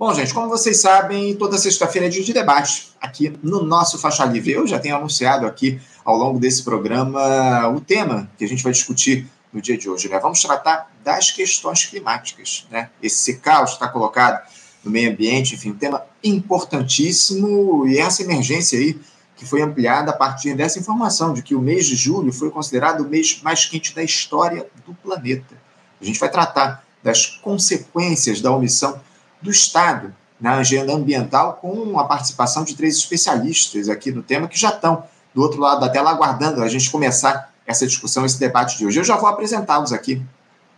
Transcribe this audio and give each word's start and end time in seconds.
Bom, 0.00 0.14
gente, 0.14 0.32
como 0.32 0.48
vocês 0.48 0.80
sabem, 0.80 1.36
toda 1.36 1.58
sexta-feira 1.58 2.06
é 2.06 2.10
dia 2.10 2.24
de 2.24 2.32
debate 2.32 2.90
aqui 2.98 3.38
no 3.42 3.62
nosso 3.62 3.98
Faixa 3.98 4.24
Livre. 4.24 4.52
Eu 4.52 4.66
já 4.66 4.78
tenho 4.78 4.96
anunciado 4.96 5.46
aqui 5.46 5.78
ao 6.02 6.16
longo 6.16 6.38
desse 6.38 6.62
programa 6.62 7.68
o 7.68 7.82
tema 7.82 8.30
que 8.38 8.42
a 8.42 8.48
gente 8.48 8.62
vai 8.62 8.72
discutir 8.72 9.26
no 9.52 9.60
dia 9.60 9.76
de 9.76 9.90
hoje. 9.90 10.08
Né? 10.08 10.18
Vamos 10.18 10.40
tratar 10.40 10.90
das 11.04 11.30
questões 11.30 11.84
climáticas. 11.84 12.66
Né? 12.70 12.88
Esse 13.02 13.36
caos 13.40 13.72
está 13.72 13.86
colocado 13.88 14.42
no 14.82 14.90
meio 14.90 15.12
ambiente, 15.12 15.54
enfim, 15.54 15.72
um 15.72 15.76
tema 15.76 16.02
importantíssimo 16.24 17.86
e 17.86 17.98
essa 17.98 18.22
emergência 18.22 18.78
aí 18.78 18.98
que 19.36 19.44
foi 19.44 19.60
ampliada 19.60 20.12
a 20.12 20.16
partir 20.16 20.54
dessa 20.54 20.78
informação 20.78 21.34
de 21.34 21.42
que 21.42 21.54
o 21.54 21.60
mês 21.60 21.84
de 21.84 21.94
julho 21.94 22.32
foi 22.32 22.50
considerado 22.50 23.02
o 23.02 23.06
mês 23.06 23.42
mais 23.42 23.66
quente 23.66 23.94
da 23.94 24.02
história 24.02 24.66
do 24.86 24.94
planeta. 24.94 25.54
A 26.00 26.04
gente 26.06 26.18
vai 26.18 26.30
tratar 26.30 26.86
das 27.02 27.26
consequências 27.26 28.40
da 28.40 28.50
omissão 28.50 28.98
do 29.40 29.50
Estado 29.50 30.14
na 30.40 30.54
agenda 30.54 30.92
ambiental, 30.92 31.58
com 31.60 31.98
a 31.98 32.04
participação 32.04 32.64
de 32.64 32.74
três 32.74 32.96
especialistas 32.96 33.88
aqui 33.88 34.10
no 34.10 34.22
tema 34.22 34.48
que 34.48 34.58
já 34.58 34.70
estão 34.70 35.04
do 35.34 35.42
outro 35.42 35.60
lado 35.60 35.80
da 35.80 35.88
tela 35.88 36.10
aguardando 36.10 36.62
a 36.62 36.68
gente 36.68 36.90
começar 36.90 37.50
essa 37.66 37.86
discussão, 37.86 38.24
esse 38.24 38.40
debate 38.40 38.78
de 38.78 38.86
hoje. 38.86 38.98
Eu 38.98 39.04
já 39.04 39.16
vou 39.16 39.28
apresentá-los 39.28 39.92
aqui 39.92 40.22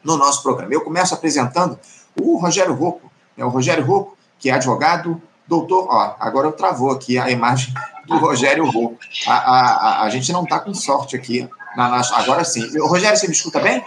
no 0.03 0.17
nosso 0.17 0.43
programa. 0.43 0.75
Eu 0.75 0.83
começo 0.83 1.15
apresentando 1.15 1.79
o 2.21 2.37
Rogério 2.37 2.75
Rocco, 2.75 3.11
né? 3.37 3.45
o 3.45 3.49
Rogério 3.49 3.85
Rocco, 3.85 4.17
que 4.39 4.51
é 4.51 4.53
advogado, 4.53 5.21
doutor. 5.47 5.87
Ó, 5.89 6.17
agora 6.19 6.49
eu 6.49 6.53
travou 6.53 6.91
aqui 6.91 7.19
a 7.19 7.31
imagem 7.31 7.73
do 8.07 8.19
Rogério 8.19 8.69
Rocco. 8.69 8.99
A, 9.27 9.33
a, 9.33 9.71
a, 9.71 10.03
a 10.03 10.11
gente 10.11 10.33
não 10.33 10.43
está 10.43 10.59
com 10.59 10.75
sorte 10.75 11.17
aqui. 11.17 11.49
Na, 11.77 11.89
na, 11.89 12.03
agora 12.17 12.45
sim. 12.45 12.79
Rogério, 12.79 13.17
você 13.17 13.27
me 13.27 13.33
escuta 13.33 13.61
bem? 13.61 13.83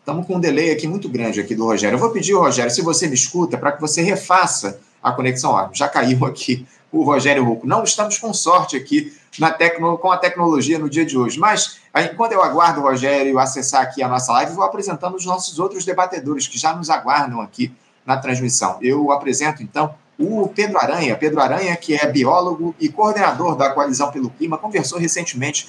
Estamos 0.00 0.26
com 0.26 0.36
um 0.36 0.40
delay 0.40 0.70
aqui 0.70 0.88
muito 0.88 1.08
grande 1.08 1.40
aqui 1.40 1.54
do 1.54 1.66
Rogério. 1.66 1.96
Eu 1.96 2.00
vou 2.00 2.10
pedir, 2.10 2.32
Rogério, 2.32 2.70
se 2.70 2.80
você 2.80 3.06
me 3.06 3.14
escuta, 3.14 3.58
para 3.58 3.72
que 3.72 3.80
você 3.80 4.00
refaça 4.00 4.80
a 5.02 5.12
conexão. 5.12 5.70
Já 5.74 5.88
caiu 5.88 6.24
aqui 6.24 6.66
o 6.90 7.04
Rogério 7.04 7.44
Ruco. 7.44 7.66
Não 7.66 7.84
estamos 7.84 8.18
com 8.18 8.32
sorte 8.32 8.76
aqui 8.76 9.12
na 9.38 9.50
tecno, 9.50 9.98
com 9.98 10.10
a 10.10 10.16
tecnologia 10.16 10.78
no 10.78 10.88
dia 10.88 11.04
de 11.04 11.18
hoje. 11.18 11.38
Mas, 11.38 11.78
enquanto 11.94 12.32
eu 12.32 12.42
aguardo 12.42 12.80
o 12.80 12.82
Rogério 12.82 13.38
acessar 13.38 13.82
aqui 13.82 14.02
a 14.02 14.08
nossa 14.08 14.32
live, 14.32 14.52
vou 14.52 14.64
apresentando 14.64 15.14
os 15.16 15.26
nossos 15.26 15.58
outros 15.58 15.84
debatedores 15.84 16.48
que 16.48 16.58
já 16.58 16.74
nos 16.74 16.88
aguardam 16.88 17.40
aqui 17.40 17.70
na 18.04 18.16
transmissão. 18.16 18.78
Eu 18.80 19.12
apresento, 19.12 19.62
então, 19.62 19.94
o 20.20 20.46
Pedro 20.48 20.78
Aranha. 20.78 21.16
Pedro 21.16 21.40
Aranha, 21.40 21.74
que 21.76 21.94
é 21.94 22.06
biólogo 22.06 22.74
e 22.78 22.90
coordenador 22.90 23.56
da 23.56 23.70
Coalizão 23.70 24.12
pelo 24.12 24.28
Clima, 24.28 24.58
conversou 24.58 24.98
recentemente 24.98 25.66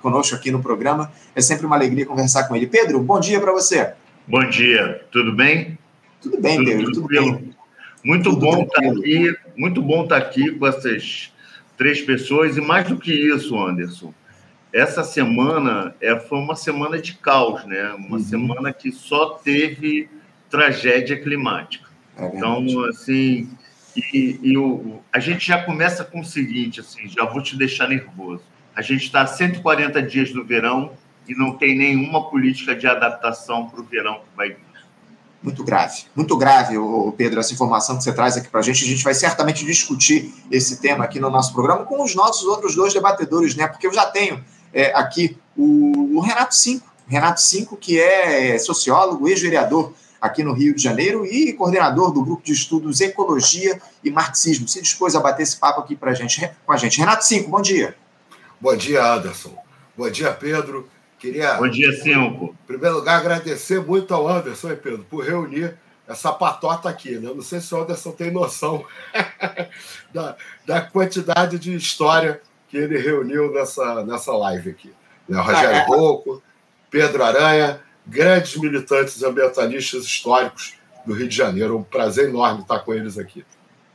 conosco 0.00 0.34
aqui 0.34 0.50
no 0.50 0.62
programa. 0.62 1.12
É 1.34 1.40
sempre 1.42 1.66
uma 1.66 1.76
alegria 1.76 2.06
conversar 2.06 2.44
com 2.44 2.56
ele. 2.56 2.66
Pedro, 2.66 2.98
bom 3.00 3.20
dia 3.20 3.38
para 3.38 3.52
você. 3.52 3.92
Bom 4.26 4.48
dia, 4.48 5.04
tudo 5.12 5.32
bem? 5.32 5.78
Tudo 6.22 6.40
bem, 6.40 6.56
tudo, 6.56 6.66
Pedro, 6.66 6.92
tudo, 6.92 7.08
bem. 7.08 7.54
Muito 8.02 8.30
tudo 8.30 8.40
bom 8.40 8.62
estar 8.62 8.80
tá 8.80 8.88
aqui, 8.88 9.36
muito 9.54 9.82
bom 9.82 10.04
estar 10.04 10.20
tá 10.20 10.26
aqui 10.26 10.50
com 10.52 10.66
essas 10.66 11.32
três 11.76 12.00
pessoas 12.00 12.56
e 12.56 12.60
mais 12.60 12.88
do 12.88 12.96
que 12.96 13.12
isso, 13.12 13.58
Anderson. 13.58 14.14
Essa 14.72 15.04
semana 15.04 15.94
é, 16.00 16.18
foi 16.18 16.38
uma 16.38 16.56
semana 16.56 16.98
de 16.98 17.14
caos, 17.14 17.64
né? 17.66 17.92
Uma 17.98 18.16
uhum. 18.16 18.24
semana 18.24 18.72
que 18.72 18.92
só 18.92 19.30
teve 19.30 20.08
tragédia 20.48 21.20
climática. 21.20 21.90
É 22.16 22.26
então, 22.26 22.64
assim, 22.88 23.50
e, 23.96 24.38
e 24.42 24.58
o, 24.58 25.00
a 25.12 25.18
gente 25.18 25.46
já 25.46 25.62
começa 25.62 26.04
com 26.04 26.20
o 26.20 26.24
seguinte, 26.24 26.80
assim, 26.80 27.08
já 27.08 27.24
vou 27.24 27.42
te 27.42 27.56
deixar 27.56 27.88
nervoso. 27.88 28.42
A 28.74 28.82
gente 28.82 29.04
está 29.04 29.22
a 29.22 29.26
140 29.26 30.02
dias 30.02 30.30
do 30.32 30.44
verão 30.44 30.92
e 31.28 31.34
não 31.34 31.56
tem 31.56 31.76
nenhuma 31.76 32.28
política 32.28 32.74
de 32.74 32.86
adaptação 32.86 33.68
para 33.68 33.80
o 33.80 33.84
verão 33.84 34.20
que 34.20 34.36
vai 34.36 34.48
vir. 34.50 34.70
Muito 35.42 35.64
grave, 35.64 36.02
muito 36.14 36.36
grave, 36.36 36.74
Pedro, 37.16 37.40
essa 37.40 37.54
informação 37.54 37.96
que 37.96 38.04
você 38.04 38.12
traz 38.12 38.36
aqui 38.36 38.48
para 38.48 38.60
a 38.60 38.62
gente. 38.62 38.84
A 38.84 38.86
gente 38.86 39.02
vai 39.02 39.14
certamente 39.14 39.64
discutir 39.64 40.34
esse 40.50 40.82
tema 40.82 41.04
aqui 41.04 41.18
no 41.18 41.30
nosso 41.30 41.54
programa 41.54 41.86
com 41.86 42.02
os 42.02 42.14
nossos 42.14 42.46
outros 42.46 42.74
dois 42.74 42.92
debatedores, 42.92 43.54
né? 43.54 43.66
Porque 43.66 43.86
eu 43.86 43.92
já 43.92 44.04
tenho 44.04 44.44
é, 44.70 44.92
aqui 44.94 45.38
o, 45.56 46.18
o 46.18 46.20
Renato 46.20 46.54
Cinco, 46.54 46.86
Renato 47.06 47.40
Cinco, 47.40 47.74
que 47.74 47.98
é 47.98 48.58
sociólogo, 48.58 49.28
ex-vereador 49.28 49.94
aqui 50.20 50.42
no 50.42 50.52
Rio 50.52 50.74
de 50.74 50.82
Janeiro 50.82 51.24
e 51.24 51.52
coordenador 51.52 52.12
do 52.12 52.22
grupo 52.22 52.42
de 52.42 52.52
estudos 52.52 53.00
Ecologia 53.00 53.80
e 54.04 54.10
Marxismo. 54.10 54.68
Se 54.68 54.82
dispôs 54.82 55.16
a 55.16 55.20
bater 55.20 55.42
esse 55.42 55.56
papo 55.56 55.80
aqui 55.80 55.96
pra 55.96 56.12
gente, 56.12 56.48
com 56.66 56.72
a 56.72 56.76
gente. 56.76 56.98
Renato 56.98 57.24
Cinco, 57.24 57.50
bom 57.50 57.62
dia. 57.62 57.96
Bom 58.60 58.76
dia, 58.76 59.04
Anderson. 59.04 59.56
Bom 59.96 60.10
dia, 60.10 60.32
Pedro. 60.32 60.88
Queria, 61.18 61.54
bom 61.54 61.68
dia, 61.68 61.92
Cinco. 61.92 62.54
Em 62.64 62.66
primeiro 62.66 62.96
lugar, 62.96 63.20
agradecer 63.20 63.80
muito 63.80 64.12
ao 64.12 64.28
Anderson 64.28 64.70
e 64.70 64.76
Pedro 64.76 65.06
por 65.08 65.24
reunir 65.24 65.76
essa 66.06 66.32
patota 66.32 66.88
aqui. 66.88 67.16
Né? 67.18 67.30
Não 67.34 67.42
sei 67.42 67.60
se 67.60 67.74
o 67.74 67.80
Anderson 67.80 68.12
tem 68.12 68.30
noção 68.30 68.84
da, 70.12 70.36
da 70.66 70.80
quantidade 70.80 71.58
de 71.58 71.74
história 71.74 72.40
que 72.68 72.76
ele 72.76 72.98
reuniu 72.98 73.52
nessa, 73.52 74.04
nessa 74.04 74.32
live 74.32 74.70
aqui. 74.70 74.92
Né? 75.28 75.40
Rogério. 75.40 75.86
Rocco, 75.88 76.42
Pedro 76.90 77.24
Aranha, 77.24 77.80
grandes 78.06 78.56
militantes 78.56 79.22
ambientalistas 79.22 80.04
históricos 80.04 80.74
do 81.06 81.14
Rio 81.14 81.28
de 81.28 81.36
Janeiro. 81.36 81.78
Um 81.78 81.82
prazer 81.82 82.28
enorme 82.28 82.62
estar 82.62 82.80
com 82.80 82.94
eles 82.94 83.18
aqui. 83.18 83.44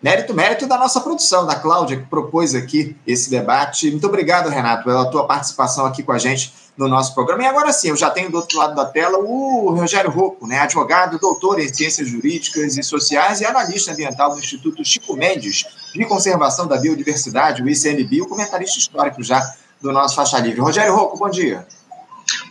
Mérito, 0.02 0.34
mérito 0.36 0.68
da 0.68 0.78
nossa 0.78 1.02
produção, 1.02 1.48
da 1.48 1.56
Cláudia, 1.56 1.98
que 1.98 2.06
propôs 2.06 2.54
aqui 2.54 2.96
esse 3.08 3.30
debate. 3.30 3.90
Muito 3.90 4.06
obrigado, 4.06 4.50
Renato, 4.50 4.84
pela 4.84 5.10
tua 5.10 5.26
participação 5.26 5.86
aqui 5.86 6.04
com 6.04 6.12
a 6.12 6.20
gente 6.20 6.54
no 6.78 6.88
nosso 6.88 7.16
programa. 7.16 7.44
E 7.44 7.46
agora 7.48 7.72
sim, 7.72 7.90
eu 7.90 7.96
já 7.96 8.10
tenho 8.10 8.30
do 8.30 8.38
outro 8.38 8.58
lado 8.58 8.76
da 8.76 8.86
tela 8.86 9.18
o 9.18 9.74
Rogério 9.74 10.12
Rocco, 10.12 10.46
né, 10.46 10.60
advogado, 10.60 11.18
doutor 11.18 11.60
em 11.60 11.74
Ciências 11.74 12.08
Jurídicas 12.08 12.78
e 12.78 12.84
Sociais 12.84 13.42
e 13.42 13.46
analista 13.46 13.94
ambiental 13.94 14.32
do 14.34 14.40
Instituto 14.40 14.84
Chico 14.84 15.16
Mendes 15.16 15.66
de 15.94 16.06
Conservação 16.06 16.68
da 16.68 16.78
Biodiversidade, 16.78 17.64
o 17.64 17.70
ICMBio, 17.70 18.28
comentarista 18.28 18.78
histórico 18.78 19.24
já 19.24 19.42
do 19.82 19.92
nosso 19.92 20.16
Faixa 20.16 20.38
Livre. 20.40 20.60
Rogério 20.60 20.96
Rocco, 20.96 21.18
bom 21.18 21.30
dia. 21.30 21.66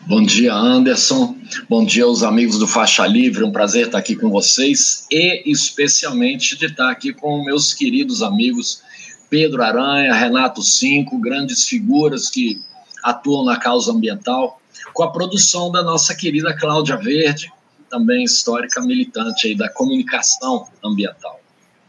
Bom 0.07 0.23
dia, 0.23 0.53
Anderson. 0.53 1.35
Bom 1.67 1.83
dia 1.83 2.05
aos 2.05 2.23
amigos 2.23 2.59
do 2.59 2.67
Faixa 2.67 3.07
Livre. 3.07 3.43
Um 3.43 3.51
prazer 3.51 3.87
estar 3.87 3.97
aqui 3.97 4.15
com 4.15 4.29
vocês 4.29 5.07
e 5.11 5.51
especialmente 5.51 6.59
de 6.59 6.67
estar 6.67 6.91
aqui 6.91 7.11
com 7.11 7.43
meus 7.43 7.73
queridos 7.73 8.23
amigos 8.23 8.83
Pedro 9.31 9.63
Aranha, 9.63 10.13
Renato 10.13 10.63
Cinco, 10.63 11.19
grandes 11.19 11.65
figuras 11.65 12.29
que 12.29 12.61
atuam 13.03 13.47
na 13.47 13.59
causa 13.59 13.93
ambiental, 13.93 14.61
com 14.93 15.05
a 15.05 15.11
produção 15.11 15.73
da 15.73 15.83
nossa 15.83 16.15
querida 16.15 16.55
Cláudia 16.55 16.99
Verde, 16.99 17.51
também 17.89 18.25
histórica 18.25 18.83
militante 18.83 19.47
aí 19.47 19.55
da 19.55 19.71
comunicação 19.71 20.67
ambiental. 20.85 21.41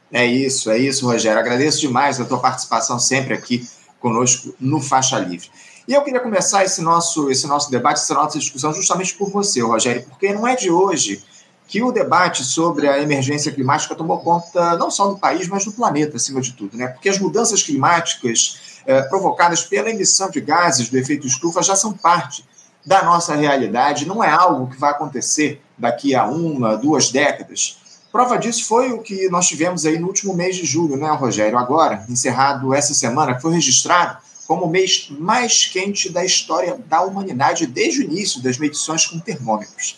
É 0.09 0.25
isso, 0.25 0.71
é 0.71 0.79
isso, 0.79 1.05
Rogério. 1.05 1.39
Agradeço 1.39 1.81
demais 1.81 2.21
a 2.21 2.23
tua 2.23 2.39
participação 2.39 2.97
sempre 2.97 3.33
aqui 3.33 3.67
conosco 3.99 4.55
no 4.57 4.79
Faixa 4.79 5.19
Livre. 5.19 5.49
E 5.87 5.93
eu 5.93 6.01
queria 6.01 6.19
começar 6.19 6.63
esse 6.63 6.81
nosso, 6.81 7.29
esse 7.29 7.45
nosso 7.45 7.69
debate, 7.69 7.99
essa 7.99 8.13
nossa 8.15 8.39
discussão, 8.39 8.73
justamente 8.73 9.13
por 9.13 9.29
você, 9.29 9.61
Rogério, 9.61 10.03
porque 10.09 10.33
não 10.33 10.47
é 10.47 10.55
de 10.55 10.71
hoje 10.71 11.23
que 11.67 11.81
o 11.81 11.91
debate 11.91 12.43
sobre 12.43 12.87
a 12.87 12.99
emergência 12.99 13.51
climática 13.51 13.93
tomou 13.95 14.19
conta 14.19 14.75
não 14.77 14.89
só 14.89 15.07
do 15.07 15.17
país, 15.17 15.47
mas 15.47 15.65
do 15.65 15.71
planeta, 15.71 16.17
acima 16.17 16.41
de 16.41 16.53
tudo, 16.53 16.75
né? 16.75 16.87
Porque 16.87 17.09
as 17.09 17.19
mudanças 17.19 17.61
climáticas 17.61 18.81
eh, 18.85 19.01
provocadas 19.03 19.63
pela 19.63 19.89
emissão 19.89 20.29
de 20.29 20.41
gases 20.41 20.89
do 20.89 20.97
efeito 20.97 21.27
estufa 21.27 21.61
já 21.61 21.75
são 21.75 21.93
parte 21.93 22.45
da 22.85 23.03
nossa 23.03 23.35
realidade, 23.35 24.07
não 24.07 24.23
é 24.23 24.29
algo 24.29 24.67
que 24.67 24.79
vai 24.79 24.91
acontecer 24.91 25.61
daqui 25.77 26.15
a 26.15 26.25
uma, 26.25 26.77
duas 26.77 27.11
décadas. 27.11 27.79
Prova 28.11 28.37
disso 28.37 28.65
foi 28.65 28.91
o 28.91 29.01
que 29.01 29.27
nós 29.29 29.47
tivemos 29.47 29.85
aí 29.85 29.99
no 29.99 30.07
último 30.07 30.33
mês 30.33 30.55
de 30.55 30.65
julho, 30.65 30.95
né, 30.95 31.09
Rogério? 31.11 31.57
Agora, 31.57 32.05
encerrado 32.07 32.73
essa 32.73 32.93
semana, 32.93 33.35
que 33.35 33.41
foi 33.41 33.53
registrado 33.53 34.17
como 34.47 34.65
o 34.65 34.69
mês 34.69 35.07
mais 35.09 35.65
quente 35.65 36.09
da 36.09 36.23
história 36.23 36.77
da 36.87 37.01
humanidade 37.01 37.65
desde 37.65 38.01
o 38.01 38.03
início 38.03 38.41
das 38.41 38.57
medições 38.57 39.05
com 39.05 39.19
termômetros. 39.19 39.97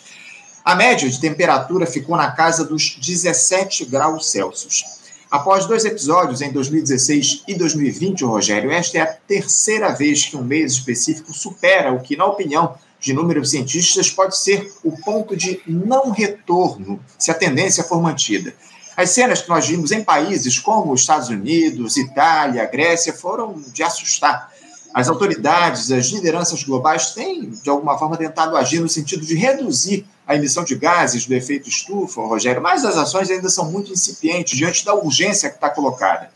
A 0.64 0.74
média 0.74 1.08
de 1.08 1.20
temperatura 1.20 1.86
ficou 1.86 2.16
na 2.16 2.30
casa 2.32 2.64
dos 2.64 2.96
17 2.96 3.86
graus 3.86 4.30
Celsius. 4.30 4.84
Após 5.30 5.66
dois 5.66 5.84
episódios 5.84 6.40
em 6.40 6.50
2016 6.50 7.44
e 7.46 7.54
2020, 7.54 8.24
Rogério, 8.24 8.70
esta 8.70 8.98
é 8.98 9.00
a 9.02 9.06
terceira 9.06 9.90
vez 9.90 10.24
que 10.24 10.36
um 10.36 10.42
mês 10.42 10.72
específico 10.72 11.34
supera 11.34 11.92
o 11.92 12.00
que, 12.00 12.16
na 12.16 12.24
opinião 12.24 12.74
de 12.98 13.12
inúmeros 13.12 13.50
cientistas, 13.50 14.10
pode 14.10 14.38
ser 14.38 14.72
o 14.82 14.92
ponto 15.02 15.36
de 15.36 15.60
não 15.66 16.10
retorno 16.10 16.98
se 17.18 17.30
a 17.30 17.34
tendência 17.34 17.84
for 17.84 18.00
mantida. 18.00 18.54
As 18.98 19.10
cenas 19.10 19.40
que 19.40 19.48
nós 19.48 19.64
vimos 19.64 19.92
em 19.92 20.02
países 20.02 20.58
como 20.58 20.92
os 20.92 21.02
Estados 21.02 21.28
Unidos, 21.28 21.96
Itália, 21.96 22.66
Grécia 22.66 23.12
foram 23.12 23.54
de 23.72 23.80
assustar. 23.80 24.52
As 24.92 25.08
autoridades, 25.08 25.92
as 25.92 26.06
lideranças 26.06 26.64
globais 26.64 27.12
têm, 27.12 27.48
de 27.48 27.70
alguma 27.70 27.96
forma, 27.96 28.16
tentado 28.16 28.56
agir 28.56 28.80
no 28.80 28.88
sentido 28.88 29.24
de 29.24 29.36
reduzir 29.36 30.04
a 30.26 30.34
emissão 30.34 30.64
de 30.64 30.74
gases 30.74 31.26
do 31.26 31.32
efeito 31.32 31.68
estufa, 31.68 32.22
Rogério, 32.22 32.60
mas 32.60 32.84
as 32.84 32.96
ações 32.96 33.30
ainda 33.30 33.48
são 33.48 33.70
muito 33.70 33.92
incipientes 33.92 34.58
diante 34.58 34.84
da 34.84 34.96
urgência 34.96 35.48
que 35.48 35.54
está 35.54 35.70
colocada. 35.70 36.32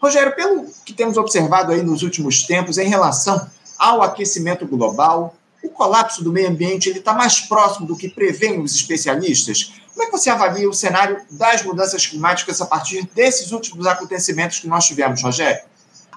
Rogério, 0.00 0.34
pelo 0.34 0.64
que 0.86 0.94
temos 0.94 1.18
observado 1.18 1.72
aí 1.72 1.82
nos 1.82 2.02
últimos 2.02 2.42
tempos 2.44 2.78
em 2.78 2.88
relação 2.88 3.46
ao 3.78 4.00
aquecimento 4.00 4.66
global, 4.66 5.36
o 5.62 5.68
colapso 5.68 6.24
do 6.24 6.32
meio 6.32 6.48
ambiente 6.48 6.88
está 6.88 7.12
mais 7.12 7.40
próximo 7.40 7.86
do 7.86 7.96
que 7.96 8.08
prevêem 8.08 8.62
os 8.62 8.74
especialistas? 8.74 9.74
Como 9.98 10.06
é 10.06 10.12
que 10.12 10.16
você 10.16 10.30
avalia 10.30 10.70
o 10.70 10.72
cenário 10.72 11.20
das 11.28 11.64
mudanças 11.64 12.06
climáticas 12.06 12.60
a 12.60 12.66
partir 12.66 13.04
desses 13.16 13.50
últimos 13.50 13.84
acontecimentos 13.84 14.60
que 14.60 14.68
nós 14.68 14.86
tivemos, 14.86 15.20
Rogério? 15.20 15.60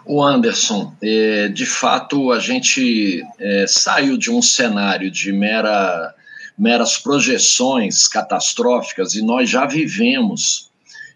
O 0.06 0.24
Anderson, 0.24 0.96
é, 1.02 1.48
de 1.48 1.66
fato, 1.66 2.32
a 2.32 2.38
gente 2.38 3.24
é, 3.40 3.66
saiu 3.68 4.18
de 4.18 4.30
um 4.30 4.40
cenário 4.40 5.10
de 5.10 5.32
mera, 5.32 6.14
meras 6.56 6.96
projeções 6.96 8.08
catastróficas 8.08 9.16
e 9.16 9.24
nós 9.24 9.50
já 9.50 9.66
vivemos 9.66 10.70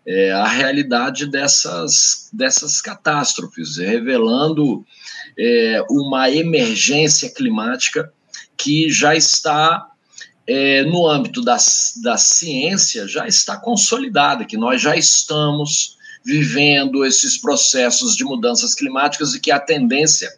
é, 0.04 0.32
a 0.32 0.48
realidade 0.48 1.28
dessas, 1.28 2.30
dessas 2.34 2.82
catástrofes, 2.82 3.78
revelando 3.78 4.84
é, 5.38 5.86
uma 5.88 6.32
emergência 6.32 7.30
climática 7.32 8.12
que 8.58 8.90
já 8.90 9.16
está 9.16 9.88
é, 10.48 10.84
no 10.84 11.08
âmbito 11.08 11.42
da, 11.42 11.58
da 12.04 12.18
ciência, 12.18 13.08
já 13.08 13.28
está 13.28 13.58
consolidada, 13.58 14.46
que 14.46 14.58
nós 14.58 14.82
já 14.82 14.96
estamos 14.96 15.96
vivendo 16.24 17.06
esses 17.06 17.38
processos 17.38 18.16
de 18.16 18.24
mudanças 18.24 18.74
climáticas 18.74 19.34
e 19.34 19.40
que 19.40 19.52
a 19.52 19.60
tendência 19.60 20.30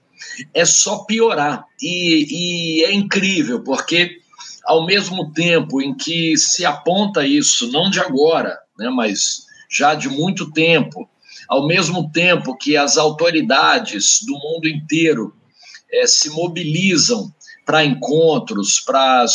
é 0.53 0.65
só 0.65 0.99
piorar. 0.99 1.65
E, 1.81 2.81
e 2.81 2.83
é 2.83 2.93
incrível, 2.93 3.63
porque 3.63 4.19
ao 4.65 4.85
mesmo 4.85 5.31
tempo 5.31 5.81
em 5.81 5.95
que 5.95 6.37
se 6.37 6.65
aponta 6.65 7.25
isso, 7.25 7.71
não 7.71 7.89
de 7.89 7.99
agora, 7.99 8.59
né, 8.77 8.89
mas 8.89 9.45
já 9.69 9.95
de 9.95 10.09
muito 10.09 10.51
tempo, 10.51 11.09
ao 11.47 11.65
mesmo 11.65 12.11
tempo 12.11 12.57
que 12.57 12.75
as 12.75 12.97
autoridades 12.97 14.19
do 14.25 14.33
mundo 14.33 14.67
inteiro 14.67 15.33
é, 15.91 16.05
se 16.05 16.29
mobilizam 16.29 17.33
para 17.65 17.85
encontros, 17.85 18.81
para 18.81 19.25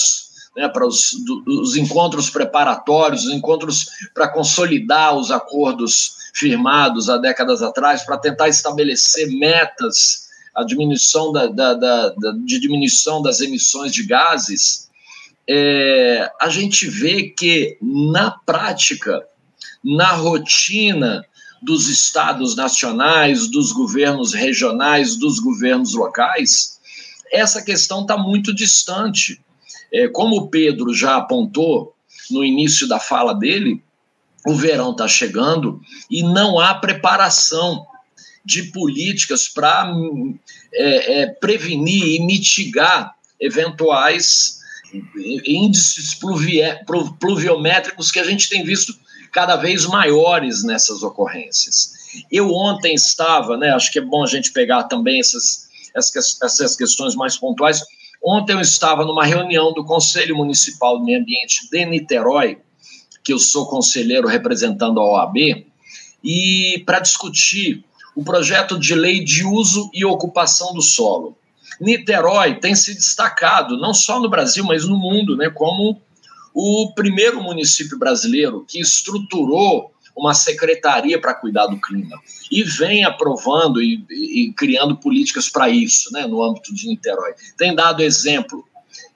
né, 0.56 0.68
para 0.68 0.86
os, 0.86 1.12
os 1.46 1.76
encontros 1.76 2.30
preparatórios, 2.30 3.24
os 3.24 3.32
encontros 3.32 3.88
para 4.14 4.28
consolidar 4.28 5.16
os 5.16 5.30
acordos 5.30 6.16
firmados 6.34 7.08
há 7.08 7.18
décadas 7.18 7.62
atrás, 7.62 8.02
para 8.04 8.18
tentar 8.18 8.48
estabelecer 8.48 9.28
metas 9.30 10.28
a 10.54 10.64
diminuição 10.64 11.32
da, 11.32 11.46
da, 11.46 11.74
da, 11.74 12.08
da, 12.10 12.32
de 12.32 12.60
diminuição 12.60 13.22
das 13.22 13.40
emissões 13.40 13.92
de 13.92 14.04
gases, 14.04 14.90
é, 15.48 16.30
a 16.40 16.48
gente 16.48 16.86
vê 16.86 17.30
que, 17.30 17.76
na 17.80 18.30
prática, 18.30 19.26
na 19.82 20.12
rotina 20.12 21.24
dos 21.62 21.88
estados 21.88 22.54
nacionais, 22.54 23.48
dos 23.48 23.72
governos 23.72 24.34
regionais, 24.34 25.16
dos 25.16 25.38
governos 25.38 25.94
locais, 25.94 26.78
essa 27.30 27.62
questão 27.62 28.02
está 28.02 28.16
muito 28.16 28.54
distante. 28.54 29.40
É, 29.92 30.08
como 30.08 30.36
o 30.36 30.48
Pedro 30.48 30.94
já 30.94 31.16
apontou 31.16 31.94
no 32.30 32.44
início 32.44 32.88
da 32.88 32.98
fala 32.98 33.34
dele, 33.34 33.82
o 34.46 34.54
verão 34.54 34.92
está 34.92 35.06
chegando 35.06 35.80
e 36.10 36.22
não 36.22 36.58
há 36.58 36.74
preparação 36.74 37.86
de 38.44 38.64
políticas 38.64 39.48
para 39.48 39.92
é, 40.74 41.20
é, 41.20 41.26
prevenir 41.26 42.04
e 42.04 42.20
mitigar 42.20 43.14
eventuais 43.40 44.60
índices 45.46 46.18
pluviométricos 47.18 48.10
que 48.10 48.18
a 48.18 48.24
gente 48.24 48.48
tem 48.48 48.64
visto 48.64 48.94
cada 49.32 49.56
vez 49.56 49.86
maiores 49.86 50.62
nessas 50.62 51.02
ocorrências. 51.02 51.92
Eu 52.30 52.52
ontem 52.52 52.94
estava, 52.94 53.56
né, 53.56 53.70
acho 53.70 53.90
que 53.90 53.98
é 53.98 54.02
bom 54.02 54.22
a 54.22 54.26
gente 54.26 54.52
pegar 54.52 54.84
também 54.84 55.18
essas, 55.18 55.68
essas 55.96 56.76
questões 56.76 57.14
mais 57.14 57.38
pontuais. 57.38 57.82
Ontem 58.24 58.52
eu 58.52 58.60
estava 58.60 59.04
numa 59.04 59.24
reunião 59.24 59.72
do 59.72 59.84
Conselho 59.84 60.36
Municipal 60.36 60.98
do 60.98 61.04
Meio 61.04 61.20
Ambiente 61.20 61.68
de 61.68 61.84
Niterói, 61.84 62.58
que 63.24 63.32
eu 63.32 63.38
sou 63.38 63.66
conselheiro 63.66 64.28
representando 64.28 65.00
a 65.00 65.04
OAB, 65.04 65.66
e 66.22 66.82
para 66.86 67.00
discutir 67.00 67.84
o 68.14 68.22
projeto 68.22 68.78
de 68.78 68.94
lei 68.94 69.24
de 69.24 69.44
uso 69.44 69.90
e 69.92 70.04
ocupação 70.04 70.72
do 70.72 70.82
solo. 70.82 71.36
Niterói 71.80 72.60
tem 72.60 72.76
se 72.76 72.94
destacado, 72.94 73.76
não 73.76 73.92
só 73.92 74.20
no 74.20 74.30
Brasil, 74.30 74.64
mas 74.64 74.86
no 74.86 74.96
mundo, 74.96 75.36
né, 75.36 75.50
como 75.50 76.00
o 76.54 76.92
primeiro 76.94 77.42
município 77.42 77.98
brasileiro 77.98 78.64
que 78.68 78.80
estruturou 78.80 79.91
uma 80.16 80.34
secretaria 80.34 81.20
para 81.20 81.34
cuidar 81.34 81.66
do 81.66 81.80
clima 81.80 82.20
e 82.50 82.62
vem 82.62 83.04
aprovando 83.04 83.82
e, 83.82 84.04
e 84.10 84.52
criando 84.52 84.96
políticas 84.96 85.48
para 85.48 85.68
isso, 85.68 86.12
né, 86.12 86.26
no 86.26 86.42
âmbito 86.42 86.74
de 86.74 86.86
Niterói. 86.86 87.32
Tem 87.56 87.74
dado 87.74 88.02
exemplo 88.02 88.64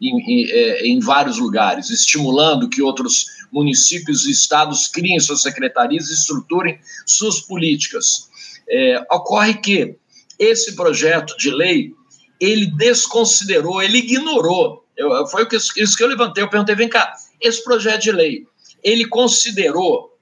em, 0.01 0.19
em, 0.19 0.51
é, 0.51 0.87
em, 0.87 0.99
vários 1.01 1.39
lugares, 1.39 1.91
estimulando 1.91 2.69
que 2.69 2.83
outros 2.83 3.27
municípios 3.53 4.27
e 4.27 4.31
estados 4.31 4.89
criem 4.89 5.21
suas 5.21 5.43
secretarias 5.43 6.09
e 6.09 6.15
estruturem 6.15 6.79
suas 7.05 7.41
políticas. 7.41 8.29
É, 8.69 9.01
ocorre 9.13 9.55
que 9.55 9.97
esse 10.39 10.75
projeto 10.75 11.37
de 11.37 11.51
lei 11.51 11.95
ele 12.41 12.67
desconsiderou, 12.67 13.83
ele 13.83 13.99
ignorou. 13.99 14.85
Eu, 14.97 15.27
foi 15.27 15.47
isso 15.53 15.97
que 15.97 16.03
eu 16.03 16.09
levantei. 16.09 16.43
Eu 16.43 16.51
perguntei: 16.51 16.75
vem 16.75 16.89
cá, 16.89 17.15
esse 17.41 17.63
projeto 17.63 18.03
de 18.03 18.13
lei 18.13 18.47
ele 18.83 19.07
considerou 19.07 20.16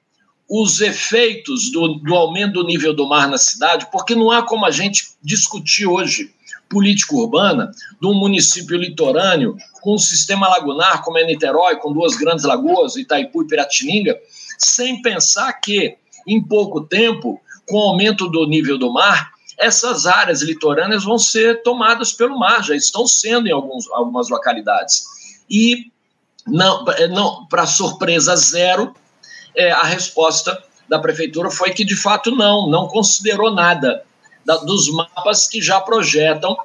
os 0.49 0.81
efeitos 0.81 1.71
do, 1.71 1.95
do 1.95 2.15
aumento 2.15 2.55
do 2.55 2.65
nível 2.65 2.95
do 2.95 3.09
mar 3.09 3.29
na 3.29 3.39
cidade, 3.39 3.89
porque 3.91 4.15
não 4.15 4.31
há 4.31 4.43
como 4.43 4.67
a 4.67 4.71
gente 4.71 5.15
discutir 5.23 5.87
hoje 5.87 6.33
política 6.69 7.15
urbana 7.15 7.71
de 8.01 8.07
um 8.07 8.15
município 8.15 8.77
litorâneo 8.77 9.57
com 9.81 9.95
um 9.95 9.99
sistema 9.99 10.49
lagunar 10.49 11.03
como 11.03 11.19
é 11.19 11.25
Niterói, 11.25 11.77
com 11.77 11.93
duas 11.93 12.17
grandes 12.17 12.45
lagoas, 12.45 12.97
Itaipu 12.97 13.43
e 13.43 13.47
Piratininga, 13.47 14.19
sem 14.59 15.01
pensar 15.01 15.53
que, 15.55 15.97
em 16.27 16.43
pouco 16.43 16.81
tempo, 16.81 17.41
com 17.69 17.79
o 17.79 17.91
aumento 17.91 18.29
do 18.29 18.47
nível 18.47 18.79
do 18.79 18.93
mar, 18.93 19.31
essas 19.59 20.07
áreas 20.07 20.43
litorâneas 20.43 21.05
vão 21.05 21.19
ser 21.19 21.63
tomadas 21.63 22.13
pelo 22.13 22.39
mar, 22.39 22.65
já 22.65 22.75
estão 22.75 23.07
sendo 23.07 23.47
em 23.47 23.53
alguns, 23.53 23.91
algumas 23.93 24.29
localidades. 24.29 25.05
E, 25.49 25.93
não, 26.47 26.85
não 27.11 27.47
para 27.47 27.67
surpresa 27.67 28.35
zero, 28.37 28.95
é, 29.57 29.71
a 29.71 29.83
resposta 29.83 30.63
da 30.89 30.99
prefeitura 30.99 31.51
foi 31.51 31.71
que, 31.71 31.85
de 31.85 31.97
fato, 31.97 32.31
não, 32.31 32.69
não 32.69 32.89
considerou 32.89 33.53
nada 33.53 34.05
da, 34.45 34.57
dos 34.57 34.91
mapas 34.91 35.49
que 35.49 35.61
já 35.61 35.81
projetam 35.81 36.57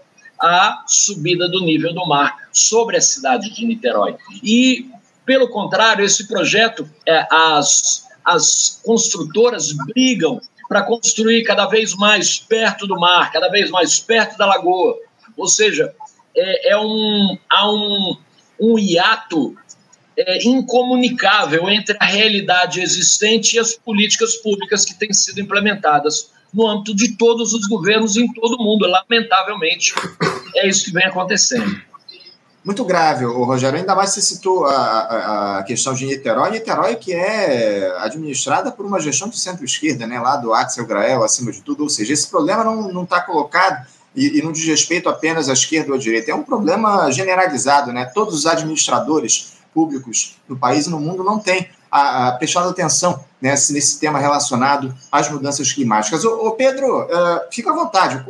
a 0.41 0.83
subida 0.87 1.49
do 1.49 1.61
nível 1.61 1.93
do 1.93 2.05
mar 2.05 2.49
sobre 2.51 2.97
a 2.97 3.01
cidade 3.01 3.53
de 3.53 3.65
Niterói. 3.65 4.15
E, 4.43 4.89
pelo 5.25 5.49
contrário, 5.49 6.03
esse 6.03 6.27
projeto, 6.27 6.89
é, 7.05 7.27
as, 7.29 8.07
as 8.23 8.81
construtoras 8.83 9.71
brigam 9.71 10.41
para 10.67 10.83
construir 10.83 11.43
cada 11.43 11.65
vez 11.65 11.95
mais 11.95 12.39
perto 12.39 12.85
do 12.87 12.99
mar, 12.99 13.31
cada 13.31 13.49
vez 13.49 13.69
mais 13.69 13.99
perto 13.99 14.37
da 14.37 14.45
lagoa. 14.45 14.97
Ou 15.35 15.47
seja, 15.47 15.93
é, 16.35 16.71
é 16.71 16.77
um, 16.77 17.37
há 17.49 17.69
um, 17.69 18.17
um 18.59 18.79
hiato 18.79 19.55
é, 20.19 20.45
incomunicável 20.45 21.69
entre 21.69 21.95
a 21.99 22.05
realidade 22.05 22.81
existente 22.81 23.55
e 23.55 23.59
as 23.59 23.73
políticas 23.73 24.35
públicas 24.35 24.83
que 24.83 24.93
têm 24.93 25.13
sido 25.13 25.39
implementadas 25.39 26.31
no 26.53 26.67
âmbito 26.67 26.95
de 26.95 27.15
todos 27.15 27.53
os 27.53 27.67
governos 27.67 28.17
em 28.17 28.31
todo 28.33 28.55
o 28.55 28.63
mundo. 28.63 28.85
Lamentavelmente, 28.85 29.93
é 30.55 30.67
isso 30.67 30.85
que 30.85 30.91
vem 30.91 31.05
acontecendo. 31.05 31.81
Muito 32.65 32.83
grave, 32.83 33.23
Rogério. 33.23 33.79
Ainda 33.79 33.95
mais 33.95 34.09
se 34.09 34.21
citou 34.21 34.65
a, 34.65 34.75
a, 34.75 35.59
a, 35.59 35.63
questão 35.63 35.93
de 35.93 36.05
Niterói. 36.05 36.51
Niterói 36.51 36.95
que 36.97 37.13
é 37.13 37.95
administrada 37.99 38.71
por 38.71 38.85
uma 38.85 38.99
gestão 38.99 39.29
de 39.29 39.39
centro-esquerda, 39.39 40.05
né, 40.05 40.19
lá 40.19 40.35
do 40.35 40.53
Axel 40.53 40.85
Grael, 40.85 41.23
acima 41.23 41.51
de 41.51 41.61
tudo. 41.61 41.83
Ou 41.83 41.89
seja, 41.89 42.11
esse 42.11 42.27
problema 42.27 42.63
não 42.63 43.03
está 43.03 43.21
colocado 43.21 43.87
e, 44.13 44.39
e, 44.39 44.41
não 44.41 44.51
diz 44.51 44.65
respeito 44.65 45.07
apenas 45.07 45.47
à 45.47 45.53
esquerda 45.53 45.91
ou 45.91 45.95
à 45.95 45.97
direita. 45.97 46.31
É 46.31 46.35
um 46.35 46.43
problema 46.43 47.09
generalizado. 47.11 47.93
Né? 47.93 48.05
Todos 48.05 48.33
os 48.33 48.45
administradores 48.45 49.58
públicos 49.79 50.37
no 50.45 50.57
país 50.57 50.87
e 50.87 50.89
no 50.89 50.99
mundo 50.99 51.23
não 51.23 51.39
têm 51.39 51.69
a, 51.89 52.27
a 52.27 52.31
prestado 52.33 52.67
atenção 52.67 53.23
nesse, 53.41 53.71
nesse 53.71 53.97
tema 53.97 54.19
relacionado 54.19 54.93
às 55.09 55.29
mudanças 55.29 55.71
climáticas. 55.71 56.25
Ô, 56.25 56.47
ô 56.47 56.51
Pedro, 56.51 57.03
uh, 57.03 57.07
fica 57.49 57.71
à 57.71 57.73
vontade. 57.73 58.25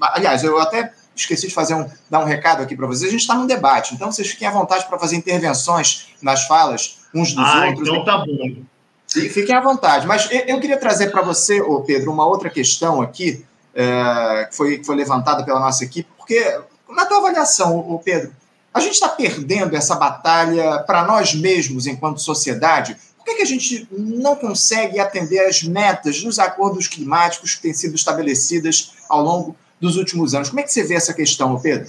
Aliás, 0.00 0.42
eu 0.42 0.58
até 0.58 0.94
esqueci 1.14 1.46
de 1.46 1.52
fazer 1.52 1.74
um, 1.74 1.86
dar 2.08 2.20
um 2.20 2.24
recado 2.24 2.62
aqui 2.62 2.74
para 2.74 2.86
vocês. 2.86 3.08
A 3.08 3.12
gente 3.12 3.20
está 3.20 3.34
num 3.34 3.46
debate, 3.46 3.94
então 3.94 4.10
vocês 4.10 4.28
fiquem 4.28 4.48
à 4.48 4.50
vontade 4.50 4.86
para 4.86 4.98
fazer 4.98 5.16
intervenções 5.16 6.14
nas 6.22 6.46
falas 6.46 7.00
uns 7.14 7.34
dos 7.34 7.46
ah, 7.46 7.66
outros. 7.66 7.86
Então 7.86 8.04
tá 8.04 8.18
bom. 8.18 8.64
Fiquem 9.06 9.54
à 9.54 9.60
vontade. 9.60 10.06
Mas 10.06 10.26
eu 10.46 10.58
queria 10.58 10.78
trazer 10.78 11.10
para 11.10 11.20
você, 11.20 11.60
ô 11.60 11.82
Pedro, 11.82 12.10
uma 12.10 12.26
outra 12.26 12.48
questão 12.48 13.02
aqui, 13.02 13.44
é, 13.74 14.48
que 14.50 14.56
foi, 14.56 14.82
foi 14.82 14.96
levantada 14.96 15.44
pela 15.44 15.60
nossa 15.60 15.84
equipe, 15.84 16.08
porque, 16.16 16.58
na 16.88 17.04
tua 17.04 17.18
avaliação, 17.18 17.78
ô 17.78 17.98
Pedro, 17.98 18.32
a 18.74 18.80
gente 18.80 18.94
está 18.94 19.08
perdendo 19.08 19.76
essa 19.76 19.94
batalha 19.94 20.80
para 20.80 21.06
nós 21.06 21.32
mesmos 21.32 21.86
enquanto 21.86 22.20
sociedade? 22.20 22.96
Por 23.16 23.24
que, 23.24 23.36
que 23.36 23.42
a 23.42 23.46
gente 23.46 23.86
não 23.92 24.34
consegue 24.34 24.98
atender 24.98 25.46
às 25.46 25.62
metas 25.62 26.20
dos 26.20 26.40
acordos 26.40 26.88
climáticos 26.88 27.54
que 27.54 27.62
têm 27.62 27.72
sido 27.72 27.94
estabelecidas 27.94 28.92
ao 29.08 29.22
longo 29.22 29.56
dos 29.80 29.96
últimos 29.96 30.34
anos? 30.34 30.48
Como 30.48 30.58
é 30.58 30.64
que 30.64 30.72
você 30.72 30.82
vê 30.82 30.94
essa 30.94 31.14
questão, 31.14 31.58
Pedro? 31.60 31.88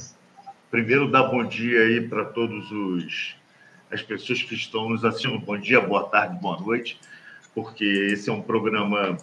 Primeiro, 0.70 1.12
dar 1.12 1.24
bom 1.24 1.44
dia 1.44 1.82
aí 1.82 2.08
para 2.08 2.24
todos 2.24 2.72
os 2.72 3.36
as 3.92 4.02
pessoas 4.02 4.44
que 4.44 4.56
estão 4.56 4.90
nos 4.90 5.06
assistindo. 5.06 5.40
Bom 5.40 5.58
dia, 5.58 5.80
boa 5.80 6.04
tarde, 6.04 6.38
boa 6.40 6.60
noite, 6.60 7.00
porque 7.54 7.86
esse 8.12 8.30
é 8.30 8.34
um 8.34 8.42
programa 8.42 9.18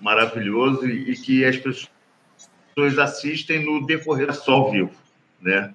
maravilhoso 0.00 0.86
e, 0.88 1.14
que 1.16 1.44
as 1.44 1.56
pessoas 1.56 2.98
assistem 2.98 3.64
no 3.64 3.86
decorrer 3.86 4.34
só 4.34 4.54
ao 4.54 4.72
vivo, 4.72 4.90
né? 5.40 5.72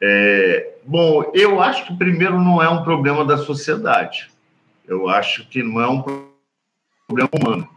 É, 0.00 0.74
bom, 0.84 1.30
eu 1.34 1.60
acho 1.60 1.86
que 1.86 1.96
primeiro 1.96 2.38
não 2.40 2.62
é 2.62 2.68
um 2.68 2.82
problema 2.82 3.24
da 3.24 3.38
sociedade. 3.38 4.28
Eu 4.86 5.08
acho 5.08 5.48
que 5.48 5.62
não 5.62 5.80
é 5.80 5.88
um 5.88 6.02
problema 6.02 7.30
humano. 7.32 7.68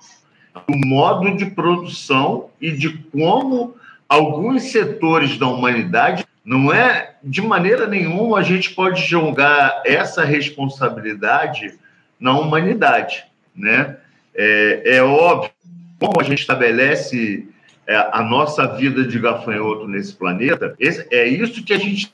O 0.67 0.88
modo 0.88 1.36
de 1.38 1.45
produção 1.45 2.50
e 2.59 2.71
de 2.71 2.97
como 2.97 3.75
alguns 4.09 4.63
setores 4.63 5.38
da 5.38 5.47
humanidade 5.47 6.25
não 6.43 6.74
é 6.74 7.15
de 7.24 7.41
maneira 7.41 7.88
nenhuma 7.88 8.39
a 8.39 8.43
gente 8.43 8.74
pode 8.74 9.01
jogar 9.01 9.81
essa 9.86 10.24
responsabilidade 10.24 11.77
na 12.19 12.38
humanidade, 12.38 13.25
né? 13.55 13.97
É, 14.33 14.97
é 14.97 15.03
óbvio 15.03 15.51
como 16.00 16.21
a 16.21 16.24
gente 16.24 16.39
estabelece 16.39 17.47
é, 17.88 18.10
a 18.12 18.22
nossa 18.22 18.67
vida 18.75 19.06
de 19.06 19.17
gafanhoto 19.17 19.88
nesse 19.88 20.13
planeta. 20.13 20.75
Esse, 20.79 21.08
é 21.10 21.27
isso 21.27 21.63
que 21.63 21.74
a 21.74 21.77
gente 21.77 22.13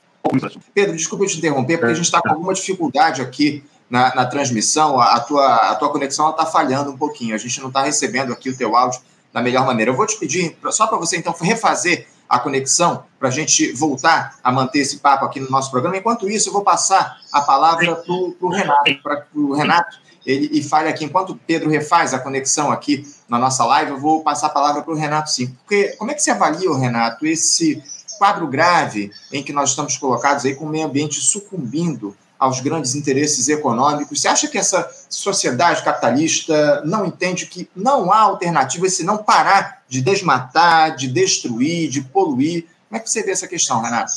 Pedro, 0.74 0.96
desculpa 0.96 1.26
te 1.26 1.38
interromper, 1.38 1.78
porque 1.78 1.92
a 1.92 1.96
gente 1.96 2.06
está 2.06 2.22
com 2.22 2.30
alguma 2.30 2.54
dificuldade 2.54 3.22
aqui 3.22 3.64
na, 3.90 4.16
na 4.16 4.26
transmissão. 4.26 5.00
A, 5.00 5.16
a, 5.16 5.20
tua, 5.20 5.56
a 5.72 5.76
tua 5.76 5.90
conexão 5.90 6.30
está 6.30 6.46
falhando 6.46 6.92
um 6.92 6.98
pouquinho. 6.98 7.36
A 7.36 7.38
gente 7.38 7.60
não 7.60 7.68
está 7.68 7.84
recebendo 7.84 8.32
aqui 8.32 8.50
o 8.50 8.58
teu 8.58 8.76
áudio 8.76 9.02
da 9.34 9.42
melhor 9.42 9.66
maneira. 9.66 9.92
Eu 9.92 9.96
vou 9.96 10.08
te 10.08 10.18
pedir, 10.18 10.56
só 10.72 10.88
para 10.88 10.98
você 10.98 11.18
então 11.18 11.36
refazer 11.42 12.08
a 12.30 12.40
conexão, 12.40 13.04
para 13.20 13.28
a 13.28 13.32
gente 13.32 13.74
voltar 13.74 14.38
a 14.44 14.52
manter 14.52 14.80
esse 14.80 14.98
papo 15.00 15.26
aqui 15.26 15.40
no 15.40 15.50
nosso 15.50 15.70
programa. 15.70 15.98
Enquanto 15.98 16.30
isso, 16.30 16.50
eu 16.50 16.54
vou 16.54 16.64
passar 16.64 17.18
a 17.32 17.42
palavra 17.42 17.96
para 17.96 18.14
o 18.14 18.50
Renato, 18.50 19.04
para 19.04 19.26
o 19.36 19.54
Renato 19.54 19.98
ele, 20.26 20.50
e 20.52 20.64
fale 20.64 20.90
aqui, 20.90 21.06
enquanto 21.06 21.32
o 21.32 21.36
Pedro 21.36 21.70
refaz 21.70 22.14
a 22.14 22.20
conexão 22.20 22.72
aqui 22.72 23.06
na 23.34 23.40
nossa 23.40 23.66
live, 23.66 23.90
eu 23.90 24.00
vou 24.00 24.22
passar 24.22 24.46
a 24.48 24.52
palavra 24.52 24.84
para 24.84 24.94
o 24.94 24.96
Renato 24.96 25.32
sim. 25.32 25.48
Porque 25.48 25.96
como 25.98 26.12
é 26.12 26.14
que 26.14 26.22
você 26.22 26.30
avalia, 26.30 26.72
Renato, 26.78 27.26
esse 27.26 27.84
quadro 28.20 28.46
grave 28.46 29.12
em 29.32 29.42
que 29.42 29.52
nós 29.52 29.72
estamos 29.72 29.98
colocados 29.98 30.46
aí 30.46 30.54
com 30.54 30.66
o 30.66 30.70
meio 30.70 30.86
ambiente 30.86 31.20
sucumbindo 31.20 32.16
aos 32.38 32.60
grandes 32.60 32.94
interesses 32.94 33.48
econômicos. 33.48 34.22
Você 34.22 34.28
acha 34.28 34.48
que 34.48 34.58
essa 34.58 34.88
sociedade 35.10 35.82
capitalista 35.82 36.84
não 36.86 37.08
entende 37.08 37.48
que 37.48 37.68
não 37.76 38.12
há 38.12 38.20
alternativa 38.20 38.88
se 38.88 39.04
não 39.04 39.18
parar 39.18 39.82
de 39.90 40.00
desmatar, 40.00 40.96
de 40.96 41.08
destruir, 41.08 41.90
de 41.90 42.02
poluir? 42.02 42.68
Como 42.88 42.98
é 42.98 43.00
que 43.00 43.10
você 43.10 43.24
vê 43.24 43.32
essa 43.32 43.48
questão, 43.48 43.82
Renato? 43.82 44.12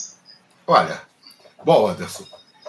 Olha, 0.66 1.00
bom, 1.64 1.86
Anderson, 1.86 2.24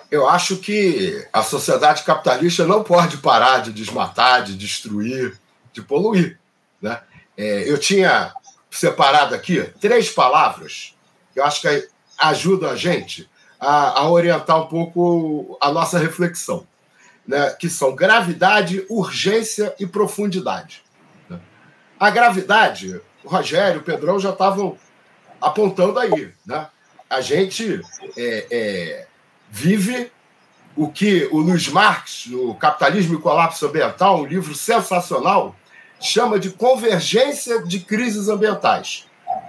eu 0.09 0.29
acho 0.29 0.55
que 0.57 1.27
a 1.33 1.43
sociedade 1.43 2.03
capitalista 2.03 2.65
não 2.65 2.85
pode 2.85 3.17
parar 3.17 3.59
de 3.59 3.73
desmatar, 3.73 4.43
de 4.43 4.55
destruir, 4.55 5.37
de 5.77 5.81
poluir. 5.83 6.39
Né? 6.81 6.99
É, 7.37 7.69
eu 7.69 7.77
tinha 7.77 8.33
separado 8.71 9.35
aqui 9.35 9.61
três 9.79 10.09
palavras 10.09 10.95
que 11.33 11.39
eu 11.39 11.45
acho 11.45 11.61
que 11.61 11.87
ajudam 12.17 12.69
a 12.69 12.75
gente 12.75 13.29
a, 13.59 13.99
a 13.99 14.09
orientar 14.09 14.59
um 14.59 14.67
pouco 14.67 15.57
a 15.61 15.71
nossa 15.71 15.99
reflexão, 15.99 16.67
né? 17.27 17.51
que 17.51 17.69
são 17.69 17.95
gravidade, 17.95 18.85
urgência 18.89 19.73
e 19.79 19.85
profundidade. 19.85 20.83
Né? 21.29 21.39
A 21.99 22.09
gravidade, 22.09 22.99
o 23.23 23.29
Rogério, 23.29 23.81
o 23.81 23.83
Pedrão 23.83 24.19
já 24.19 24.31
estavam 24.31 24.77
apontando 25.39 25.99
aí. 25.99 26.33
Né? 26.45 26.67
A 27.07 27.21
gente 27.21 27.81
é, 28.17 28.47
é, 28.49 29.07
vive 29.49 30.11
o 30.75 30.89
que 30.89 31.27
o 31.31 31.39
Luiz 31.39 31.67
Marx, 31.67 32.27
no 32.27 32.53
Capitalismo 32.55 33.15
e 33.15 33.21
Colapso 33.21 33.65
Ambiental, 33.65 34.21
um 34.21 34.25
livro 34.25 34.53
sensacional, 34.53 35.55
chama 35.99 36.39
de 36.39 36.51
convergência 36.51 37.63
de 37.63 37.79
crises 37.79 38.29
ambientais. 38.29 39.05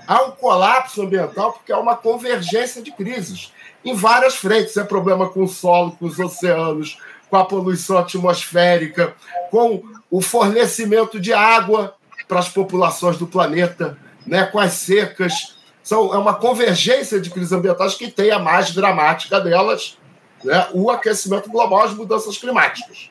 Há 0.07 0.23
um 0.23 0.31
colapso 0.33 1.03
ambiental 1.03 1.53
porque 1.53 1.73
há 1.73 1.79
uma 1.79 1.97
convergência 1.97 2.83
de 2.83 2.91
crises 2.91 3.53
em 3.85 3.95
várias 3.95 4.37
frentes. 4.37 4.77
É 4.77 4.85
problema 4.85 5.29
com 5.29 5.43
o 5.43 5.49
solo, 5.49 5.93
com 5.93 6.07
os 6.07 6.19
oceanos, 6.19 6.99
com 7.29 7.37
a 7.37 7.45
poluição 7.45 7.99
atmosférica, 7.99 9.15
com 9.51 9.83
o 10.11 10.21
fornecimento 10.21 11.21
de 11.21 11.33
água 11.33 11.95
para 12.27 12.41
as 12.41 12.49
populações 12.49 13.19
do 13.19 13.27
planeta, 13.27 13.99
né, 14.27 14.45
com 14.47 14.59
as 14.59 14.73
secas. 14.73 15.59
São, 15.83 16.15
é 16.15 16.19
uma 16.19 16.35
convergência 16.35 17.21
de 17.21 17.31
crises 17.31 17.53
ambientais 17.53 17.95
que 17.95 18.11
tem 18.11 18.31
a 18.31 18.39
mais 18.39 18.73
dramática 18.73 19.41
delas, 19.41 19.97
né, 20.45 20.69
o 20.73 20.91
aquecimento 20.91 21.51
global, 21.51 21.85
as 21.85 21.95
mudanças 21.95 22.37
climáticas. 22.37 23.11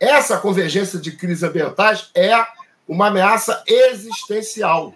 Essa 0.00 0.38
convergência 0.38 0.98
de 0.98 1.12
crises 1.12 1.42
ambientais 1.42 2.10
é 2.14 2.46
uma 2.86 3.08
ameaça 3.08 3.62
existencial. 3.66 4.94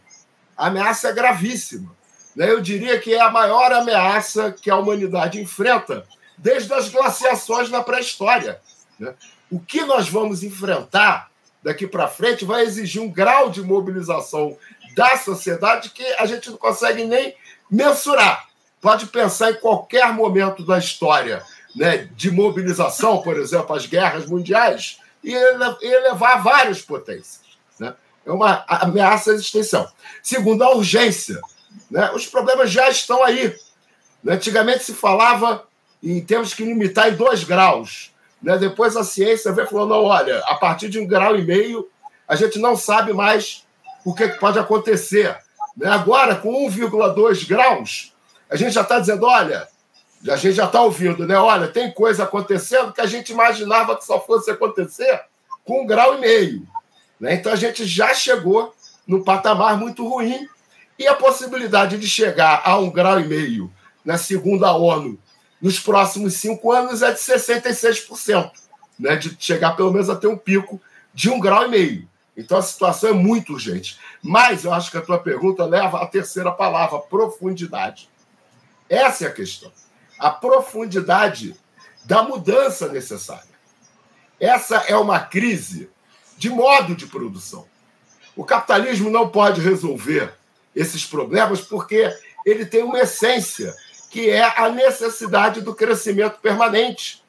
A 0.56 0.68
ameaça 0.68 1.08
é 1.08 1.12
gravíssima. 1.12 1.94
Né? 2.36 2.50
Eu 2.50 2.60
diria 2.60 2.98
que 2.98 3.12
é 3.12 3.20
a 3.20 3.30
maior 3.30 3.72
ameaça 3.72 4.52
que 4.52 4.70
a 4.70 4.76
humanidade 4.76 5.40
enfrenta 5.40 6.06
desde 6.38 6.72
as 6.72 6.88
glaciações 6.88 7.70
na 7.70 7.82
pré-história. 7.82 8.60
Né? 8.98 9.14
O 9.50 9.60
que 9.60 9.84
nós 9.84 10.08
vamos 10.08 10.42
enfrentar 10.42 11.30
daqui 11.62 11.86
para 11.86 12.08
frente 12.08 12.44
vai 12.44 12.62
exigir 12.62 13.02
um 13.02 13.10
grau 13.10 13.50
de 13.50 13.62
mobilização 13.62 14.56
da 14.96 15.16
sociedade 15.16 15.90
que 15.90 16.04
a 16.14 16.26
gente 16.26 16.50
não 16.50 16.56
consegue 16.56 17.04
nem 17.04 17.34
mensurar. 17.70 18.48
Pode 18.80 19.06
pensar 19.06 19.52
em 19.52 19.54
qualquer 19.54 20.12
momento 20.12 20.64
da 20.64 20.78
história 20.78 21.42
né, 21.74 22.08
de 22.16 22.30
mobilização, 22.30 23.22
por 23.22 23.38
exemplo, 23.38 23.74
as 23.74 23.86
guerras 23.86 24.26
mundiais, 24.26 24.98
e 25.24 25.32
elevar 25.32 26.42
várias 26.42 26.82
potências. 26.82 27.40
Né? 27.78 27.94
É 28.26 28.32
uma 28.32 28.64
ameaça 28.68 29.30
existencial. 29.30 29.90
Segundo, 30.22 30.62
a 30.62 30.74
urgência. 30.74 31.40
Né? 31.90 32.10
Os 32.12 32.26
problemas 32.26 32.70
já 32.70 32.88
estão 32.88 33.22
aí. 33.22 33.54
Né? 34.22 34.34
Antigamente 34.34 34.84
se 34.84 34.94
falava 34.94 35.64
em 36.02 36.20
temos 36.20 36.52
que 36.54 36.64
limitar 36.64 37.08
em 37.08 37.16
dois 37.16 37.44
graus. 37.44 38.12
Né? 38.42 38.58
Depois 38.58 38.96
a 38.96 39.04
ciência 39.04 39.52
veio 39.52 39.68
falou: 39.68 39.86
não, 39.86 40.04
olha, 40.04 40.38
a 40.40 40.56
partir 40.56 40.88
de 40.88 40.98
um 40.98 41.06
grau 41.06 41.36
e 41.36 41.42
meio, 41.42 41.88
a 42.26 42.34
gente 42.34 42.58
não 42.58 42.76
sabe 42.76 43.12
mais 43.12 43.64
o 44.04 44.12
que 44.12 44.26
pode 44.28 44.58
acontecer. 44.58 45.36
Né? 45.76 45.88
Agora, 45.88 46.34
com 46.34 46.68
1,2 46.68 47.46
graus, 47.46 48.12
a 48.50 48.56
gente 48.56 48.72
já 48.72 48.82
está 48.82 48.98
dizendo: 48.98 49.24
olha, 49.24 49.68
a 50.28 50.36
gente 50.36 50.54
já 50.54 50.66
está 50.66 50.80
ouvindo, 50.80 51.26
né? 51.26 51.36
Olha, 51.36 51.68
tem 51.68 51.90
coisa 51.90 52.24
acontecendo 52.24 52.92
que 52.92 53.00
a 53.00 53.06
gente 53.06 53.32
imaginava 53.32 53.96
que 53.96 54.04
só 54.04 54.20
fosse 54.20 54.50
acontecer 54.50 55.20
com 55.64 55.82
um 55.82 55.86
grau 55.86 56.16
e 56.16 56.20
meio. 56.20 56.66
Né? 57.18 57.34
Então 57.34 57.52
a 57.52 57.56
gente 57.56 57.84
já 57.84 58.14
chegou 58.14 58.74
no 59.06 59.24
patamar 59.24 59.76
muito 59.76 60.06
ruim 60.08 60.48
e 60.98 61.06
a 61.06 61.14
possibilidade 61.14 61.98
de 61.98 62.08
chegar 62.08 62.62
a 62.64 62.78
um 62.78 62.90
grau 62.90 63.18
e 63.18 63.26
meio 63.26 63.72
na 64.04 64.16
segunda 64.16 64.72
ONU 64.72 65.18
nos 65.60 65.78
próximos 65.78 66.34
cinco 66.34 66.72
anos 66.72 67.02
é 67.02 67.12
de 67.12 67.18
66%, 67.18 68.50
né? 68.98 69.16
de 69.16 69.36
chegar 69.38 69.76
pelo 69.76 69.92
menos 69.92 70.08
a 70.08 70.16
ter 70.16 70.26
um 70.26 70.36
pico 70.36 70.80
de 71.12 71.30
um 71.30 71.40
grau 71.40 71.64
e 71.64 71.68
meio. 71.68 72.08
Então 72.36 72.58
a 72.58 72.62
situação 72.62 73.10
é 73.10 73.12
muito 73.12 73.52
urgente. 73.52 73.98
Mas 74.22 74.64
eu 74.64 74.72
acho 74.72 74.90
que 74.90 74.98
a 74.98 75.02
tua 75.02 75.18
pergunta 75.18 75.64
leva 75.64 76.02
à 76.02 76.06
terceira 76.06 76.50
palavra, 76.50 76.98
profundidade. 76.98 78.08
Essa 78.88 79.24
é 79.24 79.28
a 79.28 79.32
questão. 79.32 79.70
A 80.22 80.30
profundidade 80.30 81.56
da 82.04 82.22
mudança 82.22 82.86
necessária. 82.86 83.50
Essa 84.38 84.76
é 84.86 84.96
uma 84.96 85.18
crise 85.18 85.90
de 86.38 86.48
modo 86.48 86.94
de 86.94 87.08
produção. 87.08 87.66
O 88.36 88.44
capitalismo 88.44 89.10
não 89.10 89.28
pode 89.28 89.60
resolver 89.60 90.32
esses 90.76 91.04
problemas 91.04 91.60
porque 91.60 92.16
ele 92.46 92.64
tem 92.64 92.84
uma 92.84 93.00
essência, 93.00 93.74
que 94.10 94.30
é 94.30 94.44
a 94.60 94.68
necessidade 94.68 95.60
do 95.60 95.74
crescimento 95.74 96.38
permanente. 96.38 97.20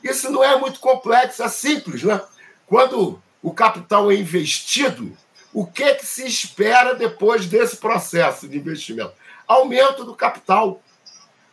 Isso 0.00 0.30
não 0.30 0.44
é 0.44 0.56
muito 0.56 0.78
complexo, 0.78 1.42
é 1.42 1.48
simples. 1.48 2.04
Né? 2.04 2.20
Quando 2.64 3.20
o 3.42 3.52
capital 3.52 4.08
é 4.08 4.14
investido, 4.14 5.16
o 5.52 5.66
que, 5.66 5.96
que 5.96 6.06
se 6.06 6.24
espera 6.24 6.94
depois 6.94 7.46
desse 7.46 7.76
processo 7.78 8.46
de 8.46 8.56
investimento? 8.56 9.14
Aumento 9.48 10.04
do 10.04 10.14
capital. 10.14 10.80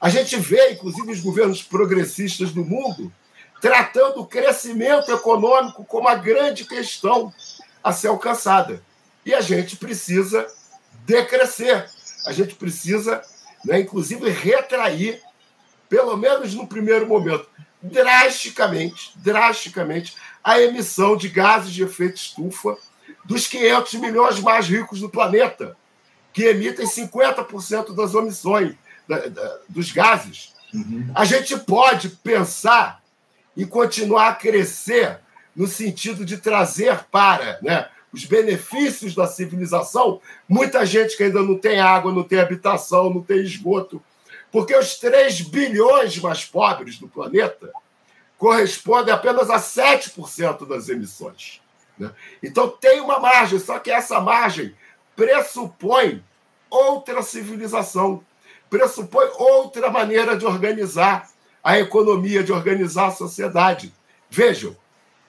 A 0.04 0.10
gente 0.10 0.36
vê, 0.36 0.72
inclusive, 0.72 1.14
os 1.14 1.22
governos 1.22 1.64
progressistas 1.64 2.52
do 2.52 2.66
mundo 2.66 3.10
tratando 3.62 4.20
o 4.20 4.26
crescimento 4.26 5.10
econômico 5.10 5.86
como 5.86 6.10
a 6.10 6.16
grande 6.16 6.66
questão 6.66 7.34
a 7.82 7.94
ser 7.94 8.10
alcançada. 8.10 8.84
E 9.26 9.34
a 9.34 9.40
gente 9.40 9.78
precisa 9.78 10.46
decrescer. 11.06 11.90
A 12.26 12.34
gente 12.34 12.54
precisa, 12.56 13.24
né, 13.64 13.80
inclusive, 13.80 14.30
retrair, 14.30 15.22
pelo 15.88 16.18
menos 16.18 16.54
no 16.54 16.68
primeiro 16.68 17.08
momento, 17.08 17.48
drasticamente, 17.82 19.14
drasticamente, 19.16 20.18
a 20.44 20.60
emissão 20.60 21.16
de 21.16 21.30
gases 21.30 21.72
de 21.72 21.82
efeito 21.82 22.18
estufa 22.18 22.76
dos 23.24 23.48
500 23.48 23.94
milhões 23.94 24.40
mais 24.42 24.68
ricos 24.68 25.00
do 25.00 25.10
planeta, 25.10 25.78
que 26.34 26.44
emitem 26.44 26.86
50% 26.86 27.96
das 27.96 28.14
emissões 28.14 28.76
da, 29.08 29.28
da, 29.28 29.60
dos 29.70 29.92
gases. 29.92 30.54
Uhum. 30.74 31.12
A 31.14 31.26
gente 31.26 31.58
pode 31.60 32.10
pensar 32.10 33.02
e 33.56 33.66
continuar 33.66 34.30
a 34.30 34.36
crescer 34.36 35.20
no 35.56 35.68
sentido 35.68 36.26
de 36.26 36.38
trazer 36.38 37.04
para 37.12 37.60
né, 37.62 37.88
os 38.12 38.26
benefícios 38.26 39.14
da 39.14 39.28
civilização 39.28 40.20
muita 40.48 40.86
gente 40.86 41.16
que 41.16 41.24
ainda 41.24 41.42
não 41.42 41.58
tem 41.58 41.80
água, 41.80 42.12
não 42.12 42.24
tem 42.24 42.40
habitação, 42.40 43.14
não 43.14 43.22
tem 43.22 43.40
esgoto. 43.40 44.02
Porque 44.52 44.76
os 44.76 44.96
3 45.00 45.42
bilhões 45.42 46.18
mais 46.20 46.46
pobres 46.46 46.98
do 46.98 47.08
planeta 47.08 47.72
correspondem 48.38 49.14
apenas 49.14 49.50
a 49.50 49.58
7% 49.58 50.68
das 50.68 50.90
emissões. 50.90 51.62
Né? 51.98 52.12
Então 52.42 52.70
tem 52.70 53.00
uma 53.00 53.20
margem, 53.20 53.60
só 53.60 53.80
que 53.80 53.90
essa 53.90 54.20
margem 54.20 54.76
pressupõe 55.16 56.24
outra 56.70 57.22
civilização, 57.22 58.24
pressupõe 58.74 59.30
outra 59.36 59.92
maneira 59.92 60.36
de 60.36 60.48
organizar 60.48 61.30
a 61.64 61.78
economia, 61.78 62.44
de 62.44 62.52
organizar 62.52 63.10
a 63.10 63.12
sociedade. 63.12 63.94
Vejam, 64.32 64.76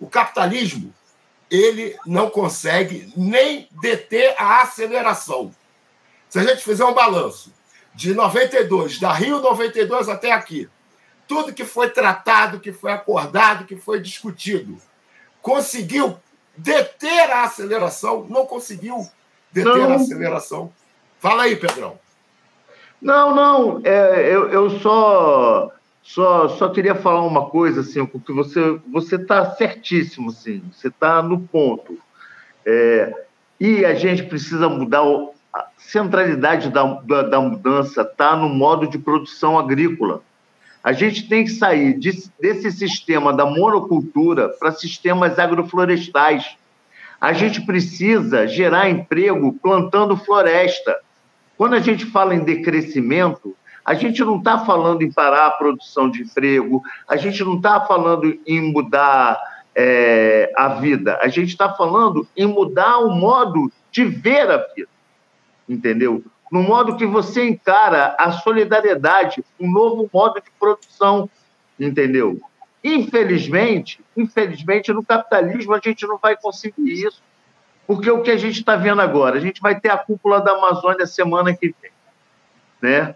o 0.01 0.09
capitalismo 0.09 0.95
ele 1.51 1.95
não 2.07 2.31
consegue 2.31 3.13
nem 3.15 3.69
deter 3.71 4.35
a 4.39 4.63
aceleração. 4.63 5.55
Se 6.27 6.39
a 6.39 6.43
gente 6.43 6.65
fizer 6.65 6.87
um 6.87 6.95
balanço 6.95 7.53
de 7.95 8.15
92, 8.15 8.99
da 8.99 9.13
Rio 9.13 9.41
92 9.41 10.09
até 10.09 10.33
aqui, 10.33 10.67
tudo 11.29 11.53
que 11.53 11.67
foi 11.67 11.91
tratado, 11.91 12.61
que 12.61 12.73
foi 12.73 12.93
acordado, 12.93 13.67
que 13.67 13.77
foi 13.77 14.01
discutido, 14.01 14.81
conseguiu 15.43 16.19
deter 16.57 17.31
a 17.31 17.43
aceleração? 17.43 18.27
Não 18.27 18.47
conseguiu 18.47 19.07
deter 19.53 19.77
não. 19.77 19.93
a 19.93 19.97
aceleração. 19.97 20.73
Fala 21.21 21.43
aí, 21.43 21.57
Pedrão. 21.57 22.03
Não, 23.05 23.35
não, 23.35 23.81
é, 23.85 24.35
eu, 24.35 24.49
eu 24.49 24.71
só, 24.81 25.71
só, 26.03 26.49
só 26.49 26.71
queria 26.71 26.95
falar 26.95 27.21
uma 27.21 27.51
coisa, 27.51 27.83
assim, 27.83 28.07
porque 28.07 28.33
você 28.33 28.81
você 28.91 29.17
está 29.17 29.45
certíssimo, 29.57 30.31
assim, 30.31 30.63
você 30.73 30.89
está 30.89 31.23
no 31.23 31.39
ponto. 31.39 31.99
É, 32.65 33.13
e 33.61 33.85
a 33.85 33.95
gente 33.95 34.23
precisa 34.23 34.71
mudar, 34.71 35.03
a 35.53 35.67
centralidade 35.77 36.71
da, 36.71 36.83
da, 36.83 37.23
da 37.25 37.41
mudança 37.43 38.01
está 38.01 38.35
no 38.35 38.49
modo 38.49 38.87
de 38.87 38.99
produção 38.99 39.59
agrícola. 39.59 40.23
A 40.83 40.95
gente 40.95 41.29
tem 41.29 41.45
que 41.45 41.51
sair 41.51 41.99
de, 41.99 42.11
desse 42.41 42.73
sistema 42.73 43.35
da 43.35 43.45
monocultura 43.45 44.49
para 44.49 44.73
sistemas 44.73 45.39
agroflorestais. 45.39 46.57
A 47.21 47.35
gente 47.35 47.61
precisa 47.67 48.47
gerar 48.47 48.89
emprego 48.89 49.53
plantando 49.63 50.17
floresta. 50.17 50.97
Quando 51.57 51.75
a 51.75 51.81
gente 51.81 52.07
fala 52.07 52.35
em 52.35 52.45
decrescimento, 52.45 53.57
a 53.85 53.95
gente 53.95 54.23
não 54.25 54.39
está 54.39 54.65
falando 54.65 55.03
em 55.03 55.13
parar 55.13 55.47
a 55.47 55.51
produção 55.51 56.11
de 56.11 56.23
emprego, 56.23 56.83
a 57.09 57.17
gente 57.17 57.43
não 57.45 57.57
está 57.57 57.81
falando 57.81 58.39
em 58.47 58.73
mudar 58.73 59.41
é, 59.75 60.53
a 60.57 60.69
vida, 60.69 61.19
a 61.21 61.29
gente 61.29 61.49
está 61.49 61.73
falando 61.73 62.27
em 62.37 62.47
mudar 62.47 62.99
o 62.99 63.11
modo 63.11 63.71
de 63.91 64.05
ver 64.05 64.51
a 64.51 64.59
vida, 64.75 64.89
entendeu? 65.69 66.25
no 66.55 66.63
modo 66.63 66.97
que 66.97 67.05
você 67.05 67.45
encara 67.45 68.15
a 68.17 68.31
solidariedade, 68.31 69.45
um 69.59 69.69
novo 69.69 70.09
modo 70.13 70.41
de 70.41 70.49
produção, 70.57 71.29
entendeu? 71.81 72.41
Infelizmente, 72.85 74.01
infelizmente, 74.17 74.93
no 74.93 75.05
capitalismo 75.05 75.75
a 75.75 75.81
gente 75.83 76.07
não 76.07 76.17
vai 76.17 76.37
conseguir 76.37 76.93
isso. 76.93 77.21
Porque 77.87 78.11
o 78.11 78.23
que 78.23 78.31
a 78.31 78.37
gente 78.37 78.61
está 78.61 78.77
vendo 78.77 79.01
agora? 79.01 79.37
A 79.37 79.41
gente 79.41 79.61
vai 79.61 79.79
ter 79.79 79.91
a 79.91 79.99
cúpula 79.99 80.41
da 80.41 80.53
Amazônia 80.53 81.07
semana 81.07 81.55
que 81.55 81.75
vem. 81.81 81.91
Né? 82.81 83.15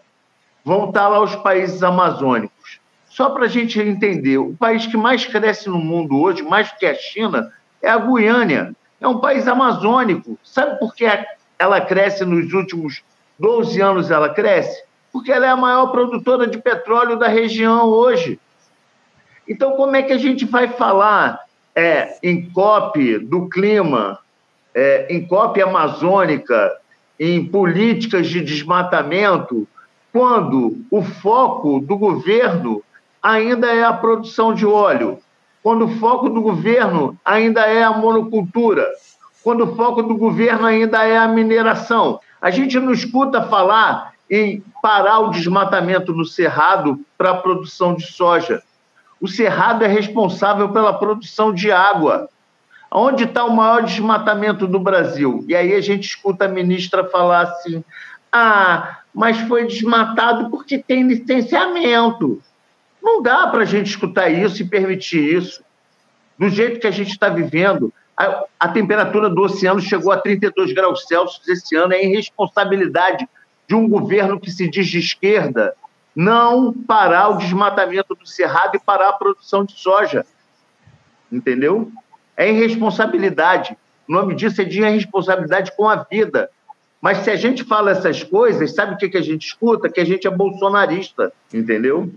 Vão 0.65 0.89
estar 0.89 1.09
lá 1.09 1.21
os 1.21 1.35
países 1.37 1.83
amazônicos. 1.83 2.81
Só 3.09 3.31
para 3.31 3.47
a 3.47 3.49
gente 3.49 3.81
entender, 3.81 4.39
o 4.39 4.55
país 4.55 4.87
que 4.87 4.97
mais 4.97 5.25
cresce 5.25 5.69
no 5.69 5.79
mundo 5.79 6.21
hoje, 6.21 6.43
mais 6.43 6.71
que 6.73 6.87
a 6.87 6.95
China, 6.95 7.51
é 7.83 7.89
a 7.89 7.99
Guiânia. 7.99 8.75
É 9.01 9.09
um 9.09 9.19
país 9.19 9.49
amazônico. 9.49 10.39
Sabe 10.45 10.79
por 10.79 10.95
que 10.95 11.07
ela 11.59 11.81
cresce 11.81 12.25
nos 12.25 12.53
últimos 12.53 13.03
12 13.39 13.81
anos 13.81 14.11
ela 14.11 14.29
cresce? 14.29 14.85
Porque 15.11 15.33
ela 15.33 15.47
é 15.47 15.51
a 15.51 15.57
maior 15.57 15.87
produtora 15.87 16.47
de 16.47 16.59
petróleo 16.59 17.17
da 17.17 17.29
região 17.29 17.87
hoje. 17.87 18.39
Então, 19.49 19.73
como 19.73 19.97
é 19.97 20.03
que 20.03 20.13
a 20.13 20.19
gente 20.19 20.45
vai 20.45 20.69
falar 20.69 21.41
é, 21.75 22.19
em 22.23 22.51
COP 22.51 23.19
do 23.21 23.49
clima, 23.49 24.19
é, 24.79 25.09
em 25.11 25.27
COP 25.27 25.61
amazônica, 25.61 26.73
em 27.19 27.45
políticas 27.45 28.29
de 28.29 28.41
desmatamento, 28.41 29.67
quando 30.13 30.77
o 30.89 31.03
foco 31.03 31.81
do 31.81 31.97
governo 31.97 32.81
ainda 33.21 33.67
é 33.67 33.83
a 33.83 33.93
produção 33.93 34.55
de 34.55 34.65
óleo, 34.65 35.19
quando 35.65 35.87
o 35.87 35.99
foco 35.99 36.29
do 36.29 36.41
governo 36.41 37.19
ainda 37.25 37.63
é 37.63 37.83
a 37.83 37.91
monocultura, 37.91 38.87
quando 39.43 39.65
o 39.65 39.75
foco 39.75 40.01
do 40.01 40.17
governo 40.17 40.65
ainda 40.65 41.03
é 41.03 41.19
a 41.19 41.27
mineração? 41.27 42.21
A 42.41 42.49
gente 42.49 42.79
não 42.79 42.93
escuta 42.93 43.43
falar 43.43 44.13
em 44.31 44.63
parar 44.81 45.19
o 45.19 45.31
desmatamento 45.31 46.13
no 46.13 46.25
Cerrado 46.25 47.01
para 47.17 47.33
a 47.33 47.37
produção 47.39 47.97
de 47.97 48.07
soja. 48.07 48.63
O 49.21 49.27
Cerrado 49.27 49.85
é 49.85 49.89
responsável 49.89 50.69
pela 50.69 50.93
produção 50.93 51.53
de 51.53 51.73
água. 51.73 52.29
Onde 52.91 53.25
está 53.25 53.45
o 53.45 53.55
maior 53.55 53.83
desmatamento 53.83 54.67
do 54.67 54.81
Brasil? 54.81 55.45
E 55.47 55.55
aí 55.55 55.75
a 55.75 55.81
gente 55.81 56.05
escuta 56.05 56.47
a 56.47 56.49
ministra 56.49 57.05
falar 57.05 57.43
assim: 57.43 57.85
ah, 58.33 59.01
mas 59.13 59.39
foi 59.41 59.67
desmatado 59.67 60.51
porque 60.51 60.79
tem 60.79 61.07
licenciamento. 61.07 62.43
Não 63.03 63.23
dá 63.23 63.47
para 63.47 63.63
a 63.63 63.67
gente 63.67 63.87
escutar 63.87 64.29
isso 64.29 64.63
e 64.63 64.69
permitir 64.69 65.37
isso. 65.37 65.63
Do 66.39 66.49
jeito 66.49 66.81
que 66.81 66.87
a 66.87 66.91
gente 66.91 67.11
está 67.11 67.29
vivendo, 67.29 67.93
a, 68.17 68.45
a 68.59 68.69
temperatura 68.69 69.29
do 69.29 69.43
oceano 69.43 69.81
chegou 69.81 70.13
a 70.13 70.19
32 70.19 70.73
graus 70.73 71.07
Celsius 71.07 71.47
esse 71.49 71.77
ano. 71.77 71.93
É 71.93 72.05
irresponsabilidade 72.05 73.29
de 73.67 73.75
um 73.75 73.89
governo 73.89 74.41
que 74.41 74.51
se 74.51 74.69
diz 74.69 74.87
de 74.89 74.99
esquerda 74.99 75.75
não 76.19 76.73
parar 76.73 77.29
o 77.29 77.39
desmatamento 77.39 78.13
do 78.13 78.27
cerrado 78.27 78.75
e 78.75 78.81
parar 78.81 79.11
a 79.11 79.13
produção 79.13 79.65
de 79.65 79.79
soja. 79.79 80.27
Entendeu? 81.31 81.93
É 82.39 82.49
irresponsabilidade. 82.49 83.77
O 84.09 84.13
nome 84.13 84.37
disso 84.37 84.63
é 84.63 84.65
de 84.65 84.81
irresponsabilidade 84.81 85.73
com 85.77 85.89
a 85.89 85.97
vida. 85.97 86.49
Mas 87.01 87.19
se 87.19 87.31
a 87.31 87.37
gente 87.37 87.65
fala 87.65 87.91
essas 87.91 88.23
coisas, 88.23 88.75
sabe 88.75 88.95
o 88.95 88.97
que, 88.97 89.09
que 89.09 89.19
a 89.19 89.23
gente 89.23 89.49
escuta? 89.49 89.89
Que 89.89 90.01
a 90.01 90.05
gente 90.05 90.27
é 90.27 90.31
bolsonarista, 90.31 91.33
entendeu? 91.53 92.09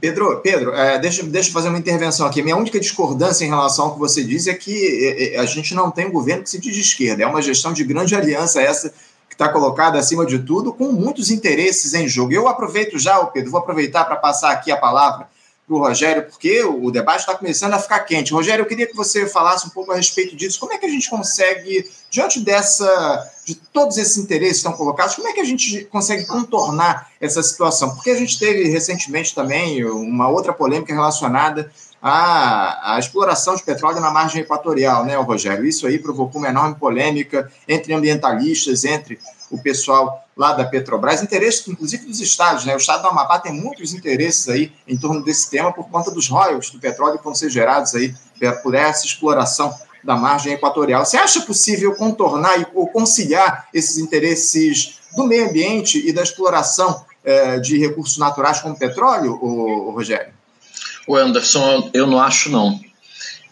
Pedro, 0.00 0.40
Pedro 0.40 0.74
é, 0.74 0.98
deixa, 0.98 1.22
deixa 1.22 1.48
eu 1.48 1.52
fazer 1.52 1.68
uma 1.68 1.78
intervenção 1.78 2.26
aqui. 2.26 2.42
Minha 2.42 2.56
única 2.56 2.78
discordância 2.78 3.44
em 3.44 3.48
relação 3.48 3.86
ao 3.86 3.94
que 3.94 3.98
você 4.00 4.24
diz 4.24 4.48
é 4.48 4.54
que 4.54 5.06
é, 5.06 5.34
é, 5.36 5.38
a 5.38 5.46
gente 5.46 5.72
não 5.72 5.90
tem 5.90 6.06
um 6.06 6.12
governo 6.12 6.42
que 6.42 6.50
se 6.50 6.60
diz 6.60 6.74
de 6.74 6.80
esquerda. 6.80 7.22
É 7.22 7.26
uma 7.26 7.40
gestão 7.40 7.72
de 7.72 7.84
grande 7.84 8.14
aliança 8.14 8.60
essa 8.60 8.90
que 9.28 9.34
está 9.34 9.48
colocada 9.48 9.98
acima 9.98 10.26
de 10.26 10.40
tudo, 10.40 10.72
com 10.72 10.92
muitos 10.92 11.30
interesses 11.30 11.94
em 11.94 12.08
jogo. 12.08 12.32
Eu 12.32 12.48
aproveito 12.48 12.98
já, 12.98 13.24
Pedro, 13.26 13.52
vou 13.52 13.60
aproveitar 13.60 14.04
para 14.04 14.16
passar 14.16 14.50
aqui 14.50 14.70
a 14.70 14.76
palavra 14.76 15.28
para 15.68 15.76
o 15.76 15.80
Rogério, 15.80 16.22
porque 16.22 16.64
o 16.64 16.90
debate 16.90 17.20
está 17.20 17.36
começando 17.36 17.74
a 17.74 17.78
ficar 17.78 18.00
quente. 18.00 18.32
Rogério, 18.32 18.62
eu 18.62 18.66
queria 18.66 18.86
que 18.86 18.96
você 18.96 19.28
falasse 19.28 19.66
um 19.66 19.70
pouco 19.70 19.92
a 19.92 19.96
respeito 19.96 20.34
disso. 20.34 20.58
Como 20.58 20.72
é 20.72 20.78
que 20.78 20.86
a 20.86 20.88
gente 20.88 21.10
consegue, 21.10 21.86
diante 22.10 22.40
dessa, 22.40 23.30
de 23.44 23.54
todos 23.54 23.98
esses 23.98 24.16
interesses 24.16 24.62
que 24.62 24.68
estão 24.68 24.72
colocados, 24.72 25.14
como 25.14 25.28
é 25.28 25.32
que 25.34 25.40
a 25.40 25.44
gente 25.44 25.84
consegue 25.84 26.24
contornar 26.26 27.10
essa 27.20 27.42
situação? 27.42 27.94
Porque 27.94 28.10
a 28.10 28.16
gente 28.16 28.38
teve 28.38 28.64
recentemente 28.70 29.34
também 29.34 29.84
uma 29.84 30.28
outra 30.28 30.54
polêmica 30.54 30.94
relacionada 30.94 31.70
à, 32.00 32.94
à 32.94 32.98
exploração 32.98 33.54
de 33.54 33.62
petróleo 33.62 34.00
na 34.00 34.10
margem 34.10 34.42
equatorial, 34.42 35.04
né, 35.04 35.16
Rogério? 35.16 35.66
Isso 35.66 35.86
aí 35.86 35.98
provocou 35.98 36.40
uma 36.40 36.48
enorme 36.48 36.74
polêmica 36.76 37.50
entre 37.66 37.92
ambientalistas, 37.92 38.84
entre 38.84 39.18
o 39.50 39.58
pessoal 39.58 40.24
lá 40.36 40.52
da 40.52 40.64
Petrobras, 40.64 41.22
interesses 41.22 41.66
inclusive 41.66 42.06
dos 42.06 42.20
estados, 42.20 42.64
né? 42.64 42.74
O 42.74 42.78
estado 42.78 43.02
do 43.02 43.08
Amapá 43.08 43.40
tem 43.40 43.52
muitos 43.52 43.92
interesses 43.92 44.48
aí 44.48 44.72
em 44.86 44.96
torno 44.96 45.24
desse 45.24 45.50
tema 45.50 45.72
por 45.72 45.88
conta 45.88 46.10
dos 46.10 46.28
royalties 46.28 46.70
do 46.70 46.78
petróleo 46.78 47.18
que 47.18 47.24
vão 47.24 47.34
ser 47.34 47.50
gerados 47.50 47.94
aí 47.94 48.14
por 48.62 48.74
essa 48.74 49.04
exploração 49.04 49.74
da 50.04 50.16
margem 50.16 50.52
equatorial. 50.52 51.04
Você 51.04 51.16
acha 51.16 51.40
possível 51.40 51.94
contornar 51.96 52.70
ou 52.74 52.86
conciliar 52.86 53.68
esses 53.74 53.98
interesses 53.98 55.00
do 55.16 55.26
meio 55.26 55.48
ambiente 55.48 56.06
e 56.06 56.12
da 56.12 56.22
exploração 56.22 57.04
eh, 57.24 57.58
de 57.58 57.78
recursos 57.78 58.16
naturais 58.16 58.60
como 58.60 58.78
petróleo, 58.78 59.38
ô, 59.42 59.88
ô, 59.88 59.90
Rogério? 59.90 60.37
O 61.08 61.16
Anderson, 61.16 61.90
eu 61.92 62.06
não 62.06 62.20
acho 62.20 62.50
não. 62.50 62.78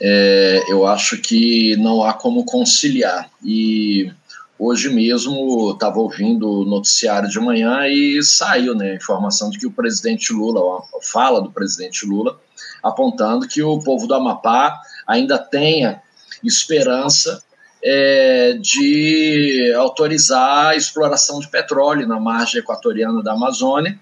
É, 0.00 0.62
eu 0.68 0.86
acho 0.86 1.16
que 1.16 1.74
não 1.76 2.04
há 2.04 2.12
como 2.12 2.44
conciliar. 2.44 3.30
E 3.42 4.12
Hoje 4.58 4.88
mesmo 4.88 5.72
estava 5.72 5.98
ouvindo 5.98 6.48
o 6.48 6.64
noticiário 6.64 7.28
de 7.28 7.38
manhã 7.38 7.86
e 7.88 8.22
saiu 8.22 8.74
né, 8.74 8.92
a 8.92 8.94
informação 8.94 9.50
de 9.50 9.58
que 9.58 9.66
o 9.66 9.70
presidente 9.70 10.32
Lula, 10.32 10.60
a 10.78 11.02
fala 11.02 11.42
do 11.42 11.52
presidente 11.52 12.06
Lula, 12.06 12.40
apontando 12.82 13.46
que 13.46 13.62
o 13.62 13.78
povo 13.80 14.06
do 14.06 14.14
Amapá 14.14 14.80
ainda 15.06 15.38
tenha 15.38 16.00
esperança 16.42 17.42
é, 17.84 18.54
de 18.58 19.74
autorizar 19.76 20.68
a 20.68 20.76
exploração 20.76 21.38
de 21.38 21.48
petróleo 21.48 22.08
na 22.08 22.18
margem 22.18 22.60
equatoriana 22.60 23.22
da 23.22 23.32
Amazônia 23.32 23.98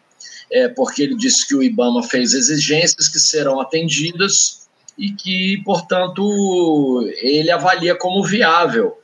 é, 0.50 0.68
porque 0.68 1.02
ele 1.02 1.16
disse 1.16 1.46
que 1.46 1.54
o 1.54 1.62
IBAMA 1.62 2.02
fez 2.02 2.32
exigências 2.32 3.08
que 3.08 3.18
serão 3.18 3.60
atendidas 3.60 4.68
e 4.96 5.10
que, 5.10 5.60
portanto, 5.64 7.02
ele 7.20 7.50
avalia 7.50 7.94
como 7.96 8.24
viável. 8.24 8.96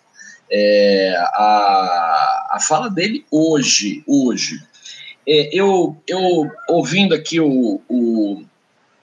É, 0.53 1.15
a, 1.17 2.49
a 2.53 2.59
fala 2.61 2.91
dele 2.91 3.25
hoje, 3.31 4.03
hoje. 4.07 4.63
É, 5.27 5.51
eu, 5.53 5.97
eu 6.07 6.51
ouvindo 6.69 7.15
aqui 7.15 7.41
o, 7.41 7.81
o, 7.89 8.43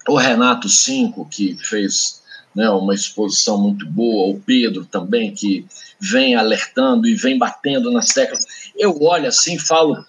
o 0.07 0.15
Renato 0.17 0.67
Cinco, 0.67 1.27
que 1.29 1.57
fez 1.61 2.21
né, 2.53 2.69
uma 2.69 2.93
exposição 2.93 3.61
muito 3.61 3.85
boa, 3.85 4.35
o 4.35 4.39
Pedro 4.39 4.83
também, 4.83 5.33
que 5.33 5.65
vem 5.99 6.35
alertando 6.35 7.07
e 7.07 7.15
vem 7.15 7.37
batendo 7.37 7.91
nas 7.91 8.09
teclas. 8.09 8.45
Eu 8.75 9.01
olho 9.01 9.27
assim 9.27 9.55
e 9.55 9.59
falo, 9.59 10.03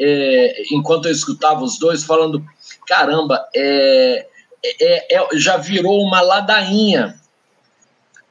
é, 0.00 0.62
enquanto 0.72 1.06
eu 1.06 1.12
escutava 1.12 1.62
os 1.62 1.78
dois, 1.78 2.02
falando: 2.02 2.44
caramba, 2.86 3.46
é, 3.54 4.26
é, 4.64 5.16
é, 5.16 5.28
já 5.34 5.56
virou 5.58 6.02
uma 6.02 6.20
ladainha. 6.20 7.20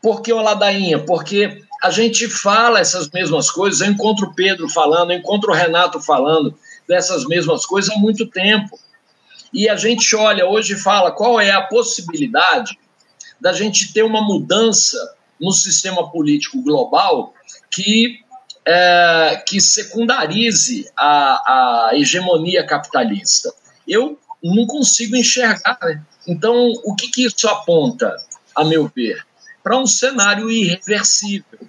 Por 0.02 0.22
que 0.22 0.34
uma 0.34 0.42
ladainha? 0.42 1.00
Porque 1.00 1.62
a 1.82 1.92
gente 1.92 2.28
fala 2.28 2.80
essas 2.80 3.10
mesmas 3.10 3.52
coisas, 3.52 3.82
eu 3.82 3.88
encontro 3.88 4.28
o 4.28 4.36
Pedro 4.36 4.68
falando, 4.68 5.12
eu 5.12 5.20
encontro 5.20 5.52
o 5.52 5.56
Renato 5.56 6.02
falando 6.02 6.58
dessas 6.88 7.26
mesmas 7.26 7.66
coisas 7.66 7.94
há 7.96 7.98
muito 7.98 8.26
tempo. 8.26 8.78
E 9.54 9.70
a 9.70 9.76
gente 9.76 10.16
olha 10.16 10.48
hoje 10.48 10.74
e 10.74 10.80
fala 10.80 11.12
qual 11.12 11.40
é 11.40 11.52
a 11.52 11.62
possibilidade 11.62 12.78
da 13.40 13.54
gente 13.54 13.94
ter 13.94 14.04
uma 14.04 14.22
mudança 14.22 14.98
no 15.40 15.52
sistema 15.52 16.12
político 16.12 16.62
global 16.62 17.34
que, 17.72 18.20
é, 18.66 19.44
que 19.48 19.60
secundarize 19.60 20.90
a, 20.98 21.90
a 21.90 21.92
hegemonia 21.94 22.66
capitalista. 22.66 23.54
Eu 23.88 24.20
não 24.44 24.66
consigo 24.68 25.16
enxergar. 25.16 25.78
Né? 25.82 26.02
Então, 26.28 26.72
o 26.84 26.96
que, 26.96 27.08
que 27.08 27.26
isso 27.26 27.48
aponta, 27.48 28.16
a 28.56 28.64
meu 28.64 28.92
ver? 28.96 29.26
Para 29.64 29.78
um 29.78 29.88
cenário 29.88 30.50
irreversível. 30.50 31.60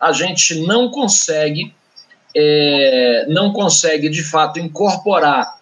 A 0.00 0.12
gente 0.12 0.66
não 0.66 0.90
consegue, 0.90 1.74
é, 2.36 3.26
não 3.28 3.52
consegue 3.52 4.08
de 4.08 4.22
fato 4.22 4.58
incorporar 4.58 5.58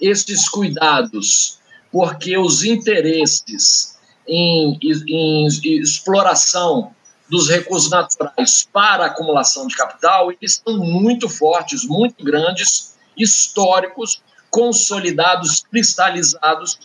esses 0.00 0.48
cuidados, 0.48 1.58
porque 1.90 2.36
os 2.36 2.64
interesses 2.64 3.96
em, 4.26 4.78
em, 4.82 5.48
em 5.48 5.80
exploração 5.80 6.92
dos 7.28 7.48
recursos 7.48 7.90
naturais 7.90 8.68
para 8.72 9.06
acumulação 9.06 9.66
de 9.66 9.76
capital, 9.76 10.30
eles 10.30 10.62
são 10.64 10.76
muito 10.78 11.28
fortes, 11.28 11.84
muito 11.84 12.22
grandes, 12.24 12.94
históricos, 13.16 14.22
consolidados, 14.50 15.64
cristalizados. 15.70 16.78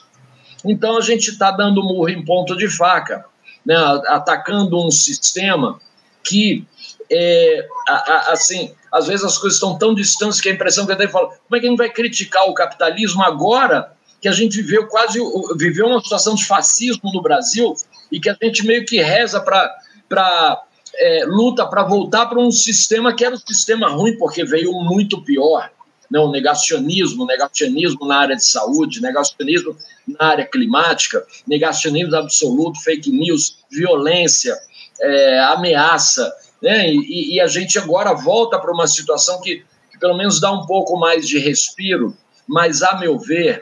Então 0.63 0.97
a 0.97 1.01
gente 1.01 1.29
está 1.29 1.51
dando 1.51 1.83
murro 1.83 2.09
em 2.09 2.23
ponto 2.23 2.55
de 2.55 2.69
faca, 2.69 3.25
né, 3.65 3.75
atacando 4.07 4.85
um 4.85 4.89
sistema 4.89 5.79
que, 6.23 6.65
é, 7.11 7.67
a, 7.87 7.93
a, 7.93 8.31
assim, 8.31 8.73
às 8.91 9.07
vezes 9.07 9.25
as 9.25 9.37
coisas 9.37 9.55
estão 9.55 9.77
tão 9.77 9.93
distantes 9.93 10.41
que 10.41 10.49
a 10.49 10.51
impressão 10.51 10.85
que 10.85 10.91
eu 10.91 10.97
tenho 10.97 11.09
fala, 11.09 11.27
como 11.27 11.55
é 11.55 11.59
que 11.59 11.65
a 11.65 11.69
gente 11.69 11.77
vai 11.77 11.89
criticar 11.89 12.45
o 12.45 12.53
capitalismo 12.53 13.23
agora 13.23 13.93
que 14.21 14.27
a 14.27 14.31
gente 14.31 14.61
viveu 14.61 14.87
quase 14.87 15.19
viveu 15.55 15.87
uma 15.87 16.01
situação 16.01 16.35
de 16.35 16.45
fascismo 16.45 17.11
no 17.13 17.21
Brasil 17.21 17.73
e 18.11 18.19
que 18.19 18.29
a 18.29 18.37
gente 18.41 18.65
meio 18.65 18.85
que 18.85 19.01
reza 19.01 19.39
para 19.39 19.73
é, 20.95 21.25
luta 21.25 21.65
para 21.67 21.83
voltar 21.83 22.25
para 22.25 22.39
um 22.39 22.51
sistema 22.51 23.13
que 23.13 23.23
era 23.23 23.35
um 23.35 23.39
sistema 23.39 23.89
ruim 23.89 24.17
porque 24.17 24.43
veio 24.43 24.71
muito 24.73 25.21
pior 25.23 25.69
não, 26.09 26.27
né, 26.27 26.39
negacionismo, 26.39 27.25
negacionismo 27.25 28.05
na 28.05 28.17
área 28.17 28.35
de 28.35 28.43
saúde, 28.43 29.01
negacionismo 29.01 29.77
na 30.07 30.27
área 30.27 30.45
climática, 30.45 31.23
negacionismo 31.47 32.15
absoluto, 32.15 32.81
fake 32.81 33.11
news, 33.11 33.59
violência, 33.71 34.57
é, 34.99 35.39
ameaça, 35.41 36.33
né? 36.61 36.91
E, 36.91 37.35
e, 37.35 37.39
a 37.39 37.47
gente 37.47 37.77
agora 37.77 38.13
volta 38.13 38.59
para 38.59 38.73
uma 38.73 38.87
situação 38.87 39.39
que, 39.39 39.63
que 39.91 39.99
pelo 39.99 40.17
menos 40.17 40.41
dá 40.41 40.51
um 40.51 40.65
pouco 40.65 40.97
mais 40.97 41.27
de 41.27 41.37
respiro, 41.37 42.17
mas 42.47 42.81
a 42.81 42.97
meu 42.97 43.17
ver, 43.17 43.61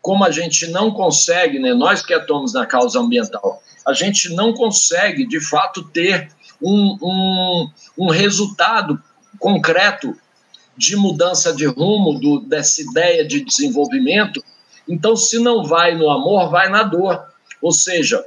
como 0.00 0.24
a 0.24 0.30
gente 0.30 0.66
não 0.68 0.90
consegue, 0.90 1.58
né, 1.58 1.74
nós 1.74 2.02
que 2.02 2.14
atuamos 2.14 2.52
na 2.52 2.66
causa 2.66 2.98
ambiental, 2.98 3.62
a 3.86 3.92
gente 3.92 4.34
não 4.34 4.52
consegue, 4.52 5.26
de 5.26 5.40
fato, 5.40 5.82
ter 5.82 6.30
um, 6.62 6.98
um, 7.02 7.70
um 7.96 8.10
resultado 8.10 9.02
concreto 9.38 10.16
de 10.76 10.96
mudança 10.96 11.52
de 11.52 11.66
rumo 11.66 12.18
do, 12.18 12.40
dessa 12.40 12.80
ideia 12.82 13.26
de 13.26 13.44
desenvolvimento. 13.44 14.42
Então, 14.88 15.16
se 15.16 15.38
não 15.38 15.64
vai 15.64 15.94
no 15.94 16.08
amor, 16.10 16.50
vai 16.50 16.68
na 16.68 16.82
dor. 16.82 17.22
Ou 17.60 17.72
seja, 17.72 18.24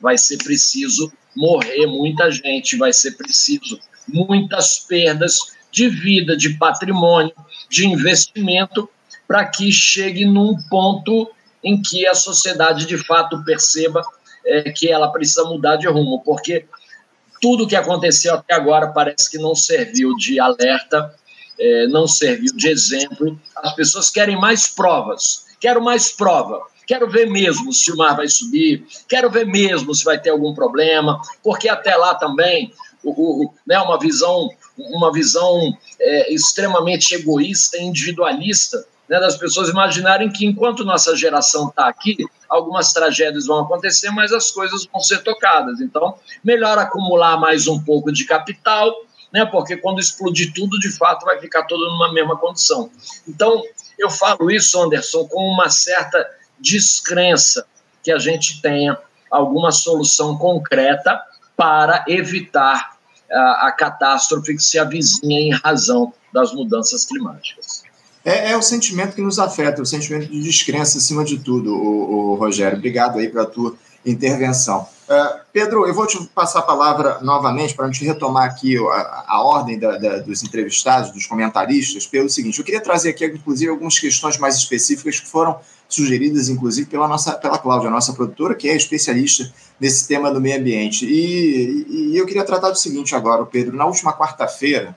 vai 0.00 0.18
ser 0.18 0.38
preciso 0.38 1.10
morrer 1.34 1.86
muita 1.86 2.30
gente, 2.30 2.76
vai 2.76 2.92
ser 2.92 3.12
preciso 3.12 3.78
muitas 4.08 4.78
perdas 4.80 5.38
de 5.70 5.88
vida, 5.88 6.36
de 6.36 6.50
patrimônio, 6.50 7.34
de 7.68 7.86
investimento, 7.86 8.88
para 9.26 9.44
que 9.44 9.70
chegue 9.72 10.24
num 10.24 10.56
ponto 10.68 11.30
em 11.62 11.80
que 11.80 12.06
a 12.06 12.14
sociedade 12.14 12.86
de 12.86 12.96
fato 12.98 13.42
perceba 13.44 14.02
é, 14.44 14.70
que 14.70 14.90
ela 14.90 15.10
precisa 15.10 15.44
mudar 15.44 15.76
de 15.76 15.88
rumo, 15.88 16.22
porque 16.24 16.66
tudo 17.40 17.66
que 17.66 17.76
aconteceu 17.76 18.34
até 18.34 18.54
agora 18.54 18.88
parece 18.88 19.30
que 19.30 19.38
não 19.38 19.54
serviu 19.54 20.14
de 20.16 20.38
alerta, 20.38 21.14
é, 21.58 21.86
não 21.88 22.06
serviu 22.06 22.54
de 22.54 22.68
exemplo. 22.68 23.38
As 23.56 23.74
pessoas 23.74 24.10
querem 24.10 24.38
mais 24.38 24.68
provas, 24.68 25.46
quero 25.60 25.82
mais 25.82 26.10
prova. 26.12 26.60
Quero 26.86 27.10
ver 27.10 27.28
mesmo 27.28 27.72
se 27.72 27.90
o 27.90 27.96
mar 27.96 28.14
vai 28.14 28.28
subir, 28.28 28.86
quero 29.08 29.28
ver 29.28 29.44
mesmo 29.44 29.92
se 29.92 30.04
vai 30.04 30.20
ter 30.20 30.30
algum 30.30 30.54
problema, 30.54 31.20
porque 31.42 31.68
até 31.68 31.96
lá 31.96 32.14
também 32.14 32.72
o, 33.02 33.10
o, 33.46 33.54
né, 33.66 33.76
uma 33.80 33.98
visão, 33.98 34.48
uma 34.78 35.12
visão 35.12 35.76
é, 35.98 36.32
extremamente 36.32 37.12
egoísta 37.12 37.76
e 37.76 37.82
individualista 37.82 38.86
né, 39.08 39.20
das 39.20 39.36
pessoas 39.36 39.68
imaginarem 39.68 40.30
que 40.30 40.46
enquanto 40.46 40.84
nossa 40.84 41.16
geração 41.16 41.68
está 41.68 41.88
aqui, 41.88 42.16
algumas 42.48 42.92
tragédias 42.92 43.46
vão 43.46 43.60
acontecer, 43.60 44.10
mas 44.10 44.32
as 44.32 44.50
coisas 44.50 44.86
vão 44.86 45.00
ser 45.00 45.22
tocadas. 45.22 45.80
Então, 45.80 46.16
melhor 46.42 46.78
acumular 46.78 47.38
mais 47.38 47.66
um 47.66 47.82
pouco 47.82 48.12
de 48.12 48.24
capital, 48.24 48.94
né, 49.32 49.44
porque 49.44 49.76
quando 49.76 50.00
explodir 50.00 50.52
tudo, 50.54 50.78
de 50.78 50.90
fato, 50.90 51.24
vai 51.24 51.38
ficar 51.40 51.64
todo 51.64 51.84
numa 51.88 52.12
mesma 52.12 52.36
condição. 52.36 52.90
Então, 53.28 53.62
eu 53.98 54.10
falo 54.10 54.50
isso, 54.50 54.80
Anderson, 54.80 55.26
com 55.26 55.42
uma 55.48 55.68
certa 55.68 56.28
descrença 56.58 57.66
que 58.02 58.12
a 58.12 58.18
gente 58.18 58.60
tenha 58.60 58.98
alguma 59.30 59.72
solução 59.72 60.36
concreta 60.36 61.20
para 61.56 62.04
evitar 62.06 62.96
a, 63.30 63.66
a 63.66 63.72
catástrofe 63.72 64.54
que 64.54 64.62
se 64.62 64.78
avizinha 64.78 65.40
em 65.40 65.50
razão 65.52 66.12
das 66.32 66.52
mudanças 66.52 67.04
climáticas. 67.04 67.85
É, 68.26 68.50
é, 68.50 68.56
o 68.56 68.62
sentimento 68.62 69.14
que 69.14 69.22
nos 69.22 69.38
afeta, 69.38 69.80
o 69.80 69.86
sentimento 69.86 70.26
de 70.26 70.42
descrença 70.42 70.98
acima 70.98 71.22
de 71.22 71.38
tudo, 71.38 71.72
o, 71.72 72.32
o 72.32 72.34
Rogério. 72.34 72.76
Obrigado 72.76 73.20
aí 73.20 73.28
pela 73.28 73.46
tua 73.46 73.76
intervenção. 74.04 74.80
Uh, 75.08 75.38
Pedro, 75.52 75.86
eu 75.86 75.94
vou 75.94 76.08
te 76.08 76.20
passar 76.34 76.58
a 76.58 76.62
palavra 76.62 77.20
novamente 77.22 77.72
para 77.72 77.86
a 77.86 77.88
gente 77.88 78.04
retomar 78.04 78.46
aqui 78.50 78.76
a, 78.76 79.24
a 79.28 79.42
ordem 79.44 79.78
da, 79.78 79.96
da, 79.96 80.18
dos 80.18 80.42
entrevistados, 80.42 81.12
dos 81.12 81.24
comentaristas, 81.24 82.04
pelo 82.04 82.28
seguinte: 82.28 82.58
eu 82.58 82.64
queria 82.64 82.80
trazer 82.80 83.10
aqui, 83.10 83.24
inclusive, 83.26 83.70
algumas 83.70 83.96
questões 83.96 84.36
mais 84.38 84.56
específicas 84.56 85.20
que 85.20 85.28
foram 85.28 85.60
sugeridas, 85.88 86.48
inclusive, 86.48 86.88
pela 86.88 87.06
nossa 87.06 87.30
pela 87.34 87.58
Cláudia, 87.58 87.88
nossa 87.90 88.12
produtora, 88.12 88.56
que 88.56 88.68
é 88.68 88.74
especialista 88.74 89.52
nesse 89.78 90.08
tema 90.08 90.32
do 90.32 90.40
meio 90.40 90.58
ambiente. 90.58 91.06
E, 91.06 91.86
e 91.88 92.16
eu 92.16 92.26
queria 92.26 92.42
tratar 92.42 92.70
do 92.70 92.76
seguinte 92.76 93.14
agora, 93.14 93.46
Pedro. 93.46 93.76
Na 93.76 93.86
última 93.86 94.12
quarta-feira, 94.12 94.96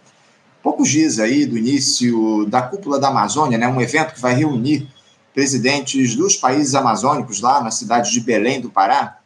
poucos 0.61 0.89
dias 0.89 1.19
aí 1.19 1.45
do 1.45 1.57
início 1.57 2.45
da 2.47 2.61
Cúpula 2.61 2.99
da 2.99 3.07
Amazônia, 3.07 3.57
né, 3.57 3.67
um 3.67 3.81
evento 3.81 4.13
que 4.13 4.21
vai 4.21 4.33
reunir 4.33 4.87
presidentes 5.33 6.15
dos 6.15 6.35
países 6.35 6.75
amazônicos 6.75 7.41
lá 7.41 7.61
na 7.61 7.71
cidade 7.71 8.11
de 8.11 8.19
Belém 8.19 8.59
do 8.59 8.69
Pará, 8.69 9.19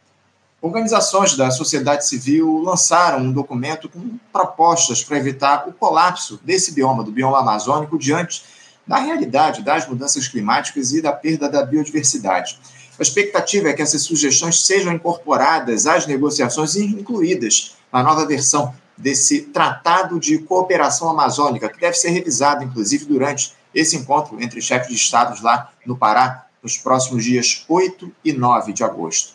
organizações 0.60 1.36
da 1.36 1.50
sociedade 1.50 2.06
civil 2.06 2.62
lançaram 2.62 3.18
um 3.18 3.32
documento 3.32 3.88
com 3.88 4.18
propostas 4.32 5.04
para 5.04 5.18
evitar 5.18 5.68
o 5.68 5.72
colapso 5.72 6.40
desse 6.42 6.72
bioma, 6.72 7.04
do 7.04 7.12
bioma 7.12 7.40
amazônico, 7.40 7.98
diante 7.98 8.42
da 8.86 8.98
realidade 8.98 9.62
das 9.62 9.86
mudanças 9.86 10.28
climáticas 10.28 10.92
e 10.92 11.02
da 11.02 11.12
perda 11.12 11.48
da 11.48 11.64
biodiversidade. 11.64 12.58
A 12.98 13.02
expectativa 13.02 13.68
é 13.68 13.72
que 13.72 13.82
essas 13.82 14.02
sugestões 14.02 14.64
sejam 14.64 14.92
incorporadas 14.92 15.86
às 15.86 16.06
negociações 16.06 16.76
e 16.76 16.84
incluídas 16.84 17.76
na 17.92 18.02
nova 18.02 18.24
versão 18.24 18.74
desse 18.96 19.42
Tratado 19.42 20.18
de 20.20 20.38
Cooperação 20.38 21.08
Amazônica, 21.08 21.68
que 21.68 21.80
deve 21.80 21.96
ser 21.96 22.10
revisado, 22.10 22.64
inclusive, 22.64 23.04
durante 23.04 23.52
esse 23.74 23.96
encontro 23.96 24.40
entre 24.40 24.60
chefes 24.60 24.88
de 24.88 24.94
estados 24.94 25.40
lá 25.40 25.70
no 25.84 25.96
Pará, 25.96 26.46
nos 26.62 26.78
próximos 26.78 27.24
dias 27.24 27.64
8 27.68 28.10
e 28.24 28.32
9 28.32 28.72
de 28.72 28.84
agosto. 28.84 29.34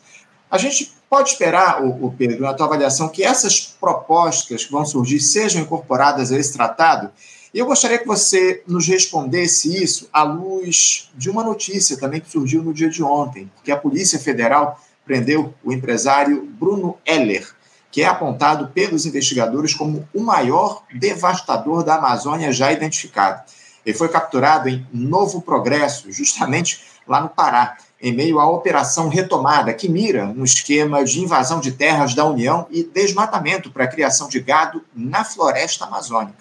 A 0.50 0.58
gente 0.58 0.92
pode 1.10 1.30
esperar, 1.30 1.84
o, 1.84 2.12
Pedro, 2.12 2.42
na 2.42 2.54
tua 2.54 2.66
avaliação, 2.66 3.10
que 3.10 3.24
essas 3.24 3.60
propostas 3.60 4.66
que 4.66 4.72
vão 4.72 4.86
surgir 4.86 5.20
sejam 5.20 5.62
incorporadas 5.62 6.32
a 6.32 6.38
esse 6.38 6.54
tratado? 6.54 7.12
E 7.54 7.60
eu 7.60 7.66
gostaria 7.66 7.98
que 7.98 8.08
você 8.08 8.64
nos 8.68 8.88
respondesse 8.88 9.84
isso 9.84 10.08
à 10.14 10.24
luz 10.24 11.10
de 11.16 11.30
uma 11.30 11.44
notícia 11.44 11.98
também 11.98 12.22
que 12.22 12.30
surgiu 12.30 12.64
no 12.64 12.74
dia 12.74 12.90
de 12.90 13.04
ontem, 13.04 13.52
que 13.64 13.72
a 13.72 13.78
Polícia 13.78 14.20
Federal 14.20 14.80
prendeu 15.04 15.54
o 15.64 15.74
empresário 15.74 16.46
Bruno 16.46 16.98
Heller, 17.06 17.48
que 17.92 18.02
é 18.02 18.06
apontado 18.06 18.68
pelos 18.68 19.06
investigadores 19.06 19.74
como 19.74 20.08
o 20.14 20.22
maior 20.22 20.84
devastador 20.94 21.84
da 21.84 21.96
Amazônia 21.96 22.52
já 22.52 22.72
identificado. 22.72 23.42
Ele 23.86 23.98
foi 23.98 24.10
capturado 24.10 24.70
em 24.70 24.86
Novo 24.94 25.42
Progresso, 25.42 26.12
justamente 26.12 26.82
lá 27.08 27.22
no 27.22 27.30
Pará, 27.30 27.78
em 28.02 28.14
meio 28.14 28.40
à 28.40 28.50
Operação 28.50 29.10
Retomada, 29.10 29.74
que 29.74 29.90
mira 29.90 30.26
um 30.26 30.44
esquema 30.44 31.04
de 31.04 31.20
invasão 31.20 31.60
de 31.60 31.72
terras 31.72 32.14
da 32.14 32.26
União 32.26 32.68
e 32.70 32.84
desmatamento 32.84 33.72
para 33.72 33.86
a 33.86 33.88
criação 33.88 34.30
de 34.30 34.40
gado 34.40 34.84
na 34.96 35.24
floresta 35.24 35.86
amazônica. 35.86 36.38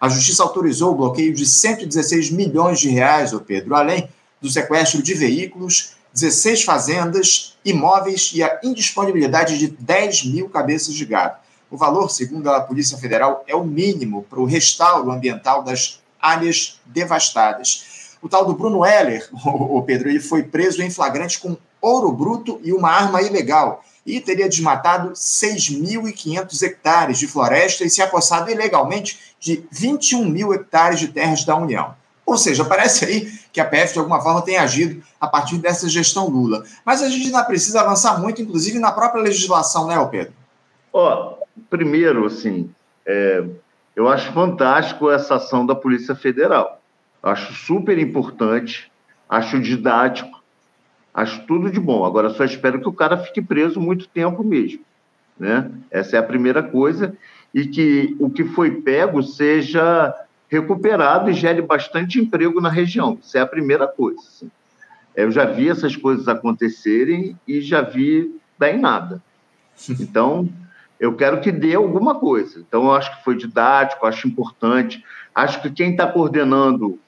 A 0.00 0.08
Justiça 0.08 0.42
autorizou 0.42 0.92
o 0.92 0.96
bloqueio 0.96 1.34
de 1.34 1.44
116 1.44 2.30
milhões 2.30 2.80
de 2.80 2.88
reais, 2.88 3.32
ô 3.32 3.40
Pedro, 3.40 3.74
além 3.74 4.08
do 4.40 4.48
sequestro 4.48 5.02
de 5.02 5.14
veículos, 5.14 5.94
16 6.12 6.64
fazendas, 6.64 7.56
imóveis 7.64 8.32
e 8.34 8.42
a 8.42 8.60
indisponibilidade 8.62 9.58
de 9.58 9.68
10 9.68 10.24
mil 10.26 10.48
cabeças 10.48 10.94
de 10.94 11.04
gado. 11.04 11.36
O 11.70 11.76
valor, 11.76 12.10
segundo 12.10 12.50
a 12.50 12.60
Polícia 12.60 12.98
Federal, 12.98 13.44
é 13.46 13.54
o 13.54 13.64
mínimo 13.64 14.24
para 14.28 14.40
o 14.40 14.44
restauro 14.44 15.10
ambiental 15.10 15.62
das 15.62 16.00
áreas 16.20 16.80
devastadas. 16.84 18.16
O 18.20 18.28
tal 18.28 18.44
do 18.44 18.54
Bruno 18.54 18.84
Heller, 18.84 19.28
o 19.32 19.80
Pedro, 19.82 20.08
ele 20.08 20.20
foi 20.20 20.42
preso 20.42 20.82
em 20.82 20.90
flagrante 20.90 21.38
com 21.38 21.56
ouro 21.80 22.12
bruto 22.12 22.60
e 22.62 22.72
uma 22.72 22.90
arma 22.90 23.22
ilegal 23.22 23.82
e 24.04 24.20
teria 24.20 24.48
desmatado 24.48 25.12
6.500 25.12 26.62
hectares 26.62 27.18
de 27.18 27.26
floresta 27.26 27.84
e 27.84 27.90
se 27.90 28.02
apossado 28.02 28.50
ilegalmente 28.50 29.18
de 29.38 29.64
21 29.70 30.24
mil 30.28 30.52
hectares 30.52 30.98
de 30.98 31.08
terras 31.08 31.44
da 31.44 31.56
União. 31.56 31.94
Ou 32.24 32.36
seja, 32.36 32.64
parece 32.64 33.04
aí 33.04 33.32
que 33.52 33.60
a 33.60 33.64
PF 33.64 33.94
de 33.94 33.98
alguma 33.98 34.20
forma 34.20 34.42
tem 34.42 34.56
agido 34.56 35.02
a 35.20 35.26
partir 35.26 35.58
dessa 35.58 35.88
gestão 35.88 36.28
Lula. 36.28 36.64
Mas 36.84 37.02
a 37.02 37.08
gente 37.08 37.26
ainda 37.26 37.44
precisa 37.44 37.80
avançar 37.80 38.20
muito, 38.20 38.40
inclusive 38.40 38.78
na 38.78 38.92
própria 38.92 39.22
legislação, 39.22 39.86
né, 39.86 39.96
Pedro? 40.10 40.32
Ó, 40.92 41.34
primeiro, 41.68 42.26
assim, 42.26 42.70
é, 43.06 43.44
eu 43.94 44.08
acho 44.08 44.32
fantástico 44.32 45.10
essa 45.10 45.36
ação 45.36 45.66
da 45.66 45.74
Polícia 45.74 46.14
Federal. 46.14 46.80
Acho 47.22 47.52
super 47.52 47.98
importante, 47.98 48.90
acho 49.28 49.60
didático, 49.60 50.40
acho 51.12 51.44
tudo 51.46 51.70
de 51.70 51.80
bom. 51.80 52.04
Agora, 52.04 52.30
só 52.30 52.44
espero 52.44 52.80
que 52.80 52.88
o 52.88 52.92
cara 52.92 53.18
fique 53.18 53.42
preso 53.42 53.80
muito 53.80 54.08
tempo 54.08 54.42
mesmo. 54.42 54.80
Né? 55.38 55.70
Essa 55.90 56.16
é 56.16 56.18
a 56.18 56.22
primeira 56.22 56.62
coisa. 56.62 57.16
E 57.52 57.66
que 57.66 58.16
o 58.20 58.30
que 58.30 58.44
foi 58.44 58.70
pego 58.70 59.22
seja 59.22 60.14
recuperado 60.50 61.30
e 61.30 61.32
gere 61.32 61.62
bastante 61.62 62.18
emprego 62.18 62.60
na 62.60 62.68
região. 62.68 63.18
Isso 63.22 63.38
é 63.38 63.40
a 63.40 63.46
primeira 63.46 63.86
coisa. 63.86 64.20
Assim. 64.20 64.50
Eu 65.14 65.30
já 65.30 65.44
vi 65.44 65.68
essas 65.68 65.96
coisas 65.96 66.26
acontecerem 66.28 67.38
e 67.46 67.60
já 67.60 67.80
vi 67.80 68.34
dar 68.58 68.70
em 68.70 68.78
nada. 68.78 69.22
Então, 69.98 70.46
eu 70.98 71.14
quero 71.14 71.40
que 71.40 71.50
dê 71.50 71.74
alguma 71.74 72.16
coisa. 72.16 72.60
Então, 72.60 72.84
eu 72.84 72.92
acho 72.92 73.16
que 73.16 73.24
foi 73.24 73.34
didático, 73.34 74.04
acho 74.04 74.28
importante. 74.28 75.02
Acho 75.34 75.62
que 75.62 75.70
quem 75.70 75.92
está 75.92 76.06
coordenando 76.06 76.98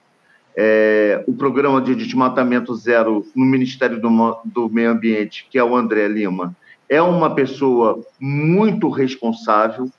é, 0.57 1.23
o 1.27 1.35
programa 1.35 1.83
de 1.83 1.95
desmatamento 1.95 2.75
zero 2.75 3.27
no 3.37 3.45
Ministério 3.45 4.01
do, 4.01 4.41
do 4.47 4.71
Meio 4.71 4.91
Ambiente, 4.91 5.47
que 5.51 5.59
é 5.59 5.65
o 5.65 5.77
André 5.77 6.09
Lima, 6.09 6.57
é 6.89 7.03
uma 7.03 7.35
pessoa 7.35 8.03
muito 8.19 8.89
responsável, 8.89 9.91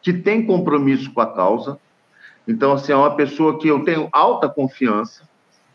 que 0.00 0.12
tem 0.12 0.46
compromisso 0.46 1.12
com 1.12 1.20
a 1.20 1.26
causa. 1.26 1.78
Então, 2.46 2.72
assim, 2.72 2.92
é 2.92 2.96
uma 2.96 3.16
pessoa 3.16 3.58
que 3.58 3.68
eu 3.68 3.84
tenho 3.84 4.08
alta 4.12 4.48
confiança, 4.48 5.22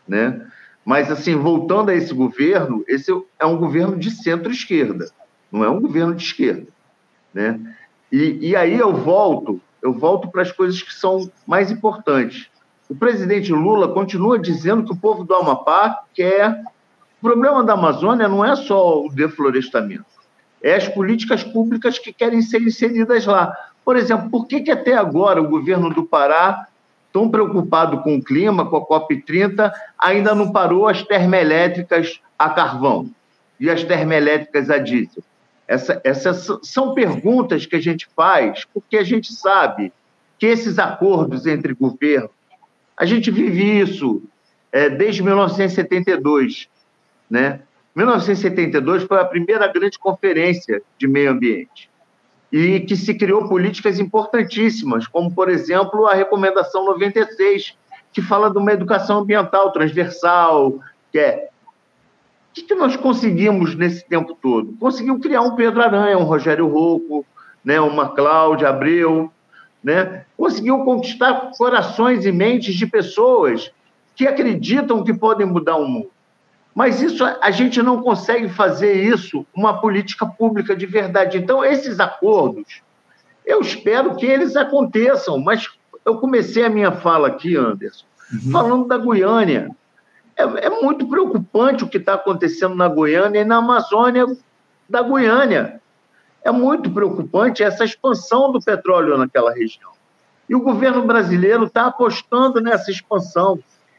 né? 0.06 0.46
Mas, 0.84 1.10
assim, 1.10 1.36
voltando 1.36 1.90
a 1.90 1.94
esse 1.94 2.14
governo, 2.14 2.84
esse 2.88 3.12
é 3.38 3.46
um 3.46 3.56
governo 3.56 3.96
de 3.98 4.10
centro-esquerda, 4.10 5.10
não 5.50 5.64
é 5.64 5.68
um 5.68 5.80
governo 5.80 6.14
de 6.14 6.24
esquerda. 6.24 6.66
Né? 7.32 7.60
E, 8.10 8.48
e 8.48 8.56
aí 8.56 8.76
eu 8.76 8.92
volto, 8.92 9.60
eu 9.82 9.92
volto 9.92 10.28
para 10.28 10.42
as 10.42 10.50
coisas 10.50 10.82
que 10.82 10.92
são 10.92 11.30
mais 11.46 11.70
importantes. 11.70 12.48
O 12.88 12.94
presidente 12.94 13.52
Lula 13.52 13.88
continua 13.88 14.38
dizendo 14.38 14.84
que 14.84 14.92
o 14.92 14.96
povo 14.96 15.22
do 15.22 15.34
Amapá 15.34 16.02
quer. 16.12 16.60
O 17.18 17.22
problema 17.22 17.62
da 17.62 17.74
Amazônia 17.74 18.28
não 18.28 18.44
é 18.44 18.56
só 18.56 19.04
o 19.04 19.10
deflorestamento, 19.10 20.06
é 20.62 20.74
as 20.74 20.88
políticas 20.88 21.44
públicas 21.44 21.98
que 21.98 22.12
querem 22.12 22.42
ser 22.42 22.62
inseridas 22.62 23.26
lá. 23.26 23.54
Por 23.84 23.96
exemplo, 23.96 24.30
por 24.30 24.46
que, 24.46 24.60
que 24.60 24.70
até 24.70 24.94
agora 24.94 25.40
o 25.40 25.48
governo 25.48 25.90
do 25.90 26.04
Pará, 26.04 26.66
tão 27.12 27.28
preocupado 27.28 28.02
com 28.02 28.16
o 28.16 28.22
clima, 28.22 28.66
com 28.68 28.76
a 28.76 28.86
COP30, 28.86 29.72
ainda 29.98 30.34
não 30.34 30.52
parou 30.52 30.86
as 30.86 31.02
termoelétricas 31.02 32.20
a 32.38 32.50
carvão 32.50 33.10
e 33.58 33.68
as 33.68 33.82
termoelétricas 33.82 34.70
a 34.70 34.78
diesel? 34.78 35.22
Essa, 35.66 36.00
essas 36.04 36.48
são 36.62 36.94
perguntas 36.94 37.64
que 37.64 37.76
a 37.76 37.80
gente 37.80 38.08
faz 38.16 38.64
porque 38.72 38.96
a 38.96 39.04
gente 39.04 39.32
sabe 39.32 39.92
que 40.38 40.46
esses 40.46 40.78
acordos 40.78 41.46
entre 41.46 41.74
governos, 41.74 42.30
a 42.96 43.04
gente 43.04 43.30
vive 43.30 43.80
isso 43.80 44.22
é, 44.72 44.88
desde 44.88 45.22
1972, 45.22 46.68
né? 47.28 47.60
1972 47.94 49.04
foi 49.04 49.20
a 49.20 49.24
primeira 49.24 49.66
grande 49.66 49.98
conferência 49.98 50.82
de 50.96 51.08
meio 51.08 51.30
ambiente 51.32 51.89
e 52.52 52.80
que 52.80 52.96
se 52.96 53.14
criou 53.14 53.48
políticas 53.48 54.00
importantíssimas, 54.00 55.06
como, 55.06 55.32
por 55.32 55.48
exemplo, 55.48 56.06
a 56.06 56.14
Recomendação 56.14 56.84
96, 56.84 57.76
que 58.12 58.20
fala 58.20 58.50
de 58.50 58.58
uma 58.58 58.72
educação 58.72 59.18
ambiental 59.20 59.70
transversal, 59.72 60.74
que 61.12 61.18
é 61.18 61.48
o 62.50 62.52
que, 62.52 62.62
que 62.62 62.74
nós 62.74 62.96
conseguimos 62.96 63.76
nesse 63.76 64.04
tempo 64.04 64.36
todo? 64.42 64.74
Conseguimos 64.80 65.22
criar 65.22 65.40
um 65.40 65.54
Pedro 65.54 65.80
Aranha, 65.80 66.18
um 66.18 66.24
Rogério 66.24 66.66
Rouco, 66.66 67.24
né, 67.64 67.80
uma 67.80 68.08
Cláudia 68.08 68.68
Abreu, 68.68 69.30
né? 69.82 70.24
conseguiu 70.36 70.78
conquistar 70.84 71.52
corações 71.56 72.26
e 72.26 72.32
mentes 72.32 72.74
de 72.74 72.86
pessoas 72.86 73.70
que 74.14 74.26
acreditam 74.26 75.02
que 75.02 75.14
podem 75.14 75.46
mudar 75.46 75.76
o 75.76 75.88
mundo. 75.88 76.10
Mas 76.74 77.02
isso 77.02 77.24
a 77.24 77.50
gente 77.50 77.82
não 77.82 78.00
consegue 78.02 78.48
fazer 78.48 78.92
isso 78.92 79.44
uma 79.54 79.80
política 79.80 80.24
pública 80.24 80.74
de 80.74 80.86
verdade. 80.86 81.38
Então, 81.38 81.64
esses 81.64 81.98
acordos, 81.98 82.82
eu 83.44 83.60
espero 83.60 84.14
que 84.14 84.26
eles 84.26 84.56
aconteçam, 84.56 85.38
mas 85.38 85.68
eu 86.04 86.18
comecei 86.18 86.64
a 86.64 86.70
minha 86.70 86.92
fala 86.92 87.28
aqui, 87.28 87.56
Anderson, 87.56 88.04
uhum. 88.32 88.50
falando 88.52 88.86
da 88.86 88.96
Guiânia. 88.96 89.70
É, 90.36 90.66
é 90.66 90.70
muito 90.70 91.06
preocupante 91.06 91.84
o 91.84 91.88
que 91.88 91.98
está 91.98 92.14
acontecendo 92.14 92.74
na 92.74 92.88
Goiânia 92.88 93.40
e 93.40 93.44
na 93.44 93.56
Amazônia 93.56 94.26
da 94.88 95.02
Goiânia. 95.02 95.80
É 96.42 96.50
muito 96.50 96.90
preocupante 96.90 97.62
essa 97.62 97.84
expansão 97.84 98.50
do 98.50 98.60
petróleo 98.60 99.18
naquela 99.18 99.52
região. 99.52 99.90
E 100.48 100.54
o 100.54 100.60
governo 100.60 101.02
brasileiro 101.02 101.64
está 101.64 101.86
apostando 101.86 102.60
nessa 102.60 102.90
expansão. 102.90 103.58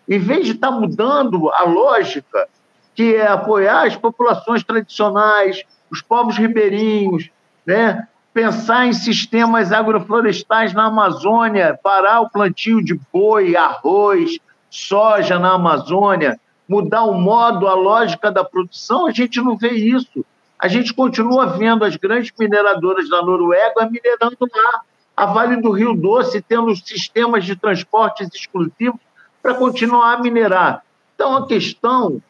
Em 0.09 0.19
vez 0.19 0.45
de 0.45 0.53
estar 0.53 0.71
tá 0.71 0.77
mudando 0.77 1.49
a 1.49 1.63
lógica, 1.63 2.49
que 2.95 3.15
é 3.15 3.27
apoiar 3.27 3.87
as 3.87 3.95
populações 3.95 4.63
tradicionais, 4.63 5.63
os 5.89 6.01
povos 6.01 6.37
ribeirinhos, 6.37 7.29
né? 7.65 8.07
pensar 8.33 8.87
em 8.87 8.93
sistemas 8.93 9.71
agroflorestais 9.71 10.73
na 10.73 10.85
Amazônia, 10.85 11.77
parar 11.81 12.21
o 12.21 12.29
plantio 12.29 12.83
de 12.83 12.99
boi, 13.11 13.55
arroz, 13.55 14.37
soja 14.69 15.37
na 15.37 15.53
Amazônia, 15.53 16.39
mudar 16.67 17.03
o 17.03 17.13
modo, 17.13 17.67
a 17.67 17.73
lógica 17.73 18.31
da 18.31 18.43
produção, 18.43 19.05
a 19.05 19.11
gente 19.11 19.41
não 19.41 19.57
vê 19.57 19.71
isso. 19.71 20.25
A 20.57 20.67
gente 20.67 20.93
continua 20.93 21.57
vendo 21.57 21.83
as 21.83 21.95
grandes 21.97 22.31
mineradoras 22.37 23.09
da 23.09 23.21
Noruega 23.21 23.89
minerando 23.89 24.37
lá, 24.41 24.81
a 25.17 25.25
Vale 25.25 25.57
do 25.57 25.71
Rio 25.71 25.93
Doce 25.93 26.41
tendo 26.41 26.73
sistemas 26.75 27.43
de 27.43 27.55
transportes 27.55 28.29
exclusivos 28.33 28.99
para 29.41 29.55
continuar 29.55 30.13
a 30.13 30.21
minerar. 30.21 30.83
Então, 31.15 31.35
a 31.35 31.47
questão 31.47 32.21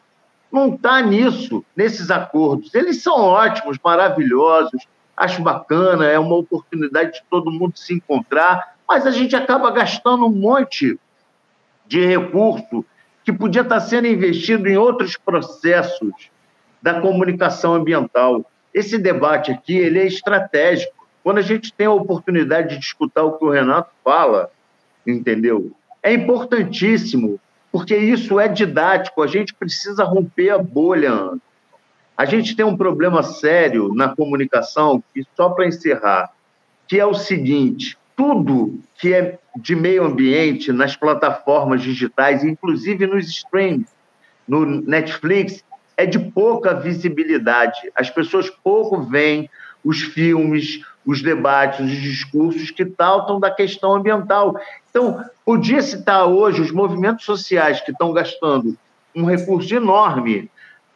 não 0.52 0.74
está 0.74 1.00
nisso, 1.00 1.64
nesses 1.74 2.10
acordos. 2.10 2.74
Eles 2.74 3.02
são 3.02 3.14
ótimos, 3.14 3.78
maravilhosos, 3.82 4.86
acho 5.16 5.42
bacana, 5.42 6.06
é 6.06 6.18
uma 6.18 6.36
oportunidade 6.36 7.14
de 7.14 7.22
todo 7.30 7.50
mundo 7.50 7.78
se 7.78 7.94
encontrar, 7.94 8.76
mas 8.86 9.06
a 9.06 9.10
gente 9.10 9.34
acaba 9.34 9.70
gastando 9.70 10.26
um 10.26 10.30
monte 10.30 10.98
de 11.86 12.04
recurso 12.04 12.84
que 13.24 13.32
podia 13.32 13.62
estar 13.62 13.80
sendo 13.80 14.06
investido 14.06 14.68
em 14.68 14.76
outros 14.76 15.16
processos 15.16 16.30
da 16.80 17.00
comunicação 17.00 17.74
ambiental. 17.74 18.44
Esse 18.74 18.98
debate 18.98 19.52
aqui 19.52 19.76
ele 19.76 20.00
é 20.00 20.06
estratégico. 20.06 21.06
Quando 21.22 21.38
a 21.38 21.42
gente 21.42 21.72
tem 21.72 21.86
a 21.86 21.92
oportunidade 21.92 22.76
de 22.76 22.84
escutar 22.84 23.22
o 23.22 23.38
que 23.38 23.44
o 23.44 23.50
Renato 23.50 23.90
fala, 24.02 24.50
entendeu? 25.06 25.70
É 26.02 26.12
importantíssimo, 26.12 27.38
porque 27.72 27.96
isso 27.96 28.38
é 28.38 28.46
didático. 28.46 29.22
A 29.22 29.26
gente 29.26 29.54
precisa 29.54 30.04
romper 30.04 30.50
a 30.50 30.58
bolha. 30.58 31.30
A 32.14 32.26
gente 32.26 32.54
tem 32.54 32.64
um 32.64 32.76
problema 32.76 33.22
sério 33.22 33.92
na 33.94 34.14
comunicação, 34.14 35.02
e 35.16 35.24
só 35.34 35.48
para 35.48 35.66
encerrar, 35.66 36.30
que 36.86 37.00
é 37.00 37.06
o 37.06 37.14
seguinte: 37.14 37.96
tudo 38.14 38.78
que 38.94 39.14
é 39.14 39.38
de 39.56 39.74
meio 39.74 40.04
ambiente 40.04 40.70
nas 40.70 40.94
plataformas 40.94 41.82
digitais, 41.82 42.44
inclusive 42.44 43.06
nos 43.06 43.26
streams, 43.26 43.88
no 44.46 44.66
Netflix, 44.66 45.64
é 45.96 46.04
de 46.04 46.18
pouca 46.18 46.74
visibilidade. 46.74 47.90
As 47.94 48.10
pessoas 48.10 48.50
pouco 48.50 49.00
veem 49.00 49.48
os 49.84 50.02
filmes, 50.02 50.84
os 51.04 51.22
debates, 51.22 51.80
os 51.80 52.00
discursos 52.00 52.70
que 52.70 52.84
tratam 52.84 53.40
da 53.40 53.50
questão 53.50 53.94
ambiental. 53.94 54.56
Então, 54.90 55.24
podia 55.44 55.82
citar 55.82 56.26
hoje 56.26 56.60
os 56.60 56.70
movimentos 56.70 57.24
sociais 57.24 57.80
que 57.80 57.90
estão 57.90 58.12
gastando 58.12 58.76
um 59.14 59.24
recurso 59.24 59.74
enorme 59.74 60.50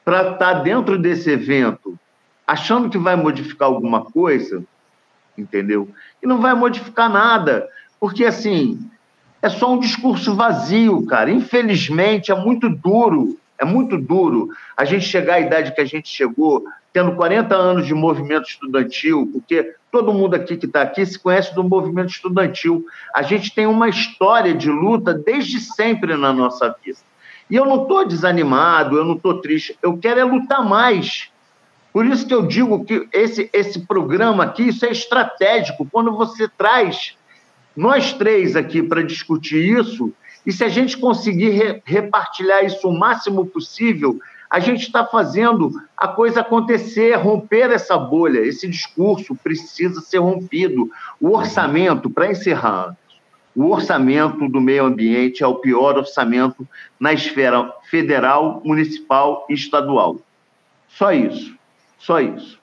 para 0.04 0.32
estar 0.32 0.36
tá 0.38 0.52
dentro 0.60 0.98
desse 0.98 1.30
evento, 1.30 1.98
achando 2.46 2.88
que 2.88 2.98
vai 2.98 3.16
modificar 3.16 3.68
alguma 3.68 4.04
coisa, 4.04 4.62
entendeu? 5.36 5.88
E 6.22 6.26
não 6.26 6.40
vai 6.40 6.54
modificar 6.54 7.10
nada, 7.10 7.68
porque 7.98 8.24
assim 8.24 8.78
é 9.42 9.48
só 9.48 9.72
um 9.72 9.78
discurso 9.78 10.34
vazio, 10.34 11.04
cara. 11.06 11.30
Infelizmente 11.30 12.30
é 12.30 12.34
muito 12.34 12.68
duro, 12.68 13.38
é 13.58 13.64
muito 13.64 13.98
duro 13.98 14.48
a 14.76 14.84
gente 14.84 15.04
chegar 15.04 15.34
à 15.34 15.40
idade 15.40 15.72
que 15.72 15.80
a 15.80 15.84
gente 15.84 16.08
chegou, 16.08 16.64
tendo 16.96 17.12
40 17.12 17.54
anos 17.54 17.86
de 17.86 17.92
movimento 17.92 18.48
estudantil, 18.48 19.28
porque 19.30 19.74
todo 19.92 20.14
mundo 20.14 20.34
aqui 20.34 20.56
que 20.56 20.64
está 20.64 20.80
aqui 20.80 21.04
se 21.04 21.18
conhece 21.18 21.54
do 21.54 21.62
movimento 21.62 22.08
estudantil. 22.08 22.86
A 23.14 23.20
gente 23.20 23.54
tem 23.54 23.66
uma 23.66 23.86
história 23.86 24.54
de 24.54 24.70
luta 24.70 25.12
desde 25.12 25.60
sempre 25.60 26.16
na 26.16 26.32
nossa 26.32 26.74
vida. 26.82 26.96
E 27.50 27.54
eu 27.54 27.66
não 27.66 27.82
estou 27.82 28.06
desanimado, 28.06 28.96
eu 28.96 29.04
não 29.04 29.12
estou 29.12 29.42
triste, 29.42 29.76
eu 29.82 29.98
quero 29.98 30.20
é 30.20 30.24
lutar 30.24 30.64
mais. 30.64 31.30
Por 31.92 32.06
isso 32.06 32.26
que 32.26 32.32
eu 32.32 32.46
digo 32.46 32.82
que 32.82 33.06
esse, 33.12 33.50
esse 33.52 33.80
programa 33.80 34.44
aqui, 34.44 34.62
isso 34.62 34.86
é 34.86 34.90
estratégico. 34.90 35.86
Quando 35.92 36.16
você 36.16 36.48
traz 36.48 37.14
nós 37.76 38.14
três 38.14 38.56
aqui 38.56 38.82
para 38.82 39.02
discutir 39.02 39.78
isso, 39.78 40.14
e 40.46 40.50
se 40.50 40.64
a 40.64 40.68
gente 40.70 40.96
conseguir 40.96 41.50
re, 41.50 41.82
repartilhar 41.84 42.64
isso 42.64 42.88
o 42.88 42.98
máximo 42.98 43.44
possível, 43.44 44.18
a 44.56 44.58
gente 44.58 44.86
está 44.86 45.04
fazendo 45.04 45.70
a 45.94 46.08
coisa 46.08 46.40
acontecer, 46.40 47.14
romper 47.16 47.70
essa 47.70 47.98
bolha. 47.98 48.38
Esse 48.38 48.66
discurso 48.66 49.34
precisa 49.34 50.00
ser 50.00 50.16
rompido. 50.16 50.90
O 51.20 51.36
orçamento, 51.36 52.08
para 52.08 52.30
encerrar, 52.30 52.96
o 53.54 53.70
orçamento 53.70 54.48
do 54.48 54.58
meio 54.58 54.86
ambiente 54.86 55.42
é 55.42 55.46
o 55.46 55.56
pior 55.56 55.98
orçamento 55.98 56.66
na 56.98 57.12
esfera 57.12 57.70
federal, 57.90 58.62
municipal 58.64 59.44
e 59.50 59.52
estadual. 59.52 60.16
Só 60.88 61.12
isso. 61.12 61.54
Só 61.98 62.18
isso. 62.18 62.58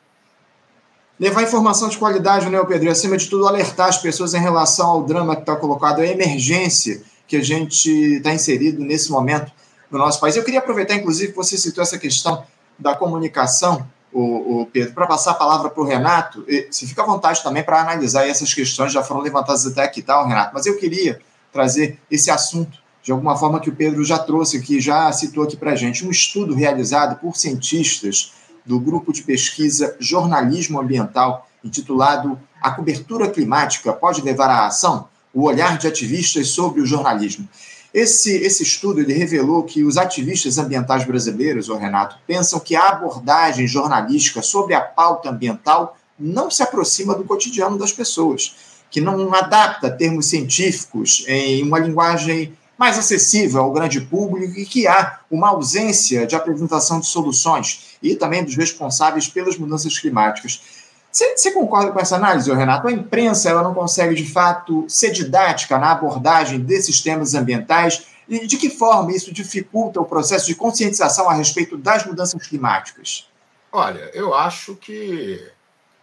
Levar 1.19 1.43
informação 1.43 1.89
de 1.89 1.97
qualidade, 1.99 2.49
né, 2.49 2.59
Pedro? 2.65 2.87
E, 2.87 2.89
acima 2.89 3.17
de 3.17 3.29
tudo, 3.29 3.47
alertar 3.47 3.89
as 3.89 3.99
pessoas 3.99 4.33
em 4.33 4.41
relação 4.41 4.87
ao 4.87 5.03
drama 5.03 5.35
que 5.35 5.43
está 5.43 5.55
colocado, 5.55 5.99
a 5.99 6.07
emergência 6.07 7.03
que 7.27 7.35
a 7.35 7.43
gente 7.43 7.87
está 8.15 8.33
inserido 8.33 8.83
nesse 8.83 9.11
momento 9.11 9.51
no 9.93 9.99
nosso 9.99 10.19
país. 10.19 10.35
Eu 10.35 10.43
queria 10.43 10.59
aproveitar, 10.59 10.95
inclusive, 10.95 11.31
que 11.31 11.37
você 11.37 11.57
citou 11.57 11.81
essa 11.81 11.97
questão 11.97 12.43
da 12.77 12.95
comunicação 12.95 13.87
o, 14.11 14.61
o 14.61 14.65
Pedro, 14.67 14.93
para 14.93 15.07
passar 15.07 15.31
a 15.31 15.35
palavra 15.35 15.69
para 15.69 15.81
o 15.81 15.85
Renato. 15.85 16.45
E, 16.47 16.67
se 16.69 16.87
fica 16.87 17.01
à 17.01 17.05
vontade 17.05 17.41
também 17.41 17.63
para 17.63 17.81
analisar 17.81 18.27
essas 18.27 18.53
questões, 18.53 18.93
já 18.93 19.03
foram 19.03 19.21
levantadas 19.21 19.65
até 19.65 19.83
aqui, 19.83 20.01
tá, 20.01 20.23
Renato? 20.25 20.51
Mas 20.53 20.65
eu 20.65 20.77
queria 20.77 21.19
trazer 21.51 21.99
esse 22.09 22.29
assunto 22.29 22.77
de 23.01 23.11
alguma 23.11 23.35
forma 23.35 23.59
que 23.59 23.69
o 23.69 23.75
Pedro 23.75 24.03
já 24.03 24.17
trouxe 24.17 24.57
aqui, 24.57 24.79
já 24.79 25.11
citou 25.11 25.43
aqui 25.43 25.57
para 25.57 25.71
a 25.71 25.75
gente. 25.75 26.05
Um 26.05 26.11
estudo 26.11 26.53
realizado 26.53 27.19
por 27.19 27.35
cientistas 27.35 28.31
do 28.65 28.79
grupo 28.79 29.11
de 29.11 29.23
pesquisa 29.23 29.95
Jornalismo 29.99 30.79
Ambiental, 30.79 31.47
intitulado 31.63 32.39
A 32.61 32.71
Cobertura 32.71 33.29
Climática 33.29 33.91
Pode 33.91 34.21
Levar 34.21 34.49
à 34.49 34.67
Ação? 34.67 35.09
O 35.33 35.43
Olhar 35.43 35.77
de 35.77 35.87
Ativistas 35.87 36.49
sobre 36.49 36.79
o 36.79 36.85
Jornalismo. 36.85 37.47
Esse, 37.93 38.37
esse 38.37 38.63
estudo 38.63 39.01
ele 39.01 39.13
revelou 39.13 39.63
que 39.63 39.83
os 39.83 39.97
ativistas 39.97 40.57
ambientais 40.57 41.05
brasileiros, 41.05 41.69
o 41.69 41.75
Renato, 41.75 42.17
pensam 42.25 42.59
que 42.59 42.75
a 42.75 42.89
abordagem 42.89 43.67
jornalística 43.67 44.41
sobre 44.41 44.73
a 44.73 44.81
pauta 44.81 45.29
ambiental 45.29 45.95
não 46.17 46.49
se 46.49 46.63
aproxima 46.63 47.13
do 47.13 47.23
cotidiano 47.23 47.77
das 47.77 47.91
pessoas, 47.91 48.55
que 48.89 48.99
não 48.99 49.31
adapta 49.33 49.91
termos 49.91 50.25
científicos 50.27 51.23
em 51.27 51.61
uma 51.63 51.77
linguagem 51.77 52.57
mais 52.77 52.97
acessível 52.97 53.61
ao 53.61 53.71
grande 53.71 54.01
público 54.01 54.57
e 54.59 54.65
que 54.65 54.87
há 54.87 55.19
uma 55.29 55.49
ausência 55.49 56.25
de 56.25 56.35
apresentação 56.35 56.99
de 56.99 57.05
soluções 57.05 57.97
e 58.01 58.15
também 58.15 58.43
dos 58.43 58.55
responsáveis 58.55 59.27
pelas 59.27 59.57
mudanças 59.57 59.97
climáticas. 59.99 60.82
Você, 61.13 61.51
concorda 61.51 61.91
com 61.91 61.99
essa 61.99 62.15
análise, 62.15 62.51
Renato? 62.51 62.87
A 62.87 62.91
imprensa 62.91 63.47
ela 63.47 63.61
não 63.61 63.75
consegue, 63.75 64.15
de 64.15 64.25
fato, 64.25 64.83
ser 64.89 65.11
didática 65.11 65.77
na 65.77 65.91
abordagem 65.91 66.59
desses 66.59 67.01
temas 67.01 67.35
ambientais 67.35 68.07
e 68.27 68.47
de 68.47 68.57
que 68.57 68.67
forma 68.67 69.11
isso 69.11 69.31
dificulta 69.31 70.01
o 70.01 70.05
processo 70.05 70.47
de 70.47 70.55
conscientização 70.55 71.29
a 71.29 71.33
respeito 71.33 71.77
das 71.77 72.03
mudanças 72.03 72.47
climáticas? 72.47 73.29
Olha, 73.71 74.09
eu 74.15 74.33
acho 74.33 74.75
que, 74.75 75.39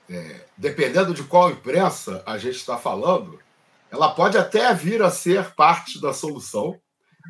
é, 0.08 0.42
dependendo 0.56 1.12
de 1.12 1.24
qual 1.24 1.50
imprensa 1.50 2.22
a 2.24 2.38
gente 2.38 2.56
está 2.56 2.78
falando, 2.78 3.40
ela 3.90 4.10
pode 4.10 4.38
até 4.38 4.72
vir 4.72 5.02
a 5.02 5.10
ser 5.10 5.54
parte 5.54 6.00
da 6.00 6.12
solução, 6.12 6.78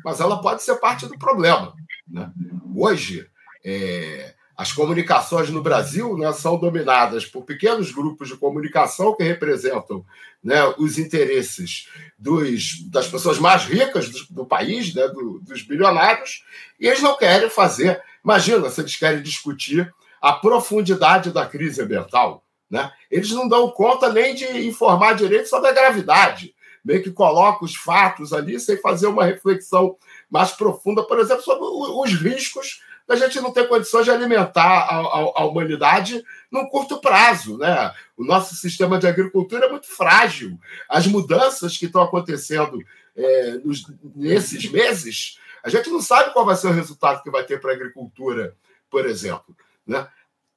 mas 0.05 0.19
ela 0.19 0.39
pode 0.39 0.61
ser 0.61 0.75
parte 0.75 1.07
do 1.07 1.17
problema. 1.17 1.73
Né? 2.07 2.29
Hoje, 2.75 3.27
é, 3.65 4.35
as 4.61 4.71
comunicações 4.71 5.49
no 5.49 5.59
Brasil 5.59 6.15
né, 6.15 6.31
são 6.33 6.55
dominadas 6.55 7.25
por 7.25 7.41
pequenos 7.41 7.91
grupos 7.91 8.27
de 8.27 8.37
comunicação 8.37 9.15
que 9.15 9.23
representam 9.23 10.05
né, 10.43 10.63
os 10.77 10.99
interesses 10.99 11.89
dos, 12.15 12.87
das 12.91 13.07
pessoas 13.07 13.39
mais 13.39 13.63
ricas 13.63 14.09
do, 14.09 14.19
do 14.29 14.45
país, 14.45 14.93
né, 14.93 15.07
do, 15.07 15.39
dos 15.39 15.63
bilionários, 15.63 16.43
e 16.79 16.85
eles 16.85 17.01
não 17.01 17.17
querem 17.17 17.49
fazer. 17.49 17.99
Imagina 18.23 18.69
se 18.69 18.81
eles 18.81 18.95
querem 18.95 19.23
discutir 19.23 19.91
a 20.21 20.33
profundidade 20.33 21.31
da 21.31 21.47
crise 21.47 21.81
ambiental. 21.81 22.45
Né? 22.69 22.91
Eles 23.09 23.31
não 23.31 23.49
dão 23.49 23.67
conta 23.71 24.13
nem 24.13 24.35
de 24.35 24.45
informar 24.67 25.13
direito 25.13 25.49
sobre 25.49 25.69
a 25.71 25.73
gravidade, 25.73 26.53
meio 26.85 27.01
que 27.01 27.09
colocam 27.09 27.65
os 27.65 27.75
fatos 27.75 28.31
ali 28.31 28.59
sem 28.59 28.77
fazer 28.77 29.07
uma 29.07 29.25
reflexão 29.25 29.95
mais 30.29 30.51
profunda, 30.51 31.01
por 31.01 31.17
exemplo, 31.17 31.41
sobre 31.41 31.65
os 31.65 32.13
riscos 32.13 32.79
a 33.11 33.15
gente 33.15 33.39
não 33.41 33.51
tem 33.51 33.67
condições 33.67 34.05
de 34.05 34.11
alimentar 34.11 34.63
a, 34.63 34.95
a, 34.95 35.19
a, 35.35 35.45
humanidade 35.45 36.23
num 36.51 36.67
curto 36.67 36.99
prazo. 36.99 37.57
Né? 37.57 37.93
O 38.17 38.23
nosso 38.23 38.55
sistema 38.55 38.97
de 38.97 39.07
agricultura 39.07 39.65
é 39.65 39.69
muito 39.69 39.87
frágil. 39.87 40.59
As 40.89 41.07
mudanças 41.07 41.77
que 41.77 41.85
estão 41.85 42.01
acontecendo 42.01 42.79
é, 43.15 43.51
nos, 43.63 43.83
nesses 44.15 44.69
meses, 44.69 45.37
a 45.63 45.69
gente 45.69 45.89
não 45.89 46.01
sabe 46.01 46.33
qual 46.33 46.45
vai 46.45 46.55
ser 46.55 46.67
o 46.67 46.73
resultado 46.73 47.21
que 47.21 47.29
vai 47.29 47.43
ter 47.43 47.59
para 47.59 47.71
a 47.71 47.75
agricultura, 47.75 48.55
por 48.89 49.05
exemplo. 49.05 49.55
Né? 49.85 50.07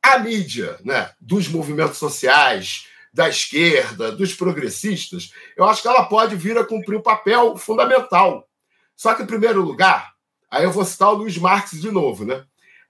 A 0.03 0.19
mídia 0.19 0.79
né, 0.85 1.11
dos 1.21 1.49
movimentos 1.49 1.99
sociais, 1.99 2.87
da 3.13 3.29
esquerda, 3.29 4.11
dos 4.11 4.35
progressistas, 4.35 5.33
eu 5.57 5.65
acho 5.65 5.81
que 5.83 5.89
ela 5.89 6.05
pode 6.07 6.35
vir 6.35 6.59
a 6.59 6.65
cumprir 6.65 6.99
um 6.99 7.03
papel 7.03 7.57
fundamental. 7.57 8.49
Só 8.97 9.15
que, 9.15 9.23
em 9.23 9.27
primeiro 9.27 9.63
lugar, 9.63 10.14
Aí 10.55 10.63
eu 10.63 10.71
vou 10.71 10.85
citar 10.85 11.09
o 11.09 11.15
Luiz 11.15 11.37
Marx 11.37 11.73
de 11.73 11.91
novo, 11.91 12.25
né? 12.25 12.45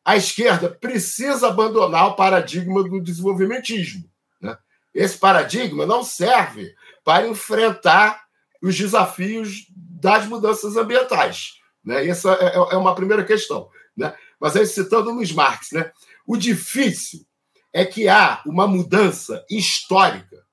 A 0.04 0.18
esquerda 0.18 0.68
precisa 0.68 1.48
abandonar 1.48 2.08
o 2.08 2.14
paradigma 2.14 2.82
do 2.82 3.00
desenvolvimentismo. 3.00 4.04
Né? 4.38 4.54
Esse 4.92 5.16
paradigma 5.16 5.86
não 5.86 6.04
serve 6.04 6.74
para 7.02 7.26
enfrentar 7.26 8.22
os 8.60 8.76
desafios 8.76 9.66
das 9.74 10.26
mudanças 10.26 10.76
ambientais. 10.76 11.54
Né? 11.82 12.06
Essa 12.06 12.34
é, 12.34 12.54
é 12.54 12.76
uma 12.76 12.94
primeira 12.94 13.24
questão. 13.24 13.70
Né? 13.96 14.14
Mas 14.38 14.54
aí, 14.56 14.66
citando 14.66 15.10
o 15.10 15.14
Luiz 15.14 15.32
Marx, 15.32 15.72
né? 15.72 15.90
o 16.26 16.36
difícil 16.36 17.24
é 17.72 17.86
que 17.86 18.08
há 18.08 18.42
uma 18.44 18.66
mudança 18.66 19.42
histórica 19.48 20.44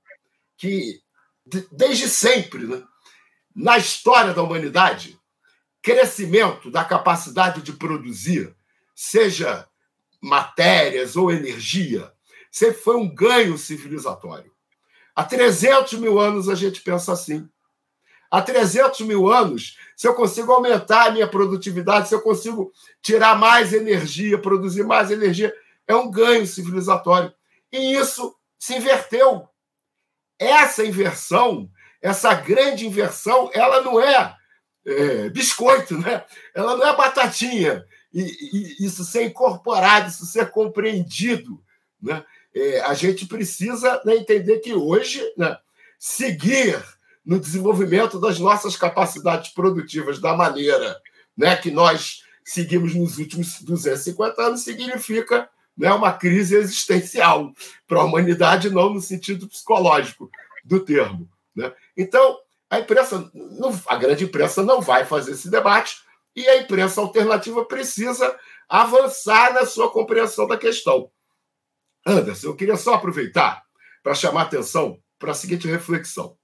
que, 0.56 1.02
desde 1.74 2.08
sempre, 2.08 2.66
né? 2.66 2.82
na 3.54 3.78
história 3.78 4.34
da 4.34 4.42
humanidade, 4.42 5.20
crescimento 5.82 6.70
da 6.70 6.86
capacidade 6.86 7.62
de 7.62 7.74
produzir, 7.74 8.56
seja 8.96 9.68
matérias 10.22 11.16
ou 11.16 11.32
energia, 11.32 12.12
sempre 12.52 12.80
foi 12.82 12.96
um 12.96 13.14
ganho 13.14 13.58
civilizatório. 13.58 14.52
Há 15.16 15.24
300 15.24 15.94
mil 15.94 16.20
anos 16.20 16.48
a 16.48 16.56
gente 16.56 16.82
pensa 16.82 17.14
assim. 17.14 17.50
Há 18.30 18.42
300 18.42 19.02
mil 19.02 19.30
anos, 19.30 19.78
se 19.96 20.08
eu 20.08 20.14
consigo 20.14 20.54
aumentar 20.54 21.08
a 21.08 21.12
minha 21.12 21.28
produtividade, 21.28 22.08
se 22.08 22.16
eu 22.16 22.22
consigo 22.22 22.72
tirar 23.02 23.38
mais 23.38 23.74
energia, 23.74 24.38
produzir 24.38 24.84
mais 24.84 25.12
energia, 25.12 25.54
é 25.86 25.96
um 25.96 26.10
ganho 26.10 26.48
civilizatório. 26.48 27.34
E 27.72 27.94
isso 27.94 28.34
se 28.58 28.76
inverteu. 28.76 29.50
Essa 30.40 30.86
inversão, 30.86 31.70
essa 32.02 32.34
grande 32.34 32.88
inversão, 32.88 33.50
ela 33.54 33.82
não 33.82 34.00
é 34.00 34.36
é, 34.86 35.30
biscoito, 35.30 35.98
né? 35.98 36.24
Ela 36.54 36.76
não 36.76 36.88
é 36.88 36.96
batatinha. 36.96 37.86
E, 38.14 38.22
e, 38.22 38.86
isso 38.86 39.04
ser 39.04 39.24
incorporado, 39.24 40.10
isso 40.10 40.26
ser 40.26 40.50
compreendido, 40.50 41.62
né? 42.02 42.24
É, 42.54 42.82
a 42.82 42.94
gente 42.94 43.26
precisa 43.28 44.02
né, 44.04 44.16
entender 44.16 44.60
que 44.60 44.74
hoje 44.74 45.22
né, 45.38 45.58
seguir 45.98 46.84
no 47.26 47.40
desenvolvimento 47.40 48.20
das 48.20 48.40
nossas 48.40 48.76
capacidades 48.76 49.54
produtivas 49.54 50.20
da 50.20 50.36
maneira 50.36 51.00
né, 51.38 51.56
que 51.56 51.72
nós 51.72 52.24
seguimos 52.44 52.94
nos 52.94 53.18
últimos 53.18 53.62
250 53.62 54.42
anos, 54.42 54.64
significa 54.64 55.48
né, 55.78 55.94
uma 55.94 56.12
crise 56.12 56.56
existencial 56.56 57.54
para 57.88 58.02
a 58.02 58.04
humanidade, 58.04 58.70
não 58.70 58.94
no 58.94 59.00
sentido 59.00 59.48
psicológico 59.48 60.30
do 60.66 60.80
termo. 60.82 61.30
Né? 61.56 61.72
Então, 61.96 62.38
a 62.72 62.80
imprensa, 62.80 63.30
a 63.86 63.96
grande 63.98 64.24
imprensa 64.24 64.64
não 64.64 64.80
vai 64.80 65.06
fazer 65.06 65.34
esse 65.34 65.52
debate 65.52 65.98
e 66.34 66.48
a 66.48 66.56
imprensa 66.56 67.02
alternativa 67.02 67.66
precisa 67.66 68.34
avançar 68.70 69.54
na 69.54 69.66
sua 69.66 69.92
compreensão 69.92 70.48
da 70.48 70.58
questão. 70.58 71.12
Anderson, 72.08 72.48
eu 72.48 72.56
queria 72.56 72.78
só 72.78 72.94
aproveitar 72.94 73.62
para 74.02 74.16
chamar 74.16 74.44
atenção 74.44 74.98
para 75.20 75.32
a 75.32 75.36
seguinte 75.36 75.68
reflexão. 75.68 76.38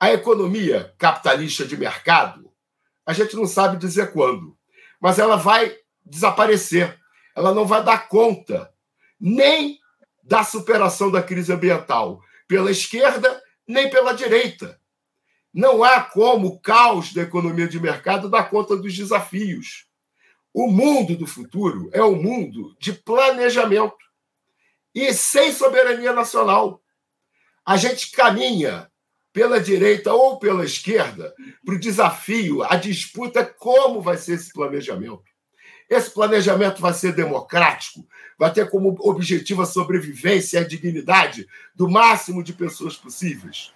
A 0.00 0.10
economia 0.10 0.94
capitalista 0.96 1.66
de 1.66 1.76
mercado, 1.76 2.50
a 3.04 3.12
gente 3.12 3.36
não 3.36 3.46
sabe 3.46 3.76
dizer 3.76 4.10
quando, 4.10 4.56
mas 4.98 5.18
ela 5.18 5.36
vai 5.36 5.76
desaparecer. 6.02 6.98
Ela 7.36 7.54
não 7.54 7.66
vai 7.66 7.84
dar 7.84 8.08
conta 8.08 8.72
nem 9.20 9.78
da 10.22 10.42
superação 10.42 11.10
da 11.10 11.22
crise 11.22 11.52
ambiental 11.52 12.22
pela 12.48 12.70
esquerda 12.70 13.42
nem 13.68 13.90
pela 13.90 14.14
direita. 14.14 14.80
Não 15.52 15.84
há 15.84 16.00
como 16.00 16.48
o 16.48 16.60
caos 16.60 17.12
da 17.12 17.22
economia 17.22 17.68
de 17.68 17.78
mercado 17.78 18.30
dar 18.30 18.48
conta 18.48 18.76
dos 18.76 18.96
desafios. 18.96 19.86
O 20.52 20.70
mundo 20.70 21.16
do 21.16 21.26
futuro 21.26 21.90
é 21.92 22.02
um 22.02 22.20
mundo 22.20 22.74
de 22.78 22.92
planejamento 22.92 23.96
e 24.94 25.12
sem 25.12 25.52
soberania 25.52 26.12
nacional. 26.12 26.82
A 27.64 27.76
gente 27.76 28.10
caminha 28.10 28.90
pela 29.32 29.60
direita 29.60 30.12
ou 30.12 30.38
pela 30.38 30.64
esquerda 30.64 31.34
para 31.64 31.74
o 31.74 31.80
desafio, 31.80 32.62
a 32.62 32.76
disputa 32.76 33.40
é 33.40 33.44
como 33.44 34.00
vai 34.00 34.18
ser 34.18 34.34
esse 34.34 34.52
planejamento. 34.52 35.22
Esse 35.88 36.10
planejamento 36.10 36.80
vai 36.80 36.92
ser 36.92 37.12
democrático, 37.12 38.06
vai 38.38 38.52
ter 38.52 38.68
como 38.70 38.96
objetivo 39.00 39.62
a 39.62 39.66
sobrevivência 39.66 40.58
e 40.58 40.64
a 40.64 40.66
dignidade 40.66 41.46
do 41.74 41.88
máximo 41.88 42.42
de 42.42 42.52
pessoas 42.52 42.96
possíveis. 42.96 43.72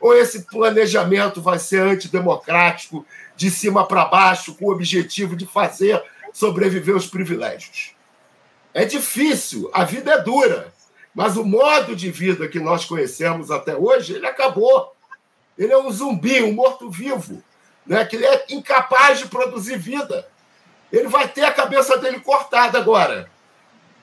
Ou 0.00 0.14
esse 0.16 0.46
planejamento 0.46 1.42
vai 1.42 1.58
ser 1.58 1.82
antidemocrático, 1.82 3.04
de 3.36 3.50
cima 3.50 3.86
para 3.86 4.04
baixo, 4.04 4.54
com 4.54 4.66
o 4.66 4.72
objetivo 4.72 5.34
de 5.36 5.46
fazer 5.46 6.02
sobreviver 6.32 6.94
os 6.96 7.06
privilégios. 7.06 7.94
É 8.72 8.84
difícil, 8.84 9.70
a 9.72 9.84
vida 9.84 10.12
é 10.12 10.22
dura, 10.22 10.72
mas 11.14 11.36
o 11.36 11.44
modo 11.44 11.96
de 11.96 12.10
vida 12.10 12.48
que 12.48 12.60
nós 12.60 12.84
conhecemos 12.84 13.50
até 13.50 13.74
hoje, 13.74 14.14
ele 14.14 14.26
acabou. 14.26 14.94
Ele 15.58 15.72
é 15.72 15.78
um 15.78 15.90
zumbi, 15.90 16.42
um 16.42 16.52
morto-vivo, 16.52 17.42
né? 17.84 18.04
que 18.04 18.16
ele 18.16 18.26
é 18.26 18.46
incapaz 18.50 19.18
de 19.18 19.26
produzir 19.26 19.76
vida. 19.76 20.28
Ele 20.92 21.08
vai 21.08 21.28
ter 21.28 21.44
a 21.44 21.52
cabeça 21.52 21.98
dele 21.98 22.20
cortada 22.20 22.78
agora. 22.78 23.30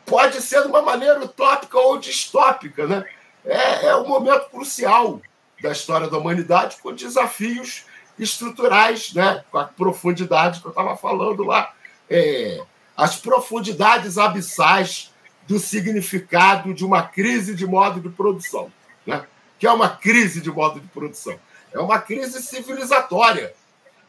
Pode 0.06 0.42
ser 0.42 0.62
de 0.62 0.68
uma 0.68 0.82
maneira 0.82 1.20
utópica 1.24 1.78
ou 1.78 1.98
distópica. 1.98 2.86
Né? 2.86 3.06
É, 3.46 3.88
é 3.88 3.96
um 3.96 4.08
momento 4.08 4.50
crucial 4.50 5.22
da 5.62 5.72
história 5.72 6.08
da 6.08 6.18
humanidade 6.18 6.78
com 6.82 6.94
desafios 6.94 7.86
estruturais, 8.18 9.14
né? 9.14 9.44
com 9.52 9.58
a 9.58 9.66
profundidade 9.66 10.60
que 10.60 10.68
eu 10.68 10.72
estava 10.72 10.96
falando 10.98 11.44
lá. 11.44 11.74
É, 12.10 12.62
as 12.96 13.16
profundidades 13.16 14.18
abissais 14.18 15.12
do 15.48 15.60
significado 15.60 16.74
de 16.74 16.84
uma 16.84 17.04
crise 17.04 17.56
de 17.56 17.66
modo 17.66 18.00
de 18.00 18.10
produção. 18.10 18.72
Né? 19.06 19.26
Que 19.60 19.68
é 19.68 19.72
uma 19.72 19.90
crise 19.90 20.42
de 20.42 20.52
modo 20.52 20.80
de 20.80 20.88
produção. 20.88 21.40
É 21.72 21.80
uma 21.80 22.00
crise 22.00 22.42
civilizatória. 22.42 23.54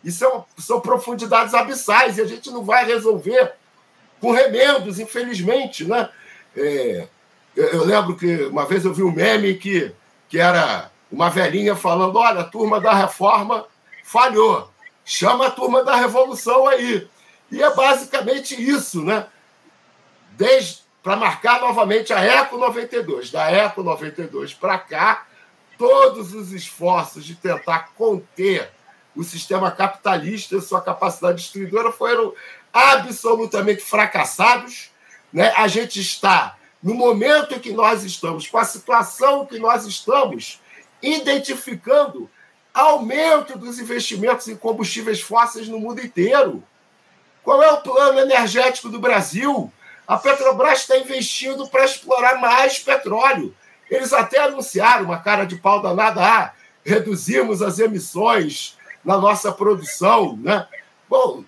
Isso 0.02 0.24
é 0.24 0.60
são 0.60 0.80
profundidades 0.80 1.54
abissais 1.54 2.18
e 2.18 2.22
a 2.22 2.26
gente 2.26 2.50
não 2.50 2.64
vai 2.64 2.86
resolver 2.86 3.52
com 4.20 4.32
remendos, 4.32 4.98
infelizmente. 4.98 5.84
Né? 5.84 6.08
É, 6.56 7.08
eu 7.56 7.84
lembro 7.84 8.16
que 8.16 8.44
uma 8.44 8.64
vez 8.66 8.84
eu 8.84 8.94
vi 8.94 9.02
um 9.02 9.12
meme 9.12 9.54
que, 9.54 9.92
que 10.28 10.38
era 10.38 10.90
uma 11.10 11.30
velhinha 11.30 11.74
falando: 11.74 12.18
olha, 12.18 12.40
a 12.40 12.44
turma 12.44 12.80
da 12.80 12.92
reforma 12.92 13.66
falhou, 14.02 14.70
chama 15.04 15.46
a 15.46 15.50
turma 15.50 15.84
da 15.84 15.96
revolução 15.96 16.66
aí. 16.66 17.08
E 17.50 17.62
é 17.62 17.74
basicamente 17.74 18.54
isso, 18.54 19.02
né? 19.02 19.26
Desde 20.32 20.88
para 21.02 21.16
marcar 21.16 21.60
novamente 21.60 22.12
a 22.12 22.20
Eco 22.20 22.58
92. 22.58 23.30
Da 23.30 23.50
Eco 23.50 23.82
92 23.82 24.52
para 24.52 24.78
cá, 24.78 25.26
todos 25.78 26.34
os 26.34 26.52
esforços 26.52 27.24
de 27.24 27.34
tentar 27.34 27.92
conter 27.94 28.70
o 29.16 29.24
sistema 29.24 29.70
capitalista 29.70 30.56
e 30.56 30.60
sua 30.60 30.82
capacidade 30.82 31.38
destruidora 31.38 31.90
foram 31.90 32.34
absolutamente 32.72 33.80
fracassados. 33.82 34.90
Né? 35.32 35.52
A 35.56 35.66
gente 35.66 36.00
está, 36.00 36.56
no 36.82 36.94
momento 36.94 37.54
em 37.54 37.58
que 37.58 37.72
nós 37.72 38.04
estamos, 38.04 38.46
com 38.46 38.58
a 38.58 38.64
situação 38.64 39.46
que 39.46 39.58
nós 39.58 39.86
estamos, 39.86 40.60
identificando 41.02 42.30
aumento 42.72 43.58
dos 43.58 43.78
investimentos 43.78 44.48
em 44.48 44.56
combustíveis 44.56 45.20
fósseis 45.20 45.68
no 45.68 45.80
mundo 45.80 46.00
inteiro. 46.00 46.62
Qual 47.42 47.62
é 47.62 47.72
o 47.72 47.80
plano 47.80 48.20
energético 48.20 48.88
do 48.88 49.00
Brasil? 49.00 49.72
A 50.06 50.16
Petrobras 50.16 50.80
está 50.80 50.96
investindo 50.96 51.68
para 51.68 51.84
explorar 51.84 52.40
mais 52.40 52.78
petróleo. 52.78 53.54
Eles 53.90 54.12
até 54.12 54.38
anunciaram 54.40 55.06
uma 55.06 55.18
cara 55.18 55.44
de 55.44 55.56
pau 55.56 55.80
danada, 55.80 56.22
ah, 56.22 56.52
reduzimos 56.84 57.62
as 57.62 57.78
emissões 57.78 58.76
na 59.04 59.18
nossa 59.18 59.50
produção, 59.50 60.36
né? 60.36 60.66
Bom, 61.08 61.44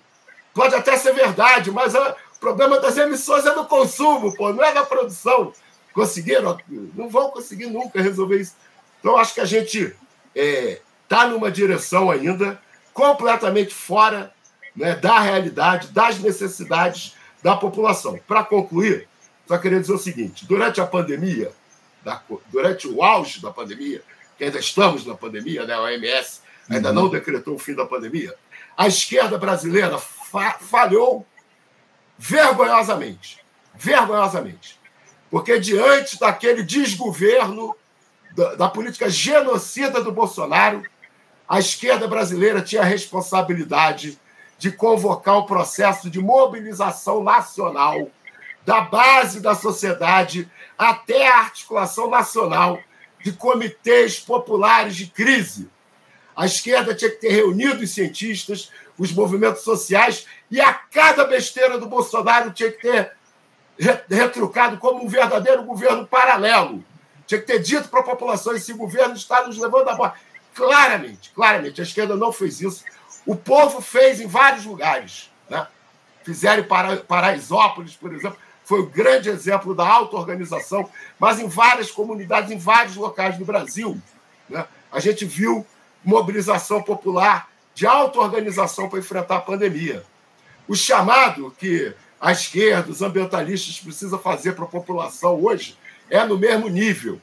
pode 0.54 0.74
até 0.74 0.96
ser 0.96 1.12
verdade, 1.12 1.70
mas 1.70 1.94
o 1.94 2.14
problema 2.40 2.80
das 2.80 2.96
emissões 2.96 3.44
é 3.44 3.54
no 3.54 3.66
consumo, 3.66 4.34
pô, 4.34 4.52
não 4.52 4.64
é 4.64 4.72
na 4.72 4.84
produção. 4.84 5.52
Conseguiram? 5.92 6.58
Não 6.68 7.08
vão 7.08 7.30
conseguir 7.30 7.66
nunca 7.66 8.00
resolver 8.00 8.40
isso. 8.40 8.54
Então, 9.00 9.16
acho 9.16 9.34
que 9.34 9.40
a 9.40 9.46
gente 9.46 9.78
está 9.78 9.96
é, 10.36 10.80
tá 11.08 11.26
numa 11.26 11.50
direção 11.50 12.10
ainda 12.10 12.60
completamente 12.92 13.74
fora 13.74 14.32
né, 14.76 14.94
da 14.94 15.18
realidade, 15.20 15.88
das 15.88 16.18
necessidades 16.18 17.16
da 17.42 17.56
população. 17.56 18.18
Para 18.26 18.44
concluir, 18.44 19.08
só 19.48 19.58
queria 19.58 19.80
dizer 19.80 19.94
o 19.94 19.98
seguinte: 19.98 20.46
durante 20.46 20.80
a 20.80 20.86
pandemia, 20.86 21.50
durante 22.52 22.86
o 22.86 23.02
auge 23.02 23.40
da 23.40 23.50
pandemia, 23.50 24.02
que 24.38 24.44
ainda 24.44 24.58
estamos 24.58 25.04
na 25.04 25.14
pandemia, 25.14 25.64
né, 25.64 25.74
a 25.74 25.82
OMS 25.82 26.40
ainda 26.68 26.92
não 26.92 27.08
decretou 27.08 27.56
o 27.56 27.58
fim 27.58 27.74
da 27.74 27.84
pandemia, 27.84 28.34
a 28.76 28.86
esquerda 28.86 29.36
brasileira 29.36 29.98
fa 29.98 30.52
falhou 30.60 31.26
vergonhosamente. 32.16 33.40
Vergonhosamente. 33.74 34.78
Porque 35.30 35.58
diante 35.58 36.18
daquele 36.18 36.62
desgoverno, 36.62 37.74
da, 38.34 38.54
da 38.54 38.68
política 38.68 39.08
genocida 39.08 40.02
do 40.02 40.12
Bolsonaro, 40.12 40.82
a 41.48 41.58
esquerda 41.58 42.06
brasileira 42.06 42.62
tinha 42.62 42.82
a 42.82 42.84
responsabilidade 42.84 44.18
de 44.58 44.70
convocar 44.70 45.36
o 45.36 45.40
um 45.40 45.46
processo 45.46 46.08
de 46.10 46.20
mobilização 46.20 47.24
nacional 47.24 48.08
da 48.64 48.82
base 48.82 49.40
da 49.40 49.54
sociedade 49.54 50.50
até 50.78 51.28
a 51.28 51.38
articulação 51.38 52.10
nacional 52.10 52.78
de 53.24 53.32
comitês 53.32 54.20
populares 54.20 54.94
de 54.94 55.06
crise. 55.06 55.68
A 56.36 56.46
esquerda 56.46 56.94
tinha 56.94 57.10
que 57.10 57.16
ter 57.16 57.30
reunido 57.30 57.82
os 57.82 57.90
cientistas, 57.90 58.70
os 58.98 59.12
movimentos 59.12 59.62
sociais, 59.62 60.26
e 60.50 60.60
a 60.60 60.72
cada 60.72 61.24
besteira 61.24 61.78
do 61.78 61.86
Bolsonaro 61.86 62.50
tinha 62.50 62.70
que 62.70 62.80
ter 62.80 63.12
retrucado 64.08 64.78
como 64.78 65.04
um 65.04 65.08
verdadeiro 65.08 65.64
governo 65.64 66.06
paralelo. 66.06 66.84
Tinha 67.30 67.40
que 67.40 67.46
ter 67.46 67.60
dito 67.60 67.88
para 67.88 68.00
a 68.00 68.02
população: 68.02 68.56
esse 68.56 68.72
governo 68.72 69.14
está 69.14 69.46
nos 69.46 69.56
levando 69.56 69.88
a 69.88 69.94
morte. 69.94 70.18
Claramente, 70.52 71.30
claramente, 71.30 71.80
a 71.80 71.84
esquerda 71.84 72.16
não 72.16 72.32
fez 72.32 72.60
isso. 72.60 72.84
O 73.24 73.36
povo 73.36 73.80
fez 73.80 74.20
em 74.20 74.26
vários 74.26 74.64
lugares. 74.64 75.30
Né? 75.48 75.64
Fizeram 76.24 76.64
para 76.64 76.96
Paraisópolis, 76.96 77.94
por 77.94 78.12
exemplo, 78.12 78.36
foi 78.64 78.80
o 78.80 78.86
grande 78.86 79.28
exemplo 79.28 79.76
da 79.76 79.86
auto-organização, 79.86 80.90
mas 81.20 81.38
em 81.38 81.46
várias 81.46 81.92
comunidades, 81.92 82.50
em 82.50 82.58
vários 82.58 82.96
locais 82.96 83.38
do 83.38 83.44
Brasil. 83.44 83.96
Né? 84.48 84.66
A 84.90 84.98
gente 84.98 85.24
viu 85.24 85.64
mobilização 86.04 86.82
popular 86.82 87.48
de 87.76 87.86
auto-organização 87.86 88.88
para 88.88 88.98
enfrentar 88.98 89.36
a 89.36 89.40
pandemia. 89.40 90.04
O 90.66 90.74
chamado 90.74 91.54
que 91.56 91.94
a 92.20 92.32
esquerda, 92.32 92.90
os 92.90 93.02
ambientalistas 93.02 93.78
precisam 93.78 94.18
fazer 94.18 94.54
para 94.54 94.64
a 94.64 94.68
população 94.68 95.40
hoje 95.40 95.78
é 96.10 96.24
no 96.24 96.36
mesmo 96.36 96.68
nível. 96.68 97.20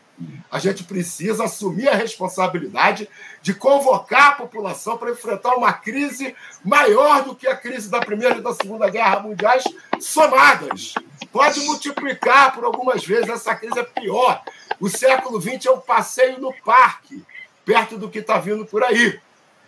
A 0.49 0.57
gente 0.57 0.83
precisa 0.83 1.43
assumir 1.43 1.87
a 1.89 1.95
responsabilidade 1.95 3.07
de 3.41 3.53
convocar 3.53 4.29
a 4.29 4.35
população 4.35 4.97
para 4.97 5.11
enfrentar 5.11 5.55
uma 5.55 5.71
crise 5.71 6.35
maior 6.65 7.23
do 7.23 7.35
que 7.35 7.47
a 7.47 7.55
crise 7.55 7.89
da 7.89 7.99
Primeira 7.99 8.37
e 8.37 8.41
da 8.41 8.53
Segunda 8.53 8.89
Guerra 8.89 9.19
Mundiais 9.19 9.63
somadas. 9.99 10.95
Pode 11.31 11.59
multiplicar 11.59 12.53
por 12.55 12.63
algumas 12.63 13.05
vezes, 13.05 13.29
essa 13.29 13.53
crise 13.53 13.77
é 13.77 13.83
pior. 13.83 14.41
O 14.79 14.89
século 14.89 15.39
XX 15.39 15.65
é 15.67 15.71
um 15.71 15.79
passeio 15.79 16.39
no 16.39 16.53
parque. 16.63 17.23
perto 17.63 17.97
do 17.97 18.09
que 18.09 18.19
está 18.19 18.39
vindo 18.39 18.65
por 18.65 18.81
aí. 18.81 19.19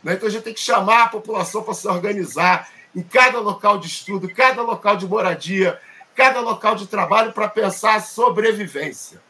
Né? 0.01 0.13
Então 0.13 0.29
a 0.29 0.31
gente 0.31 0.43
tem 0.43 0.53
que 0.53 0.59
chamar 0.61 1.03
a 1.03 1.09
população 1.09 1.61
para 1.61 1.73
se 1.73 1.85
organizar 1.85 2.69
em 2.95 3.03
cada 3.03 3.39
local 3.41 3.77
de 3.77 3.87
estudo, 3.87 4.33
cada 4.33 4.61
local 4.61 4.95
de 4.95 5.05
moradia, 5.05 5.77
cada 6.19 6.41
local 6.41 6.75
de 6.75 6.85
trabalho 6.85 7.31
para 7.31 7.47
pensar 7.47 7.95
a 7.95 8.01
sobrevivência. 8.01 9.21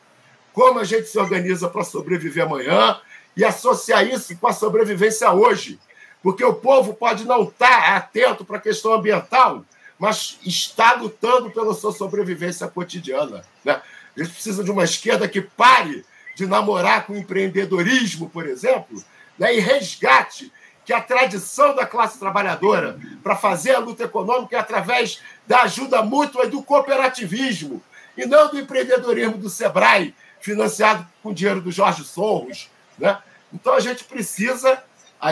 Como 0.52 0.80
a 0.80 0.84
gente 0.84 1.06
se 1.08 1.20
organiza 1.20 1.70
para 1.70 1.84
sobreviver 1.84 2.44
amanhã 2.44 3.00
e 3.38 3.46
associar 3.46 4.08
isso 4.08 4.36
com 4.38 4.48
a 4.48 4.54
sobrevivência 4.54 5.30
hoje. 5.32 5.80
Porque 6.24 6.44
o 6.44 6.56
povo 6.56 6.96
pode 6.96 7.26
não 7.26 7.44
estar 7.44 7.70
tá 7.70 7.96
atento 7.96 8.44
para 8.44 8.58
a 8.58 8.60
questão 8.60 8.92
ambiental, 8.92 9.64
mas 10.00 10.40
está 10.44 10.94
lutando 10.94 11.52
pela 11.52 11.76
sua 11.76 11.92
sobrevivência 11.92 12.68
cotidiana. 12.68 13.46
Né? 13.64 13.80
A 14.18 14.24
gente 14.24 14.34
precisa 14.34 14.64
de 14.64 14.72
uma 14.72 14.84
esquerda 14.84 15.28
que 15.28 15.42
pare 15.42 16.04
de 16.36 16.48
namorar 16.48 17.06
com 17.06 17.16
empreendedorismo, 17.16 18.32
por 18.32 18.48
exemplo, 18.48 19.00
né? 19.38 19.56
e 19.56 19.60
resgate 19.60 20.52
que 20.90 20.94
a 20.94 21.00
tradição 21.00 21.76
da 21.76 21.86
classe 21.86 22.18
trabalhadora 22.18 23.00
para 23.22 23.36
fazer 23.36 23.76
a 23.76 23.78
luta 23.78 24.06
econômica 24.06 24.56
é 24.56 24.60
através 24.60 25.22
da 25.46 25.62
ajuda 25.62 26.02
mútua 26.02 26.46
e 26.46 26.50
do 26.50 26.64
cooperativismo, 26.64 27.80
e 28.18 28.26
não 28.26 28.50
do 28.50 28.60
empreendedorismo 28.60 29.38
do 29.38 29.52
Sebrae, 29.52 30.16
financiado 30.42 31.08
com 31.22 31.32
dinheiro 31.32 31.62
do 31.62 31.72
Jorge 31.72 32.04
Soros. 32.04 32.72
Né? 32.98 33.16
Então 33.54 33.76
a 33.76 33.80
gente 33.80 34.04
precisa 34.04 34.82
a, 35.22 35.32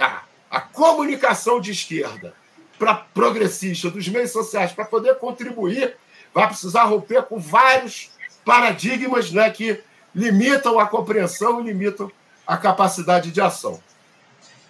a, 0.00 0.22
a 0.50 0.60
comunicação 0.62 1.60
de 1.60 1.72
esquerda 1.72 2.32
para 2.78 2.94
progressista 2.94 3.90
dos 3.90 4.08
meios 4.08 4.30
sociais 4.30 4.72
para 4.72 4.86
poder 4.86 5.16
contribuir, 5.16 5.98
vai 6.32 6.46
precisar 6.46 6.84
romper 6.84 7.24
com 7.24 7.38
vários 7.38 8.10
paradigmas 8.42 9.30
né, 9.30 9.50
que 9.50 9.82
limitam 10.14 10.78
a 10.78 10.86
compreensão 10.86 11.60
e 11.60 11.64
limitam 11.64 12.10
a 12.46 12.56
capacidade 12.56 13.30
de 13.30 13.42
ação. 13.42 13.82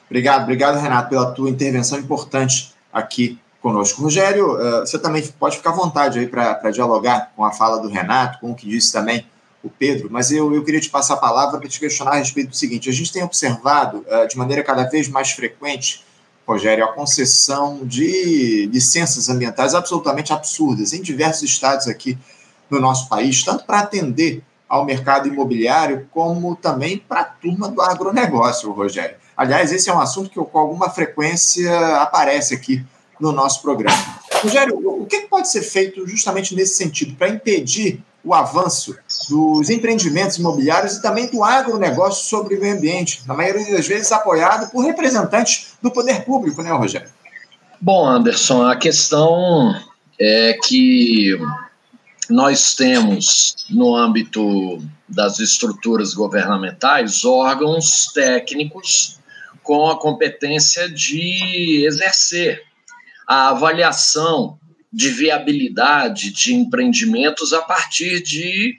Obrigado, 0.06 0.42
obrigado, 0.42 0.78
Renato, 0.78 1.08
pela 1.08 1.32
tua 1.32 1.50
intervenção 1.50 1.98
importante 1.98 2.74
aqui 2.92 3.38
conosco. 3.60 4.02
Rogério, 4.02 4.60
eh, 4.60 4.80
você 4.80 4.98
também 4.98 5.26
pode 5.38 5.56
ficar 5.56 5.70
à 5.70 5.74
vontade 5.74 6.18
aí 6.18 6.26
para 6.26 6.70
dialogar 6.70 7.32
com 7.34 7.44
a 7.44 7.50
fala 7.50 7.80
do 7.80 7.88
Renato, 7.88 8.38
com 8.38 8.50
o 8.50 8.54
que 8.54 8.68
disse 8.68 8.92
também 8.92 9.26
o 9.62 9.70
Pedro, 9.70 10.08
mas 10.10 10.30
eu, 10.30 10.54
eu 10.54 10.62
queria 10.62 10.80
te 10.80 10.90
passar 10.90 11.14
a 11.14 11.16
palavra 11.16 11.58
para 11.58 11.68
te 11.68 11.80
questionar 11.80 12.12
a 12.12 12.16
respeito 12.16 12.50
do 12.50 12.56
seguinte: 12.56 12.90
a 12.90 12.92
gente 12.92 13.10
tem 13.10 13.22
observado 13.22 14.04
uh, 14.06 14.28
de 14.28 14.36
maneira 14.36 14.62
cada 14.62 14.84
vez 14.84 15.08
mais 15.08 15.30
frequente, 15.30 16.04
Rogério, 16.46 16.84
a 16.84 16.92
concessão 16.92 17.80
de 17.82 18.68
licenças 18.70 19.30
ambientais 19.30 19.74
absolutamente 19.74 20.34
absurdas 20.34 20.92
em 20.92 21.00
diversos 21.00 21.44
estados 21.44 21.88
aqui 21.88 22.18
no 22.68 22.78
nosso 22.78 23.08
país, 23.08 23.42
tanto 23.42 23.64
para 23.64 23.80
atender 23.80 24.42
ao 24.68 24.84
mercado 24.84 25.28
imobiliário, 25.28 26.06
como 26.10 26.54
também 26.54 26.98
para 26.98 27.20
a 27.20 27.24
turma 27.24 27.68
do 27.68 27.80
agronegócio, 27.80 28.70
Rogério. 28.70 29.16
Aliás, 29.36 29.72
esse 29.72 29.90
é 29.90 29.94
um 29.94 30.00
assunto 30.00 30.30
que 30.30 30.36
com 30.36 30.58
alguma 30.58 30.90
frequência 30.90 31.96
aparece 31.96 32.54
aqui 32.54 32.84
no 33.20 33.32
nosso 33.32 33.62
programa. 33.62 33.96
Rogério, 34.42 34.76
o 34.76 35.06
que 35.06 35.22
pode 35.22 35.50
ser 35.50 35.62
feito 35.62 36.06
justamente 36.06 36.54
nesse 36.54 36.76
sentido, 36.76 37.16
para 37.16 37.28
impedir 37.28 38.02
o 38.24 38.32
avanço 38.32 38.96
dos 39.28 39.68
empreendimentos 39.70 40.38
imobiliários 40.38 40.96
e 40.96 41.02
também 41.02 41.30
do 41.30 41.44
agronegócio 41.44 42.26
sobre 42.26 42.56
o 42.56 42.60
meio 42.60 42.76
ambiente, 42.76 43.22
na 43.26 43.34
maioria 43.34 43.76
das 43.76 43.86
vezes 43.86 44.10
apoiado 44.12 44.70
por 44.70 44.84
representantes 44.84 45.74
do 45.82 45.90
poder 45.90 46.24
público, 46.24 46.62
né, 46.62 46.72
Rogério? 46.72 47.08
Bom, 47.80 48.06
Anderson, 48.06 48.66
a 48.66 48.76
questão 48.76 49.74
é 50.18 50.54
que 50.64 51.38
nós 52.30 52.74
temos, 52.74 53.66
no 53.68 53.94
âmbito 53.94 54.82
das 55.06 55.38
estruturas 55.38 56.14
governamentais, 56.14 57.24
órgãos 57.24 58.06
técnicos 58.14 59.18
com 59.64 59.90
a 59.90 59.98
competência 59.98 60.88
de 60.88 61.84
exercer 61.84 62.62
a 63.26 63.48
avaliação 63.48 64.58
de 64.92 65.08
viabilidade 65.08 66.30
de 66.30 66.54
empreendimentos 66.54 67.52
a 67.52 67.62
partir 67.62 68.22
de 68.22 68.78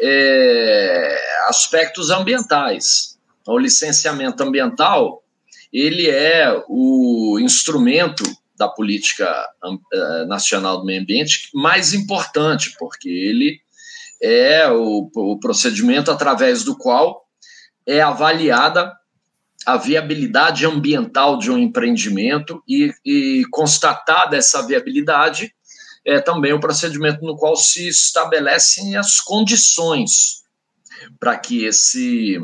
é, 0.00 1.44
aspectos 1.46 2.10
ambientais. 2.10 3.16
O 3.46 3.58
licenciamento 3.58 4.42
ambiental 4.42 5.22
ele 5.72 6.08
é 6.10 6.52
o 6.68 7.38
instrumento 7.40 8.24
da 8.56 8.68
política 8.68 9.48
é, 9.92 10.24
nacional 10.24 10.78
do 10.78 10.84
meio 10.84 11.00
ambiente 11.00 11.48
mais 11.54 11.94
importante, 11.94 12.74
porque 12.78 13.08
ele 13.08 13.60
é 14.20 14.68
o, 14.68 15.10
o 15.14 15.38
procedimento 15.38 16.10
através 16.10 16.64
do 16.64 16.76
qual 16.76 17.24
é 17.86 18.00
avaliada 18.00 18.92
a 19.66 19.76
viabilidade 19.76 20.64
ambiental 20.64 21.38
de 21.38 21.50
um 21.50 21.58
empreendimento 21.58 22.62
e, 22.66 22.92
e 23.04 23.42
constatada 23.50 24.36
essa 24.36 24.66
viabilidade, 24.66 25.52
é 26.04 26.18
também 26.18 26.52
o 26.52 26.60
procedimento 26.60 27.24
no 27.24 27.36
qual 27.36 27.54
se 27.56 27.86
estabelecem 27.88 28.96
as 28.96 29.20
condições 29.20 30.40
para 31.18 31.36
que 31.36 31.64
esse 31.64 32.38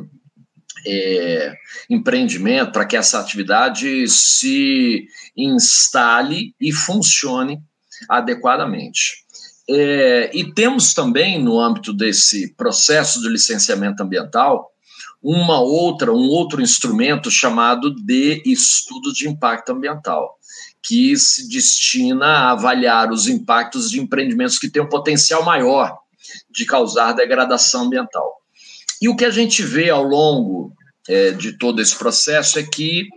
é, 0.87 1.55
empreendimento, 1.89 2.73
para 2.73 2.85
que 2.85 2.97
essa 2.97 3.19
atividade 3.19 4.07
se 4.09 5.07
instale 5.37 6.55
e 6.61 6.73
funcione 6.73 7.61
adequadamente. 8.09 9.25
É, 9.69 10.31
e 10.33 10.53
temos 10.53 10.95
também, 10.95 11.43
no 11.43 11.59
âmbito 11.59 11.93
desse 11.93 12.55
processo 12.55 13.21
de 13.21 13.29
licenciamento 13.29 14.03
ambiental, 14.03 14.71
uma 15.29 15.59
outra, 15.59 16.12
um 16.12 16.29
outro 16.29 16.62
instrumento 16.62 17.33
chamado 17.33 17.93
de 17.93 18.41
estudo 18.47 19.12
de 19.12 19.29
impacto 19.29 19.70
ambiental, 19.72 20.39
que 20.81 21.16
se 21.16 21.49
destina 21.49 22.27
a 22.27 22.51
avaliar 22.53 23.11
os 23.11 23.27
impactos 23.27 23.91
de 23.91 24.01
empreendimentos 24.01 24.57
que 24.57 24.70
têm 24.70 24.83
um 24.83 24.89
potencial 24.89 25.45
maior 25.45 25.99
de 26.49 26.64
causar 26.64 27.12
degradação 27.12 27.87
ambiental. 27.87 28.41
E 29.03 29.09
o 29.09 29.16
que 29.16 29.24
a 29.24 29.31
gente 29.31 29.64
vê 29.64 29.91
ao 29.91 30.05
longo 30.05 30.72
é, 31.09 31.33
de 31.33 31.59
todo 31.59 31.83
esse 31.83 31.97
processo 31.97 32.61
é 32.61 32.62
que 32.62 33.09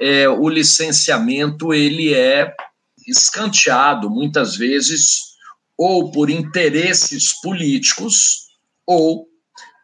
é, 0.00 0.26
o 0.26 0.48
licenciamento 0.48 1.74
ele 1.74 2.14
é 2.14 2.54
escanteado 3.06 4.08
muitas 4.08 4.56
vezes 4.56 5.34
ou 5.76 6.10
por 6.10 6.30
interesses 6.30 7.38
políticos 7.42 8.46
ou 8.86 9.28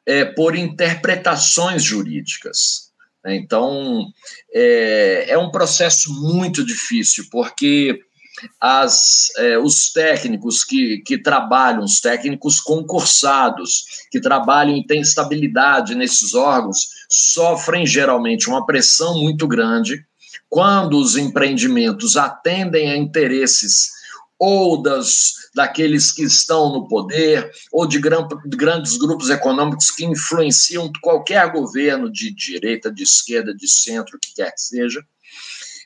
é, 0.07 0.25
por 0.25 0.57
interpretações 0.57 1.83
jurídicas. 1.83 2.91
Né? 3.25 3.37
Então, 3.37 4.07
é, 4.53 5.27
é, 5.29 5.39
um 5.39 5.51
processo 5.51 6.13
muito 6.13 6.65
difícil, 6.65 7.25
porque 7.31 7.99
as, 8.61 9.29
é, 9.37 9.59
os 9.59 9.93
técnicos 9.93 10.65
que, 10.65 10.99
que 10.99 11.19
trabalham, 11.19 11.85
os 11.85 12.01
técnicos 12.01 12.61
concursados, 12.61 13.85
que 14.11 14.21
trabalham 14.21 14.77
e 14.77 14.87
têm 14.87 15.01
estabilidade 15.01 15.95
nesses 15.95 16.35
órgãos, 16.35 16.89
sofrem 17.09 17.85
geralmente 17.85 18.49
uma 18.49 18.65
pressão 18.65 19.19
muito 19.19 19.47
grande 19.47 20.05
quando 20.49 20.99
os 20.99 21.17
empreendimentos 21.17 22.17
atendem 22.17 22.91
a 22.91 22.97
interesses 22.97 23.91
ou 24.39 24.83
das, 24.83 25.35
daqueles 25.55 26.13
que 26.13 26.23
estão 26.23 26.73
no 26.73 26.87
poder, 26.87 27.51
ou 27.73 27.87
de 27.87 27.99
gran, 27.99 28.27
grandes 28.47 28.97
grupos 28.97 29.31
econômicos 29.31 29.91
que 29.91 30.05
influenciam 30.05 30.91
qualquer 31.03 31.51
governo 31.51 32.11
de 32.11 32.33
direita, 32.33 32.93
de 32.93 33.03
esquerda, 33.03 33.55
de 33.55 33.69
centro, 33.69 34.19
que 34.21 34.35
quer 34.35 34.53
que 34.53 34.61
seja. 34.61 35.05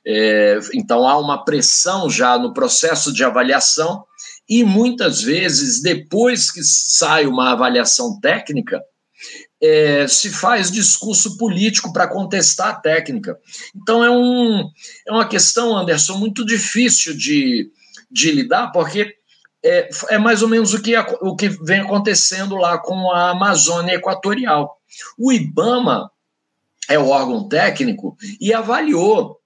É, 0.06 0.58
então, 0.74 1.08
há 1.08 1.18
uma 1.18 1.44
pressão 1.44 2.10
já 2.10 2.38
no 2.38 2.52
processo 2.52 3.12
de 3.12 3.24
avaliação, 3.24 4.04
e 4.46 4.62
muitas 4.62 5.22
vezes, 5.22 5.80
depois 5.80 6.50
que 6.50 6.62
sai 6.62 7.26
uma 7.26 7.52
avaliação 7.52 8.20
técnica, 8.20 8.82
é, 9.62 10.06
se 10.06 10.28
faz 10.28 10.70
discurso 10.70 11.38
político 11.38 11.90
para 11.90 12.06
contestar 12.06 12.68
a 12.68 12.74
técnica. 12.74 13.38
Então, 13.74 14.04
é, 14.04 14.10
um, 14.10 14.68
é 15.06 15.10
uma 15.10 15.26
questão, 15.26 15.74
Anderson, 15.74 16.18
muito 16.18 16.44
difícil 16.44 17.16
de, 17.16 17.70
de 18.10 18.30
lidar, 18.30 18.70
porque 18.72 19.16
é, 19.64 19.88
é 20.10 20.18
mais 20.18 20.42
ou 20.42 20.48
menos 20.48 20.74
o 20.74 20.82
que, 20.82 20.94
o 21.22 21.34
que 21.34 21.48
vem 21.48 21.80
acontecendo 21.80 22.54
lá 22.56 22.76
com 22.76 23.10
a 23.10 23.30
Amazônia 23.30 23.94
Equatorial. 23.94 24.78
O 25.18 25.32
IBAMA 25.32 26.10
é 26.88 26.98
o 26.98 27.08
órgão 27.08 27.48
técnico 27.48 28.16
e 28.38 28.52
avaliou, 28.52 29.40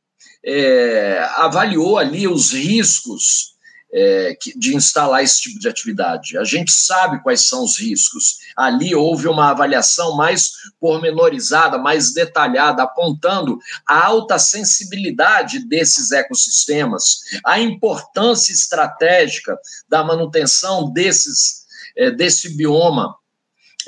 é, 0.44 1.24
avaliou 1.36 1.96
ali 1.96 2.26
os 2.26 2.52
riscos 2.52 3.56
é, 3.92 4.36
de 4.56 4.76
instalar 4.76 5.22
esse 5.22 5.40
tipo 5.42 5.58
de 5.58 5.68
atividade. 5.68 6.36
A 6.36 6.44
gente 6.44 6.70
sabe 6.70 7.22
quais 7.22 7.48
são 7.48 7.64
os 7.64 7.78
riscos. 7.78 8.38
Ali 8.56 8.94
houve 8.94 9.28
uma 9.28 9.50
avaliação 9.50 10.16
mais 10.16 10.50
pormenorizada, 10.78 11.78
mais 11.78 12.12
detalhada, 12.12 12.82
apontando 12.82 13.58
a 13.86 14.06
alta 14.06 14.38
sensibilidade 14.38 15.66
desses 15.66 16.12
ecossistemas, 16.12 17.20
a 17.44 17.58
importância 17.58 18.52
estratégica 18.52 19.58
da 19.88 20.04
manutenção 20.04 20.92
desses, 20.92 21.66
é, 21.96 22.10
desse 22.10 22.56
bioma 22.56 23.14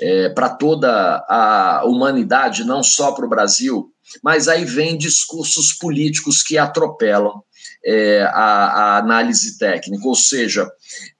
é, 0.01 0.31
para 0.31 0.49
toda 0.49 1.25
a 1.29 1.83
humanidade, 1.85 2.65
não 2.65 2.83
só 2.83 3.13
para 3.13 3.27
o 3.27 3.29
Brasil, 3.29 3.93
mas 4.23 4.49
aí 4.49 4.65
vem 4.65 4.97
discursos 4.97 5.75
políticos 5.75 6.43
que 6.43 6.57
atropelam 6.57 7.43
é, 7.85 8.23
a, 8.23 8.35
a, 8.35 8.99
análise 8.99 9.59
técnica, 9.59 10.07
ou 10.07 10.15
seja, 10.15 10.71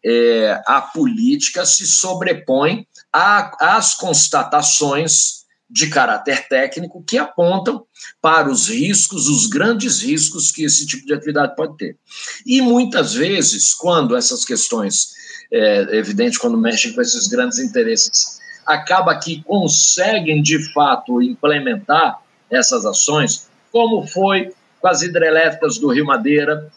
é, 0.05 0.61
a 0.67 0.81
política 0.81 1.65
se 1.65 1.87
sobrepõe 1.87 2.87
às 3.13 3.95
constatações 3.95 5.41
de 5.69 5.89
caráter 5.89 6.49
técnico 6.49 7.03
que 7.07 7.17
apontam 7.17 7.85
para 8.21 8.51
os 8.51 8.69
riscos, 8.69 9.29
os 9.29 9.47
grandes 9.47 10.03
riscos 10.03 10.51
que 10.51 10.65
esse 10.65 10.85
tipo 10.85 11.07
de 11.07 11.15
atividade 11.15 11.55
pode 11.55 11.77
ter. 11.77 11.97
E 12.45 12.61
muitas 12.61 13.15
vezes, 13.15 13.73
quando 13.73 14.17
essas 14.17 14.45
questões, 14.45 15.13
é 15.53 15.97
evidente, 15.97 16.39
quando 16.39 16.59
mexem 16.59 16.93
com 16.93 17.01
esses 17.01 17.29
grandes 17.29 17.61
interesses, 17.61 18.41
acaba 18.67 19.17
que 19.17 19.43
conseguem 19.45 20.43
de 20.43 20.73
fato 20.73 21.23
implementar 21.23 22.21
essas 22.51 22.85
ações, 22.85 23.49
como 23.71 24.07
foi 24.07 24.53
com 24.81 24.89
as 24.89 25.03
hidrelétricas 25.03 25.79
do 25.79 25.89
Rio 25.89 26.07
Madeira, 26.07 26.71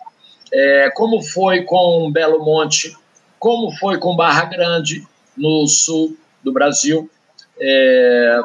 é, 0.51 0.91
como 0.91 1.21
foi 1.21 1.63
com 1.63 2.11
Belo 2.11 2.43
Monte, 2.43 2.95
como 3.39 3.71
foi 3.77 3.97
com 3.97 4.15
Barra 4.15 4.45
Grande, 4.45 5.05
no 5.35 5.67
sul 5.67 6.15
do 6.43 6.51
Brasil. 6.51 7.09
É, 7.59 8.41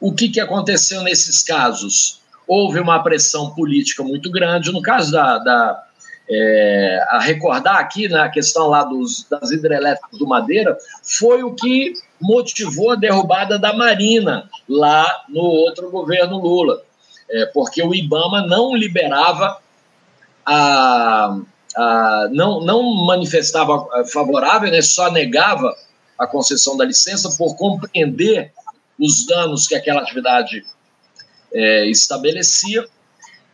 o 0.00 0.14
que, 0.14 0.28
que 0.28 0.40
aconteceu 0.40 1.02
nesses 1.02 1.42
casos? 1.42 2.20
Houve 2.46 2.80
uma 2.80 3.02
pressão 3.02 3.50
política 3.50 4.02
muito 4.02 4.30
grande. 4.30 4.72
No 4.72 4.82
caso 4.82 5.12
da. 5.12 5.38
da 5.38 5.86
é, 6.32 7.04
a 7.08 7.18
recordar 7.18 7.78
aqui 7.78 8.08
na 8.08 8.28
questão 8.28 8.68
lá 8.68 8.84
dos, 8.84 9.26
das 9.28 9.50
hidrelétricas 9.50 10.16
do 10.16 10.28
Madeira, 10.28 10.78
foi 11.02 11.42
o 11.42 11.56
que 11.56 11.92
motivou 12.20 12.92
a 12.92 12.94
derrubada 12.94 13.58
da 13.58 13.72
Marina 13.72 14.48
lá 14.68 15.24
no 15.28 15.42
outro 15.42 15.90
governo 15.90 16.38
Lula, 16.38 16.84
é, 17.30 17.46
porque 17.46 17.82
o 17.82 17.94
IBAMA 17.94 18.46
não 18.46 18.74
liberava 18.74 19.58
a, 20.44 21.38
a 21.76 22.28
não, 22.32 22.60
não 22.60 22.82
manifestava 23.06 23.86
favorável, 24.12 24.70
né, 24.70 24.82
só 24.82 25.10
negava 25.10 25.74
a 26.18 26.26
concessão 26.26 26.76
da 26.76 26.84
licença 26.84 27.30
por 27.38 27.56
compreender 27.56 28.52
os 28.98 29.24
danos 29.24 29.66
que 29.66 29.74
aquela 29.74 30.02
atividade 30.02 30.64
é, 31.52 31.86
estabelecia, 31.86 32.84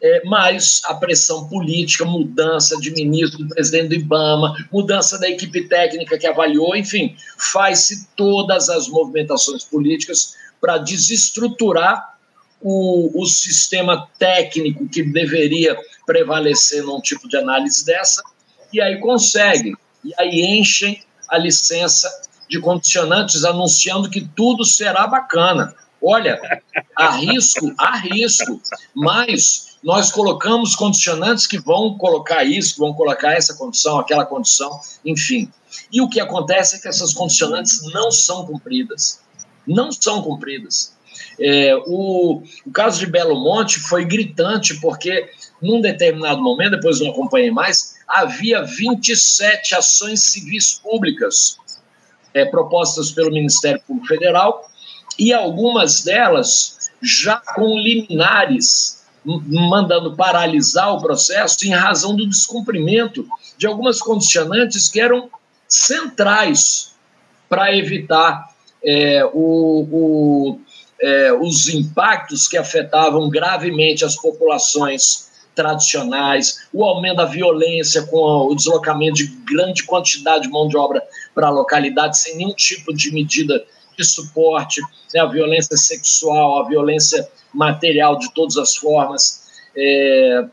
é, 0.02 0.22
mas 0.24 0.82
a 0.84 0.94
pressão 0.94 1.48
política, 1.48 2.04
mudança 2.04 2.76
de 2.78 2.90
ministro, 2.90 3.38
do 3.38 3.48
presidente 3.48 3.88
do 3.88 3.94
IBAMA, 3.94 4.54
mudança 4.72 5.18
da 5.18 5.28
equipe 5.28 5.68
técnica 5.68 6.18
que 6.18 6.26
avaliou, 6.26 6.74
enfim, 6.74 7.16
faz-se 7.38 8.08
todas 8.16 8.68
as 8.68 8.88
movimentações 8.88 9.64
políticas 9.64 10.34
para 10.60 10.78
desestruturar 10.78 12.15
o, 12.68 13.22
o 13.22 13.26
sistema 13.26 14.08
técnico 14.18 14.88
que 14.88 15.00
deveria 15.00 15.78
prevalecer 16.04 16.82
num 16.82 17.00
tipo 17.00 17.28
de 17.28 17.36
análise 17.36 17.86
dessa, 17.86 18.24
e 18.72 18.80
aí 18.80 18.98
consegue, 18.98 19.76
e 20.04 20.12
aí 20.18 20.40
enchem 20.58 21.00
a 21.28 21.38
licença 21.38 22.10
de 22.50 22.58
condicionantes 22.58 23.44
anunciando 23.44 24.10
que 24.10 24.20
tudo 24.20 24.64
será 24.64 25.06
bacana. 25.06 25.76
Olha, 26.02 26.40
há 26.96 27.10
risco, 27.10 27.72
há 27.78 27.98
risco, 27.98 28.60
mas 28.92 29.76
nós 29.80 30.10
colocamos 30.10 30.74
condicionantes 30.74 31.46
que 31.46 31.58
vão 31.58 31.96
colocar 31.96 32.42
isso, 32.42 32.74
que 32.74 32.80
vão 32.80 32.92
colocar 32.94 33.34
essa 33.34 33.54
condição, 33.54 34.00
aquela 34.00 34.26
condição, 34.26 34.80
enfim. 35.04 35.48
E 35.92 36.00
o 36.00 36.08
que 36.08 36.18
acontece 36.18 36.74
é 36.74 36.78
que 36.80 36.88
essas 36.88 37.12
condicionantes 37.12 37.80
não 37.92 38.10
são 38.10 38.44
cumpridas. 38.44 39.20
Não 39.64 39.92
são 39.92 40.20
cumpridas. 40.20 40.95
É, 41.40 41.74
o, 41.86 42.42
o 42.64 42.70
caso 42.72 42.98
de 43.00 43.06
Belo 43.06 43.38
Monte 43.42 43.78
foi 43.80 44.04
gritante, 44.04 44.80
porque 44.80 45.30
num 45.60 45.80
determinado 45.80 46.42
momento, 46.42 46.72
depois 46.72 47.00
não 47.00 47.10
acompanhei 47.10 47.50
mais, 47.50 47.96
havia 48.06 48.62
27 48.62 49.74
ações 49.74 50.20
civis 50.22 50.74
públicas 50.74 51.58
é, 52.34 52.44
propostas 52.44 53.10
pelo 53.10 53.30
Ministério 53.30 53.80
Público 53.86 54.08
Federal, 54.08 54.70
e 55.18 55.32
algumas 55.32 56.02
delas 56.04 56.90
já 57.02 57.36
com 57.54 57.78
liminares 57.78 58.96
mandando 59.24 60.14
paralisar 60.14 60.94
o 60.94 61.00
processo 61.00 61.66
em 61.66 61.74
razão 61.74 62.14
do 62.14 62.28
descumprimento 62.28 63.26
de 63.58 63.66
algumas 63.66 64.00
condicionantes 64.00 64.88
que 64.88 65.00
eram 65.00 65.28
centrais 65.68 66.94
para 67.48 67.74
evitar 67.74 68.54
é, 68.84 69.24
o, 69.32 69.88
o, 69.90 70.60
é, 71.00 71.32
os 71.32 71.68
impactos 71.68 72.48
que 72.48 72.56
afetavam 72.56 73.28
gravemente 73.28 74.04
as 74.04 74.16
populações 74.16 75.26
tradicionais, 75.54 76.68
o 76.72 76.84
aumento 76.84 77.16
da 77.16 77.24
violência 77.24 78.02
com 78.06 78.18
o 78.18 78.54
deslocamento 78.54 79.14
de 79.14 79.26
grande 79.50 79.84
quantidade 79.84 80.42
de 80.44 80.50
mão 80.50 80.68
de 80.68 80.76
obra 80.76 81.02
para 81.34 81.48
a 81.48 81.50
localidade 81.50 82.18
sem 82.18 82.36
nenhum 82.36 82.54
tipo 82.54 82.94
de 82.94 83.10
medida 83.10 83.64
de 83.96 84.04
suporte, 84.04 84.82
né, 85.14 85.20
a 85.20 85.26
violência 85.26 85.76
sexual, 85.76 86.60
a 86.60 86.68
violência 86.68 87.26
material 87.52 88.18
de 88.18 88.32
todas 88.34 88.58
as 88.58 88.76
formas. 88.76 89.46
É, 89.74 90.44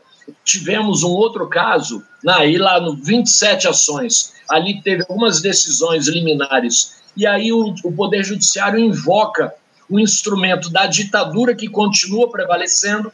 tivemos 0.42 1.02
um 1.02 1.10
outro 1.10 1.46
caso, 1.48 2.02
né, 2.22 2.32
aí 2.38 2.56
lá 2.56 2.80
no 2.80 2.96
27 2.96 3.68
ações, 3.68 4.32
ali 4.48 4.80
teve 4.80 5.02
algumas 5.02 5.42
decisões 5.42 6.08
liminares, 6.08 7.02
e 7.14 7.26
aí 7.26 7.52
o, 7.52 7.74
o 7.84 7.92
Poder 7.92 8.24
Judiciário 8.24 8.80
invoca 8.80 9.54
o 9.88 10.00
instrumento 10.00 10.70
da 10.70 10.86
ditadura 10.86 11.54
que 11.54 11.68
continua 11.68 12.30
prevalecendo, 12.30 13.12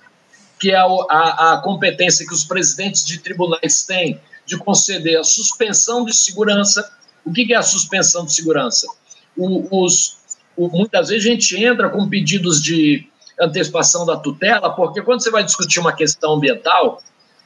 que 0.59 0.71
é 0.71 0.77
a, 0.77 1.55
a, 1.55 1.61
competência 1.63 2.27
que 2.27 2.35
os 2.35 2.45
presidentes 2.45 3.05
de 3.05 3.19
tribunais 3.19 3.83
têm 3.85 4.21
de 4.45 4.57
conceder 4.59 5.19
a 5.19 5.25
suspensão 5.25 6.05
de 6.05 6.15
segurança. 6.15 6.91
O 7.25 7.33
que, 7.33 7.47
que 7.47 7.55
é 7.55 7.57
a 7.57 7.63
suspensão 7.63 8.25
de 8.25 8.33
segurança? 8.33 8.87
O, 9.37 9.85
os, 9.85 10.19
o, 10.57 10.69
muitas 10.69 11.09
vezes 11.09 11.27
a 11.27 11.31
gente 11.31 11.63
entra 11.63 11.89
com 11.89 12.09
pedidos 12.09 12.63
de 12.63 13.09
antecipação 13.41 14.05
da 14.05 14.17
tutela, 14.17 14.71
porque 14.71 15.01
quando 15.01 15.23
você 15.23 15.31
vai 15.31 15.43
discutir 15.43 15.81
uma 15.81 15.95
questão 15.95 16.35
ambiental, 16.35 17.03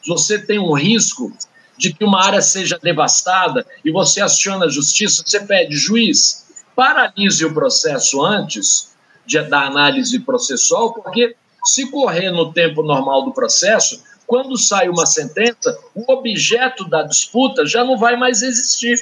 você 0.07 0.39
tem 0.39 0.59
um 0.59 0.73
risco 0.73 1.33
de 1.79 1.93
que 1.93 2.05
uma 2.05 2.25
área 2.25 2.41
seja 2.41 2.79
devastada 2.83 3.65
e 3.85 3.91
você 3.91 4.21
aciona 4.21 4.67
a 4.67 4.69
justiça, 4.71 5.23
você 5.25 5.41
pede, 5.41 5.77
juiz, 5.77 6.47
paralise 6.75 7.45
o 7.45 7.55
processo 7.55 8.25
antes 8.25 8.94
de, 9.27 9.41
da 9.43 9.67
análise 9.67 10.19
processual, 10.21 10.93
porque 10.93 11.35
se 11.65 11.91
correr 11.91 12.31
no 12.31 12.53
tempo 12.53 12.83
normal 12.83 13.25
do 13.25 13.33
processo, 13.33 14.03
quando 14.27 14.57
sai 14.57 14.89
uma 14.89 15.07
sentença, 15.07 15.79
o 15.95 16.11
objeto 16.13 16.89
da 16.89 17.03
disputa 17.03 17.67
já 17.67 17.85
não 17.85 17.97
vai 17.99 18.17
mais 18.17 18.43
existir. 18.43 18.97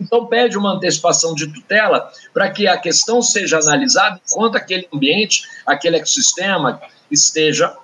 Então, 0.00 0.26
pede 0.26 0.58
uma 0.58 0.74
antecipação 0.74 1.34
de 1.34 1.46
tutela 1.52 2.10
para 2.32 2.50
que 2.50 2.68
a 2.68 2.76
questão 2.76 3.22
seja 3.22 3.58
analisada 3.58 4.20
enquanto 4.26 4.56
aquele 4.56 4.86
ambiente, 4.92 5.42
aquele 5.64 5.96
ecossistema 5.96 6.80
esteja 7.10 7.74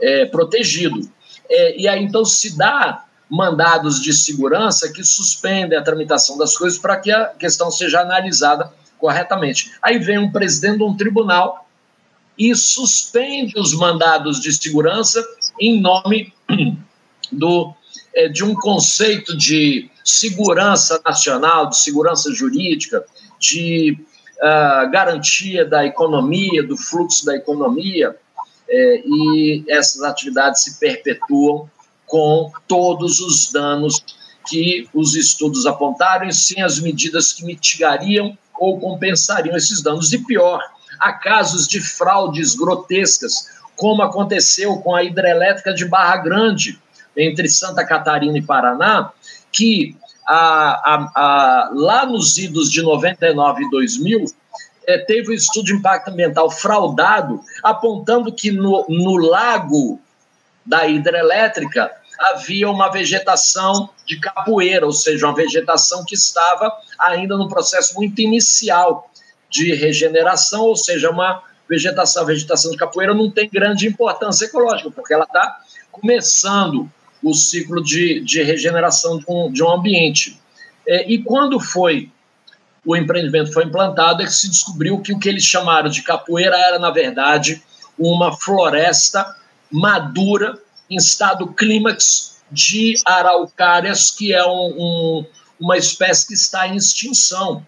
é, 0.00 0.24
protegido. 0.26 1.10
É, 1.48 1.78
e 1.78 1.88
aí, 1.88 2.02
então, 2.02 2.24
se 2.24 2.56
dá 2.56 3.04
mandados 3.28 4.00
de 4.00 4.12
segurança 4.12 4.90
que 4.90 5.04
suspendem 5.04 5.78
a 5.78 5.82
tramitação 5.82 6.38
das 6.38 6.56
coisas 6.56 6.78
para 6.78 6.96
que 6.96 7.10
a 7.10 7.26
questão 7.26 7.70
seja 7.70 8.00
analisada 8.00 8.72
corretamente. 8.98 9.72
Aí 9.82 9.98
vem 9.98 10.18
um 10.18 10.30
presidente 10.30 10.78
de 10.78 10.84
um 10.84 10.96
tribunal 10.96 11.68
e 12.38 12.54
suspende 12.54 13.58
os 13.58 13.74
mandados 13.74 14.40
de 14.40 14.52
segurança 14.52 15.24
em 15.60 15.80
nome 15.80 16.32
do, 17.32 17.74
é, 18.14 18.28
de 18.28 18.44
um 18.44 18.54
conceito 18.54 19.36
de 19.36 19.90
segurança 20.04 21.00
nacional, 21.04 21.68
de 21.68 21.78
segurança 21.78 22.32
jurídica, 22.32 23.04
de 23.38 23.98
uh, 24.38 24.90
garantia 24.90 25.64
da 25.64 25.84
economia, 25.84 26.62
do 26.62 26.76
fluxo 26.76 27.26
da 27.26 27.36
economia, 27.36 28.16
é, 28.70 29.02
e 29.04 29.64
essas 29.68 30.02
atividades 30.02 30.62
se 30.62 30.78
perpetuam 30.78 31.70
com 32.06 32.50
todos 32.66 33.20
os 33.20 33.50
danos 33.52 34.02
que 34.48 34.88
os 34.94 35.14
estudos 35.14 35.66
apontaram, 35.66 36.30
sem 36.32 36.62
as 36.62 36.80
medidas 36.80 37.32
que 37.32 37.44
mitigariam 37.44 38.36
ou 38.58 38.78
compensariam 38.78 39.56
esses 39.56 39.82
danos. 39.82 40.12
E 40.12 40.18
pior, 40.18 40.60
há 40.98 41.12
casos 41.12 41.66
de 41.66 41.80
fraudes 41.80 42.54
grotescas, 42.54 43.58
como 43.76 44.02
aconteceu 44.02 44.78
com 44.78 44.94
a 44.94 45.02
hidrelétrica 45.02 45.72
de 45.72 45.84
Barra 45.84 46.16
Grande, 46.16 46.80
entre 47.16 47.48
Santa 47.48 47.84
Catarina 47.84 48.38
e 48.38 48.42
Paraná, 48.42 49.10
que 49.52 49.96
a, 50.26 50.94
a, 50.94 51.12
a, 51.14 51.70
lá 51.72 52.06
nos 52.06 52.36
idos 52.36 52.70
de 52.70 52.82
99 52.82 53.64
e 53.64 53.70
2000, 53.70 54.24
é, 54.86 54.98
teve 54.98 55.30
um 55.30 55.34
estudo 55.34 55.66
de 55.66 55.74
impacto 55.74 56.08
ambiental 56.08 56.50
fraudado, 56.50 57.42
apontando 57.62 58.32
que 58.32 58.50
no, 58.50 58.84
no 58.88 59.16
lago 59.16 60.00
da 60.64 60.86
hidrelétrica 60.86 61.90
havia 62.18 62.68
uma 62.68 62.90
vegetação 62.90 63.90
de 64.04 64.18
capoeira, 64.18 64.84
ou 64.84 64.92
seja, 64.92 65.26
uma 65.26 65.34
vegetação 65.34 66.04
que 66.04 66.14
estava 66.14 66.72
ainda 66.98 67.36
no 67.36 67.48
processo 67.48 67.94
muito 67.94 68.20
inicial 68.20 69.10
de 69.48 69.74
regeneração, 69.74 70.62
ou 70.62 70.76
seja, 70.76 71.10
uma 71.10 71.42
vegetação, 71.68 72.22
a 72.22 72.26
vegetação 72.26 72.70
de 72.70 72.76
capoeira 72.76 73.14
não 73.14 73.30
tem 73.30 73.48
grande 73.48 73.86
importância 73.86 74.46
ecológica, 74.46 74.90
porque 74.90 75.14
ela 75.14 75.24
está 75.24 75.60
começando 75.92 76.90
o 77.22 77.34
ciclo 77.34 77.82
de, 77.82 78.20
de 78.20 78.42
regeneração 78.42 79.18
de 79.18 79.24
um, 79.28 79.52
de 79.52 79.62
um 79.62 79.70
ambiente. 79.70 80.40
É, 80.86 81.10
e 81.10 81.22
quando 81.22 81.60
foi 81.60 82.10
o 82.84 82.96
empreendimento 82.96 83.52
foi 83.52 83.64
implantado, 83.64 84.22
é 84.22 84.24
que 84.24 84.32
se 84.32 84.48
descobriu 84.48 85.00
que 85.00 85.12
o 85.12 85.18
que 85.18 85.28
eles 85.28 85.44
chamaram 85.44 85.90
de 85.90 86.02
capoeira 86.02 86.56
era, 86.56 86.78
na 86.78 86.90
verdade, 86.90 87.62
uma 87.98 88.34
floresta 88.34 89.36
madura 89.70 90.58
em 90.90 90.96
estado 90.96 91.46
clímax 91.48 92.38
de 92.50 92.94
araucárias, 93.04 94.10
que 94.10 94.32
é 94.32 94.44
um, 94.44 94.74
um, 94.78 95.26
uma 95.60 95.76
espécie 95.76 96.26
que 96.26 96.34
está 96.34 96.66
em 96.66 96.76
extinção. 96.76 97.66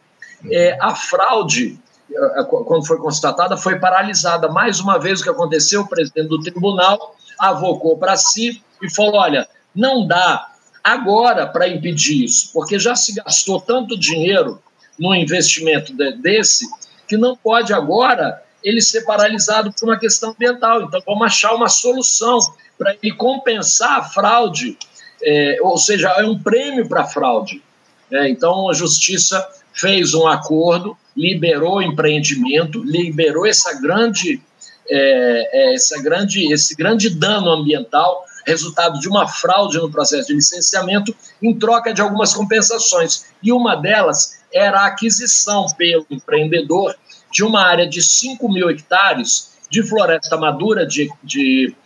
É, 0.51 0.79
a 0.81 0.95
fraude, 0.95 1.79
é, 2.11 2.45
quando 2.45 2.87
foi 2.87 2.99
constatada, 2.99 3.57
foi 3.57 3.79
paralisada. 3.79 4.49
Mais 4.49 4.81
uma 4.81 4.99
vez, 4.99 5.21
o 5.21 5.25
que 5.25 5.31
aconteceu, 5.31 5.83
o 5.83 5.89
presidente 5.89 6.29
do 6.29 6.41
tribunal 6.41 7.15
avocou 7.39 7.99
para 7.99 8.17
si 8.17 8.63
e 8.83 8.91
falou: 8.91 9.17
olha, 9.17 9.49
não 9.75 10.07
dá 10.07 10.51
agora 10.83 11.47
para 11.47 11.69
impedir 11.69 12.25
isso, 12.25 12.51
porque 12.53 12.79
já 12.79 12.97
se 12.97 13.15
gastou 13.15 13.61
tanto 13.61 13.99
dinheiro 13.99 14.63
no 14.99 15.15
investimento 15.15 15.95
de, 15.95 16.13
desse 16.13 16.67
que 17.07 17.17
não 17.17 17.37
pode 17.37 17.73
agora 17.73 18.43
ele 18.63 18.81
ser 18.81 19.03
paralisado 19.03 19.73
por 19.73 19.89
uma 19.89 19.99
questão 19.99 20.31
ambiental. 20.31 20.83
Então, 20.83 21.03
vamos 21.05 21.27
achar 21.27 21.55
uma 21.55 21.69
solução 21.69 22.39
para 22.81 22.97
ele 23.03 23.15
compensar 23.15 23.99
a 23.99 24.03
fraude, 24.03 24.79
é, 25.23 25.59
ou 25.61 25.77
seja, 25.77 26.09
é 26.17 26.25
um 26.25 26.39
prêmio 26.43 26.89
para 26.89 27.05
fraude. 27.05 27.63
É, 28.11 28.27
então, 28.31 28.71
a 28.71 28.73
justiça 28.73 29.47
fez 29.75 30.15
um 30.15 30.27
acordo, 30.27 30.97
liberou 31.15 31.77
o 31.77 31.83
empreendimento, 31.83 32.83
liberou 32.83 33.47
essa 33.47 33.79
grande, 33.79 34.41
é, 34.89 35.51
é 35.53 35.75
essa 35.75 36.01
grande, 36.03 36.51
esse 36.51 36.75
grande 36.75 37.11
dano 37.11 37.51
ambiental, 37.51 38.25
resultado 38.47 38.99
de 38.99 39.09
uma 39.11 39.29
fraude 39.29 39.77
no 39.77 39.91
processo 39.91 40.29
de 40.29 40.35
licenciamento, 40.35 41.15
em 41.43 41.55
troca 41.59 41.93
de 41.93 42.01
algumas 42.01 42.33
compensações. 42.33 43.27
E 43.43 43.53
uma 43.53 43.77
delas 43.77 44.41
era 44.51 44.81
a 44.81 44.87
aquisição 44.87 45.67
pelo 45.77 46.07
empreendedor 46.11 46.97
de 47.31 47.45
uma 47.45 47.63
área 47.63 47.87
de 47.87 48.03
5 48.03 48.51
mil 48.51 48.71
hectares 48.71 49.51
de 49.69 49.83
floresta 49.83 50.39
madura 50.39 50.87
de, 50.87 51.11
de, 51.23 51.77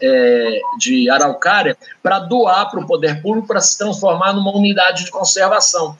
é, 0.00 0.60
de 0.78 1.10
araucária 1.10 1.76
para 2.02 2.18
doar 2.20 2.70
para 2.70 2.80
o 2.80 2.86
poder 2.86 3.20
público 3.22 3.48
para 3.48 3.60
se 3.60 3.76
transformar 3.76 4.32
numa 4.32 4.54
unidade 4.54 5.04
de 5.04 5.10
conservação. 5.10 5.96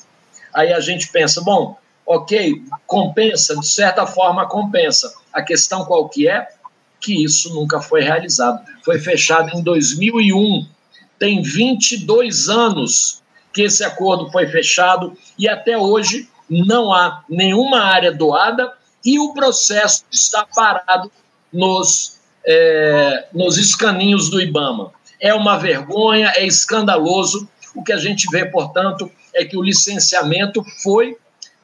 Aí 0.55 0.72
a 0.72 0.80
gente 0.80 1.09
pensa, 1.09 1.40
bom, 1.40 1.76
ok, 2.07 2.62
compensa, 2.86 3.57
de 3.57 3.66
certa 3.66 4.07
forma 4.07 4.49
compensa. 4.49 5.12
A 5.32 5.42
questão 5.42 5.84
qual 5.84 6.09
que 6.09 6.28
é? 6.28 6.49
Que 7.01 7.24
isso 7.24 7.55
nunca 7.55 7.80
foi 7.80 8.01
realizado. 8.01 8.64
Foi 8.84 8.99
fechado 8.99 9.57
em 9.57 9.62
2001, 9.62 10.66
tem 11.18 11.42
22 11.42 12.49
anos 12.49 13.22
que 13.53 13.62
esse 13.62 13.82
acordo 13.84 14.30
foi 14.30 14.46
fechado 14.46 15.16
e 15.38 15.49
até 15.49 15.76
hoje 15.76 16.28
não 16.49 16.92
há 16.92 17.24
nenhuma 17.28 17.80
área 17.80 18.12
doada 18.12 18.72
e 19.05 19.18
o 19.18 19.32
processo 19.32 20.05
está 20.11 20.46
parado 20.46 21.11
nos, 21.53 22.17
é, 22.51 23.26
nos 23.34 23.59
escaninhos 23.59 24.30
do 24.30 24.40
IBAMA. 24.40 24.90
É 25.20 25.34
uma 25.34 25.59
vergonha, 25.59 26.32
é 26.34 26.46
escandaloso. 26.46 27.46
O 27.74 27.84
que 27.84 27.92
a 27.92 27.99
gente 27.99 28.26
vê, 28.30 28.46
portanto, 28.46 29.11
é 29.34 29.44
que 29.44 29.57
o 29.57 29.62
licenciamento 29.62 30.64
foi 30.82 31.14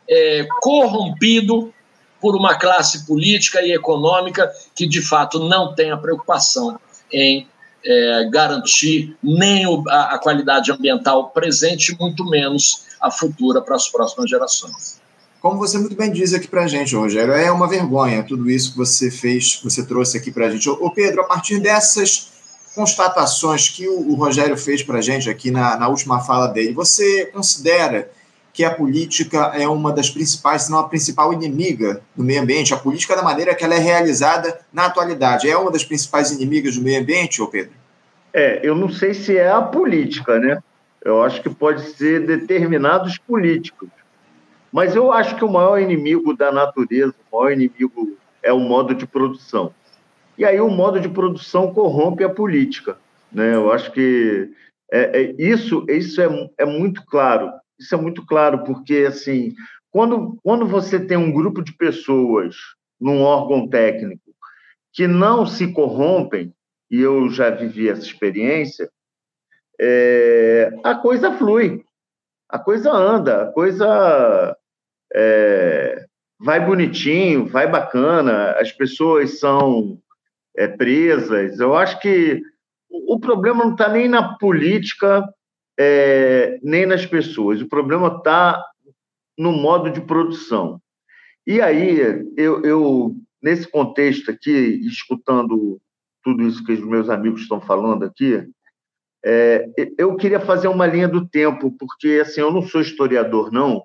é, 0.09 0.47
corrompido 0.61 1.73
por 2.21 2.37
uma 2.37 2.57
classe 2.57 3.07
política 3.07 3.63
e 3.63 3.73
econômica 3.73 4.53
que, 4.75 4.87
de 4.87 5.01
fato, 5.01 5.39
não 5.49 5.75
tem 5.75 5.91
a 5.91 5.97
preocupação 5.97 6.79
em 7.11 7.49
é, 7.83 8.29
garantir 8.31 9.17
nem 9.23 9.67
o, 9.67 9.83
a, 9.89 10.15
a 10.15 10.19
qualidade 10.19 10.71
ambiental 10.71 11.31
presente, 11.31 11.97
muito 11.99 12.25
menos 12.27 12.85
a 13.01 13.11
futura 13.11 13.63
para 13.63 13.77
as 13.77 13.89
próximas 13.89 14.29
gerações. 14.29 15.01
Como 15.45 15.59
você 15.59 15.77
muito 15.77 15.95
bem 15.95 16.11
diz 16.11 16.33
aqui 16.33 16.49
para 16.49 16.65
a 16.65 16.67
gente, 16.67 16.97
Rogério, 16.97 17.35
é 17.35 17.53
uma 17.53 17.69
vergonha 17.69 18.23
tudo 18.23 18.51
isso 18.51 18.73
que 18.73 18.79
você 18.79 19.11
fez, 19.11 19.61
você 19.63 19.85
trouxe 19.85 20.17
aqui 20.17 20.33
para 20.33 20.47
a 20.47 20.51
gente. 20.51 20.71
Ô, 20.71 20.91
Pedro, 20.91 21.21
a 21.21 21.25
partir 21.25 21.61
dessas 21.61 22.33
constatações 22.75 23.69
que 23.69 23.87
o, 23.87 24.09
o 24.09 24.15
Rogério 24.15 24.57
fez 24.57 24.83
para 24.83 25.01
a 25.01 25.03
gente 25.03 25.29
aqui 25.29 25.51
na, 25.51 25.77
na 25.77 25.87
última 25.87 26.19
fala 26.21 26.47
dele, 26.47 26.73
você 26.73 27.27
considera 27.27 28.11
que 28.55 28.65
a 28.65 28.71
política 28.71 29.53
é 29.55 29.69
uma 29.69 29.93
das 29.93 30.09
principais, 30.09 30.63
se 30.63 30.71
não 30.71 30.79
a 30.79 30.89
principal 30.89 31.31
inimiga 31.31 32.01
do 32.17 32.25
meio 32.25 32.41
ambiente? 32.41 32.73
A 32.73 32.79
política, 32.79 33.15
da 33.15 33.23
maneira 33.23 33.55
que 33.55 33.63
ela 33.63 33.75
é 33.75 33.79
realizada 33.79 34.61
na 34.73 34.87
atualidade, 34.87 35.47
é 35.47 35.59
uma 35.59 35.71
das 35.71 35.85
principais 35.85 36.33
inimigas 36.33 36.75
do 36.79 36.83
meio 36.83 37.03
ambiente, 37.03 37.43
ô 37.43 37.49
Pedro? 37.49 37.75
É, 38.33 38.67
eu 38.67 38.75
não 38.75 38.89
sei 38.89 39.13
se 39.13 39.37
é 39.37 39.51
a 39.51 39.61
política, 39.61 40.39
né? 40.39 40.59
Eu 41.05 41.23
acho 41.23 41.43
que 41.43 41.51
pode 41.51 41.83
ser 41.91 42.25
determinados 42.25 43.19
políticos. 43.19 43.91
Mas 44.75 44.97
eu 44.97 45.13
acho 45.13 45.37
que 45.37 45.45
o 45.45 45.53
maior 45.53 45.79
inimigo 45.79 46.37
da 46.37 46.51
natureza, 46.51 47.15
o 47.31 47.37
maior 47.37 47.53
inimigo 47.53 48.19
é 48.43 48.53
o 48.53 48.59
modo 48.59 48.93
de 48.93 49.07
produção. 49.07 49.73
E 50.37 50.45
aí 50.45 50.61
o 50.61 50.69
modo 50.69 50.99
de 50.99 51.09
produção 51.09 51.73
corrompe 51.73 52.25
a 52.25 52.29
política. 52.29 52.99
Né? 53.31 53.55
Eu 53.55 53.71
acho 53.71 53.93
que 53.93 54.51
é, 54.91 55.21
é, 55.21 55.35
isso, 55.39 55.87
isso 55.89 56.21
é, 56.21 56.51
é 56.59 56.65
muito 56.65 57.07
claro. 57.07 57.53
Isso 57.79 57.95
é 57.95 57.99
muito 57.99 58.27
claro, 58.27 58.65
porque 58.65 59.05
assim, 59.07 59.55
quando, 59.93 60.37
quando 60.43 60.67
você 60.67 60.99
tem 60.99 61.17
um 61.17 61.31
grupo 61.31 61.63
de 61.63 61.73
pessoas 61.73 62.57
num 63.01 63.23
órgão 63.23 63.69
técnico 63.69 64.35
que 64.93 65.07
não 65.07 65.47
se 65.47 65.73
corrompem, 65.73 66.53
e 66.91 67.01
eu 67.01 67.31
já 67.31 67.49
vivi 67.49 67.89
essa 67.89 68.03
experiência, 68.03 68.91
é, 69.81 70.77
a 70.83 70.97
coisa 70.97 71.31
flui, 71.31 71.85
a 72.49 72.59
coisa 72.59 72.91
anda, 72.91 73.43
a 73.45 73.53
coisa 73.53 74.57
é, 75.15 76.05
vai 76.41 76.65
bonitinho, 76.65 77.47
vai 77.47 77.71
bacana, 77.71 78.53
as 78.53 78.73
pessoas 78.73 79.39
são 79.39 79.99
é, 80.57 80.67
presas. 80.67 81.61
Eu 81.61 81.75
acho 81.75 82.01
que 82.01 82.43
o 82.91 83.19
problema 83.19 83.65
não 83.65 83.73
está 83.73 83.89
nem 83.89 84.09
na 84.09 84.37
política, 84.37 85.25
é, 85.79 86.59
nem 86.63 86.87
nas 86.87 87.07
pessoas, 87.07 87.61
o 87.61 87.69
problema 87.69 88.09
está 88.19 88.63
no 89.39 89.53
modo 89.53 89.91
de 89.91 90.01
produção. 90.01 90.81
E 91.47 91.61
aí, 91.61 91.99
eu, 92.37 92.63
eu, 92.63 93.15
nesse 93.43 93.69
contexto 93.69 94.31
aqui, 94.31 94.81
escutando 94.87 95.81
tudo 96.23 96.47
isso 96.47 96.65
que 96.65 96.73
os 96.73 96.81
meus 96.81 97.11
amigos 97.11 97.43
estão 97.43 97.61
falando 97.61 98.05
aqui, 98.05 98.49
é, 99.25 99.67
eu 99.99 100.17
queria 100.17 100.41
fazer 100.41 100.69
uma 100.69 100.87
linha 100.87 101.09
do 101.09 101.27
tempo, 101.27 101.75
porque 101.79 102.21
assim, 102.23 102.41
eu 102.41 102.53
não 102.53 102.63
sou 102.63 102.81
historiador, 102.81 103.51
não, 103.51 103.83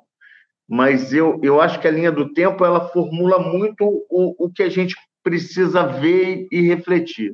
mas 0.70 1.12
eu, 1.12 1.40
eu 1.42 1.60
acho 1.60 1.80
que 1.80 1.88
a 1.88 1.92
linha 1.92 2.12
do 2.12 2.32
tempo 2.32 2.64
ela 2.64 2.90
formula 2.90 3.40
muito 3.40 3.84
o, 4.08 4.46
o 4.46 4.52
que 4.52 4.62
a 4.62 4.70
gente 4.70 4.96
precisa 5.24 5.84
ver 5.84 6.48
e 6.52 6.62
refletir. 6.62 7.34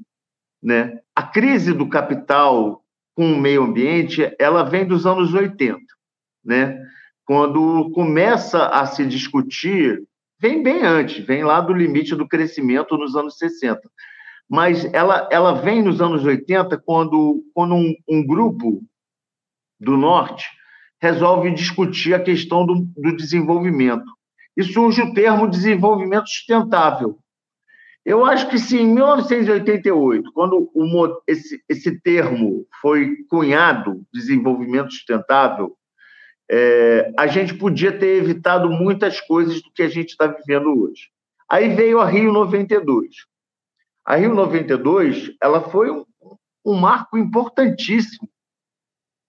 Né? 0.63 0.97
A 1.13 1.21
crise 1.21 1.73
do 1.73 1.89
capital 1.89 2.81
com 3.13 3.33
o 3.33 3.37
meio 3.37 3.63
ambiente 3.63 4.33
ela 4.39 4.63
vem 4.63 4.85
dos 4.85 5.05
anos 5.05 5.33
80, 5.33 5.77
né? 6.45 6.81
quando 7.25 7.91
começa 7.91 8.67
a 8.67 8.85
se 8.85 9.05
discutir, 9.05 10.01
vem 10.39 10.63
bem 10.63 10.83
antes, 10.83 11.25
vem 11.25 11.43
lá 11.43 11.59
do 11.59 11.73
limite 11.73 12.15
do 12.15 12.27
crescimento 12.27 12.97
nos 12.97 13.17
anos 13.17 13.37
60. 13.37 13.81
Mas 14.49 14.85
ela, 14.93 15.27
ela 15.29 15.53
vem 15.53 15.83
nos 15.83 15.99
anos 15.99 16.23
80 16.23 16.77
quando, 16.85 17.43
quando 17.53 17.75
um, 17.75 17.93
um 18.07 18.25
grupo 18.25 18.81
do 19.77 19.97
Norte 19.97 20.47
resolve 21.01 21.53
discutir 21.53 22.13
a 22.13 22.19
questão 22.19 22.65
do, 22.65 22.87
do 22.97 23.15
desenvolvimento. 23.15 24.05
E 24.57 24.63
surge 24.63 25.01
o 25.01 25.13
termo 25.13 25.47
desenvolvimento 25.47 26.27
sustentável. 26.27 27.19
Eu 28.05 28.23
acho 28.23 28.47
que 28.49 28.59
se 28.59 28.77
em 28.77 28.87
1988, 28.93 30.31
quando 30.31 30.69
o, 30.73 31.21
esse, 31.27 31.61
esse 31.67 31.99
termo 32.01 32.65
foi 32.79 33.15
cunhado, 33.27 34.05
desenvolvimento 34.13 34.93
sustentável, 34.93 35.75
é, 36.49 37.11
a 37.17 37.25
gente 37.25 37.55
podia 37.55 37.91
ter 37.91 38.17
evitado 38.17 38.69
muitas 38.69 39.19
coisas 39.19 39.61
do 39.61 39.71
que 39.73 39.81
a 39.81 39.87
gente 39.87 40.09
está 40.09 40.27
vivendo 40.27 40.67
hoje. 40.83 41.09
Aí 41.49 41.75
veio 41.75 41.99
a 41.99 42.05
Rio 42.05 42.31
92. 42.31 43.07
A 44.05 44.15
Rio 44.15 44.35
92 44.35 45.35
ela 45.41 45.61
foi 45.69 45.89
um, 45.89 46.05
um 46.63 46.75
marco 46.75 47.17
importantíssimo 47.17 48.29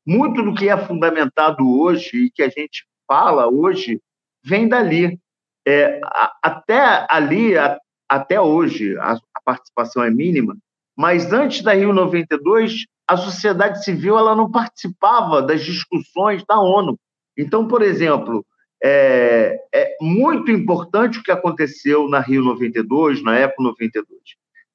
muito 0.07 0.43
do 0.43 0.55
que 0.55 0.69
é 0.69 0.77
fundamentado 0.77 1.69
hoje 1.69 2.27
e 2.27 2.31
que 2.31 2.43
a 2.43 2.49
gente 2.49 2.87
fala 3.07 3.49
hoje 3.49 4.01
vem 4.45 4.69
dali. 4.69 5.19
É, 5.67 6.01
até 6.43 7.07
ali, 7.11 7.59
a, 7.59 7.77
até 8.09 8.41
hoje, 8.41 8.97
a, 8.99 9.13
a, 9.13 9.41
participação 9.45 10.05
é 10.05 10.11
mínima, 10.11 10.57
mas 10.97 11.33
antes 11.33 11.63
da 11.63 11.75
Rio 11.75 11.93
92, 11.93 12.85
a 13.09 13.17
sociedade 13.17 13.83
civil 13.83 14.17
ela 14.17 14.37
não 14.37 14.51
participava 14.51 15.43
das 15.43 15.65
discussões 15.65 16.45
da 16.47 16.61
ONU. 16.61 16.97
Então, 17.37 17.67
por 17.67 17.83
exemplo, 17.83 18.47
é, 18.83 19.59
é 19.75 19.97
muito 20.01 20.51
importante 20.53 21.19
o 21.19 21.23
que 21.23 21.33
aconteceu 21.33 22.09
na 22.09 22.21
Rio 22.21 22.43
92, 22.43 23.23
na 23.23 23.37
Eco 23.37 23.63
92. 23.63 24.21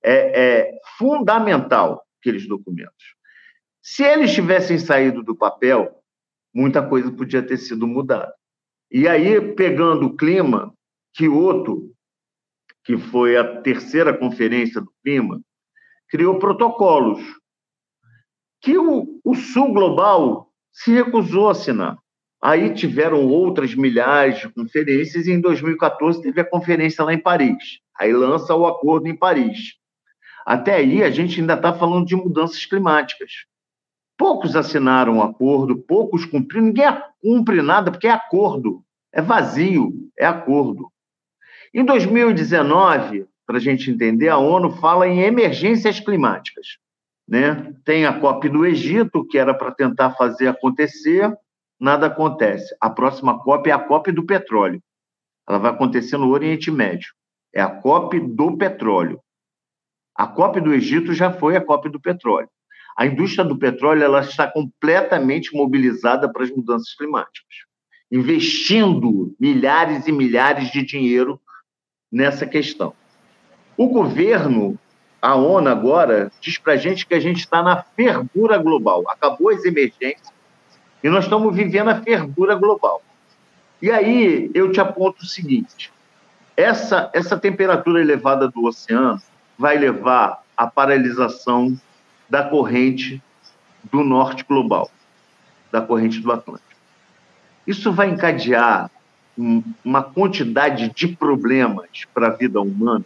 É, 0.04 0.42
é 0.42 0.72
fundamental 0.98 2.04
aqueles 2.20 2.48
documentos. 2.48 3.21
Se 3.82 4.04
eles 4.04 4.34
tivessem 4.34 4.78
saído 4.78 5.24
do 5.24 5.36
papel, 5.36 6.02
muita 6.54 6.88
coisa 6.88 7.12
podia 7.12 7.42
ter 7.42 7.58
sido 7.58 7.88
mudada. 7.88 8.34
E 8.92 9.08
aí, 9.08 9.40
pegando 9.56 10.08
o 10.08 10.16
clima, 10.16 10.74
Kyoto, 11.14 11.92
que 12.84 12.98
foi 12.98 13.38
a 13.38 13.62
terceira 13.62 14.16
conferência 14.16 14.82
do 14.82 14.92
clima, 15.04 15.42
criou 16.10 16.38
protocolos 16.38 17.22
que 18.62 18.78
o, 18.78 19.20
o 19.24 19.34
Sul 19.34 19.74
Global 19.74 20.52
se 20.72 20.92
recusou 20.92 21.48
a 21.48 21.52
assinar. 21.52 21.98
Aí 22.42 22.74
tiveram 22.74 23.28
outras 23.28 23.74
milhares 23.76 24.40
de 24.40 24.50
conferências, 24.50 25.28
e 25.28 25.32
em 25.32 25.42
2014 25.42 26.22
teve 26.22 26.42
a 26.42 26.50
conferência 26.50 27.04
lá 27.04 27.14
em 27.14 27.22
Paris. 27.22 27.80
Aí 28.00 28.14
lança 28.14 28.56
o 28.56 28.66
acordo 28.66 29.08
em 29.08 29.16
Paris. 29.16 29.76
Até 30.46 30.76
aí, 30.76 31.04
a 31.04 31.12
gente 31.12 31.40
ainda 31.40 31.54
está 31.54 31.74
falando 31.74 32.06
de 32.06 32.16
mudanças 32.16 32.66
climáticas. 32.66 33.46
Poucos 34.22 34.56
assinaram 34.56 35.18
o 35.18 35.24
acordo, 35.24 35.76
poucos 35.76 36.26
cumpriram, 36.26 36.68
ninguém 36.68 36.86
cumpre 37.20 37.60
nada, 37.64 37.90
porque 37.90 38.06
é 38.06 38.12
acordo, 38.12 38.84
é 39.12 39.20
vazio, 39.20 39.92
é 40.16 40.28
acordo. 40.28 40.92
Em 41.74 41.84
2019, 41.84 43.26
para 43.48 43.58
a 43.58 43.60
gente 43.60 43.90
entender, 43.90 44.30
a 44.30 44.38
ONU 44.38 44.74
fala 44.74 45.08
em 45.08 45.22
emergências 45.22 46.00
climáticas. 46.00 46.78
Né? 47.28 47.74
Tem 47.84 48.06
a 48.06 48.20
COP 48.20 48.48
do 48.48 48.64
Egito, 48.64 49.26
que 49.26 49.40
era 49.40 49.56
para 49.56 49.72
tentar 49.72 50.12
fazer 50.12 50.50
acontecer, 50.50 51.36
nada 51.80 52.06
acontece. 52.06 52.76
A 52.80 52.92
próxima 52.92 53.40
COP 53.40 53.72
é 53.72 53.74
a 53.74 53.80
COP 53.80 54.12
do 54.12 54.24
petróleo. 54.24 54.80
Ela 55.50 55.58
vai 55.58 55.72
acontecer 55.72 56.18
no 56.18 56.30
Oriente 56.30 56.70
Médio. 56.70 57.12
É 57.52 57.60
a 57.60 57.72
COP 57.72 58.20
do 58.20 58.56
petróleo. 58.56 59.20
A 60.16 60.28
COP 60.28 60.62
do 60.62 60.72
Egito 60.72 61.12
já 61.12 61.34
foi 61.34 61.58
a 61.58 61.66
COP 61.66 61.90
do 61.90 62.00
petróleo. 62.00 62.50
A 62.98 63.06
indústria 63.06 63.44
do 63.44 63.58
petróleo 63.58 64.04
ela 64.04 64.22
está 64.22 64.48
completamente 64.48 65.56
mobilizada 65.56 66.32
para 66.32 66.44
as 66.44 66.52
mudanças 66.52 66.94
climáticas, 66.96 67.66
investindo 68.12 69.34
milhares 69.40 70.08
e 70.08 70.12
milhares 70.12 70.72
de 70.72 70.84
dinheiro 70.84 71.40
nessa 72.12 72.46
questão. 72.46 72.94
O 73.78 73.88
governo 73.88 74.78
a 75.22 75.36
ONU 75.36 75.70
agora 75.70 76.32
diz 76.42 76.58
para 76.58 76.74
a 76.74 76.78
gente 76.78 77.06
que 77.06 77.14
a 77.14 77.20
gente 77.20 77.42
está 77.42 77.62
na 77.62 77.84
fervura 77.84 78.58
global. 78.58 79.04
Acabou 79.08 79.50
as 79.50 79.64
emergências 79.64 80.34
e 81.04 81.10
nós 81.10 81.26
estamos 81.26 81.56
vivendo 81.56 81.90
a 81.90 82.02
fervura 82.02 82.56
global. 82.56 83.04
E 83.80 83.92
aí 83.92 84.50
eu 84.54 84.72
te 84.72 84.82
aponto 84.82 85.24
o 85.24 85.28
seguinte: 85.28 85.94
essa, 86.58 87.12
essa 87.14 87.38
temperatura 87.38 88.02
elevada 88.02 88.48
do 88.48 88.66
oceano 88.66 89.22
vai 89.58 89.78
levar 89.78 90.42
à 90.58 90.66
paralisação 90.66 91.80
da 92.32 92.44
corrente 92.46 93.22
do 93.92 94.06
norte 94.06 94.46
global, 94.46 94.90
da 95.70 95.82
corrente 95.82 96.22
do 96.22 96.32
Atlântico. 96.32 96.72
Isso 97.68 97.92
vai 97.92 98.10
encadear 98.10 98.90
uma 99.84 100.02
quantidade 100.02 100.90
de 100.96 101.10
problemas 101.10 101.90
para 102.14 102.28
a 102.28 102.30
vida 102.30 102.62
humana 102.62 103.04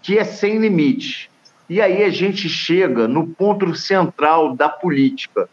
que 0.00 0.18
é 0.18 0.24
sem 0.24 0.58
limite. 0.58 1.30
E 1.68 1.78
aí 1.80 2.02
a 2.04 2.08
gente 2.08 2.48
chega 2.48 3.06
no 3.06 3.26
ponto 3.26 3.74
central 3.74 4.54
da 4.56 4.68
política. 4.68 5.46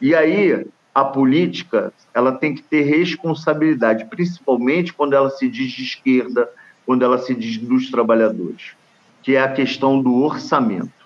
E 0.00 0.14
aí 0.14 0.66
a 0.94 1.04
política 1.04 1.92
ela 2.14 2.32
tem 2.32 2.54
que 2.54 2.62
ter 2.62 2.82
responsabilidade, 2.82 4.06
principalmente 4.06 4.94
quando 4.94 5.12
ela 5.12 5.28
se 5.28 5.46
diz 5.46 5.72
de 5.72 5.82
esquerda, 5.82 6.48
quando 6.86 7.04
ela 7.04 7.18
se 7.18 7.34
diz 7.34 7.58
dos 7.58 7.90
trabalhadores, 7.90 8.72
que 9.22 9.36
é 9.36 9.42
a 9.42 9.52
questão 9.52 10.00
do 10.00 10.22
orçamento. 10.22 11.03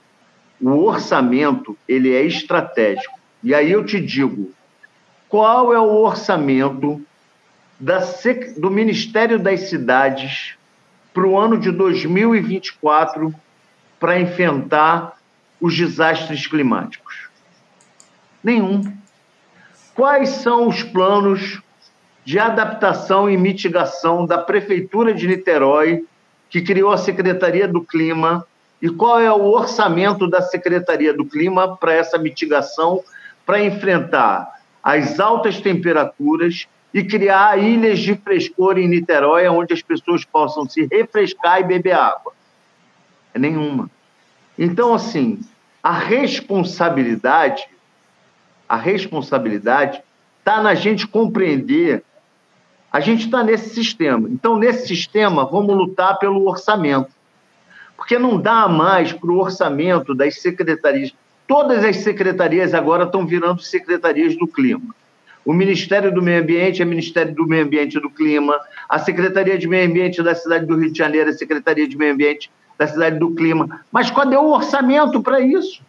O 0.61 0.85
orçamento 0.85 1.77
ele 1.87 2.13
é 2.15 2.23
estratégico. 2.23 3.19
E 3.43 3.55
aí 3.55 3.71
eu 3.71 3.85
te 3.85 4.01
digo, 4.01 4.53
qual 5.29 5.73
é 5.73 5.79
o 5.79 6.03
orçamento 6.03 7.01
da, 7.79 8.01
do 8.57 8.71
Ministério 8.71 9.39
das 9.39 9.69
Cidades 9.69 10.55
para 11.15 11.27
o 11.27 11.39
ano 11.39 11.59
de 11.59 11.71
2024 11.71 13.33
para 14.01 14.21
enfrentar 14.21 15.19
os 15.61 15.77
desastres 15.77 16.47
climáticos? 16.47 17.29
Nenhum. 18.43 18.93
Quais 19.95 20.29
são 20.31 20.69
os 20.69 20.83
planos 20.83 21.61
de 22.25 22.39
adaptação 22.39 23.31
e 23.31 23.37
mitigação 23.37 24.27
da 24.27 24.37
Prefeitura 24.37 25.15
de 25.15 25.27
Niterói, 25.27 26.05
que 26.51 26.61
criou 26.61 26.93
a 26.93 26.99
Secretaria 26.99 27.67
do 27.67 27.83
Clima, 27.83 28.47
e 28.81 28.89
qual 28.89 29.21
é 29.21 29.31
o 29.33 29.45
orçamento 29.45 30.29
da 30.29 30.41
Secretaria 30.41 31.13
do 31.13 31.25
Clima 31.25 31.77
para 31.77 31.93
essa 31.93 32.17
mitigação, 32.17 33.03
para 33.45 33.63
enfrentar 33.63 34.61
as 34.83 35.19
altas 35.19 35.61
temperaturas 35.61 36.69
e 36.95 37.03
criar 37.03 37.59
ilhas 37.59 37.99
de 37.99 38.15
frescor 38.15 38.79
em 38.79 38.89
Niterói, 38.89 39.49
onde 39.49 39.75
as 39.75 39.83
pessoas 39.83 40.25
possam 40.25 40.69
se 40.69 40.87
refrescar 40.91 41.61
e 41.61 41.65
beber 41.65 41.93
água? 41.93 42.33
É 43.35 43.39
nenhuma. 43.39 43.91
Então, 44.57 44.95
assim, 44.95 45.41
a 45.83 45.93
responsabilidade, 45.93 47.69
a 48.69 48.77
responsabilidade 48.77 50.03
está 50.39 50.63
na 50.63 50.75
gente 50.75 51.07
compreender. 51.07 52.03
A 52.91 53.01
gente 53.01 53.27
está 53.27 53.45
nesse 53.45 53.75
sistema. 53.75 54.29
Então, 54.31 54.59
nesse 54.59 54.89
sistema, 54.89 55.45
vamos 55.45 55.77
lutar 55.77 56.19
pelo 56.19 56.49
orçamento. 56.49 57.11
Porque 58.09 58.19
não 58.19 58.41
dá 58.41 58.67
mais 58.67 59.13
para 59.13 59.31
o 59.31 59.39
orçamento 59.39 60.15
das 60.15 60.41
secretarias. 60.41 61.13
Todas 61.47 61.85
as 61.85 61.99
secretarias 61.99 62.73
agora 62.73 63.05
estão 63.05 63.27
virando 63.27 63.61
secretarias 63.61 64.35
do 64.35 64.47
clima. 64.47 64.95
O 65.45 65.53
Ministério 65.53 66.11
do 66.11 66.23
Meio 66.23 66.41
Ambiente 66.41 66.81
é 66.81 66.87
Ministério 66.87 67.35
do 67.35 67.47
Meio 67.47 67.67
Ambiente 67.67 67.99
e 67.99 68.01
do 68.01 68.09
Clima. 68.09 68.59
A 68.89 68.99
Secretaria 68.99 69.59
de 69.59 69.69
Meio 69.69 69.87
Ambiente 69.87 70.23
da 70.23 70.35
cidade 70.35 70.65
do 70.65 70.75
Rio 70.75 70.91
de 70.91 70.97
Janeiro 70.97 71.29
é 71.29 71.35
Secretaria 71.35 71.87
de 71.87 71.99
Meio 71.99 72.15
Ambiente 72.15 72.51
da 72.79 72.87
cidade 72.87 73.19
do 73.19 73.35
clima. 73.35 73.83
Mas 73.93 74.11
cadê 74.11 74.39
o 74.39 74.53
orçamento 74.53 75.23
para 75.23 75.41
isso? 75.41 75.83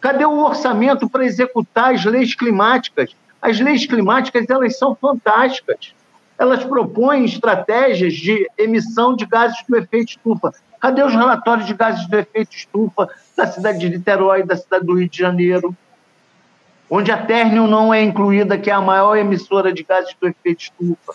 Cadê 0.00 0.24
o 0.24 0.44
orçamento 0.44 1.10
para 1.10 1.24
executar 1.24 1.92
as 1.92 2.04
leis 2.04 2.32
climáticas? 2.32 3.10
As 3.42 3.58
leis 3.58 3.84
climáticas 3.86 4.48
elas 4.48 4.78
são 4.78 4.94
fantásticas. 4.94 5.96
Elas 6.38 6.62
propõem 6.62 7.24
estratégias 7.24 8.14
de 8.14 8.48
emissão 8.56 9.16
de 9.16 9.26
gases 9.26 9.58
do 9.68 9.76
efeito 9.76 10.10
estufa. 10.10 10.52
Cadê 10.80 11.02
os 11.02 11.14
relatórios 11.14 11.66
de 11.66 11.74
gases 11.74 12.06
do 12.08 12.16
efeito 12.16 12.56
estufa 12.56 13.08
da 13.36 13.46
cidade 13.46 13.78
de 13.78 13.90
Niterói, 13.90 14.42
da 14.42 14.56
cidade 14.56 14.86
do 14.86 14.94
Rio 14.94 15.08
de 15.08 15.18
Janeiro? 15.18 15.76
Onde 16.88 17.12
a 17.12 17.18
Ternium 17.24 17.66
não 17.66 17.92
é 17.92 18.02
incluída, 18.02 18.58
que 18.58 18.70
é 18.70 18.72
a 18.72 18.80
maior 18.80 19.16
emissora 19.16 19.72
de 19.72 19.82
gases 19.82 20.14
do 20.20 20.26
efeito 20.26 20.62
estufa 20.62 21.12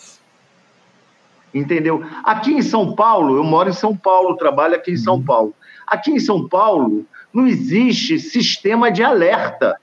entendeu? 1.59 2.03
Aqui 2.24 2.53
em 2.53 2.61
São 2.61 2.93
Paulo, 2.93 3.38
eu 3.38 3.43
moro 3.43 3.70
em 3.70 3.74
São 3.74 3.95
Paulo, 3.95 4.36
trabalho 4.36 4.76
aqui 4.76 4.91
em 4.91 4.97
São 4.97 5.16
uhum. 5.16 5.24
Paulo. 5.24 5.55
Aqui 5.88 6.11
em 6.11 6.20
São 6.20 6.47
Paulo 6.47 7.05
não 7.34 7.47
existe 7.47 8.20
sistema 8.20 8.91
de 8.91 9.01
alerta. 9.03 9.80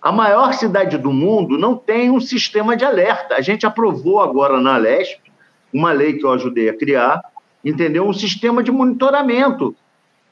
A 0.00 0.10
maior 0.10 0.52
cidade 0.54 0.98
do 0.98 1.12
mundo 1.12 1.58
não 1.58 1.76
tem 1.76 2.10
um 2.10 2.20
sistema 2.20 2.76
de 2.76 2.84
alerta. 2.84 3.34
A 3.36 3.40
gente 3.40 3.66
aprovou 3.66 4.20
agora 4.20 4.60
na 4.60 4.76
Lesp 4.76 5.20
uma 5.72 5.92
lei 5.92 6.14
que 6.14 6.24
eu 6.24 6.32
ajudei 6.32 6.68
a 6.68 6.76
criar, 6.76 7.20
entendeu? 7.64 8.06
Um 8.06 8.12
sistema 8.12 8.62
de 8.62 8.70
monitoramento. 8.70 9.74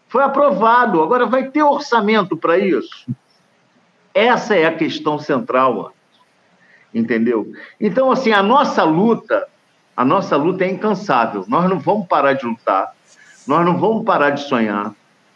Foi 0.08 0.22
aprovado, 0.22 1.02
agora 1.02 1.26
vai 1.26 1.50
ter 1.50 1.62
orçamento 1.62 2.36
para 2.36 2.58
isso. 2.58 3.06
Essa 4.14 4.54
é 4.54 4.66
a 4.66 4.74
questão 4.74 5.18
central, 5.18 5.94
entendeu? 6.94 7.50
Então, 7.80 8.10
assim, 8.10 8.30
a 8.30 8.42
nossa 8.42 8.84
luta 8.84 9.48
a 9.96 10.04
nossa 10.04 10.36
luta 10.36 10.64
é 10.64 10.70
incansável. 10.70 11.44
Nós 11.46 11.68
não 11.68 11.78
vamos 11.78 12.06
parar 12.06 12.32
de 12.32 12.46
lutar, 12.46 12.94
nós 13.46 13.64
não 13.64 13.76
vamos 13.76 14.04
parar 14.04 14.30
de 14.30 14.42
sonhar. 14.42 14.94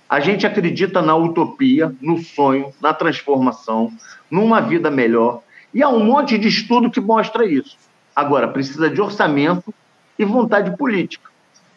A 0.09 0.21
gente 0.21 0.47
acredita 0.47 1.03
na 1.03 1.15
utopia, 1.15 1.95
no 2.01 2.19
sonho, 2.19 2.73
na 2.81 2.95
transformação, 2.95 3.93
numa 4.31 4.61
vida 4.61 4.91
melhor. 4.91 5.43
E 5.75 5.83
há 5.83 5.89
um 5.89 6.03
monte 6.03 6.39
de 6.39 6.49
estudo 6.49 6.91
que 6.91 7.01
mostra 7.01 7.45
isso. 7.45 7.77
Agora, 8.15 8.49
precisa 8.49 8.89
de 8.89 9.01
orçamento 9.01 9.75
e 10.19 10.25
vontade 10.25 10.75
política. 10.77 11.31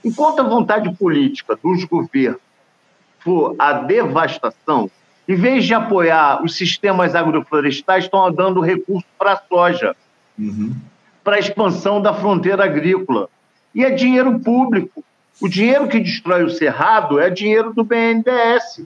Enquanto 0.03 0.39
a 0.39 0.43
vontade 0.43 0.93
política 0.95 1.57
dos 1.61 1.83
governos 1.83 2.41
for 3.19 3.55
a 3.59 3.73
devastação, 3.73 4.89
em 5.27 5.35
vez 5.35 5.65
de 5.65 5.73
apoiar 5.73 6.43
os 6.43 6.55
sistemas 6.55 7.15
agroflorestais, 7.15 8.05
estão 8.05 8.31
dando 8.31 8.61
recurso 8.61 9.07
para 9.17 9.33
a 9.33 9.41
soja. 9.47 9.95
Uhum 10.37 10.75
para 11.29 11.35
a 11.35 11.39
expansão 11.39 12.01
da 12.01 12.11
fronteira 12.11 12.63
agrícola. 12.63 13.29
E 13.73 13.85
é 13.85 13.91
dinheiro 13.91 14.39
público. 14.39 15.03
O 15.39 15.47
dinheiro 15.47 15.87
que 15.87 15.99
destrói 15.99 16.43
o 16.43 16.49
cerrado 16.49 17.19
é 17.19 17.29
dinheiro 17.29 17.71
do 17.71 17.83
BNDES, 17.83 18.83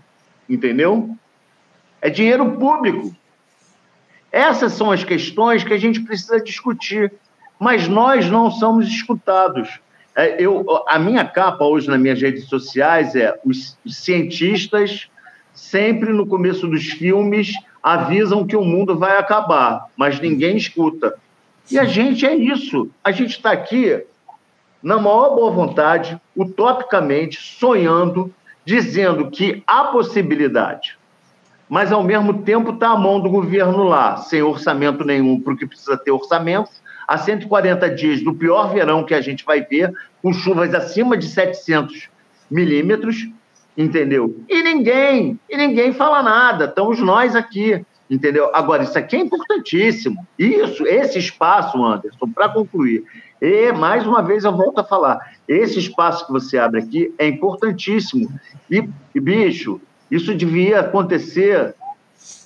entendeu? 0.49 1.16
É 2.01 2.09
dinheiro 2.09 2.51
público. 2.51 3.16
Essas 4.30 4.74
são 4.74 4.91
as 4.91 5.05
questões 5.05 5.64
que 5.64 5.74
a 5.74 5.78
gente 5.78 6.01
precisa 6.01 6.43
discutir. 6.43 7.14
mas 7.57 7.88
nós 7.88 8.30
não 8.30 8.51
somos 8.51 8.88
escutados. 8.88 9.80
É, 10.16 10.41
eu, 10.41 10.66
a 10.88 10.99
minha 10.99 11.26
capa 11.26 11.66
hoje 11.66 11.89
nas 11.89 11.99
minhas 11.99 12.22
redes 12.22 12.45
sociais 12.45 13.16
é 13.16 13.39
os 13.43 13.78
cientistas 13.88 15.09
sempre 15.53 16.11
no 16.14 16.26
começo 16.26 16.68
dos 16.68 16.86
filmes 16.86 17.53
avisam 17.82 18.45
que 18.45 18.55
o 18.55 18.64
mundo 18.64 18.97
vai 18.97 19.18
acabar, 19.18 19.88
mas 19.97 20.20
ninguém 20.20 20.55
escuta. 20.55 21.16
E 21.70 21.78
a 21.78 21.86
gente 21.86 22.26
é 22.26 22.36
isso. 22.36 22.89
A 23.03 23.11
gente 23.11 23.32
está 23.32 23.51
aqui 23.51 24.03
na 24.82 24.97
maior 24.97 25.36
boa 25.36 25.51
vontade, 25.51 26.20
utopicamente, 26.36 27.41
sonhando, 27.41 28.34
dizendo 28.66 29.30
que 29.32 29.64
há 29.66 29.86
possibilidade. 29.86 30.97
Mas, 31.70 31.91
ao 31.91 32.03
mesmo 32.03 32.43
tempo, 32.43 32.72
está 32.72 32.89
a 32.89 32.97
mão 32.97 33.20
do 33.20 33.30
governo 33.30 33.84
lá, 33.84 34.18
sem 34.18 34.41
orçamento 34.41 35.05
nenhum, 35.05 35.39
porque 35.39 35.66
precisa 35.66 35.97
ter 35.97 36.11
orçamento, 36.11 36.70
a 37.08 37.18
140 37.18 37.89
dias 37.89 38.22
do 38.22 38.34
pior 38.34 38.74
verão 38.74 39.04
que 39.04 39.14
a 39.14 39.22
gente 39.22 39.45
vai 39.45 39.62
ver, 39.62 39.93
com 40.22 40.34
chuvas 40.34 40.74
acima 40.74 41.18
de 41.18 41.28
700 41.28 42.10
milímetros, 42.49 43.28
entendeu? 43.78 44.43
E 44.49 44.62
ninguém, 44.62 45.39
e 45.49 45.58
ninguém 45.58 45.93
fala 45.93 46.22
nada, 46.22 46.66
estamos 46.66 46.99
nós 46.99 47.36
aqui, 47.36 47.84
entendeu? 48.10 48.49
Agora, 48.54 48.84
isso 48.84 48.97
aqui 48.97 49.16
é 49.16 49.20
importantíssimo. 49.20 50.26
Isso, 50.38 50.86
esse 50.86 51.18
espaço, 51.20 51.84
Anderson, 51.84 52.30
para 52.30 52.49
concluir, 52.49 53.04
e, 53.41 53.74
mais 53.74 54.08
uma 54.08 54.22
vez, 54.22 54.45
eu 54.45 54.56
volto 54.56 54.80
a 54.80 54.84
falar, 54.86 55.20
esse 55.47 55.78
espaço 55.78 56.26
que 56.26 56.32
você 56.32 56.58
abre 56.58 56.80
aqui 56.80 57.14
é 57.18 57.28
importantíssimo. 57.28 58.32
E, 58.72 58.88
e 59.14 59.20
bicho, 59.20 59.82
isso 60.10 60.34
devia 60.34 60.80
acontecer 60.80 61.76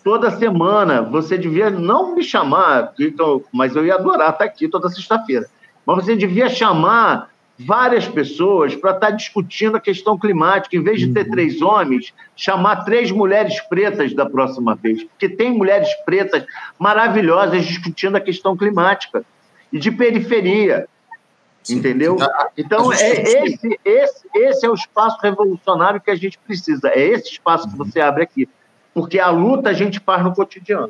toda 0.03 0.31
semana. 0.31 1.01
Você 1.01 1.37
devia 1.37 1.69
não 1.69 2.15
me 2.15 2.23
chamar, 2.23 2.93
então, 2.99 3.43
mas 3.51 3.75
eu 3.75 3.85
ia 3.85 3.95
adorar 3.95 4.31
estar 4.31 4.45
aqui 4.45 4.67
toda 4.67 4.89
sexta-feira. 4.89 5.47
Mas 5.85 6.03
você 6.05 6.15
devia 6.15 6.49
chamar 6.49 7.29
várias 7.59 8.07
pessoas 8.07 8.75
para 8.75 8.91
estar 8.91 9.11
discutindo 9.11 9.77
a 9.77 9.79
questão 9.79 10.17
climática. 10.17 10.75
Em 10.75 10.83
vez 10.83 10.99
de 10.99 11.11
ter 11.11 11.25
uhum. 11.25 11.31
três 11.31 11.61
homens, 11.61 12.13
chamar 12.35 12.83
três 12.83 13.11
mulheres 13.11 13.59
pretas 13.61 14.13
da 14.13 14.25
próxima 14.25 14.75
vez. 14.75 15.03
Porque 15.03 15.27
tem 15.27 15.51
mulheres 15.51 15.89
pretas 16.05 16.45
maravilhosas 16.77 17.65
discutindo 17.65 18.15
a 18.15 18.21
questão 18.21 18.55
climática. 18.55 19.25
E 19.71 19.79
de 19.79 19.91
periferia. 19.91 20.87
Sim. 21.63 21.79
Entendeu? 21.79 22.15
Então, 22.57 22.93
é 22.93 23.11
esse, 23.11 23.79
esse, 23.83 24.29
esse 24.33 24.65
é 24.65 24.69
o 24.69 24.73
espaço 24.73 25.17
revolucionário 25.21 25.99
que 25.99 26.09
a 26.09 26.15
gente 26.15 26.37
precisa. 26.37 26.89
É 26.89 27.01
esse 27.01 27.31
espaço 27.31 27.67
que 27.67 27.77
uhum. 27.77 27.83
você 27.83 27.99
abre 27.99 28.23
aqui. 28.23 28.47
Porque 28.97 29.19
a 29.19 29.29
luta 29.29 29.69
a 29.69 29.73
gente 29.73 29.99
faz 29.99 30.23
no 30.23 30.33
cotidiano. 30.33 30.89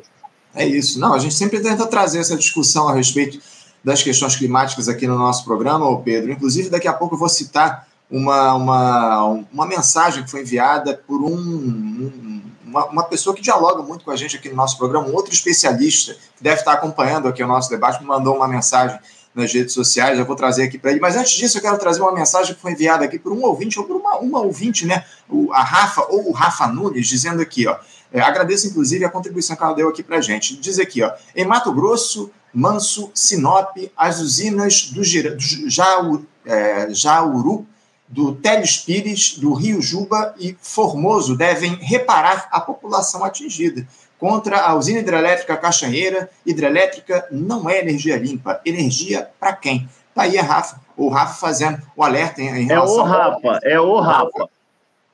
É 0.54 0.66
isso. 0.66 0.98
Não, 0.98 1.12
a 1.12 1.18
gente 1.18 1.34
sempre 1.34 1.60
tenta 1.60 1.86
trazer 1.86 2.20
essa 2.20 2.38
discussão 2.38 2.88
a 2.88 2.94
respeito 2.94 3.38
das 3.84 4.02
questões 4.02 4.34
climáticas 4.34 4.88
aqui 4.88 5.06
no 5.06 5.18
nosso 5.18 5.44
programa, 5.44 5.94
Pedro. 6.00 6.32
Inclusive, 6.32 6.70
daqui 6.70 6.88
a 6.88 6.94
pouco 6.94 7.16
eu 7.16 7.18
vou 7.18 7.28
citar 7.28 7.86
uma, 8.10 8.54
uma, 8.54 9.44
uma 9.52 9.66
mensagem 9.66 10.24
que 10.24 10.30
foi 10.30 10.40
enviada 10.40 10.98
por 11.06 11.22
um, 11.22 11.36
um, 11.36 12.42
uma, 12.64 12.86
uma 12.86 13.02
pessoa 13.02 13.36
que 13.36 13.42
dialoga 13.42 13.82
muito 13.82 14.06
com 14.06 14.10
a 14.10 14.16
gente 14.16 14.38
aqui 14.38 14.48
no 14.48 14.56
nosso 14.56 14.78
programa, 14.78 15.06
um 15.06 15.14
outro 15.14 15.34
especialista 15.34 16.14
que 16.34 16.42
deve 16.42 16.60
estar 16.60 16.72
acompanhando 16.72 17.28
aqui 17.28 17.42
o 17.42 17.46
nosso 17.46 17.68
debate, 17.68 18.00
me 18.00 18.06
mandou 18.06 18.36
uma 18.36 18.48
mensagem 18.48 18.98
nas 19.34 19.52
redes 19.52 19.74
sociais, 19.74 20.18
eu 20.18 20.24
vou 20.24 20.34
trazer 20.34 20.64
aqui 20.64 20.78
para 20.78 20.90
ele. 20.90 21.00
Mas 21.00 21.14
antes 21.14 21.32
disso, 21.32 21.58
eu 21.58 21.62
quero 21.62 21.78
trazer 21.78 22.00
uma 22.00 22.12
mensagem 22.12 22.54
que 22.54 22.60
foi 22.60 22.72
enviada 22.72 23.04
aqui 23.04 23.18
por 23.18 23.32
um 23.32 23.42
ouvinte, 23.44 23.78
ou 23.78 23.84
por 23.84 23.96
uma, 23.96 24.16
uma 24.16 24.40
ouvinte, 24.40 24.84
né? 24.84 25.04
O, 25.28 25.52
a 25.52 25.62
Rafa, 25.62 26.06
ou 26.08 26.30
o 26.30 26.32
Rafa 26.32 26.66
Nunes, 26.66 27.06
dizendo 27.06 27.40
aqui, 27.40 27.66
ó. 27.66 27.76
É, 28.12 28.20
agradeço, 28.20 28.66
inclusive, 28.66 29.04
a 29.04 29.10
contribuição 29.10 29.56
que 29.56 29.62
ela 29.62 29.74
deu 29.74 29.88
aqui 29.88 30.02
para 30.02 30.18
a 30.18 30.20
gente. 30.20 30.56
Diz 30.56 30.78
aqui, 30.78 31.02
ó. 31.02 31.12
Em 31.34 31.44
Mato 31.44 31.72
Grosso, 31.72 32.30
Manso, 32.52 33.10
Sinop, 33.14 33.76
as 33.96 34.20
usinas 34.20 34.90
do, 34.90 35.02
do 35.02 35.70
Jauru, 35.70 36.26
é, 36.44 36.88
Jauru, 36.90 37.66
do 38.08 38.34
Teles 38.34 38.78
Pires, 38.78 39.36
do 39.38 39.52
Rio 39.52 39.82
Juba 39.82 40.34
e 40.38 40.56
Formoso 40.60 41.36
devem 41.36 41.74
reparar 41.76 42.48
a 42.50 42.60
população 42.60 43.22
atingida. 43.22 43.86
Contra 44.18 44.62
a 44.62 44.74
usina 44.74 45.00
hidrelétrica 45.00 45.56
Caixanheira, 45.56 46.30
hidrelétrica 46.44 47.28
não 47.30 47.68
é 47.68 47.78
energia 47.78 48.16
limpa. 48.16 48.60
Energia 48.64 49.30
para 49.38 49.52
quem? 49.52 49.88
Tá 50.14 50.22
aí 50.22 50.38
a 50.38 50.42
Rafa, 50.42 50.80
o 50.96 51.08
Rafa 51.08 51.34
fazendo 51.34 51.80
o 51.94 52.02
alerta 52.02 52.40
em, 52.40 52.48
em 52.48 52.66
relação... 52.66 53.00
É 53.00 53.00
o 53.00 53.04
Rafa, 53.04 53.60
é 53.62 53.80
o 53.80 54.00
Rafa. 54.00 54.48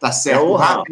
Tá 0.00 0.12
certo. 0.12 0.38
É 0.38 0.42
o. 0.42 0.54
Rafa. 0.54 0.84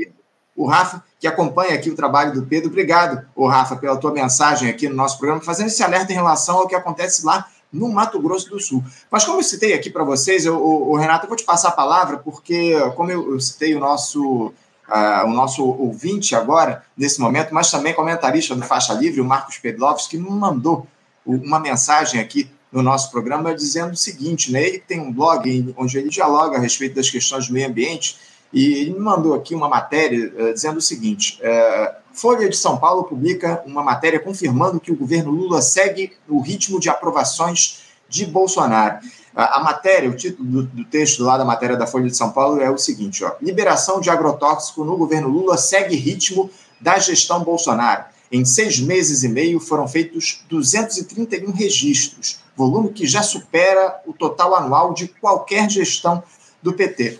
O 0.55 0.67
Rafa 0.67 1.05
que 1.23 1.29
acompanha 1.29 1.77
aqui 1.77 1.89
o 1.89 1.95
trabalho 1.95 2.33
do 2.33 2.45
Pedro. 2.45 2.69
Obrigado, 2.69 3.25
o 3.37 3.47
Rafa, 3.47 3.77
pela 3.77 3.97
tua 3.97 4.11
mensagem 4.11 4.69
aqui 4.69 4.89
no 4.89 4.97
nosso 4.97 5.19
programa, 5.19 5.41
fazendo 5.41 5.69
esse 5.69 5.81
alerta 5.81 6.11
em 6.11 6.17
relação 6.17 6.59
ao 6.59 6.67
que 6.67 6.75
acontece 6.75 7.25
lá 7.25 7.47
no 7.73 7.89
Mato 7.89 8.21
Grosso 8.21 8.51
do 8.51 8.59
Sul. 8.59 8.83
Mas 9.09 9.25
como 9.25 9.39
eu 9.39 9.43
citei 9.45 9.73
aqui 9.73 9.89
para 9.89 10.03
vocês, 10.03 10.45
eu, 10.45 10.61
o, 10.61 10.97
Renato, 10.97 11.25
eu 11.25 11.29
vou 11.29 11.37
te 11.37 11.45
passar 11.45 11.69
a 11.69 11.73
palavra, 11.73 12.17
porque 12.17 12.75
como 12.97 13.13
eu, 13.13 13.35
eu 13.35 13.41
citei 13.41 13.73
o 13.73 13.79
nosso, 13.79 14.47
uh, 14.89 15.25
o 15.25 15.33
nosso 15.33 15.65
ouvinte 15.65 16.35
agora, 16.35 16.83
nesse 16.97 17.21
momento, 17.21 17.55
mas 17.55 17.71
também 17.71 17.95
comentarista 17.95 18.57
do 18.57 18.63
Faixa 18.63 18.93
Livre, 18.93 19.21
o 19.21 19.25
Marcos 19.25 19.59
Pedlovski, 19.59 20.19
me 20.19 20.29
mandou 20.29 20.89
uma 21.25 21.61
mensagem 21.61 22.21
aqui 22.21 22.51
no 22.73 22.83
nosso 22.83 23.13
programa 23.13 23.55
dizendo 23.55 23.93
o 23.93 23.97
seguinte, 23.97 24.51
né? 24.51 24.61
Ele 24.61 24.81
tem 24.81 24.99
um 24.99 25.13
blog 25.13 25.73
onde 25.77 25.99
ele 25.99 26.09
dialoga 26.09 26.57
a 26.57 26.61
respeito 26.61 26.97
das 26.97 27.09
questões 27.09 27.47
do 27.47 27.53
meio 27.53 27.69
ambiente 27.69 28.19
e 28.53 28.75
ele 28.75 28.93
me 28.93 29.01
mandou 29.01 29.35
aqui 29.35 29.55
uma 29.55 29.69
matéria 29.69 30.33
uh, 30.37 30.53
dizendo 30.53 30.77
o 30.77 30.83
seguinte: 30.83 31.41
uh, 31.41 31.95
Folha 32.13 32.49
de 32.49 32.57
São 32.57 32.77
Paulo 32.77 33.05
publica 33.05 33.63
uma 33.65 33.83
matéria 33.83 34.21
confirmando 34.21 34.81
que 34.81 34.93
o 34.93 34.97
governo 34.97 35.31
Lula 35.31 35.63
segue 35.63 36.13
o 36.29 36.41
ritmo 36.41 36.79
de 36.79 36.91
aprovações 36.91 37.83
de 38.09 38.27
Bolsonaro. 38.27 38.99
A, 39.35 39.59
a 39.59 39.65
matéria, 39.65 40.11
o 40.11 40.15
título 40.15 40.49
do, 40.49 40.63
do, 40.65 40.85
texto 40.85 41.25
lá 41.25 41.39
da 41.39 41.45
matéria 41.45 41.77
da 41.77 41.87
Folha 41.87 42.11
de 42.11 42.17
São 42.17 42.31
Paulo 42.31 42.61
é 42.61 42.71
o 42.71 42.77
seguinte: 42.77 43.25
ó, 43.25 43.33
liberação 43.41 44.01
de 44.01 44.11
agrotóxico 44.11 44.85
no 44.85 44.97
governo 44.97 45.29
Lula 45.29 45.57
segue 45.57 45.97
ritmo 45.97 46.51
da 46.81 46.99
gestão 46.99 47.43
Bolsonaro. 47.43 48.05
Em 48.31 48.45
seis 48.45 48.81
meses 48.81 49.23
e 49.23 49.29
meio 49.29 49.61
foram 49.61 49.87
feitos 49.87 50.45
231 50.49 51.53
registros, 51.53 52.41
volume 52.57 52.91
que 52.91 53.07
já 53.07 53.23
supera 53.23 54.01
o 54.07 54.13
total 54.13 54.55
anual 54.55 54.93
de 54.93 55.09
qualquer 55.09 55.71
gestão 55.71 56.23
do 56.63 56.73
PT. 56.73 57.19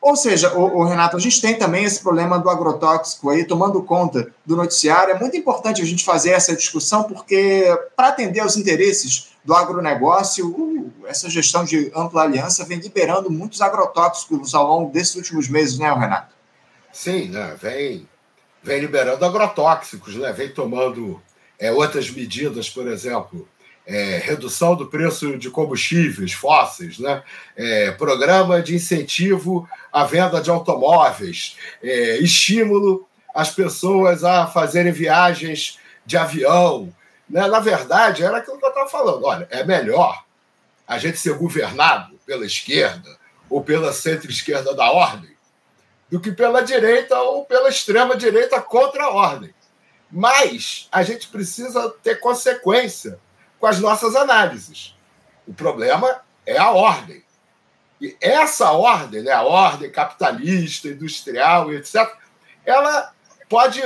Ou 0.00 0.16
seja, 0.16 0.56
o, 0.56 0.78
o, 0.78 0.84
Renato, 0.84 1.16
a 1.16 1.20
gente 1.20 1.40
tem 1.40 1.58
também 1.58 1.84
esse 1.84 2.00
problema 2.00 2.38
do 2.38 2.48
agrotóxico 2.48 3.30
aí, 3.30 3.44
tomando 3.44 3.82
conta 3.82 4.32
do 4.46 4.56
noticiário. 4.56 5.14
É 5.14 5.18
muito 5.18 5.36
importante 5.36 5.82
a 5.82 5.84
gente 5.84 6.04
fazer 6.04 6.30
essa 6.30 6.54
discussão, 6.54 7.04
porque 7.04 7.64
para 7.96 8.08
atender 8.08 8.40
aos 8.40 8.56
interesses 8.56 9.30
do 9.44 9.54
agronegócio, 9.54 10.92
essa 11.06 11.28
gestão 11.28 11.64
de 11.64 11.90
ampla 11.94 12.22
aliança 12.22 12.64
vem 12.64 12.78
liberando 12.78 13.30
muitos 13.30 13.60
agrotóxicos 13.60 14.54
ao 14.54 14.66
longo 14.66 14.92
desses 14.92 15.16
últimos 15.16 15.48
meses, 15.48 15.78
né, 15.78 15.92
Renato? 15.92 16.34
Sim, 16.92 17.28
né? 17.28 17.56
vem, 17.60 18.08
vem 18.62 18.80
liberando 18.80 19.24
agrotóxicos, 19.24 20.14
né? 20.16 20.32
vem 20.32 20.52
tomando 20.52 21.20
é, 21.58 21.72
outras 21.72 22.10
medidas, 22.10 22.68
por 22.70 22.86
exemplo, 22.86 23.48
é, 23.88 24.18
redução 24.22 24.76
do 24.76 24.86
preço 24.86 25.38
de 25.38 25.48
combustíveis 25.48 26.34
fósseis, 26.34 26.98
né? 26.98 27.22
É, 27.56 27.90
programa 27.92 28.60
de 28.60 28.76
incentivo 28.76 29.66
à 29.90 30.04
venda 30.04 30.42
de 30.42 30.50
automóveis, 30.50 31.56
é, 31.82 32.18
estímulo 32.18 33.08
às 33.34 33.50
pessoas 33.50 34.22
a 34.24 34.46
fazerem 34.46 34.92
viagens 34.92 35.78
de 36.04 36.18
avião. 36.18 36.92
Né? 37.28 37.46
Na 37.48 37.60
verdade, 37.60 38.22
era 38.22 38.36
aquilo 38.36 38.58
que 38.58 38.64
eu 38.64 38.68
estava 38.68 38.90
falando. 38.90 39.24
Olha, 39.24 39.48
é 39.50 39.64
melhor 39.64 40.22
a 40.86 40.98
gente 40.98 41.18
ser 41.18 41.32
governado 41.34 42.18
pela 42.26 42.44
esquerda 42.44 43.16
ou 43.48 43.64
pela 43.64 43.92
centro-esquerda 43.92 44.74
da 44.74 44.90
ordem 44.90 45.30
do 46.10 46.20
que 46.20 46.32
pela 46.32 46.62
direita 46.62 47.18
ou 47.20 47.44
pela 47.44 47.68
extrema-direita 47.68 48.60
contra 48.60 49.04
a 49.04 49.10
ordem. 49.10 49.54
Mas 50.10 50.88
a 50.90 51.02
gente 51.02 51.28
precisa 51.28 51.90
ter 52.02 52.20
consequência 52.20 53.18
com 53.58 53.66
as 53.66 53.80
nossas 53.80 54.14
análises. 54.14 54.94
O 55.46 55.54
problema 55.54 56.20
é 56.46 56.58
a 56.58 56.70
ordem. 56.70 57.22
E 58.00 58.16
essa 58.20 58.70
ordem, 58.70 59.22
né, 59.22 59.32
a 59.32 59.42
ordem 59.42 59.90
capitalista, 59.90 60.88
industrial, 60.88 61.72
etc., 61.72 62.08
ela 62.64 63.12
pode 63.48 63.82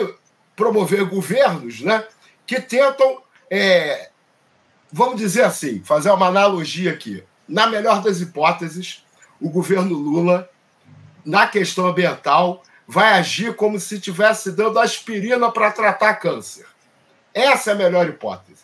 promover 0.55 1.05
governos 1.05 1.81
né, 1.81 2.07
que 2.47 2.61
tentam, 2.61 3.23
é, 3.51 4.11
vamos 4.93 5.17
dizer 5.17 5.45
assim, 5.45 5.83
fazer 5.83 6.11
uma 6.11 6.27
analogia 6.27 6.93
aqui. 6.93 7.25
Na 7.49 7.67
melhor 7.67 8.03
das 8.03 8.21
hipóteses, 8.21 9.05
o 9.41 9.49
governo 9.49 9.95
Lula, 9.95 10.49
na 11.25 11.47
questão 11.47 11.87
ambiental, 11.87 12.63
vai 12.87 13.15
agir 13.15 13.57
como 13.57 13.81
se 13.81 13.95
estivesse 13.95 14.53
dando 14.53 14.79
aspirina 14.79 15.51
para 15.51 15.71
tratar 15.71 16.15
câncer. 16.15 16.67
Essa 17.33 17.71
é 17.71 17.75
a 17.75 17.77
melhor 17.77 18.07
hipótese. 18.09 18.63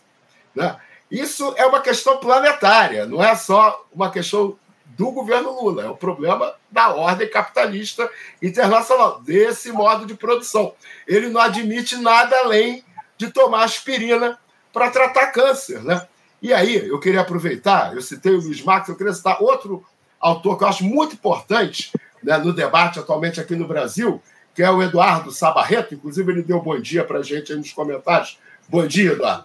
Né? 0.54 0.76
Isso 1.10 1.54
é 1.56 1.64
uma 1.64 1.80
questão 1.80 2.18
planetária, 2.18 3.06
não 3.06 3.22
é 3.22 3.34
só 3.34 3.86
uma 3.92 4.10
questão 4.10 4.58
do 4.84 5.10
governo 5.12 5.52
Lula, 5.52 5.84
é 5.84 5.88
o 5.88 5.92
um 5.92 5.96
problema 5.96 6.54
da 6.70 6.88
ordem 6.94 7.30
capitalista 7.30 8.10
internacional, 8.42 9.20
desse 9.20 9.70
modo 9.70 10.04
de 10.04 10.14
produção. 10.14 10.74
Ele 11.06 11.28
não 11.28 11.40
admite 11.40 11.96
nada 11.96 12.36
além 12.40 12.84
de 13.16 13.30
tomar 13.30 13.64
aspirina 13.64 14.38
para 14.72 14.90
tratar 14.90 15.28
câncer. 15.28 15.82
Né? 15.82 16.06
E 16.42 16.52
aí, 16.52 16.88
eu 16.88 16.98
queria 16.98 17.20
aproveitar, 17.20 17.94
eu 17.94 18.02
citei 18.02 18.32
o 18.32 18.40
Luiz 18.40 18.60
Marques, 18.62 18.88
eu 18.88 18.96
queria 18.96 19.12
citar 19.12 19.40
outro 19.40 19.84
autor 20.20 20.58
que 20.58 20.64
eu 20.64 20.68
acho 20.68 20.84
muito 20.84 21.14
importante 21.14 21.92
né, 22.22 22.36
no 22.38 22.52
debate 22.52 22.98
atualmente 22.98 23.40
aqui 23.40 23.54
no 23.54 23.68
Brasil, 23.68 24.20
que 24.54 24.62
é 24.62 24.70
o 24.70 24.82
Eduardo 24.82 25.30
Sabarreto, 25.30 25.94
inclusive 25.94 26.32
ele 26.32 26.42
deu 26.42 26.60
bom 26.60 26.78
dia 26.80 27.04
para 27.04 27.20
a 27.20 27.22
gente 27.22 27.52
aí 27.52 27.58
nos 27.58 27.72
comentários. 27.72 28.38
Bom 28.68 28.84
dia, 28.86 29.12
Eduardo. 29.12 29.44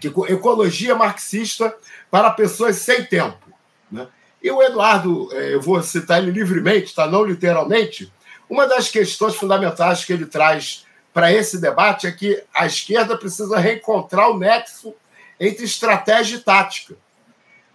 Que, 0.00 0.08
ecologia 0.08 0.94
marxista 0.94 1.74
para 2.10 2.30
pessoas 2.30 2.76
sem 2.76 3.04
tempo. 3.04 3.52
Né? 3.90 4.08
E 4.42 4.50
o 4.50 4.62
Eduardo, 4.62 5.28
é, 5.32 5.54
eu 5.54 5.60
vou 5.60 5.82
citar 5.82 6.22
ele 6.22 6.30
livremente, 6.30 6.94
tá? 6.94 7.06
não 7.06 7.24
literalmente, 7.24 8.12
uma 8.48 8.66
das 8.66 8.88
questões 8.88 9.34
fundamentais 9.36 10.04
que 10.04 10.12
ele 10.12 10.26
traz 10.26 10.84
para 11.12 11.32
esse 11.32 11.60
debate 11.60 12.06
é 12.06 12.12
que 12.12 12.42
a 12.54 12.66
esquerda 12.66 13.16
precisa 13.16 13.58
reencontrar 13.58 14.30
o 14.30 14.38
nexo 14.38 14.94
entre 15.38 15.64
estratégia 15.64 16.36
e 16.36 16.40
tática. 16.40 16.96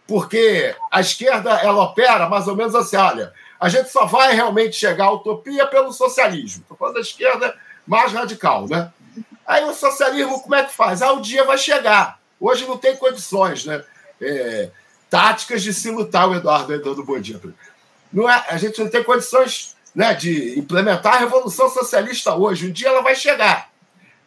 Porque 0.08 0.74
a 0.92 1.02
esquerda 1.02 1.52
ela 1.62 1.84
opera 1.84 2.30
mais 2.30 2.48
ou 2.48 2.56
menos 2.56 2.74
assim: 2.74 2.96
olha, 2.96 3.34
a 3.60 3.68
gente 3.70 3.90
só 3.90 4.06
vai 4.06 4.34
realmente 4.34 4.76
chegar 4.76 5.06
à 5.06 5.12
utopia 5.12 5.68
pelo 5.68 5.92
socialismo. 5.92 6.62
Estou 6.62 6.78
falando 6.78 6.96
da 6.96 7.02
esquerda 7.02 7.56
mais 7.86 8.14
radical, 8.14 8.68
né? 8.68 8.92
Aí 9.48 9.64
o 9.64 9.74
socialismo, 9.74 10.42
como 10.42 10.56
é 10.56 10.66
que 10.66 10.74
faz? 10.74 11.02
Ah, 11.02 11.14
o 11.14 11.22
dia 11.22 11.46
vai 11.46 11.58
chegar. 11.58 12.20
Hoje 12.38 12.68
não 12.68 12.78
tem 12.78 12.98
condições, 12.98 13.66
né? 13.66 13.82
É, 14.22 14.70
táticas 15.10 15.64
de 15.64 15.74
se 15.74 15.90
lutar, 15.90 16.28
o 16.28 16.36
Eduardo 16.36 16.78
dando 16.80 17.06
bom 17.06 17.18
dia. 17.18 17.40
Não 18.12 18.30
é, 18.30 18.46
a 18.50 18.58
gente 18.58 18.80
não 18.82 18.90
tem 18.90 19.04
condições 19.04 19.76
né, 19.96 20.14
de 20.14 20.60
implementar 20.60 21.16
a 21.16 21.20
revolução 21.20 21.70
socialista 21.70 22.36
hoje. 22.36 22.68
Um 22.68 22.72
dia 22.72 22.90
ela 22.90 23.02
vai 23.02 23.16
chegar. 23.16 23.72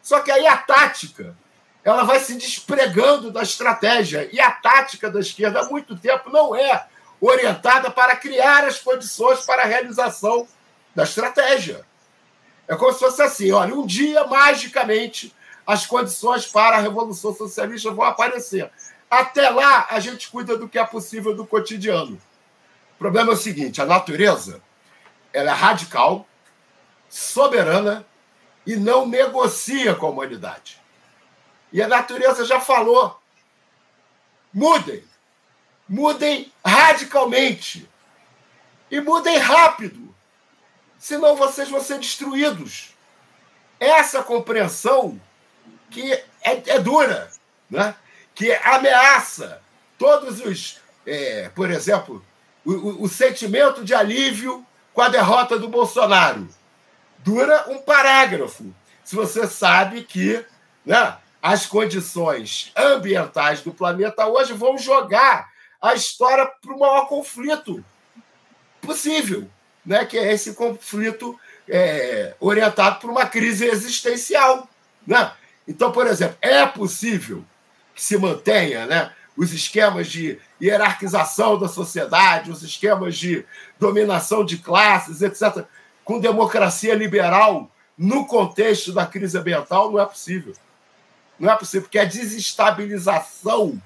Só 0.01 0.21
que 0.21 0.31
aí 0.31 0.47
a 0.47 0.57
tática 0.57 1.35
ela 1.83 2.03
vai 2.03 2.19
se 2.19 2.35
despregando 2.35 3.31
da 3.31 3.43
estratégia. 3.43 4.27
E 4.31 4.39
a 4.39 4.49
tática 4.49 5.09
da 5.09 5.19
esquerda 5.19 5.61
há 5.61 5.69
muito 5.69 5.95
tempo 5.95 6.29
não 6.31 6.55
é 6.55 6.87
orientada 7.19 7.91
para 7.91 8.15
criar 8.15 8.65
as 8.65 8.79
condições 8.79 9.41
para 9.45 9.61
a 9.61 9.65
realização 9.65 10.47
da 10.95 11.03
estratégia. 11.03 11.85
É 12.67 12.75
como 12.75 12.93
se 12.93 12.99
fosse 12.99 13.21
assim: 13.21 13.51
olha, 13.51 13.73
um 13.73 13.85
dia, 13.85 14.25
magicamente, 14.25 15.35
as 15.65 15.85
condições 15.85 16.45
para 16.45 16.77
a 16.77 16.81
Revolução 16.81 17.33
Socialista 17.33 17.91
vão 17.91 18.05
aparecer. 18.05 18.71
Até 19.09 19.49
lá, 19.49 19.87
a 19.89 19.99
gente 19.99 20.29
cuida 20.29 20.57
do 20.57 20.69
que 20.69 20.79
é 20.79 20.85
possível 20.85 21.35
do 21.35 21.45
cotidiano. 21.45 22.21
O 22.95 22.97
problema 22.97 23.31
é 23.31 23.33
o 23.33 23.37
seguinte: 23.37 23.81
a 23.81 23.85
natureza 23.85 24.61
ela 25.33 25.51
é 25.51 25.53
radical, 25.53 26.27
soberana 27.09 28.05
e 28.65 28.75
não 28.75 29.07
negocia 29.07 29.95
com 29.95 30.07
a 30.07 30.09
humanidade. 30.09 30.81
E 31.73 31.81
a 31.81 31.87
natureza 31.87 32.45
já 32.45 32.59
falou. 32.59 33.19
Mudem. 34.53 35.03
Mudem 35.87 36.51
radicalmente. 36.65 37.89
E 38.89 38.99
mudem 38.99 39.37
rápido. 39.37 40.10
Senão 41.01 41.35
vocês 41.35 41.67
vão 41.67 41.81
ser 41.81 41.97
destruídos. 41.97 42.95
Essa 43.79 44.21
compreensão 44.21 45.19
que 45.89 46.13
é, 46.13 46.61
é 46.67 46.79
dura, 46.79 47.27
né? 47.67 47.95
que 48.35 48.53
ameaça 48.53 49.59
todos 49.97 50.39
os. 50.41 50.79
É, 51.03 51.49
por 51.55 51.71
exemplo, 51.71 52.23
o, 52.63 52.71
o, 52.71 53.03
o 53.05 53.09
sentimento 53.09 53.83
de 53.83 53.95
alívio 53.95 54.63
com 54.93 55.01
a 55.01 55.09
derrota 55.09 55.57
do 55.57 55.67
Bolsonaro. 55.67 56.47
Dura 57.17 57.65
um 57.71 57.79
parágrafo. 57.79 58.71
Se 59.03 59.15
você 59.15 59.47
sabe 59.47 60.03
que 60.03 60.45
né, 60.85 61.17
as 61.41 61.65
condições 61.65 62.71
ambientais 62.77 63.61
do 63.61 63.73
planeta 63.73 64.27
hoje 64.27 64.53
vão 64.53 64.77
jogar 64.77 65.49
a 65.81 65.95
história 65.95 66.45
para 66.45 66.75
o 66.75 66.79
maior 66.79 67.07
conflito 67.07 67.83
possível, 68.79 69.49
né? 69.85 70.05
que 70.05 70.17
é 70.17 70.31
esse 70.31 70.53
conflito 70.53 71.39
é, 71.67 72.33
orientado 72.39 72.99
por 72.99 73.09
uma 73.09 73.25
crise 73.25 73.65
existencial. 73.65 74.69
Né? 75.05 75.31
Então, 75.67 75.91
por 75.91 76.07
exemplo, 76.07 76.37
é 76.41 76.65
possível 76.65 77.43
que 77.93 78.03
se 78.03 78.17
mantenha 78.17 78.85
né, 78.85 79.11
os 79.37 79.53
esquemas 79.53 80.07
de 80.07 80.39
hierarquização 80.61 81.57
da 81.57 81.67
sociedade, 81.67 82.51
os 82.51 82.61
esquemas 82.63 83.17
de 83.17 83.45
dominação 83.79 84.45
de 84.45 84.57
classes, 84.57 85.21
etc., 85.21 85.65
com 86.03 86.19
democracia 86.19 86.95
liberal 86.95 87.71
no 87.97 88.25
contexto 88.25 88.91
da 88.91 89.05
crise 89.05 89.37
ambiental, 89.37 89.91
não 89.91 89.99
é 89.99 90.05
possível. 90.05 90.53
Não 91.39 91.51
é 91.51 91.55
possível, 91.55 91.83
porque 91.83 91.99
a 91.99 92.05
desestabilização 92.05 93.81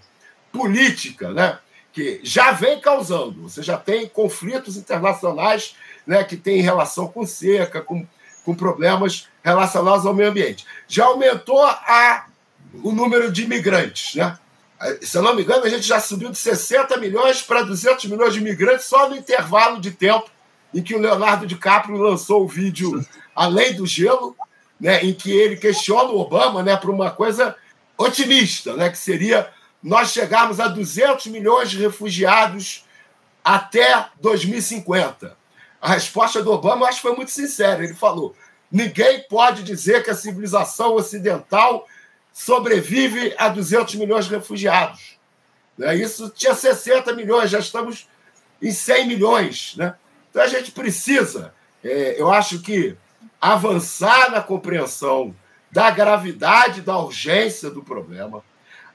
política, 0.52 1.32
né, 1.32 1.60
que 1.96 2.20
já 2.22 2.52
vem 2.52 2.78
causando, 2.82 3.44
você 3.44 3.64
já 3.64 3.78
tem 3.78 4.06
conflitos 4.06 4.76
internacionais 4.76 5.78
né, 6.06 6.26
que 6.26 6.36
têm 6.36 6.62
relação 6.62 7.08
com 7.08 7.26
seca, 7.26 7.82
com, 7.82 8.06
com 8.44 8.54
problemas 8.54 9.30
relacionados 9.42 10.06
ao 10.06 10.14
meio 10.14 10.30
ambiente. 10.30 10.66
Já 10.90 11.06
aumentou 11.06 11.64
a, 11.64 12.26
o 12.84 12.92
número 12.92 13.32
de 13.32 13.44
imigrantes. 13.44 14.14
Né? 14.16 14.38
Se 15.02 15.18
eu 15.18 15.24
não 15.24 15.34
me 15.34 15.44
engano, 15.44 15.64
a 15.64 15.70
gente 15.70 15.88
já 15.88 16.02
subiu 16.02 16.30
de 16.30 16.38
60 16.38 16.98
milhões 16.98 17.42
para 17.42 17.62
200 17.62 18.06
milhões 18.08 18.34
de 18.34 18.42
imigrantes 18.42 18.88
só 18.88 19.08
no 19.08 19.16
intervalo 19.16 19.80
de 19.80 19.92
tempo 19.92 20.30
em 20.74 20.84
que 20.84 20.94
o 20.94 21.00
Leonardo 21.00 21.48
DiCaprio 21.48 21.96
lançou 21.96 22.44
o 22.44 22.48
vídeo 22.48 23.06
Além 23.34 23.74
do 23.74 23.86
Gelo, 23.86 24.36
né, 24.78 25.02
em 25.02 25.14
que 25.14 25.32
ele 25.32 25.56
questiona 25.56 26.10
o 26.10 26.20
Obama 26.20 26.62
né, 26.62 26.76
para 26.76 26.92
uma 26.92 27.10
coisa 27.10 27.56
otimista, 27.98 28.76
né, 28.76 28.90
que 28.90 28.98
seria 28.98 29.50
nós 29.86 30.12
chegarmos 30.12 30.60
a 30.60 30.68
200 30.68 31.28
milhões 31.28 31.70
de 31.70 31.78
refugiados 31.78 32.84
até 33.44 34.08
2050. 34.20 35.38
A 35.80 35.90
resposta 35.90 36.42
do 36.42 36.52
Obama 36.52 36.88
acho 36.88 36.98
que 36.98 37.08
foi 37.08 37.16
muito 37.16 37.30
sincera. 37.30 37.84
Ele 37.84 37.94
falou: 37.94 38.36
ninguém 38.72 39.24
pode 39.30 39.62
dizer 39.62 40.04
que 40.04 40.10
a 40.10 40.16
civilização 40.16 40.96
ocidental 40.96 41.88
sobrevive 42.34 43.36
a 43.38 43.48
200 43.48 43.94
milhões 43.94 44.26
de 44.26 44.32
refugiados. 44.32 45.20
Né? 45.78 45.96
Isso 45.98 46.32
tinha 46.32 46.56
60 46.56 47.14
milhões, 47.14 47.52
já 47.52 47.60
estamos 47.60 48.10
em 48.60 48.72
100 48.72 49.08
milhões. 49.08 49.76
Né? 49.78 49.94
Então 50.32 50.42
a 50.42 50.48
gente 50.48 50.72
precisa, 50.72 51.54
é, 51.84 52.20
eu 52.20 52.32
acho 52.32 52.60
que 52.60 52.98
avançar 53.40 54.32
na 54.32 54.42
compreensão 54.42 55.36
da 55.72 55.92
gravidade, 55.92 56.82
da 56.82 56.98
urgência 56.98 57.70
do 57.70 57.84
problema, 57.84 58.44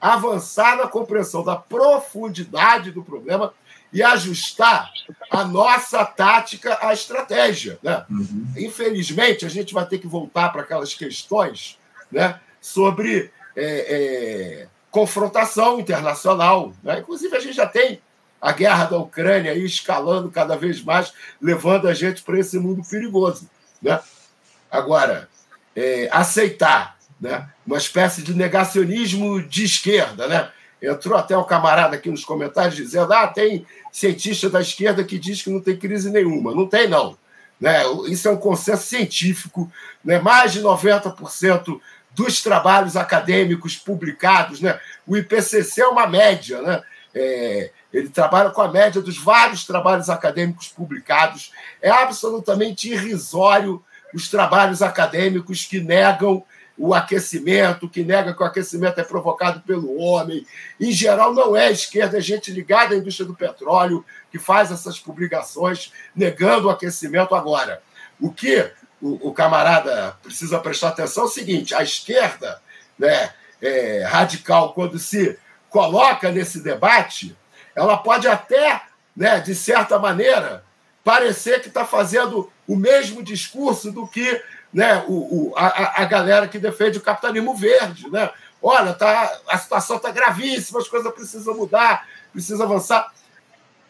avançar 0.01 0.75
na 0.77 0.87
compreensão 0.87 1.43
da 1.43 1.55
profundidade 1.55 2.91
do 2.91 3.03
problema 3.03 3.53
e 3.93 4.01
ajustar 4.01 4.91
a 5.29 5.43
nossa 5.43 6.03
tática 6.03 6.79
à 6.81 6.91
estratégia. 6.91 7.77
Né? 7.83 8.03
Uhum. 8.09 8.47
Infelizmente, 8.57 9.45
a 9.45 9.49
gente 9.49 9.73
vai 9.73 9.85
ter 9.85 9.99
que 9.99 10.07
voltar 10.07 10.49
para 10.49 10.61
aquelas 10.61 10.95
questões 10.95 11.77
né, 12.11 12.39
sobre 12.59 13.31
é, 13.55 13.63
é, 13.63 14.67
confrontação 14.89 15.79
internacional. 15.79 16.73
Né? 16.81 16.99
Inclusive, 16.99 17.35
a 17.35 17.39
gente 17.39 17.55
já 17.55 17.67
tem 17.67 18.01
a 18.41 18.51
guerra 18.53 18.85
da 18.85 18.97
Ucrânia 18.97 19.51
aí 19.51 19.63
escalando 19.63 20.31
cada 20.31 20.55
vez 20.55 20.81
mais, 20.81 21.13
levando 21.39 21.87
a 21.87 21.93
gente 21.93 22.23
para 22.23 22.39
esse 22.39 22.57
mundo 22.57 22.81
perigoso. 22.89 23.47
Né? 23.81 23.99
Agora, 24.71 25.29
é, 25.75 26.09
aceitar 26.11 26.97
né, 27.21 27.47
uma 27.65 27.77
espécie 27.77 28.23
de 28.23 28.33
negacionismo 28.33 29.41
de 29.43 29.63
esquerda. 29.63 30.27
Né? 30.27 30.49
Entrou 30.81 31.15
até 31.15 31.37
um 31.37 31.43
camarada 31.43 31.95
aqui 31.95 32.09
nos 32.09 32.25
comentários 32.25 32.75
dizendo: 32.75 33.13
ah, 33.13 33.27
tem 33.27 33.65
cientista 33.91 34.49
da 34.49 34.59
esquerda 34.59 35.03
que 35.03 35.19
diz 35.19 35.43
que 35.43 35.51
não 35.51 35.61
tem 35.61 35.77
crise 35.77 36.09
nenhuma. 36.09 36.55
Não 36.55 36.65
tem, 36.65 36.87
não. 36.87 37.15
Né? 37.59 37.83
Isso 38.07 38.27
é 38.27 38.31
um 38.31 38.37
consenso 38.37 38.83
científico. 38.83 39.71
Né? 40.03 40.19
Mais 40.19 40.51
de 40.51 40.61
90% 40.61 41.79
dos 42.15 42.41
trabalhos 42.41 42.97
acadêmicos 42.97 43.75
publicados. 43.75 44.59
Né? 44.59 44.79
O 45.05 45.15
IPCC 45.15 45.81
é 45.81 45.87
uma 45.87 46.07
média. 46.07 46.59
Né? 46.63 46.81
É, 47.13 47.71
ele 47.93 48.09
trabalha 48.09 48.49
com 48.49 48.61
a 48.61 48.71
média 48.71 48.99
dos 48.99 49.17
vários 49.17 49.63
trabalhos 49.65 50.09
acadêmicos 50.09 50.69
publicados. 50.69 51.51
É 51.79 51.91
absolutamente 51.91 52.89
irrisório 52.89 53.83
os 54.13 54.27
trabalhos 54.27 54.81
acadêmicos 54.81 55.65
que 55.65 55.79
negam 55.79 56.43
o 56.77 56.93
aquecimento, 56.93 57.89
que 57.89 58.03
nega 58.03 58.33
que 58.33 58.41
o 58.41 58.45
aquecimento 58.45 58.99
é 58.99 59.03
provocado 59.03 59.61
pelo 59.61 59.97
homem. 59.99 60.45
Em 60.79 60.91
geral, 60.91 61.33
não 61.33 61.55
é 61.55 61.71
esquerda, 61.71 62.17
é 62.17 62.21
gente 62.21 62.51
ligada 62.51 62.95
à 62.95 62.97
indústria 62.97 63.25
do 63.25 63.35
petróleo 63.35 64.05
que 64.31 64.39
faz 64.39 64.71
essas 64.71 64.99
publicações 64.99 65.91
negando 66.15 66.67
o 66.67 66.71
aquecimento 66.71 67.35
agora. 67.35 67.81
O 68.19 68.31
que 68.31 68.71
o, 69.01 69.29
o 69.29 69.33
camarada 69.33 70.17
precisa 70.23 70.59
prestar 70.59 70.89
atenção 70.89 71.23
é 71.23 71.27
o 71.27 71.29
seguinte: 71.29 71.75
a 71.75 71.83
esquerda 71.83 72.61
né, 72.97 73.31
é, 73.61 74.03
radical, 74.03 74.73
quando 74.73 74.97
se 74.97 75.37
coloca 75.69 76.31
nesse 76.31 76.61
debate, 76.61 77.35
ela 77.75 77.97
pode 77.97 78.27
até, 78.27 78.81
né, 79.15 79.39
de 79.39 79.55
certa 79.55 79.97
maneira, 79.97 80.63
parecer 81.03 81.61
que 81.61 81.67
está 81.67 81.85
fazendo 81.85 82.51
o 82.67 82.75
mesmo 82.75 83.23
discurso 83.23 83.91
do 83.91 84.07
que 84.07 84.41
né, 84.73 85.03
o, 85.07 85.13
o, 85.49 85.53
a, 85.55 86.01
a 86.01 86.05
galera 86.05 86.47
que 86.47 86.59
defende 86.59 86.97
o 86.97 87.01
capitalismo 87.01 87.55
verde. 87.55 88.09
Né? 88.09 88.29
Olha, 88.61 88.93
tá, 88.93 89.39
a 89.47 89.57
situação 89.57 89.97
está 89.97 90.11
gravíssima, 90.11 90.79
as 90.79 90.87
coisas 90.87 91.13
precisam 91.13 91.55
mudar, 91.55 92.07
precisam 92.31 92.65
avançar. 92.65 93.11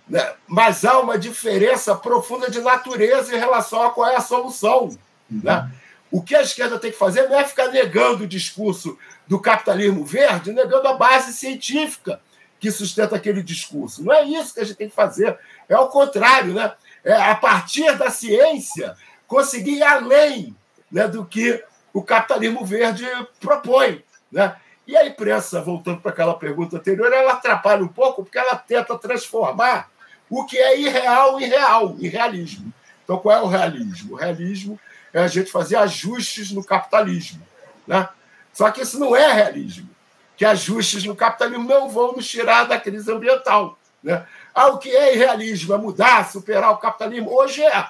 Né? 0.08 0.34
Mas 0.48 0.84
há 0.84 1.00
uma 1.00 1.18
diferença 1.18 1.96
profunda 1.96 2.50
de 2.50 2.62
natureza 2.62 3.36
em 3.36 3.40
relação 3.40 3.84
a 3.84 3.92
qual 3.92 4.10
é 4.10 4.16
a 4.16 4.22
solução. 4.22 4.90
Uhum. 5.30 5.42
Né? 5.44 5.72
O 6.10 6.22
que 6.22 6.36
a 6.36 6.42
esquerda 6.42 6.78
tem 6.78 6.92
que 6.92 6.98
fazer 6.98 7.30
não 7.30 7.40
é 7.40 7.44
ficar 7.46 7.70
negando 7.70 8.26
o 8.26 8.28
discurso 8.28 8.98
do 9.28 9.40
capitalismo 9.40 10.04
verde, 10.04 10.52
negando 10.52 10.88
a 10.88 10.94
base 10.94 11.32
científica 11.34 12.20
que 12.60 12.70
sustenta 12.70 13.16
aquele 13.16 13.42
discurso. 13.42 14.04
Não 14.04 14.14
é 14.14 14.24
isso 14.24 14.54
que 14.54 14.60
a 14.60 14.64
gente 14.64 14.76
tem 14.76 14.90
que 14.90 14.96
fazer. 14.96 15.38
É 15.70 15.78
o 15.78 15.88
contrário, 15.88 16.54
né? 16.54 16.74
É 17.04 17.14
a 17.14 17.34
partir 17.34 17.98
da 17.98 18.12
ciência 18.12 18.96
conseguir 19.26 19.78
ir 19.78 19.84
além 19.84 20.56
né, 20.92 21.08
do 21.08 21.26
que 21.26 21.64
o 21.94 22.02
capitalismo 22.02 22.66
verde 22.66 23.06
propõe. 23.40 24.04
Né? 24.32 24.56
E 24.88 24.98
a 24.98 25.06
imprensa, 25.06 25.62
voltando 25.62 26.02
para 26.02 26.12
aquela 26.12 26.34
pergunta 26.34 26.78
anterior, 26.78 27.12
ela 27.12 27.34
atrapalha 27.34 27.84
um 27.84 27.88
pouco 27.88 28.24
porque 28.24 28.38
ela 28.38 28.56
tenta 28.56 28.98
transformar 28.98 29.90
o 30.30 30.46
que 30.46 30.58
é 30.58 30.80
irreal 30.80 31.40
em 31.40 31.46
real, 31.46 31.96
em 32.00 32.08
realismo. 32.08 32.74
Então, 33.04 33.18
qual 33.18 33.38
é 33.38 33.42
o 33.42 33.48
realismo? 33.48 34.14
O 34.14 34.18
realismo 34.18 34.80
é 35.14 35.22
a 35.22 35.28
gente 35.28 35.52
fazer 35.52 35.76
ajustes 35.76 36.52
no 36.52 36.64
capitalismo. 36.64 37.42
Né? 37.86 38.08
Só 38.54 38.70
que 38.72 38.82
isso 38.82 39.00
não 39.00 39.16
é 39.16 39.32
realismo, 39.32 39.90
que 40.38 40.46
ajustes 40.46 41.04
no 41.04 41.16
capitalismo 41.16 41.68
não 41.68 41.90
vão 41.90 42.14
nos 42.14 42.28
tirar 42.28 42.66
da 42.66 42.80
crise 42.80 43.12
ambiental. 43.12 43.78
Né? 44.02 44.26
Ah, 44.54 44.68
o 44.68 44.78
que 44.78 44.90
é 44.90 45.14
irrealismo? 45.16 45.74
É 45.74 45.78
mudar, 45.78 46.30
superar 46.30 46.72
o 46.72 46.78
capitalismo? 46.78 47.34
Hoje 47.34 47.62
é. 47.64 47.88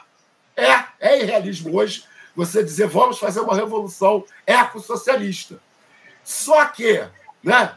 É, 0.55 0.83
é 0.99 1.21
irrealismo 1.21 1.75
hoje 1.75 2.03
você 2.35 2.63
dizer 2.63 2.87
vamos 2.87 3.19
fazer 3.19 3.39
uma 3.41 3.55
revolução 3.55 4.23
ecossocialista. 4.45 5.59
Só 6.23 6.65
que 6.65 7.03
né, 7.43 7.73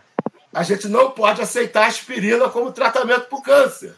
a 0.52 0.62
gente 0.62 0.88
não 0.88 1.10
pode 1.10 1.40
aceitar 1.42 1.84
a 1.84 1.88
aspirina 1.88 2.48
como 2.48 2.72
tratamento 2.72 3.26
para 3.28 3.38
o 3.38 3.42
câncer. 3.42 3.94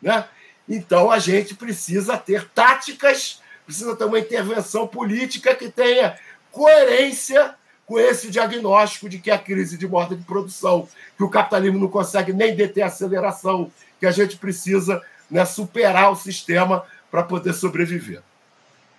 Né? 0.00 0.24
Então 0.68 1.10
a 1.10 1.18
gente 1.18 1.54
precisa 1.54 2.16
ter 2.16 2.48
táticas, 2.48 3.40
precisa 3.64 3.94
ter 3.94 4.04
uma 4.04 4.18
intervenção 4.18 4.86
política 4.86 5.54
que 5.54 5.68
tenha 5.68 6.18
coerência 6.50 7.54
com 7.86 7.98
esse 7.98 8.30
diagnóstico 8.30 9.08
de 9.08 9.18
que 9.18 9.30
a 9.30 9.38
crise 9.38 9.76
de 9.76 9.86
morte 9.86 10.14
de 10.14 10.22
produção, 10.24 10.88
que 11.16 11.24
o 11.24 11.28
capitalismo 11.28 11.78
não 11.78 11.88
consegue 11.88 12.32
nem 12.32 12.54
deter 12.54 12.84
a 12.84 12.86
aceleração, 12.86 13.70
que 13.98 14.06
a 14.06 14.12
gente 14.12 14.36
precisa 14.36 15.02
né, 15.28 15.44
superar 15.44 16.12
o 16.12 16.16
sistema 16.16 16.84
para 17.10 17.24
poder 17.24 17.52
sobreviver. 17.52 18.22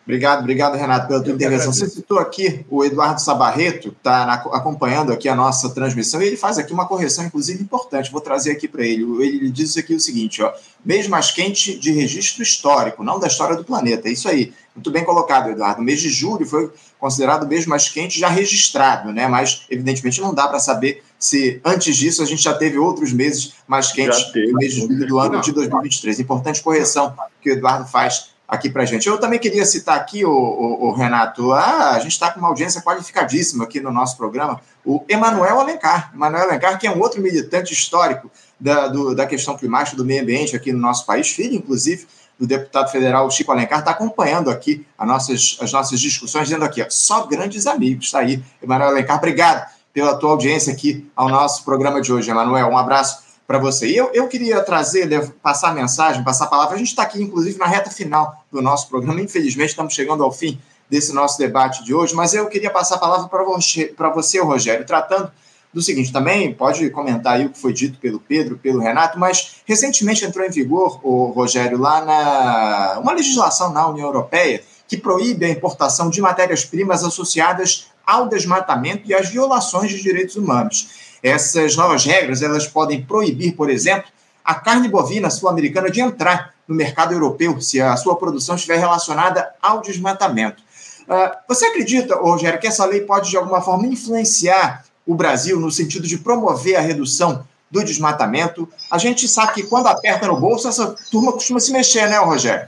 Obrigado, 0.03 0.39
obrigado, 0.39 0.75
Renato, 0.75 1.07
pela 1.07 1.23
tua 1.23 1.33
intervenção. 1.33 1.71
Você 1.71 1.87
citou 1.87 2.17
aqui 2.17 2.65
o 2.69 2.83
Eduardo 2.83 3.21
Sabarreto, 3.21 3.89
está 3.89 4.33
acompanhando 4.51 5.11
aqui 5.11 5.29
a 5.29 5.35
nossa 5.35 5.69
transmissão, 5.69 6.21
e 6.21 6.25
ele 6.25 6.37
faz 6.37 6.57
aqui 6.57 6.73
uma 6.73 6.87
correção, 6.87 7.23
inclusive, 7.23 7.61
importante. 7.61 8.11
Vou 8.11 8.19
trazer 8.19 8.51
aqui 8.51 8.67
para 8.67 8.83
ele. 8.83 9.03
Ele 9.23 9.49
diz 9.51 9.77
aqui 9.77 9.93
o 9.93 9.99
seguinte: 9.99 10.41
ó, 10.41 10.51
mês 10.83 11.07
mais 11.07 11.29
quente 11.29 11.77
de 11.77 11.91
registro 11.91 12.41
histórico, 12.41 13.03
não 13.03 13.19
da 13.19 13.27
história 13.27 13.55
do 13.55 13.63
planeta. 13.63 14.09
É 14.09 14.11
isso 14.11 14.27
aí. 14.27 14.53
Muito 14.75 14.89
bem 14.89 15.03
colocado, 15.03 15.49
Eduardo. 15.49 15.81
O 15.81 15.83
mês 15.83 15.99
de 15.99 16.09
julho 16.09 16.45
foi 16.45 16.71
considerado 16.97 17.43
o 17.43 17.47
mês 17.47 17.65
mais 17.65 17.89
quente 17.89 18.19
já 18.19 18.29
registrado, 18.29 19.11
né? 19.11 19.27
Mas, 19.27 19.63
evidentemente, 19.69 20.21
não 20.21 20.33
dá 20.33 20.47
para 20.47 20.59
saber 20.59 21.03
se 21.19 21.59
antes 21.63 21.95
disso 21.95 22.23
a 22.23 22.25
gente 22.25 22.41
já 22.41 22.53
teve 22.53 22.77
outros 22.77 23.11
meses 23.11 23.53
mais 23.67 23.91
quentes 23.91 24.33
no 24.33 24.57
mês 24.57 24.73
de 24.73 24.81
julho 24.81 25.07
do 25.07 25.19
ano 25.19 25.41
de 25.41 25.51
2023. 25.51 26.21
Importante 26.21 26.61
correção 26.61 27.13
que 27.41 27.49
o 27.49 27.53
Eduardo 27.53 27.85
faz 27.87 28.31
aqui 28.51 28.69
para 28.69 28.83
gente. 28.83 29.07
Eu 29.07 29.17
também 29.17 29.39
queria 29.39 29.65
citar 29.65 29.95
aqui, 29.95 30.25
o, 30.25 30.29
o, 30.29 30.89
o 30.89 30.93
Renato, 30.93 31.53
ah, 31.53 31.91
a 31.91 31.99
gente 31.99 32.11
está 32.11 32.29
com 32.29 32.37
uma 32.37 32.49
audiência 32.49 32.81
qualificadíssima 32.81 33.63
aqui 33.63 33.79
no 33.79 33.93
nosso 33.93 34.17
programa, 34.17 34.59
o 34.85 35.05
Emanuel 35.07 35.61
Alencar. 35.61 36.11
Emanuel 36.13 36.43
Alencar, 36.43 36.77
que 36.77 36.85
é 36.85 36.91
um 36.91 36.99
outro 36.99 37.21
militante 37.21 37.71
histórico 37.71 38.29
da, 38.59 38.89
do, 38.89 39.15
da 39.15 39.25
questão 39.25 39.55
climática, 39.55 39.95
do 39.95 40.03
meio 40.03 40.21
ambiente 40.21 40.53
aqui 40.53 40.73
no 40.73 40.79
nosso 40.79 41.05
país, 41.05 41.29
filho, 41.29 41.55
inclusive, 41.55 42.05
do 42.37 42.45
deputado 42.45 42.91
federal 42.91 43.31
Chico 43.31 43.53
Alencar, 43.53 43.79
está 43.79 43.91
acompanhando 43.91 44.49
aqui 44.49 44.85
as 44.97 45.07
nossas, 45.07 45.57
as 45.61 45.71
nossas 45.71 45.97
discussões, 45.97 46.49
dizendo 46.49 46.65
aqui, 46.65 46.81
ó, 46.81 46.87
só 46.89 47.25
grandes 47.25 47.65
amigos. 47.67 48.07
Está 48.07 48.19
aí, 48.19 48.43
Emanuel 48.61 48.89
Alencar. 48.89 49.17
Obrigado 49.17 49.65
pela 49.93 50.15
tua 50.15 50.31
audiência 50.31 50.73
aqui 50.73 51.09
ao 51.15 51.29
nosso 51.29 51.63
programa 51.63 52.01
de 52.01 52.11
hoje, 52.11 52.29
Emanuel. 52.29 52.67
Um 52.67 52.77
abraço 52.77 53.30
para 53.51 53.59
você. 53.59 53.87
E 53.87 53.97
eu, 53.97 54.09
eu 54.13 54.29
queria 54.29 54.61
trazer, 54.61 55.29
passar 55.43 55.75
mensagem, 55.75 56.23
passar 56.23 56.45
a 56.45 56.47
palavra. 56.47 56.75
A 56.75 56.77
gente 56.77 56.87
está 56.87 57.03
aqui, 57.03 57.21
inclusive, 57.21 57.59
na 57.59 57.65
reta 57.65 57.89
final 57.91 58.45
do 58.49 58.61
nosso 58.61 58.87
programa. 58.87 59.19
Infelizmente, 59.19 59.71
estamos 59.71 59.93
chegando 59.93 60.23
ao 60.23 60.31
fim 60.31 60.57
desse 60.89 61.13
nosso 61.13 61.37
debate 61.37 61.83
de 61.83 61.93
hoje, 61.93 62.15
mas 62.15 62.33
eu 62.33 62.47
queria 62.47 62.69
passar 62.69 62.95
a 62.95 62.97
palavra 62.97 63.27
para 63.27 63.43
você, 63.43 63.93
você, 64.15 64.39
Rogério, 64.39 64.85
tratando 64.85 65.29
do 65.73 65.81
seguinte, 65.81 66.11
também 66.11 66.53
pode 66.53 66.89
comentar 66.89 67.33
aí 67.35 67.45
o 67.45 67.49
que 67.49 67.59
foi 67.59 67.73
dito 67.73 67.97
pelo 67.99 68.19
Pedro, 68.19 68.57
pelo 68.57 68.79
Renato, 68.79 69.19
mas 69.19 69.61
recentemente 69.65 70.25
entrou 70.25 70.45
em 70.45 70.49
vigor, 70.49 70.99
o 71.01 71.27
Rogério, 71.27 71.77
lá 71.77 72.03
na 72.03 72.99
uma 72.99 73.13
legislação 73.13 73.71
na 73.71 73.87
União 73.87 74.07
Europeia 74.07 74.63
que 74.87 74.97
proíbe 74.97 75.45
a 75.45 75.49
importação 75.49 76.09
de 76.09 76.21
matérias-primas 76.21 77.03
associadas 77.03 77.87
ao 78.05 78.27
desmatamento 78.27 79.03
e 79.05 79.13
às 79.13 79.29
violações 79.29 79.91
de 79.91 80.01
direitos 80.01 80.35
humanos. 80.35 81.10
Essas 81.23 81.75
novas 81.75 82.03
regras 82.03 82.41
elas 82.41 82.67
podem 82.67 83.03
proibir, 83.03 83.55
por 83.55 83.69
exemplo, 83.69 84.09
a 84.43 84.55
carne 84.55 84.87
bovina 84.87 85.29
sul-americana 85.29 85.89
de 85.89 86.01
entrar 86.01 86.53
no 86.67 86.75
mercado 86.75 87.13
europeu 87.13 87.59
se 87.61 87.79
a 87.79 87.95
sua 87.95 88.15
produção 88.15 88.55
estiver 88.55 88.79
relacionada 88.79 89.49
ao 89.61 89.81
desmatamento. 89.81 90.63
Uh, 91.03 91.31
você 91.47 91.65
acredita, 91.65 92.15
Rogério, 92.15 92.59
que 92.59 92.67
essa 92.67 92.85
lei 92.85 93.01
pode 93.01 93.29
de 93.29 93.37
alguma 93.37 93.61
forma 93.61 93.87
influenciar 93.87 94.83
o 95.05 95.13
Brasil 95.13 95.59
no 95.59 95.69
sentido 95.69 96.07
de 96.07 96.17
promover 96.17 96.75
a 96.75 96.81
redução 96.81 97.45
do 97.69 97.83
desmatamento? 97.83 98.67
A 98.89 98.97
gente 98.97 99.27
sabe 99.27 99.53
que 99.53 99.63
quando 99.63 99.87
aperta 99.87 100.27
no 100.27 100.39
bolso, 100.39 100.67
essa 100.67 100.95
turma 101.11 101.31
costuma 101.31 101.59
se 101.59 101.71
mexer, 101.71 102.07
né, 102.07 102.17
Rogério? 102.17 102.67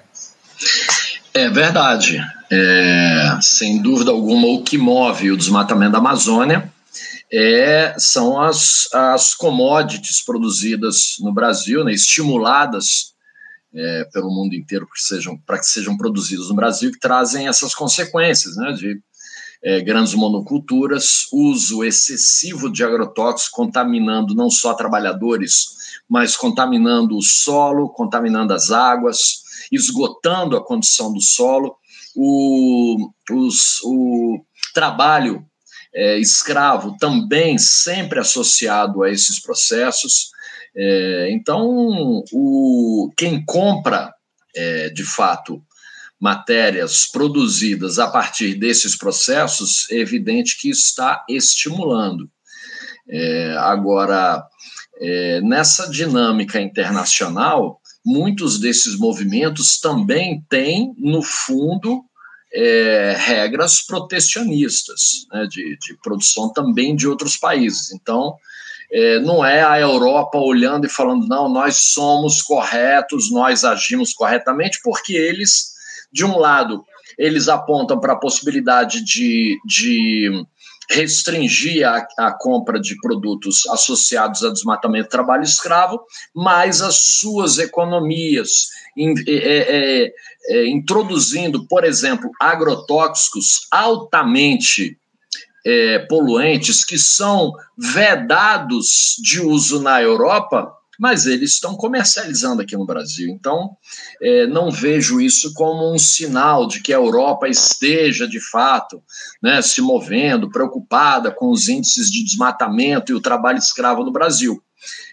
É 1.33 1.49
verdade. 1.49 2.19
É, 2.51 3.37
sem 3.41 3.81
dúvida 3.81 4.11
alguma, 4.11 4.47
o 4.47 4.63
que 4.63 4.77
move 4.77 5.31
o 5.31 5.37
desmatamento 5.37 5.93
da 5.93 5.97
Amazônia 5.97 6.71
é, 7.35 7.95
são 7.97 8.39
as, 8.39 8.87
as 8.93 9.33
commodities 9.33 10.21
produzidas 10.21 11.15
no 11.19 11.33
Brasil, 11.33 11.83
né, 11.83 11.91
estimuladas 11.91 13.15
é, 13.73 14.07
pelo 14.13 14.29
mundo 14.29 14.53
inteiro 14.53 14.85
para 14.85 14.93
que, 14.93 15.01
sejam, 15.01 15.41
sejam 15.63 15.97
produzidas 15.97 16.49
no 16.49 16.55
Brasil, 16.55 16.91
que 16.91 16.99
trazem 16.99 17.47
essas 17.47 17.73
consequências 17.73 18.55
né, 18.55 18.71
de 18.73 19.01
é, 19.63 19.81
grandes 19.81 20.13
monoculturas, 20.13 21.25
uso 21.33 21.83
excessivo 21.83 22.71
de 22.71 22.83
agrotóxicos, 22.83 23.49
contaminando 23.49 24.35
não 24.35 24.51
só 24.51 24.75
trabalhadores, 24.75 25.69
mas 26.07 26.37
contaminando 26.37 27.17
o 27.17 27.21
solo, 27.23 27.89
contaminando 27.89 28.53
as 28.53 28.69
águas, 28.69 29.41
esgotando 29.71 30.55
a 30.55 30.63
condição 30.63 31.11
do 31.11 31.21
solo, 31.21 31.77
o, 32.15 33.09
os, 33.31 33.79
o 33.83 34.39
trabalho 34.71 35.43
é, 35.93 36.17
escravo 36.17 36.97
também 36.97 37.57
sempre 37.57 38.19
associado 38.19 39.03
a 39.03 39.11
esses 39.11 39.39
processos. 39.39 40.31
É, 40.75 41.29
então, 41.31 42.23
o, 42.31 43.11
quem 43.15 43.43
compra, 43.45 44.13
é, 44.55 44.89
de 44.89 45.03
fato, 45.03 45.63
matérias 46.19 47.05
produzidas 47.11 47.99
a 47.99 48.07
partir 48.07 48.55
desses 48.55 48.95
processos, 48.95 49.89
é 49.91 49.97
evidente 49.97 50.57
que 50.59 50.69
está 50.69 51.23
estimulando. 51.29 52.29
É, 53.09 53.55
agora, 53.57 54.41
é, 55.01 55.41
nessa 55.41 55.89
dinâmica 55.89 56.61
internacional, 56.61 57.81
muitos 58.05 58.57
desses 58.57 58.97
movimentos 58.97 59.79
também 59.79 60.41
têm, 60.49 60.93
no 60.97 61.21
fundo, 61.21 62.03
é, 62.53 63.15
regras 63.17 63.81
protecionistas 63.81 65.25
né, 65.31 65.47
de, 65.49 65.77
de, 65.77 65.97
produção 66.03 66.53
também 66.53 66.95
de 66.95 67.07
outros 67.07 67.35
países. 67.35 67.91
Então, 67.91 68.35
é, 68.91 69.19
não 69.19 69.43
é 69.43 69.63
a 69.63 69.79
Europa 69.79 70.37
olhando 70.37 70.85
e 70.85 70.89
falando, 70.89 71.27
não, 71.27 71.49
nós 71.49 71.77
somos 71.77 72.41
corretos, 72.41 73.31
nós 73.31 73.63
agimos 73.63 74.13
corretamente, 74.13 74.79
porque 74.83 75.13
eles, 75.13 75.73
de 76.11 76.23
um 76.23 76.37
lado, 76.37 76.85
eles 77.17 77.47
apontam 77.47 77.99
para 77.99 78.13
a 78.13 78.19
possibilidade 78.19 79.03
de, 79.03 79.57
de 79.65 80.45
restringir 80.89 81.87
a, 81.87 82.05
a, 82.19 82.31
compra 82.31 82.79
de 82.79 82.95
produtos 82.99 83.65
associados 83.67 84.43
a 84.43 84.51
desmatamento 84.51 85.09
trabalho 85.09 85.43
escravo, 85.43 85.99
mas 86.35 86.81
as 86.81 86.95
suas 87.19 87.57
economias, 87.57 88.67
em, 88.97 89.13
é, 89.27 89.33
é, 89.33 90.05
é, 90.05 90.13
é, 90.49 90.67
introduzindo, 90.67 91.65
por 91.67 91.83
exemplo, 91.83 92.29
agrotóxicos 92.39 93.67
altamente 93.71 94.97
é, 95.65 95.99
poluentes 95.99 96.83
que 96.83 96.97
são 96.97 97.53
vedados 97.77 99.15
de 99.21 99.41
uso 99.41 99.81
na 99.81 100.01
Europa, 100.01 100.73
mas 100.99 101.25
eles 101.25 101.53
estão 101.53 101.75
comercializando 101.75 102.61
aqui 102.61 102.77
no 102.77 102.85
Brasil. 102.85 103.29
Então, 103.29 103.75
é, 104.21 104.45
não 104.45 104.69
vejo 104.69 105.19
isso 105.19 105.53
como 105.53 105.93
um 105.93 105.97
sinal 105.97 106.67
de 106.67 106.81
que 106.81 106.93
a 106.93 106.97
Europa 106.97 107.47
esteja, 107.47 108.27
de 108.27 108.39
fato, 108.39 109.01
né, 109.41 109.61
se 109.61 109.81
movendo, 109.81 110.51
preocupada 110.51 111.31
com 111.31 111.49
os 111.49 111.67
índices 111.67 112.11
de 112.11 112.23
desmatamento 112.23 113.11
e 113.11 113.15
o 113.15 113.21
trabalho 113.21 113.57
escravo 113.57 114.03
no 114.03 114.11
Brasil. 114.11 114.61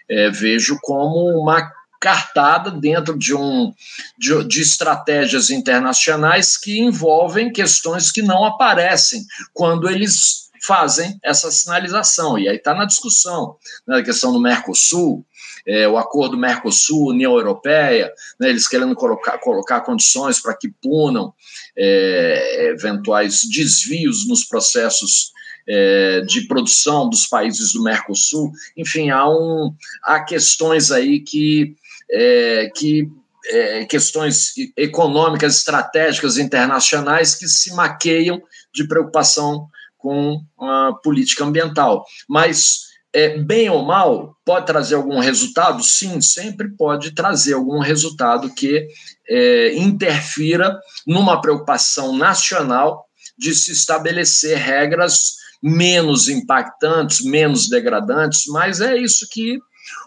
É, 0.09 0.29
vejo 0.29 0.77
como 0.81 1.41
uma 1.41 1.71
cartada 2.01 2.71
dentro 2.71 3.15
de, 3.15 3.35
um, 3.35 3.71
de, 4.17 4.43
de, 4.45 4.59
estratégias 4.59 5.51
internacionais 5.51 6.57
que 6.57 6.79
envolvem 6.79 7.53
questões 7.53 8.11
que 8.11 8.23
não 8.23 8.43
aparecem 8.43 9.23
quando 9.53 9.87
eles 9.87 10.49
fazem 10.63 11.19
essa 11.23 11.51
sinalização. 11.51 12.39
E 12.39 12.49
aí 12.49 12.55
está 12.55 12.73
na 12.73 12.85
discussão, 12.85 13.55
né, 13.87 13.99
a 13.99 14.03
questão 14.03 14.33
do 14.33 14.41
Mercosul, 14.41 15.23
é, 15.65 15.87
o 15.87 15.95
acordo 15.95 16.35
Mercosul-União 16.35 17.33
Europeia, 17.33 18.11
né, 18.39 18.49
eles 18.49 18.67
querendo 18.67 18.95
colocar, 18.95 19.37
colocar 19.37 19.81
condições 19.81 20.41
para 20.41 20.55
que 20.55 20.69
punam 20.81 21.31
é, 21.77 22.71
eventuais 22.71 23.41
desvios 23.43 24.27
nos 24.27 24.43
processos 24.43 25.31
é, 25.67 26.21
de 26.21 26.47
produção 26.47 27.09
dos 27.09 27.27
países 27.27 27.73
do 27.73 27.83
Mercosul. 27.83 28.51
Enfim, 28.75 29.09
há, 29.09 29.27
um, 29.29 29.73
há 30.03 30.19
questões 30.19 30.91
aí 30.91 31.19
que, 31.19 31.75
é, 32.11 32.69
que 32.75 33.09
é, 33.47 33.85
questões 33.85 34.53
econômicas, 34.77 35.57
estratégicas 35.57 36.37
internacionais 36.37 37.35
que 37.35 37.47
se 37.47 37.73
maqueiam 37.73 38.41
de 38.73 38.87
preocupação 38.87 39.67
com 39.97 40.41
a 40.59 40.93
política 41.03 41.43
ambiental. 41.43 42.05
Mas, 42.27 42.81
é, 43.13 43.37
bem 43.37 43.69
ou 43.69 43.83
mal, 43.83 44.35
pode 44.45 44.65
trazer 44.65 44.95
algum 44.95 45.19
resultado? 45.19 45.83
Sim, 45.83 46.21
sempre 46.21 46.69
pode 46.69 47.13
trazer 47.13 47.53
algum 47.53 47.79
resultado 47.79 48.53
que 48.53 48.87
é, 49.29 49.75
interfira 49.75 50.79
numa 51.05 51.39
preocupação 51.41 52.15
nacional 52.15 53.05
de 53.37 53.53
se 53.55 53.71
estabelecer 53.71 54.57
regras 54.57 55.41
menos 55.61 56.27
impactantes, 56.27 57.23
menos 57.23 57.69
degradantes, 57.69 58.45
mas 58.47 58.81
é 58.81 58.97
isso 58.97 59.27
que 59.31 59.59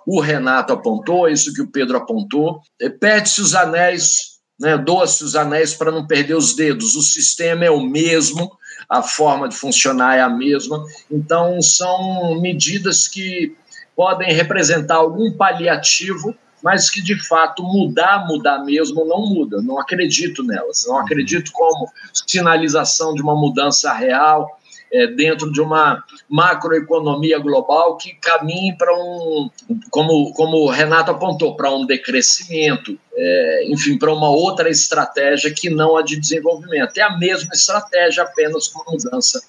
o 0.06 0.20
Renato 0.20 0.72
apontou, 0.72 1.28
isso 1.28 1.52
que 1.52 1.62
o 1.62 1.70
Pedro 1.70 1.96
apontou. 1.96 2.60
É, 2.80 2.88
pede-se 2.88 3.40
os 3.40 3.54
anéis, 3.54 4.38
né, 4.58 4.76
doa-se 4.76 5.24
os 5.24 5.34
anéis 5.34 5.74
para 5.74 5.90
não 5.90 6.06
perder 6.06 6.34
os 6.34 6.54
dedos. 6.54 6.94
O 6.94 7.02
sistema 7.02 7.64
é 7.64 7.70
o 7.70 7.80
mesmo, 7.80 8.50
a 8.88 9.02
forma 9.02 9.48
de 9.48 9.56
funcionar 9.56 10.16
é 10.16 10.20
a 10.20 10.28
mesma. 10.28 10.84
Então, 11.10 11.60
são 11.62 12.40
medidas 12.40 13.08
que 13.08 13.56
podem 13.96 14.32
representar 14.32 14.96
algum 14.96 15.32
paliativo, 15.32 16.34
mas 16.62 16.88
que 16.88 17.02
de 17.02 17.22
fato 17.26 17.62
mudar, 17.62 18.26
mudar 18.26 18.58
mesmo, 18.64 19.04
não 19.04 19.26
muda. 19.26 19.60
Não 19.62 19.78
acredito 19.78 20.42
nelas. 20.42 20.84
Não 20.86 20.98
acredito 20.98 21.52
como 21.52 21.88
sinalização 22.26 23.14
de 23.14 23.22
uma 23.22 23.34
mudança 23.34 23.92
real 23.92 24.48
é, 24.94 25.08
dentro 25.08 25.50
de 25.50 25.60
uma 25.60 26.04
macroeconomia 26.28 27.36
global 27.40 27.96
que 27.96 28.14
caminhe 28.14 28.76
para 28.78 28.94
um, 28.94 29.50
como, 29.90 30.32
como 30.34 30.58
o 30.58 30.70
Renato 30.70 31.10
apontou, 31.10 31.56
para 31.56 31.74
um 31.74 31.84
decrescimento, 31.84 32.96
é, 33.12 33.66
enfim, 33.66 33.98
para 33.98 34.14
uma 34.14 34.28
outra 34.28 34.70
estratégia 34.70 35.52
que 35.52 35.68
não 35.68 35.96
a 35.96 36.02
de 36.02 36.16
desenvolvimento. 36.16 36.96
É 36.96 37.02
a 37.02 37.18
mesma 37.18 37.50
estratégia, 37.52 38.22
apenas 38.22 38.68
com 38.68 38.88
mudança 38.88 39.42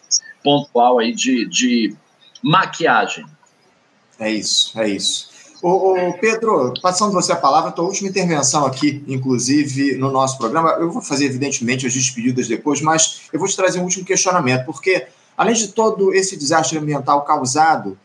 pontual 0.44 0.98
aí 0.98 1.14
de, 1.14 1.48
de 1.48 1.96
maquiagem. 2.42 3.24
É 4.20 4.32
isso, 4.32 4.80
é 4.80 4.90
isso. 4.90 5.30
Ô, 5.62 5.94
ô, 5.94 6.14
Pedro, 6.14 6.74
passando 6.82 7.12
você 7.12 7.32
a 7.32 7.36
palavra, 7.36 7.72
tua 7.72 7.86
última 7.86 8.10
intervenção 8.10 8.66
aqui, 8.66 9.04
inclusive 9.08 9.96
no 9.96 10.12
nosso 10.12 10.38
programa, 10.38 10.72
eu 10.80 10.92
vou 10.92 11.02
fazer, 11.02 11.26
evidentemente, 11.26 11.86
as 11.86 11.94
despedidas 11.94 12.48
depois, 12.48 12.82
mas 12.82 13.22
eu 13.32 13.40
vou 13.40 13.48
te 13.48 13.56
trazer 13.56 13.80
um 13.80 13.84
último 13.84 14.06
questionamento, 14.06 14.66
porque 14.66 15.08
além 15.38 15.56
de 15.56 15.70
todo 15.70 16.14
esse 16.14 16.38
desastre 16.38 16.78
ambiental 16.78 17.24
causado 17.24 17.98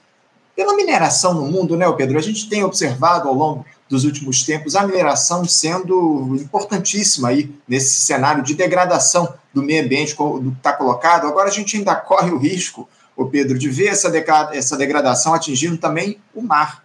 pela 0.55 0.75
mineração 0.75 1.35
no 1.35 1.43
mundo, 1.43 1.77
né, 1.77 1.91
Pedro? 1.93 2.19
A 2.19 2.23
gente 2.23 2.49
tem 2.49 2.65
observado 2.65 3.29
ao 3.29 3.35
longo 3.35 3.65
dos 3.89 4.05
últimos 4.05 4.45
tempos 4.45 4.77
a 4.77 4.87
mineração 4.87 5.45
sendo 5.45 6.37
importantíssima 6.37 7.29
aí 7.29 7.53
nesse 7.67 8.03
cenário 8.03 8.43
de 8.43 8.55
degradação 8.55 9.35
do 9.53 9.63
meio 9.63 9.85
ambiente 9.85 10.15
que 10.15 10.23
está 10.57 10.73
colocado. 10.73 11.27
Agora 11.27 11.49
a 11.49 11.53
gente 11.53 11.77
ainda 11.77 11.95
corre 11.97 12.31
o 12.31 12.39
risco, 12.39 12.89
o 13.17 13.27
Pedro, 13.27 13.59
de 13.59 13.69
ver 13.69 13.89
essa, 13.89 14.11
essa 14.53 14.77
degradação 14.77 15.35
atingindo 15.35 15.77
também 15.77 16.19
o 16.35 16.41
mar. 16.41 16.85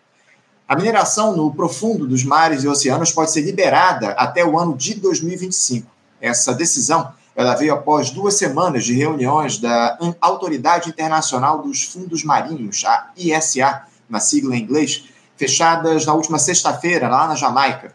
A 0.67 0.75
mineração 0.75 1.35
no 1.35 1.53
profundo 1.53 2.07
dos 2.07 2.23
mares 2.23 2.63
e 2.63 2.67
oceanos 2.67 3.11
pode 3.11 3.31
ser 3.31 3.41
liberada 3.41 4.09
até 4.11 4.43
o 4.43 4.57
ano 4.57 4.75
de 4.75 4.95
2025. 4.95 5.87
Essa 6.19 6.55
decisão 6.55 7.13
ela 7.35 7.55
veio 7.55 7.73
após 7.73 8.09
duas 8.11 8.35
semanas 8.35 8.85
de 8.85 8.93
reuniões 8.93 9.57
da 9.57 9.97
Autoridade 10.21 10.89
Internacional 10.89 11.61
dos 11.61 11.83
Fundos 11.83 12.23
Marinhos, 12.23 12.85
a 12.85 13.11
ISA, 13.17 13.83
na 14.09 14.19
sigla 14.19 14.55
em 14.55 14.61
inglês, 14.61 15.09
fechadas 15.35 16.05
na 16.05 16.13
última 16.13 16.39
sexta-feira, 16.39 17.09
lá 17.09 17.27
na 17.27 17.35
Jamaica. 17.35 17.93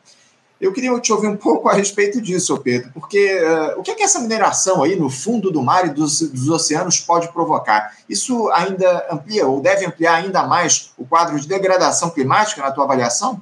Eu 0.61 0.75
queria 0.75 0.99
te 1.01 1.11
ouvir 1.11 1.27
um 1.27 1.39
pouco 1.39 1.71
a 1.71 1.73
respeito 1.73 2.21
disso, 2.21 2.59
Pedro, 2.59 2.91
porque 2.93 3.41
uh, 3.41 3.81
o 3.81 3.83
que, 3.83 3.93
é 3.93 3.95
que 3.95 4.03
essa 4.03 4.21
mineração 4.21 4.83
aí 4.83 4.95
no 4.95 5.09
fundo 5.09 5.51
do 5.51 5.63
mar 5.63 5.87
e 5.87 5.91
dos, 5.91 6.21
dos, 6.21 6.51
oceanos 6.51 7.01
pode 7.01 7.33
provocar? 7.33 7.97
Isso 8.07 8.51
ainda 8.51 9.07
amplia 9.11 9.47
ou 9.47 9.63
deve 9.63 9.87
ampliar 9.87 10.17
ainda 10.17 10.47
mais 10.47 10.93
o 10.99 11.07
quadro 11.07 11.41
de 11.41 11.49
degradação 11.49 12.11
climática 12.11 12.61
na 12.61 12.71
tua 12.71 12.85
avaliação? 12.85 13.41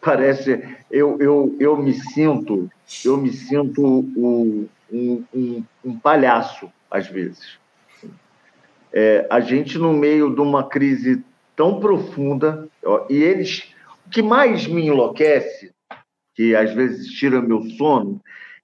Parece, 0.00 0.62
eu, 0.88 1.16
eu, 1.18 1.56
eu 1.58 1.76
me 1.76 1.92
sinto, 2.12 2.70
eu 3.04 3.16
me 3.16 3.32
sinto 3.32 3.82
o, 3.84 4.68
um, 4.92 5.24
um, 5.34 5.64
um 5.84 5.98
palhaço, 5.98 6.70
às 6.90 7.06
vezes. 7.08 7.58
É, 8.92 9.26
a 9.30 9.40
gente, 9.40 9.78
no 9.78 9.92
meio 9.92 10.34
de 10.34 10.40
uma 10.40 10.68
crise 10.68 11.24
tão 11.56 11.80
profunda, 11.80 12.68
ó, 12.84 13.06
e 13.08 13.22
eles. 13.22 13.72
O 14.06 14.10
que 14.10 14.22
mais 14.22 14.66
me 14.66 14.86
enlouquece, 14.86 15.72
que 16.34 16.54
às 16.54 16.74
vezes 16.74 17.10
tira 17.12 17.40
meu 17.40 17.62
sono, 17.62 18.20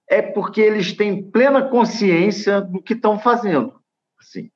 é 0.06 0.20
porque 0.20 0.60
eles 0.60 0.92
têm 0.92 1.22
plena 1.22 1.62
consciência 1.62 2.60
do 2.60 2.82
que 2.82 2.92
estão 2.92 3.18
fazendo. 3.18 3.74
Assim, 4.20 4.50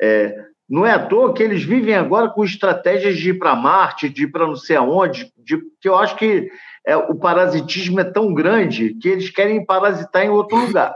é, 0.00 0.34
não 0.68 0.86
é 0.86 0.92
à 0.92 1.06
toa 1.06 1.34
que 1.34 1.42
eles 1.42 1.62
vivem 1.62 1.94
agora 1.94 2.30
com 2.30 2.44
estratégias 2.44 3.18
de 3.18 3.30
ir 3.30 3.38
para 3.38 3.54
Marte, 3.54 4.08
de 4.08 4.24
ir 4.24 4.28
para 4.28 4.46
não 4.46 4.56
sei 4.56 4.76
aonde, 4.76 5.30
de, 5.36 5.58
que 5.80 5.88
eu 5.88 5.96
acho 5.96 6.16
que 6.16 6.50
é, 6.86 6.96
o 6.96 7.14
parasitismo 7.14 8.00
é 8.00 8.04
tão 8.04 8.32
grande 8.32 8.94
que 8.94 9.08
eles 9.08 9.28
querem 9.28 9.64
parasitar 9.64 10.24
em 10.24 10.30
outro 10.30 10.56
lugar. 10.56 10.94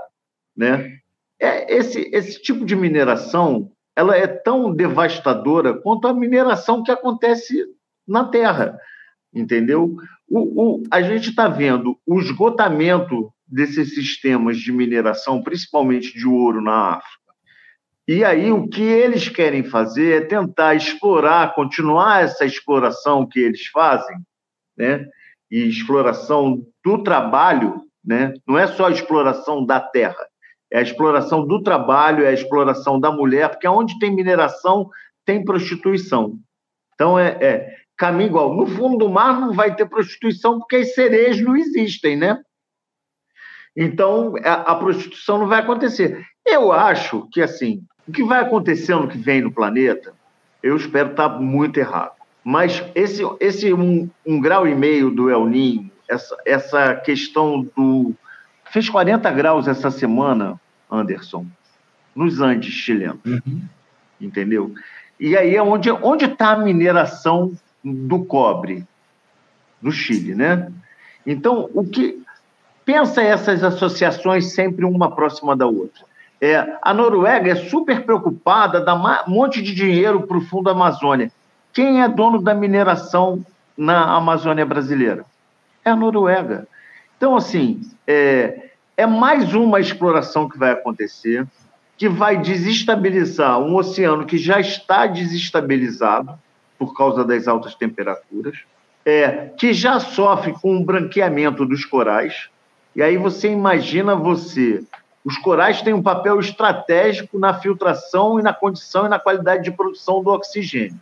Né? 0.57 0.99
É, 1.39 1.75
esse, 1.75 2.09
esse 2.13 2.41
tipo 2.41 2.65
de 2.65 2.75
mineração 2.75 3.71
ela 3.97 4.15
é 4.15 4.27
tão 4.27 4.75
devastadora 4.75 5.73
quanto 5.73 6.07
a 6.07 6.13
mineração 6.13 6.83
que 6.83 6.91
acontece 6.91 7.65
na 8.07 8.25
Terra, 8.25 8.79
entendeu? 9.35 9.97
O, 10.29 10.81
o, 10.81 10.83
a 10.91 11.01
gente 11.01 11.31
está 11.31 11.49
vendo 11.49 11.99
o 12.07 12.21
esgotamento 12.21 13.33
desses 13.47 13.95
sistemas 13.95 14.59
de 14.59 14.71
mineração, 14.71 15.43
principalmente 15.43 16.13
de 16.13 16.27
ouro 16.27 16.61
na 16.61 16.97
África. 16.97 17.27
E 18.07 18.25
aí 18.25 18.53
o 18.53 18.69
que 18.69 18.83
eles 18.83 19.29
querem 19.29 19.65
fazer 19.65 20.23
é 20.23 20.27
tentar 20.27 20.75
explorar, 20.75 21.55
continuar 21.55 22.23
essa 22.23 22.45
exploração 22.45 23.27
que 23.27 23.41
eles 23.41 23.67
fazem, 23.69 24.17
né? 24.77 25.07
E 25.51 25.67
exploração 25.67 26.65
do 26.85 27.03
trabalho, 27.03 27.83
né? 28.05 28.35
Não 28.47 28.59
é 28.59 28.67
só 28.67 28.91
exploração 28.91 29.65
da 29.65 29.81
terra, 29.81 30.25
é 30.77 30.81
a 30.81 30.83
exploração 30.83 31.47
do 31.47 31.63
trabalho, 31.63 32.23
é 32.23 32.29
a 32.29 32.35
exploração 32.35 33.01
da 33.01 33.11
mulher, 33.11 33.49
porque 33.49 33.67
onde 33.67 33.99
tem 33.99 34.15
mineração, 34.15 34.91
tem 35.25 35.43
prostituição. 35.43 36.39
Então, 36.95 37.19
é, 37.19 37.29
é 37.41 37.77
caminho 37.97 38.29
igual. 38.29 38.55
No 38.55 38.67
fundo 38.67 38.99
do 38.99 39.09
mar 39.09 39.41
não 39.41 39.55
vai 39.55 39.75
ter 39.75 39.89
prostituição, 39.89 40.59
porque 40.59 40.77
as 40.77 40.93
sereias 40.93 41.41
não 41.41 41.57
existem, 41.57 42.15
né? 42.15 42.39
Então, 43.75 44.35
a, 44.45 44.73
a 44.73 44.75
prostituição 44.75 45.39
não 45.39 45.49
vai 45.49 45.61
acontecer. 45.61 46.23
Eu 46.45 46.71
acho 46.71 47.27
que, 47.33 47.41
assim, 47.41 47.83
o 48.07 48.13
que 48.13 48.23
vai 48.23 48.41
acontecer 48.43 48.95
no 48.97 49.09
que 49.09 49.17
vem 49.17 49.41
no 49.41 49.53
planeta, 49.53 50.13
eu 50.63 50.77
espero 50.77 51.13
estar 51.13 51.41
muito 51.41 51.79
errado. 51.79 52.13
Mas 52.45 52.85
esse, 52.95 53.23
esse 53.41 53.73
um, 53.73 54.11
um 54.27 54.39
grau 54.39 54.69
e 54.69 54.75
meio 54.75 55.11
do 55.11 55.31
El 55.31 55.47
Ninho, 55.47 55.91
essa, 56.07 56.37
essa 56.45 56.95
questão 56.97 57.67
do 57.75 58.15
Fez 58.71 58.89
40 58.89 59.31
graus 59.31 59.69
essa 59.69 59.91
semana, 59.91 60.61
Anderson, 60.91 61.47
nos 62.15 62.41
Andes 62.41 62.73
chilenos. 62.73 63.25
Uhum. 63.25 63.63
Entendeu? 64.21 64.75
E 65.19 65.37
aí 65.37 65.57
é 65.57 65.63
onde 65.63 65.91
está 66.25 66.53
a 66.53 66.59
mineração 66.59 67.53
do 67.83 68.25
cobre 68.25 68.85
no 69.81 69.93
Chile, 69.93 70.35
né? 70.35 70.71
Então, 71.27 71.69
o 71.75 71.85
que 71.85 72.23
pensa 72.85 73.23
essas 73.23 73.63
associações 73.65 74.53
sempre 74.53 74.85
uma 74.85 75.15
próxima 75.15 75.57
da 75.57 75.67
outra? 75.67 76.05
É, 76.41 76.77
a 76.83 76.93
Noruega 76.93 77.51
é 77.51 77.55
super 77.55 78.05
preocupada, 78.05 78.81
dá 78.81 78.95
um 78.95 79.31
monte 79.31 79.63
de 79.63 79.75
dinheiro 79.75 80.27
para 80.27 80.37
o 80.37 80.43
Fundo 80.43 80.69
Amazônia. 80.69 81.31
Quem 81.73 82.03
é 82.03 82.09
dono 82.09 82.41
da 82.41 82.55
mineração 82.55 83.45
na 83.77 84.17
Amazônia 84.17 84.65
brasileira? 84.67 85.25
É 85.85 85.91
a 85.91 85.97
Noruega. 85.97 86.67
Então, 87.17 87.35
assim, 87.35 87.81
é, 88.07 88.71
é 88.97 89.07
mais 89.07 89.53
uma 89.55 89.79
exploração 89.79 90.49
que 90.49 90.59
vai 90.59 90.71
acontecer, 90.71 91.47
que 91.97 92.09
vai 92.09 92.39
desestabilizar 92.39 93.59
um 93.59 93.77
oceano 93.77 94.25
que 94.25 94.39
já 94.39 94.59
está 94.59 95.07
desestabilizado 95.07 96.39
por 96.79 96.95
causa 96.95 97.25
das 97.25 97.47
altas 97.47 97.75
temperaturas, 97.75 98.57
é, 99.05 99.51
que 99.57 99.73
já 99.73 100.01
sofre 100.01 100.53
com 100.53 100.77
o 100.77 100.85
branqueamento 100.85 101.65
dos 101.65 101.85
corais. 101.85 102.49
E 102.95 103.03
aí 103.03 103.17
você 103.17 103.51
imagina 103.51 104.17
você. 104.17 104.83
Os 105.25 105.37
corais 105.39 105.83
têm 105.83 105.93
um 105.93 106.03
papel 106.03 106.39
estratégico 106.41 107.39
na 107.39 107.55
filtração 107.55 108.39
e 108.39 108.43
na 108.43 108.53
condição 108.53 109.07
e 109.07 109.09
na 109.09 109.19
qualidade 109.19 109.65
de 109.65 109.71
produção 109.71 110.23
do 110.23 110.31
oxigênio. 110.31 110.99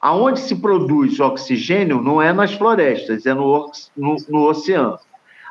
Aonde 0.00 0.40
se 0.40 0.56
produz 0.56 1.18
oxigênio 1.20 2.02
não 2.02 2.20
é 2.20 2.32
nas 2.32 2.52
florestas, 2.52 3.24
é 3.24 3.32
no, 3.32 3.70
no, 3.96 4.16
no 4.28 4.48
oceano. 4.48 4.98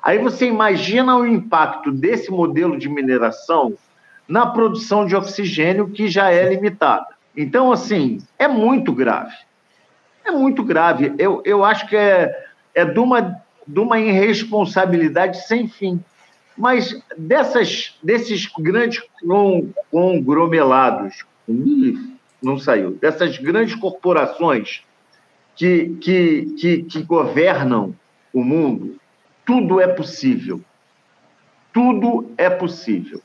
Aí 0.04 0.18
você 0.18 0.46
imagina 0.46 1.16
o 1.16 1.26
impacto 1.26 1.90
desse 1.90 2.30
modelo 2.30 2.78
de 2.78 2.90
mineração 2.90 3.74
na 4.28 4.46
produção 4.46 5.06
de 5.06 5.16
oxigênio, 5.16 5.90
que 5.90 6.10
já 6.10 6.30
é 6.30 6.50
limitada. 6.50 7.08
Então, 7.36 7.72
assim, 7.72 8.20
é 8.38 8.48
muito 8.48 8.92
grave. 8.92 9.34
É 10.26 10.32
muito 10.32 10.62
grave. 10.62 11.14
Eu, 11.18 11.42
eu 11.46 11.64
acho 11.64 11.88
que 11.88 11.96
é, 11.96 12.48
é 12.76 12.84
de, 12.84 13.00
uma, 13.00 13.42
de 13.66 13.80
uma 13.80 13.98
irresponsabilidade 14.00 15.46
sem 15.48 15.70
fim. 15.70 16.04
Mas 16.58 17.02
dessas, 17.18 17.98
desses 18.04 18.46
grandes 18.46 19.02
conglomerados, 19.90 21.26
não 22.42 22.60
saiu, 22.60 22.92
dessas 22.92 23.38
grandes 23.38 23.74
corporações 23.76 24.84
que, 25.56 25.96
que, 26.02 26.54
que, 26.60 26.84
que 26.84 27.04
governam 27.04 27.96
o 28.32 28.44
mundo, 28.44 28.98
tudo 29.46 29.80
é 29.82 29.88
possível. 29.88 30.62
Tudo 31.74 32.32
é 32.38 32.50
possível. 32.50 33.22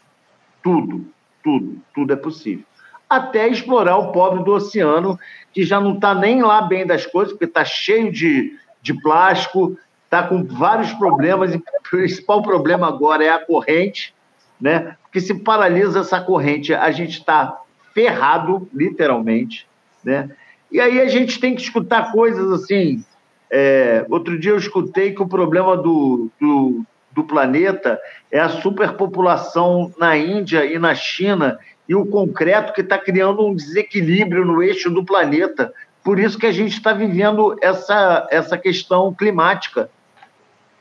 Tudo, 0.62 1.06
tudo, 1.42 1.80
tudo 1.94 2.12
é 2.12 2.16
possível. 2.16 2.64
Até 3.08 3.48
explorar 3.48 3.96
o 3.96 4.12
pobre 4.12 4.44
do 4.44 4.52
oceano, 4.52 5.18
que 5.52 5.64
já 5.64 5.80
não 5.80 5.94
está 5.94 6.14
nem 6.14 6.42
lá 6.42 6.62
bem 6.62 6.86
das 6.86 7.06
coisas, 7.06 7.32
porque 7.32 7.46
está 7.46 7.64
cheio 7.64 8.12
de, 8.12 8.58
de 8.82 8.94
plástico, 9.00 9.78
está 10.04 10.22
com 10.22 10.44
vários 10.44 10.92
problemas, 10.94 11.54
e 11.54 11.56
o 11.56 11.62
principal 11.90 12.42
problema 12.42 12.88
agora 12.88 13.24
é 13.24 13.30
a 13.30 13.38
corrente, 13.38 14.14
né? 14.60 14.96
Porque 15.02 15.20
se 15.20 15.34
paralisa 15.34 16.00
essa 16.00 16.20
corrente, 16.20 16.74
a 16.74 16.90
gente 16.90 17.18
está 17.18 17.60
ferrado, 17.94 18.68
literalmente, 18.74 19.66
né? 20.04 20.30
E 20.70 20.80
aí 20.80 21.00
a 21.00 21.08
gente 21.08 21.40
tem 21.40 21.54
que 21.54 21.62
escutar 21.62 22.12
coisas 22.12 22.50
assim, 22.52 23.02
é, 23.50 24.04
outro 24.08 24.38
dia 24.38 24.52
eu 24.52 24.58
escutei 24.58 25.14
que 25.14 25.22
o 25.22 25.28
problema 25.28 25.76
do, 25.76 26.30
do, 26.40 26.84
do 27.12 27.24
planeta 27.24 27.98
é 28.30 28.38
a 28.38 28.48
superpopulação 28.48 29.92
na 29.98 30.16
Índia 30.16 30.64
e 30.64 30.78
na 30.78 30.94
China 30.94 31.58
e 31.88 31.94
o 31.94 32.04
concreto 32.04 32.72
que 32.72 32.82
está 32.82 32.98
criando 32.98 33.46
um 33.46 33.54
desequilíbrio 33.54 34.44
no 34.44 34.62
eixo 34.62 34.90
do 34.90 35.04
planeta. 35.04 35.72
Por 36.04 36.18
isso 36.18 36.38
que 36.38 36.46
a 36.46 36.52
gente 36.52 36.72
está 36.72 36.92
vivendo 36.92 37.56
essa, 37.62 38.26
essa 38.30 38.58
questão 38.58 39.12
climática. 39.14 39.90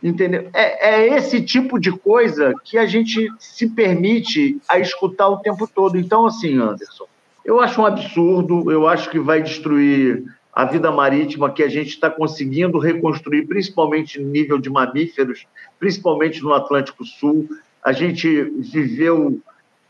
Entendeu? 0.03 0.49
É, 0.53 0.95
é 0.95 1.17
esse 1.17 1.41
tipo 1.41 1.79
de 1.79 1.91
coisa 1.91 2.53
que 2.63 2.77
a 2.77 2.85
gente 2.85 3.31
se 3.39 3.67
permite 3.69 4.59
a 4.69 4.77
escutar 4.77 5.27
o 5.29 5.37
tempo 5.37 5.67
todo. 5.67 5.97
Então, 5.97 6.25
assim, 6.25 6.59
Anderson, 6.59 7.05
eu 7.43 7.59
acho 7.59 7.81
um 7.81 7.85
absurdo, 7.85 8.71
eu 8.71 8.87
acho 8.87 9.09
que 9.09 9.17
vai 9.17 9.41
destruir 9.41 10.23
a 10.57 10.65
vida 10.65 10.91
marítima 10.91 11.51
que 11.51 11.61
a 11.61 11.69
gente 11.69 11.89
está 11.89 12.09
conseguindo 12.09 12.79
reconstruir, 12.79 13.45
principalmente 13.45 14.19
no 14.19 14.27
nível 14.27 14.57
de 14.57 14.71
mamíferos, 14.71 15.45
principalmente 15.79 16.41
no 16.41 16.51
Atlântico 16.51 17.05
Sul. 17.05 17.47
A 17.85 17.91
gente 17.91 18.41
viveu 18.57 19.39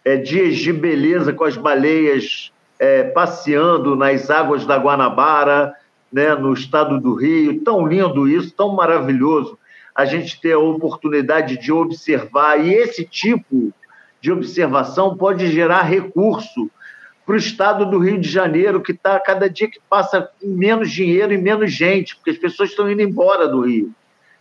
é, 0.03 0.17
dias 0.17 0.57
de 0.57 0.73
beleza 0.73 1.31
com 1.31 1.45
as 1.45 1.55
baleias 1.55 2.51
é, 2.77 3.01
passeando 3.03 3.95
nas 3.95 4.29
águas 4.29 4.65
da 4.65 4.75
Guanabara, 4.75 5.73
né, 6.11 6.35
no 6.35 6.51
estado 6.51 6.99
do 6.99 7.13
Rio. 7.13 7.61
Tão 7.61 7.87
lindo 7.87 8.27
isso, 8.27 8.53
tão 8.53 8.75
maravilhoso 8.75 9.57
a 9.95 10.03
gente 10.03 10.41
ter 10.41 10.51
a 10.51 10.59
oportunidade 10.59 11.57
de 11.57 11.71
observar. 11.71 12.59
E 12.59 12.73
esse 12.73 13.05
tipo 13.05 13.71
de 14.19 14.33
observação 14.33 15.15
pode 15.15 15.49
gerar 15.49 15.83
recurso 15.83 16.69
para 17.27 17.35
o 17.35 17.37
estado 17.37 17.85
do 17.85 17.99
Rio 17.99 18.17
de 18.17 18.29
Janeiro, 18.29 18.81
que 18.81 18.93
está 18.93 19.19
cada 19.19 19.49
dia 19.49 19.69
que 19.69 19.81
passa 19.89 20.29
menos 20.41 20.89
dinheiro 20.89 21.33
e 21.33 21.37
menos 21.37 21.73
gente, 21.73 22.15
porque 22.15 22.29
as 22.29 22.37
pessoas 22.37 22.69
estão 22.69 22.89
indo 22.89 23.01
embora 23.01 23.49
do 23.49 23.65
Rio, 23.65 23.93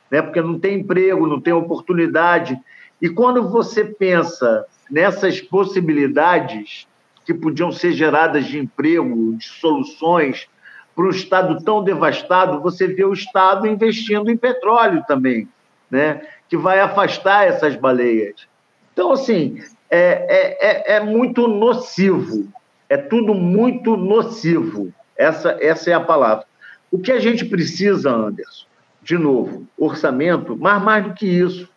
né? 0.08 0.22
porque 0.22 0.40
não 0.40 0.56
tem 0.56 0.78
emprego, 0.78 1.26
não 1.26 1.40
tem 1.40 1.52
oportunidade. 1.52 2.56
E 3.02 3.08
quando 3.08 3.50
você 3.50 3.84
pensa 3.84 4.64
nessas 4.88 5.40
possibilidades 5.40 6.86
que 7.24 7.34
podiam 7.34 7.72
ser 7.72 7.90
geradas 7.90 8.46
de 8.46 8.56
emprego, 8.56 9.34
de 9.34 9.44
soluções 9.44 10.46
para 10.94 11.06
um 11.06 11.10
estado 11.10 11.64
tão 11.64 11.82
devastado, 11.82 12.62
você 12.62 12.86
vê 12.86 13.04
o 13.04 13.12
estado 13.12 13.66
investindo 13.66 14.30
em 14.30 14.36
petróleo 14.36 15.02
também, 15.08 15.48
né? 15.90 16.24
que 16.48 16.56
vai 16.56 16.78
afastar 16.78 17.48
essas 17.48 17.74
baleias. 17.74 18.46
Então, 18.92 19.10
assim, 19.10 19.60
é, 19.90 19.98
é, 19.98 20.92
é, 20.94 20.96
é 20.98 21.00
muito 21.00 21.48
nocivo 21.48 22.54
é 22.88 22.96
tudo 22.96 23.34
muito 23.34 23.96
nocivo. 23.96 24.92
Essa, 25.16 25.56
essa 25.60 25.90
é 25.90 25.94
a 25.94 26.00
palavra. 26.00 26.44
O 26.90 26.98
que 26.98 27.10
a 27.10 27.18
gente 27.18 27.44
precisa, 27.44 28.10
Anderson, 28.10 28.66
de 29.02 29.18
novo, 29.18 29.66
orçamento, 29.76 30.56
mas 30.56 30.82
mais 30.82 31.04
do 31.04 31.14
que 31.14 31.26
isso, 31.26 31.68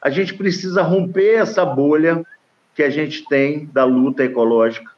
a 0.00 0.10
gente 0.10 0.34
precisa 0.34 0.82
romper 0.82 1.34
essa 1.34 1.64
bolha 1.64 2.24
que 2.74 2.82
a 2.82 2.90
gente 2.90 3.24
tem 3.28 3.66
da 3.72 3.84
luta 3.84 4.24
ecológica. 4.24 4.90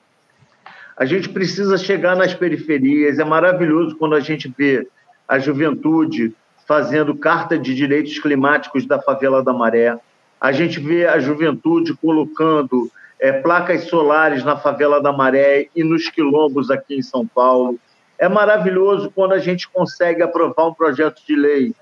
A 0.97 1.07
gente 1.07 1.31
precisa 1.31 1.79
chegar 1.79 2.15
nas 2.15 2.35
periferias. 2.35 3.19
É 3.19 3.25
maravilhoso 3.25 3.97
quando 3.97 4.15
a 4.15 4.21
gente 4.21 4.53
vê 4.57 4.87
a 5.27 5.39
juventude 5.39 6.35
fazendo 6.67 7.17
carta 7.17 7.59
de 7.59 7.75
direitos 7.75 8.19
climáticos 8.19 8.85
da 8.85 9.01
favela 9.01 9.43
da 9.43 9.53
Maré. 9.53 9.99
A 10.39 10.53
gente 10.53 10.79
vê 10.79 11.07
a 11.07 11.19
juventude 11.19 11.95
colocando 11.95 12.91
é, 13.21 13.33
placas 13.33 13.85
solares 13.85 14.43
na 14.43 14.57
favela 14.57 15.01
da 15.01 15.13
Maré 15.13 15.69
e 15.77 15.85
nos 15.85 16.09
quilombos 16.09 16.71
aqui 16.71 16.97
em 16.97 17.03
São 17.03 17.27
Paulo. 17.27 17.79
É 18.19 18.29
maravilhoso 18.29 19.13
quando 19.15 19.33
a 19.33 19.39
gente 19.39 19.69
consegue 19.69 20.23
aprovar 20.23 20.69
um 20.69 20.75
projeto 20.75 21.23
de 21.27 21.37
lei, 21.37 21.75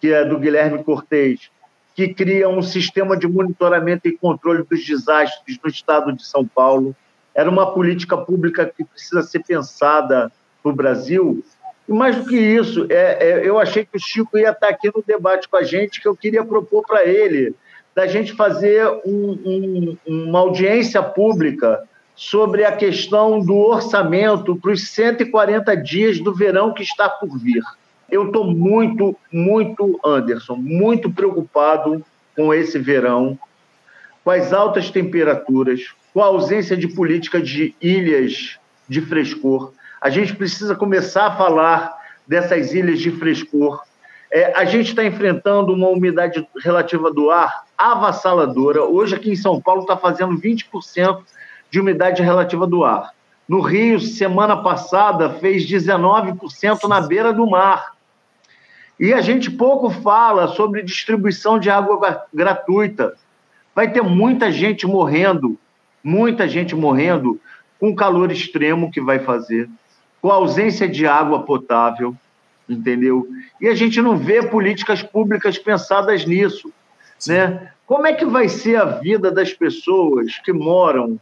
que 0.00 0.12
é 0.12 0.24
do 0.24 0.38
Guilherme 0.38 0.84
Cortez, 0.84 1.50
que 1.94 2.12
cria 2.12 2.48
um 2.48 2.62
sistema 2.62 3.16
de 3.16 3.26
monitoramento 3.26 4.06
e 4.06 4.16
controle 4.16 4.64
dos 4.64 4.84
desastres 4.84 5.58
no 5.62 5.70
estado 5.70 6.12
de 6.12 6.24
São 6.24 6.46
Paulo. 6.46 6.94
Era 7.34 7.48
uma 7.48 7.72
política 7.72 8.16
pública 8.16 8.66
que 8.66 8.84
precisa 8.84 9.22
ser 9.22 9.42
pensada 9.42 10.30
no 10.62 10.72
Brasil. 10.74 11.42
E 11.88 11.92
mais 11.92 12.16
do 12.16 12.24
que 12.24 12.36
isso, 12.36 12.86
é, 12.90 13.18
é, 13.20 13.48
eu 13.48 13.58
achei 13.58 13.84
que 13.84 13.96
o 13.96 14.00
Chico 14.00 14.38
ia 14.38 14.50
estar 14.50 14.68
aqui 14.68 14.90
no 14.94 15.02
debate 15.06 15.48
com 15.48 15.56
a 15.56 15.62
gente, 15.62 16.00
que 16.00 16.08
eu 16.08 16.16
queria 16.16 16.44
propor 16.44 16.86
para 16.86 17.04
ele 17.04 17.54
da 17.94 18.06
gente 18.06 18.32
fazer 18.32 18.86
um, 19.04 19.38
um, 19.44 19.96
uma 20.06 20.38
audiência 20.38 21.02
pública 21.02 21.82
sobre 22.14 22.64
a 22.64 22.72
questão 22.72 23.40
do 23.40 23.56
orçamento 23.56 24.56
para 24.56 24.72
os 24.72 24.88
140 24.88 25.76
dias 25.76 26.20
do 26.20 26.34
verão 26.34 26.72
que 26.72 26.82
está 26.82 27.08
por 27.08 27.38
vir. 27.38 27.62
Eu 28.10 28.26
estou 28.26 28.44
muito, 28.44 29.16
muito, 29.32 29.98
Anderson, 30.04 30.56
muito 30.56 31.10
preocupado 31.10 32.04
com 32.36 32.52
esse 32.52 32.78
verão, 32.78 33.38
com 34.22 34.30
as 34.30 34.52
altas 34.52 34.90
temperaturas, 34.90 35.94
com 36.12 36.22
a 36.22 36.26
ausência 36.26 36.76
de 36.76 36.88
política 36.88 37.40
de 37.40 37.74
ilhas 37.80 38.58
de 38.88 39.00
frescor. 39.00 39.72
A 40.00 40.10
gente 40.10 40.34
precisa 40.34 40.74
começar 40.74 41.26
a 41.26 41.36
falar 41.36 41.96
dessas 42.26 42.72
ilhas 42.74 43.00
de 43.00 43.10
frescor. 43.10 43.82
É, 44.30 44.52
a 44.56 44.64
gente 44.64 44.88
está 44.88 45.04
enfrentando 45.04 45.72
uma 45.72 45.88
umidade 45.88 46.46
relativa 46.62 47.12
do 47.12 47.30
ar 47.30 47.64
avassaladora. 47.90 48.84
Hoje, 48.84 49.14
aqui 49.14 49.30
em 49.30 49.36
São 49.36 49.60
Paulo, 49.60 49.82
está 49.82 49.96
fazendo 49.96 50.38
20% 50.38 51.22
de 51.70 51.80
umidade 51.80 52.22
relativa 52.22 52.66
do 52.66 52.84
ar. 52.84 53.12
No 53.48 53.60
Rio, 53.60 53.98
semana 53.98 54.56
passada, 54.56 55.30
fez 55.30 55.66
19% 55.66 56.88
na 56.88 57.00
beira 57.00 57.32
do 57.32 57.46
mar. 57.46 57.92
E 59.00 59.12
a 59.12 59.20
gente 59.20 59.50
pouco 59.50 59.90
fala 59.90 60.48
sobre 60.48 60.82
distribuição 60.82 61.58
de 61.58 61.68
água 61.68 62.24
gratuita. 62.32 63.14
Vai 63.74 63.90
ter 63.90 64.02
muita 64.02 64.52
gente 64.52 64.86
morrendo, 64.86 65.58
muita 66.04 66.46
gente 66.46 66.74
morrendo 66.74 67.40
com 67.80 67.96
calor 67.96 68.30
extremo 68.30 68.92
que 68.92 69.00
vai 69.00 69.18
fazer, 69.18 69.68
com 70.20 70.30
ausência 70.30 70.88
de 70.88 71.04
água 71.04 71.42
potável, 71.42 72.14
entendeu? 72.68 73.26
E 73.60 73.66
a 73.66 73.74
gente 73.74 74.00
não 74.00 74.16
vê 74.16 74.46
políticas 74.46 75.02
públicas 75.02 75.58
pensadas 75.58 76.24
nisso. 76.24 76.72
Né? 77.26 77.70
Como 77.86 78.06
é 78.06 78.12
que 78.12 78.24
vai 78.24 78.48
ser 78.48 78.76
a 78.76 78.84
vida 78.84 79.30
das 79.30 79.52
pessoas 79.52 80.38
que 80.38 80.52
moram 80.52 81.18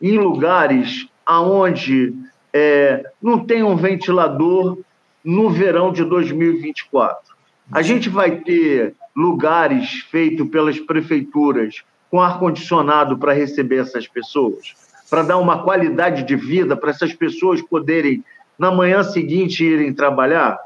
em 0.00 0.18
lugares 0.18 1.06
aonde 1.24 2.14
é, 2.52 3.04
não 3.20 3.38
tem 3.44 3.62
um 3.62 3.76
ventilador, 3.76 4.78
no 5.24 5.50
verão 5.50 5.92
de 5.92 6.04
2024? 6.04 7.34
A 7.72 7.82
gente 7.82 8.08
vai 8.08 8.36
ter 8.40 8.94
lugares 9.14 10.06
feitos 10.10 10.48
pelas 10.48 10.78
prefeituras 10.78 11.82
com 12.10 12.20
ar-condicionado 12.20 13.18
para 13.18 13.32
receber 13.32 13.80
essas 13.80 14.06
pessoas? 14.06 14.74
Para 15.10 15.22
dar 15.22 15.38
uma 15.38 15.62
qualidade 15.62 16.22
de 16.22 16.36
vida 16.36 16.76
para 16.76 16.90
essas 16.90 17.12
pessoas 17.12 17.60
poderem, 17.62 18.24
na 18.58 18.70
manhã 18.70 19.02
seguinte, 19.02 19.64
irem 19.64 19.92
trabalhar? 19.92 20.58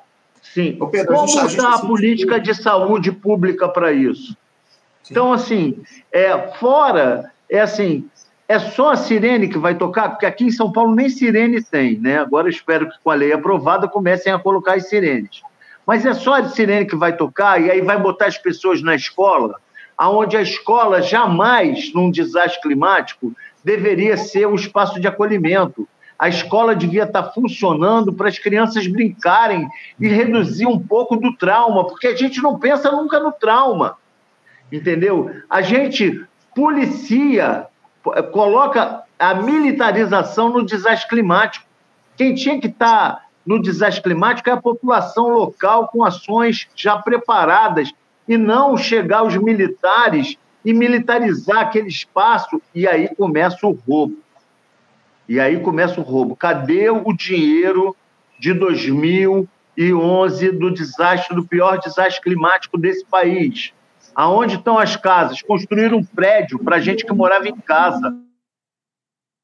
Sim. 0.43 0.79
Pedro, 0.91 1.15
Como 1.15 1.27
está 1.27 1.71
a, 1.71 1.75
a 1.77 1.79
política 1.81 2.39
de 2.39 2.55
saúde 2.55 3.13
pública 3.13 3.69
para 3.69 3.93
isso? 3.93 4.37
Então, 5.11 5.33
assim, 5.33 5.83
é, 6.13 6.39
fora, 6.53 7.33
é 7.49 7.61
assim, 7.61 8.09
é 8.47 8.59
só 8.59 8.93
a 8.93 8.97
sirene 8.97 9.49
que 9.49 9.59
vai 9.59 9.75
tocar, 9.75 10.11
porque 10.11 10.27
aqui 10.27 10.45
em 10.45 10.51
São 10.51 10.71
Paulo 10.71 10.95
nem 10.95 11.09
sirene 11.09 11.63
tem, 11.63 11.99
né? 11.99 12.19
Agora 12.19 12.49
espero 12.49 12.89
que 12.89 12.97
com 13.03 13.11
a 13.11 13.15
lei 13.15 13.33
aprovada 13.33 13.89
comecem 13.89 14.33
a 14.33 14.39
colocar 14.39 14.75
as 14.75 14.89
sirenes. 14.89 15.43
Mas 15.87 16.07
é 16.07 16.15
só 16.15 16.35
a 16.35 16.49
sirene 16.49 16.87
que 16.87 16.97
vai 16.97 17.17
tocar 17.17 17.61
e 17.61 17.71
aí 17.71 17.81
vai 17.81 17.99
botar 17.99 18.27
as 18.27 18.39
pessoas 18.39 18.83
na 18.83 18.95
escola, 18.95 19.57
aonde 19.97 20.37
a 20.37 20.43
escola 20.43 21.03
jamais, 21.03 21.93
num 21.93 22.11
desastre 22.11 22.61
climático, 22.61 23.33
deveria 23.65 24.17
ser 24.17 24.47
um 24.47 24.55
espaço 24.55 25.01
de 25.01 25.07
acolhimento. 25.07 25.89
A 26.19 26.29
escola 26.29 26.75
devia 26.75 27.05
estar 27.05 27.25
funcionando 27.33 28.13
para 28.13 28.29
as 28.29 28.39
crianças 28.39 28.87
brincarem 28.87 29.69
e 29.99 30.09
reduzir 30.09 30.67
um 30.67 30.79
pouco 30.79 31.17
do 31.17 31.37
trauma, 31.37 31.87
porque 31.87 32.09
a 32.09 32.17
gente 32.17 32.43
não 32.43 32.59
pensa 32.59 32.91
nunca 32.91 33.19
no 33.19 33.33
trauma, 33.33 33.97
entendeu? 34.71 35.31
A 35.49 35.63
gente 35.63 36.25
policia, 36.55 37.67
coloca 38.33 39.03
a 39.19 39.35
militarização 39.35 40.51
no 40.51 40.65
desastre 40.65 41.09
climático. 41.09 41.67
Quem 42.17 42.35
tinha 42.35 42.61
que 42.61 42.67
estar 42.67 43.27
no 43.45 43.61
desastre 43.61 44.03
climático 44.03 44.49
é 44.49 44.53
a 44.53 44.61
população 44.61 45.29
local 45.29 45.89
com 45.89 46.05
ações 46.05 46.69
já 46.75 46.97
preparadas 46.97 47.93
e 48.29 48.37
não 48.37 48.77
chegar 48.77 49.25
os 49.25 49.37
militares 49.37 50.37
e 50.65 50.73
militarizar 50.73 51.61
aquele 51.61 51.89
espaço 51.89 52.61
e 52.75 52.87
aí 52.87 53.09
começa 53.15 53.67
o 53.67 53.73
roubo. 53.73 54.19
E 55.29 55.41
aí 55.41 55.61
começa 55.61 56.01
o 56.01 56.05
roubo. 56.05 56.37
Cadê 56.37 56.91
o 56.91 57.13
dinheiro 57.13 57.97
de 58.39 58.53
2011 58.53 60.53
do 60.53 60.71
desastre, 60.71 61.35
do 61.35 61.47
pior 61.47 61.79
desastre 61.79 62.23
climático 62.23 62.77
desse 62.77 63.07
país? 63.07 63.73
Aonde 64.15 64.57
estão 64.57 64.79
as 64.79 64.97
casas? 64.97 65.43
Construíram 65.43 65.99
um 65.99 66.05
prédio 66.05 66.59
para 66.59 66.81
gente 66.81 67.05
que 67.05 67.13
morava 67.13 67.49
em 67.49 67.57
casa. 67.57 68.15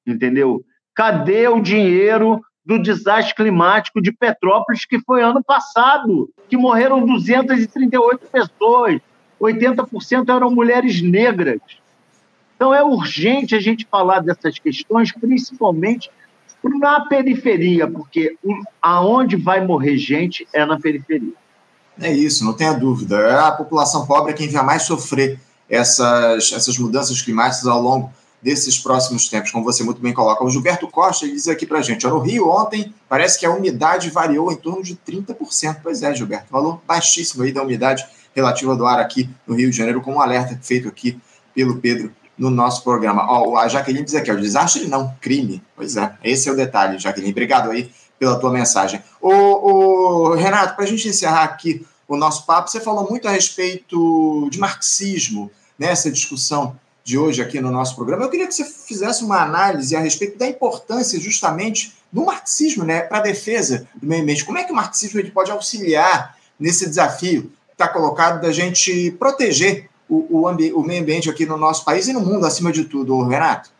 Entendeu? 0.06 0.64
Cadê 0.94 1.48
o 1.48 1.60
dinheiro 1.60 2.40
do 2.64 2.82
desastre 2.82 3.34
climático 3.34 4.02
de 4.02 4.10
Petrópolis, 4.10 4.84
que 4.84 4.98
foi 5.00 5.22
ano 5.22 5.42
passado, 5.42 6.28
que 6.48 6.56
morreram 6.56 7.06
238 7.06 8.26
pessoas, 8.26 9.00
80% 9.40 10.34
eram 10.34 10.50
mulheres 10.50 11.00
negras. 11.00 11.60
Então 12.56 12.74
é 12.74 12.82
urgente 12.82 13.54
a 13.54 13.60
gente 13.60 13.86
falar 13.88 14.20
dessas 14.20 14.58
questões, 14.58 15.12
principalmente 15.12 16.10
na 16.64 17.06
periferia, 17.06 17.86
porque 17.86 18.36
aonde 18.82 19.36
vai 19.36 19.64
morrer 19.64 19.96
gente 19.96 20.48
é 20.52 20.64
na 20.66 20.80
periferia. 20.80 21.34
É 22.00 22.12
isso, 22.12 22.44
não 22.44 22.52
tenha 22.52 22.72
dúvida. 22.72 23.16
É 23.16 23.38
a 23.38 23.52
população 23.52 24.06
pobre 24.06 24.32
é 24.32 24.34
quem 24.34 24.48
vai 24.48 24.64
mais 24.64 24.82
sofrer 24.82 25.40
essas, 25.68 26.52
essas 26.52 26.78
mudanças 26.78 27.20
climáticas 27.22 27.66
ao 27.66 27.80
longo 27.80 28.12
desses 28.42 28.78
próximos 28.78 29.28
tempos, 29.28 29.50
como 29.50 29.64
você 29.64 29.82
muito 29.82 30.00
bem 30.00 30.12
coloca. 30.12 30.44
O 30.44 30.50
Gilberto 30.50 30.86
Costa 30.88 31.26
diz 31.26 31.48
aqui 31.48 31.66
para 31.66 31.78
a 31.78 31.82
gente: 31.82 32.06
no 32.06 32.18
Rio 32.18 32.48
ontem 32.48 32.94
parece 33.08 33.38
que 33.38 33.46
a 33.46 33.50
umidade 33.50 34.10
variou 34.10 34.52
em 34.52 34.56
torno 34.56 34.82
de 34.82 34.94
30%. 34.96 35.78
Pois 35.82 36.02
é, 36.02 36.14
Gilberto, 36.14 36.46
valor 36.50 36.80
baixíssimo 36.86 37.42
aí 37.42 37.52
da 37.52 37.62
umidade 37.62 38.06
relativa 38.34 38.76
do 38.76 38.86
ar 38.86 39.00
aqui 39.00 39.28
no 39.46 39.54
Rio 39.54 39.70
de 39.70 39.76
Janeiro, 39.76 40.02
com 40.02 40.14
um 40.14 40.20
alerta 40.20 40.58
feito 40.62 40.86
aqui 40.86 41.18
pelo 41.54 41.78
Pedro 41.78 42.12
no 42.36 42.50
nosso 42.50 42.84
programa. 42.84 43.26
Ó, 43.26 43.56
a 43.56 43.66
Jaqueline 43.66 44.04
diz 44.04 44.14
aqui, 44.14 44.30
ó, 44.30 44.34
desastre 44.34 44.86
não, 44.86 45.14
crime. 45.20 45.62
Pois 45.74 45.96
é, 45.96 46.12
esse 46.22 46.48
é 46.48 46.52
o 46.52 46.56
detalhe, 46.56 46.98
Jaqueline. 46.98 47.32
Obrigado 47.32 47.70
aí 47.70 47.90
pela 48.18 48.38
tua 48.38 48.50
mensagem. 48.50 49.02
O, 49.20 49.30
o 49.30 50.34
Renato, 50.34 50.74
para 50.74 50.84
a 50.84 50.88
gente 50.88 51.08
encerrar 51.08 51.44
aqui 51.44 51.86
o 52.08 52.16
nosso 52.16 52.46
papo, 52.46 52.70
você 52.70 52.80
falou 52.80 53.08
muito 53.08 53.26
a 53.26 53.32
respeito 53.32 54.48
de 54.50 54.58
marxismo, 54.58 55.50
nessa 55.78 56.08
né, 56.08 56.14
discussão 56.14 56.78
de 57.04 57.16
hoje 57.16 57.40
aqui 57.40 57.60
no 57.60 57.70
nosso 57.70 57.94
programa. 57.94 58.24
Eu 58.24 58.30
queria 58.30 58.46
que 58.46 58.54
você 58.54 58.64
fizesse 58.64 59.22
uma 59.22 59.40
análise 59.40 59.94
a 59.94 60.00
respeito 60.00 60.38
da 60.38 60.46
importância 60.46 61.20
justamente 61.20 61.94
do 62.10 62.24
marxismo 62.24 62.84
né, 62.84 63.00
para 63.02 63.18
a 63.18 63.22
defesa 63.22 63.86
do 63.94 64.06
meio 64.06 64.22
ambiente. 64.22 64.44
Como 64.44 64.58
é 64.58 64.64
que 64.64 64.72
o 64.72 64.74
marxismo 64.74 65.20
ele 65.20 65.30
pode 65.30 65.50
auxiliar 65.50 66.36
nesse 66.58 66.88
desafio 66.88 67.42
que 67.42 67.72
está 67.72 67.86
colocado 67.86 68.40
da 68.40 68.50
gente 68.50 69.12
proteger 69.12 69.88
o, 70.08 70.16
o, 70.38 70.48
o 70.48 70.82
meio 70.82 71.02
ambiente 71.02 71.30
aqui 71.30 71.46
no 71.46 71.56
nosso 71.56 71.84
país 71.84 72.08
e 72.08 72.12
no 72.12 72.20
mundo, 72.20 72.46
acima 72.46 72.72
de 72.72 72.84
tudo, 72.84 73.22
Renato? 73.22 73.70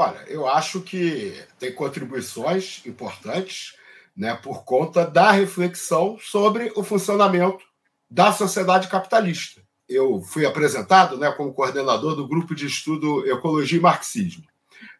Olha, 0.00 0.24
eu 0.28 0.46
acho 0.46 0.80
que 0.80 1.34
tem 1.58 1.72
contribuições 1.72 2.86
importantes 2.86 3.74
né, 4.16 4.32
por 4.32 4.62
conta 4.62 5.04
da 5.04 5.32
reflexão 5.32 6.16
sobre 6.20 6.72
o 6.76 6.84
funcionamento 6.84 7.64
da 8.08 8.32
sociedade 8.32 8.86
capitalista. 8.86 9.60
Eu 9.88 10.20
fui 10.20 10.46
apresentado 10.46 11.18
né, 11.18 11.32
como 11.32 11.52
coordenador 11.52 12.14
do 12.14 12.28
grupo 12.28 12.54
de 12.54 12.64
estudo 12.64 13.28
Ecologia 13.28 13.76
e 13.76 13.82
Marxismo. 13.82 14.44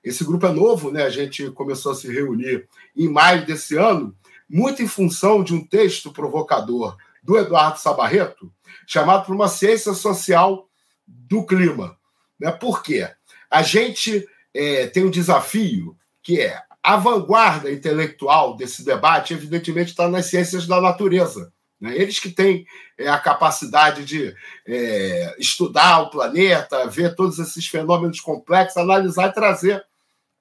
Esse 0.03 0.25
grupo 0.25 0.47
é 0.47 0.53
novo, 0.53 0.91
né? 0.91 1.05
a 1.05 1.11
gente 1.11 1.49
começou 1.53 1.93
a 1.93 1.95
se 1.95 2.13
reunir 2.13 2.67
em 2.97 3.09
maio 3.09 3.47
desse 3.47 3.77
ano, 3.77 4.13
muito 4.51 4.83
em 4.83 4.89
função 4.89 5.45
de 5.45 5.55
um 5.55 5.65
texto 5.65 6.13
provocador 6.13 6.97
do 7.23 7.39
Eduardo 7.39 7.79
Sabarreto, 7.79 8.53
chamado 8.85 9.27
por 9.27 9.35
uma 9.37 9.47
ciência 9.47 9.95
social 9.95 10.69
do 11.07 11.47
clima. 11.47 11.97
Né? 12.37 12.51
Por 12.51 12.83
quê? 12.83 13.09
A 13.49 13.63
gente 13.63 14.27
é, 14.59 14.89
tem 14.89 15.05
um 15.05 15.11
desafio 15.11 15.97
que 16.21 16.41
é 16.41 16.61
a 16.83 16.97
vanguarda 16.97 17.71
intelectual 17.71 18.57
desse 18.57 18.85
debate, 18.85 19.33
evidentemente, 19.33 19.91
está 19.91 20.09
nas 20.09 20.27
ciências 20.27 20.67
da 20.67 20.81
natureza. 20.81 21.53
Né? 21.81 21.97
Eles 21.97 22.19
que 22.19 22.29
têm 22.29 22.67
é, 22.99 23.09
a 23.09 23.19
capacidade 23.19 24.05
de 24.05 24.35
é, 24.67 25.37
estudar 25.39 26.01
o 26.01 26.11
planeta, 26.11 26.89
ver 26.89 27.15
todos 27.15 27.39
esses 27.39 27.69
fenômenos 27.69 28.21
complexos, 28.21 28.77
analisar 28.77 29.29
e 29.29 29.33
trazer 29.33 29.85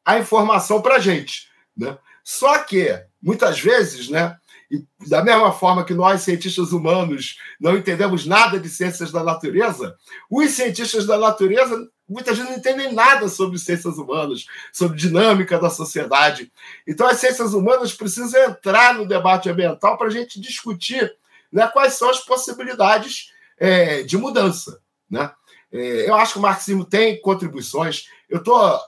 a 0.03 0.17
informação 0.17 0.81
para 0.81 0.95
a 0.95 0.99
gente. 0.99 1.47
Né? 1.75 1.95
Só 2.23 2.57
que, 2.63 2.99
muitas 3.21 3.59
vezes, 3.59 4.09
né, 4.09 4.35
e 4.71 4.83
da 5.07 5.23
mesma 5.23 5.51
forma 5.51 5.85
que 5.85 5.93
nós, 5.93 6.23
cientistas 6.23 6.71
humanos, 6.71 7.37
não 7.59 7.77
entendemos 7.77 8.25
nada 8.25 8.59
de 8.59 8.67
ciências 8.67 9.11
da 9.11 9.23
natureza, 9.23 9.95
os 10.29 10.51
cientistas 10.51 11.05
da 11.05 11.19
natureza 11.19 11.87
muitas 12.07 12.37
vezes 12.37 12.49
não 12.49 12.57
entendem 12.57 12.93
nada 12.93 13.27
sobre 13.27 13.59
ciências 13.59 13.97
humanas, 13.97 14.45
sobre 14.71 14.97
dinâmica 14.97 15.59
da 15.59 15.69
sociedade. 15.69 16.51
Então, 16.87 17.07
as 17.07 17.17
ciências 17.17 17.53
humanas 17.53 17.93
precisam 17.93 18.45
entrar 18.45 18.93
no 18.93 19.07
debate 19.07 19.49
ambiental 19.49 19.97
para 19.97 20.07
a 20.07 20.11
gente 20.11 20.39
discutir 20.39 21.13
né, 21.51 21.67
quais 21.67 21.93
são 21.93 22.09
as 22.09 22.19
possibilidades 22.19 23.31
é, 23.59 24.03
de 24.03 24.17
mudança. 24.17 24.79
Né? 25.09 25.31
É, 25.71 26.09
eu 26.09 26.15
acho 26.15 26.33
que 26.33 26.39
o 26.39 26.41
marxismo 26.41 26.85
tem 26.85 27.19
contribuições. 27.21 28.07
Eu 28.29 28.39
estou 28.39 28.79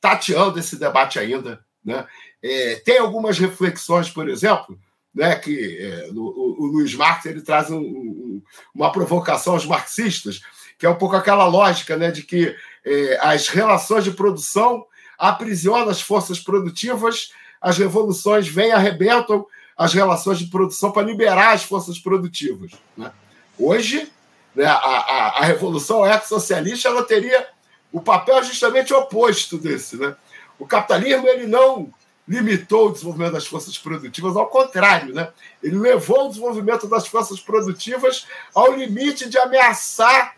tateando 0.00 0.58
esse 0.58 0.76
debate 0.76 1.18
ainda. 1.18 1.64
Né? 1.84 2.06
É, 2.42 2.76
tem 2.76 2.98
algumas 2.98 3.38
reflexões, 3.38 4.10
por 4.10 4.28
exemplo, 4.28 4.78
né, 5.14 5.34
que 5.36 5.78
é, 5.80 6.10
o, 6.12 6.62
o, 6.62 6.66
Luiz 6.66 6.94
Marx 6.94 7.24
ele 7.24 7.40
traz 7.40 7.70
um, 7.70 7.78
um, 7.78 8.42
uma 8.74 8.92
provocação 8.92 9.54
aos 9.54 9.64
marxistas, 9.64 10.42
que 10.78 10.86
é 10.86 10.90
um 10.90 10.94
pouco 10.94 11.16
aquela 11.16 11.46
lógica 11.46 11.96
né, 11.96 12.10
de 12.10 12.22
que 12.22 12.54
é, 12.84 13.18
as 13.20 13.48
relações 13.48 14.04
de 14.04 14.10
produção 14.10 14.84
aprisionam 15.18 15.88
as 15.88 16.00
forças 16.00 16.38
produtivas, 16.38 17.32
as 17.60 17.78
revoluções 17.78 18.46
vêm, 18.46 18.72
arrebentam 18.72 19.46
as 19.76 19.92
relações 19.92 20.38
de 20.38 20.46
produção 20.46 20.90
para 20.90 21.06
liberar 21.06 21.52
as 21.52 21.62
forças 21.62 21.98
produtivas. 21.98 22.72
Né? 22.96 23.10
Hoje, 23.58 24.10
né, 24.54 24.64
a, 24.64 24.74
a, 24.74 25.28
a 25.38 25.44
revolução 25.44 26.06
ex-socialista 26.06 26.88
ela 26.88 27.02
teria 27.02 27.46
o 27.92 28.00
papel 28.00 28.42
justamente 28.44 28.92
oposto 28.92 29.58
desse. 29.58 29.96
Né? 29.96 30.14
O 30.58 30.66
capitalismo 30.66 31.26
ele 31.28 31.46
não 31.46 31.92
limitou 32.28 32.88
o 32.88 32.92
desenvolvimento 32.92 33.32
das 33.32 33.46
forças 33.46 33.78
produtivas, 33.78 34.36
ao 34.36 34.48
contrário, 34.48 35.14
né? 35.14 35.28
ele 35.62 35.78
levou 35.78 36.26
o 36.26 36.28
desenvolvimento 36.28 36.88
das 36.88 37.06
forças 37.06 37.38
produtivas 37.40 38.26
ao 38.54 38.72
limite 38.72 39.28
de 39.28 39.38
ameaçar 39.38 40.34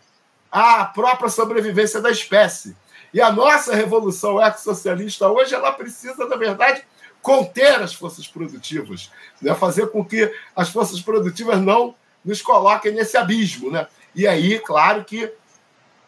a 0.51 0.85
própria 0.85 1.29
sobrevivência 1.29 2.01
da 2.01 2.09
espécie. 2.09 2.75
E 3.13 3.21
a 3.21 3.31
nossa 3.31 3.75
revolução 3.75 4.41
ex-socialista 4.41 5.27
hoje, 5.27 5.55
ela 5.55 5.71
precisa, 5.71 6.25
na 6.25 6.35
verdade, 6.35 6.83
conter 7.21 7.81
as 7.81 7.93
forças 7.93 8.27
produtivas, 8.27 9.11
né? 9.41 9.53
fazer 9.55 9.87
com 9.87 10.05
que 10.05 10.31
as 10.55 10.69
forças 10.69 11.01
produtivas 11.01 11.59
não 11.59 11.95
nos 12.23 12.41
coloquem 12.41 12.93
nesse 12.93 13.17
abismo. 13.17 13.71
Né? 13.71 13.87
E 14.15 14.27
aí, 14.27 14.59
claro 14.59 15.03
que 15.03 15.31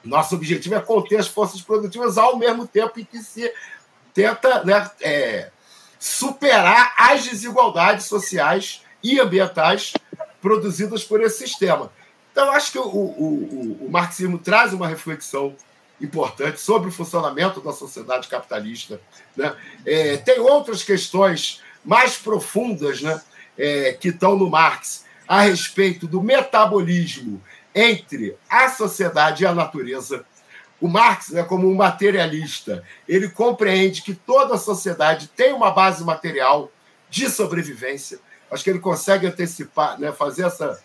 nosso 0.03 0.35
objetivo 0.35 0.75
é 0.75 0.79
conter 0.79 1.19
as 1.19 1.27
forças 1.27 1.61
produtivas 1.61 2.17
ao 2.17 2.37
mesmo 2.37 2.67
tempo 2.67 2.99
em 2.99 3.03
que 3.03 3.19
se 3.19 3.51
tenta 4.13 4.63
né, 4.63 4.89
é, 5.01 5.51
superar 5.99 6.93
as 6.97 7.23
desigualdades 7.23 8.05
sociais 8.05 8.83
e 9.03 9.19
ambientais 9.19 9.93
produzidas 10.41 11.03
por 11.03 11.21
esse 11.21 11.47
sistema. 11.47 11.91
Então, 12.31 12.51
acho 12.51 12.71
que 12.71 12.79
o, 12.79 12.83
o, 12.83 13.77
o, 13.81 13.85
o 13.87 13.91
marxismo 13.91 14.37
traz 14.37 14.73
uma 14.73 14.87
reflexão 14.87 15.55
importante 15.99 16.59
sobre 16.59 16.89
o 16.89 16.91
funcionamento 16.91 17.61
da 17.61 17.71
sociedade 17.71 18.27
capitalista. 18.27 18.99
Né? 19.35 19.55
É, 19.85 20.17
tem 20.17 20.39
outras 20.39 20.83
questões 20.83 21.61
mais 21.83 22.17
profundas 22.17 23.01
né, 23.01 23.21
é, 23.57 23.93
que 23.93 24.09
estão 24.09 24.37
no 24.37 24.49
Marx 24.49 25.05
a 25.27 25.41
respeito 25.41 26.07
do 26.07 26.21
metabolismo 26.21 27.41
entre 27.73 28.35
a 28.49 28.69
sociedade 28.69 29.43
e 29.43 29.47
a 29.47 29.53
natureza. 29.53 30.25
O 30.79 30.87
Marx, 30.87 31.29
né, 31.29 31.43
como 31.43 31.69
um 31.69 31.75
materialista, 31.75 32.83
ele 33.07 33.29
compreende 33.29 34.01
que 34.01 34.15
toda 34.15 34.55
a 34.55 34.57
sociedade 34.57 35.27
tem 35.27 35.53
uma 35.53 35.71
base 35.71 36.03
material 36.03 36.71
de 37.09 37.29
sobrevivência. 37.29 38.19
Acho 38.49 38.63
que 38.63 38.69
ele 38.69 38.79
consegue 38.79 39.27
antecipar, 39.27 39.99
né, 39.99 40.11
fazer 40.11 40.45
essa 40.45 40.81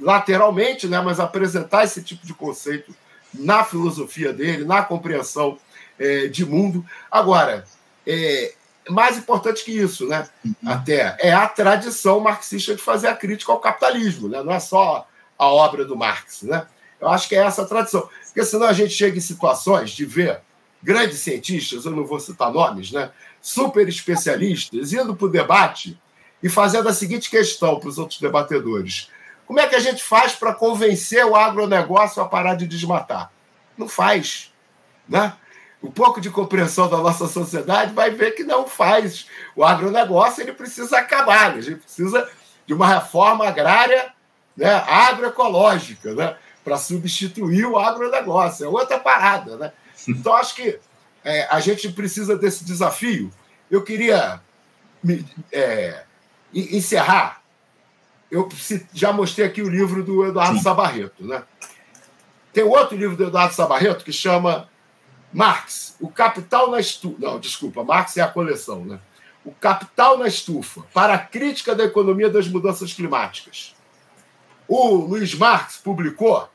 lateralmente, 0.00 0.86
né, 0.86 1.00
mas 1.00 1.20
apresentar 1.20 1.84
esse 1.84 2.02
tipo 2.02 2.26
de 2.26 2.34
conceito 2.34 2.94
na 3.32 3.64
filosofia 3.64 4.32
dele, 4.32 4.64
na 4.64 4.82
compreensão 4.82 5.58
é, 5.98 6.26
de 6.26 6.44
mundo. 6.44 6.84
Agora, 7.10 7.64
é, 8.06 8.54
mais 8.88 9.18
importante 9.18 9.64
que 9.64 9.72
isso, 9.72 10.06
né? 10.06 10.28
Uhum. 10.44 10.54
Até 10.66 11.16
é 11.20 11.32
a 11.32 11.46
tradição 11.46 12.20
marxista 12.20 12.74
de 12.74 12.82
fazer 12.82 13.08
a 13.08 13.16
crítica 13.16 13.52
ao 13.52 13.60
capitalismo, 13.60 14.28
né? 14.28 14.42
Não 14.42 14.52
é 14.52 14.60
só 14.60 15.06
a 15.38 15.46
obra 15.46 15.84
do 15.84 15.96
Marx, 15.96 16.42
né? 16.42 16.66
Eu 17.00 17.08
acho 17.08 17.28
que 17.28 17.34
é 17.34 17.38
essa 17.38 17.62
a 17.62 17.66
tradição, 17.66 18.08
porque 18.26 18.44
senão 18.44 18.66
a 18.66 18.72
gente 18.72 18.92
chega 18.92 19.16
em 19.16 19.22
situações 19.22 19.90
de 19.90 20.04
ver 20.04 20.40
grandes 20.82 21.18
cientistas, 21.20 21.84
eu 21.84 21.92
não 21.92 22.04
vou 22.04 22.20
citar 22.20 22.52
nomes, 22.52 22.90
né? 22.90 23.10
Super 23.40 23.88
especialistas 23.88 24.92
indo 24.92 25.14
para 25.14 25.26
o 25.26 25.30
debate 25.30 25.98
e 26.42 26.48
fazendo 26.48 26.88
a 26.88 26.94
seguinte 26.94 27.30
questão 27.30 27.78
para 27.78 27.88
os 27.88 27.98
outros 27.98 28.20
debatedores: 28.20 29.08
como 29.50 29.58
é 29.58 29.66
que 29.66 29.74
a 29.74 29.80
gente 29.80 30.04
faz 30.04 30.36
para 30.36 30.54
convencer 30.54 31.26
o 31.26 31.34
agronegócio 31.34 32.22
a 32.22 32.28
parar 32.28 32.54
de 32.54 32.68
desmatar? 32.68 33.32
Não 33.76 33.88
faz. 33.88 34.54
Né? 35.08 35.32
Um 35.82 35.90
pouco 35.90 36.20
de 36.20 36.30
compreensão 36.30 36.88
da 36.88 36.98
nossa 36.98 37.26
sociedade 37.26 37.92
vai 37.92 38.12
ver 38.12 38.36
que 38.36 38.44
não 38.44 38.68
faz. 38.68 39.26
O 39.56 39.64
agronegócio 39.64 40.40
ele 40.40 40.52
precisa 40.52 40.98
acabar. 40.98 41.50
Né? 41.50 41.58
A 41.58 41.62
gente 41.62 41.80
precisa 41.80 42.30
de 42.64 42.72
uma 42.72 42.86
reforma 42.86 43.44
agrária 43.44 44.14
né, 44.56 44.72
agroecológica 44.86 46.14
né, 46.14 46.36
para 46.62 46.76
substituir 46.76 47.66
o 47.66 47.76
agronegócio. 47.76 48.66
É 48.66 48.68
outra 48.68 49.00
parada. 49.00 49.56
Né? 49.56 49.72
Então, 50.06 50.32
acho 50.32 50.54
que 50.54 50.78
é, 51.24 51.48
a 51.50 51.58
gente 51.58 51.88
precisa 51.88 52.38
desse 52.38 52.64
desafio. 52.64 53.32
Eu 53.68 53.82
queria 53.82 54.40
me, 55.02 55.26
é, 55.52 56.04
encerrar 56.54 57.39
eu 58.30 58.48
já 58.92 59.12
mostrei 59.12 59.46
aqui 59.46 59.62
o 59.62 59.68
livro 59.68 60.04
do 60.04 60.24
Eduardo 60.24 60.58
Sim. 60.58 60.62
Sabarreto, 60.62 61.26
né? 61.26 61.42
Tem 62.52 62.64
outro 62.64 62.96
livro 62.96 63.16
do 63.16 63.24
Eduardo 63.24 63.54
Sabarreto 63.54 64.04
que 64.04 64.12
chama 64.12 64.68
Marx, 65.32 65.96
o 66.00 66.08
Capital 66.08 66.70
na 66.70 66.80
Estufa. 66.80 67.16
Não, 67.18 67.38
desculpa, 67.38 67.82
Marx 67.82 68.16
é 68.16 68.22
a 68.22 68.28
coleção, 68.28 68.84
né? 68.84 69.00
O 69.44 69.52
Capital 69.52 70.18
na 70.18 70.26
Estufa, 70.26 70.82
para 70.92 71.14
a 71.14 71.18
crítica 71.18 71.74
da 71.74 71.84
economia 71.84 72.28
das 72.28 72.46
mudanças 72.46 72.92
climáticas. 72.92 73.74
O 74.68 74.94
Luiz 74.94 75.34
Marx 75.34 75.78
publicou, 75.78 76.48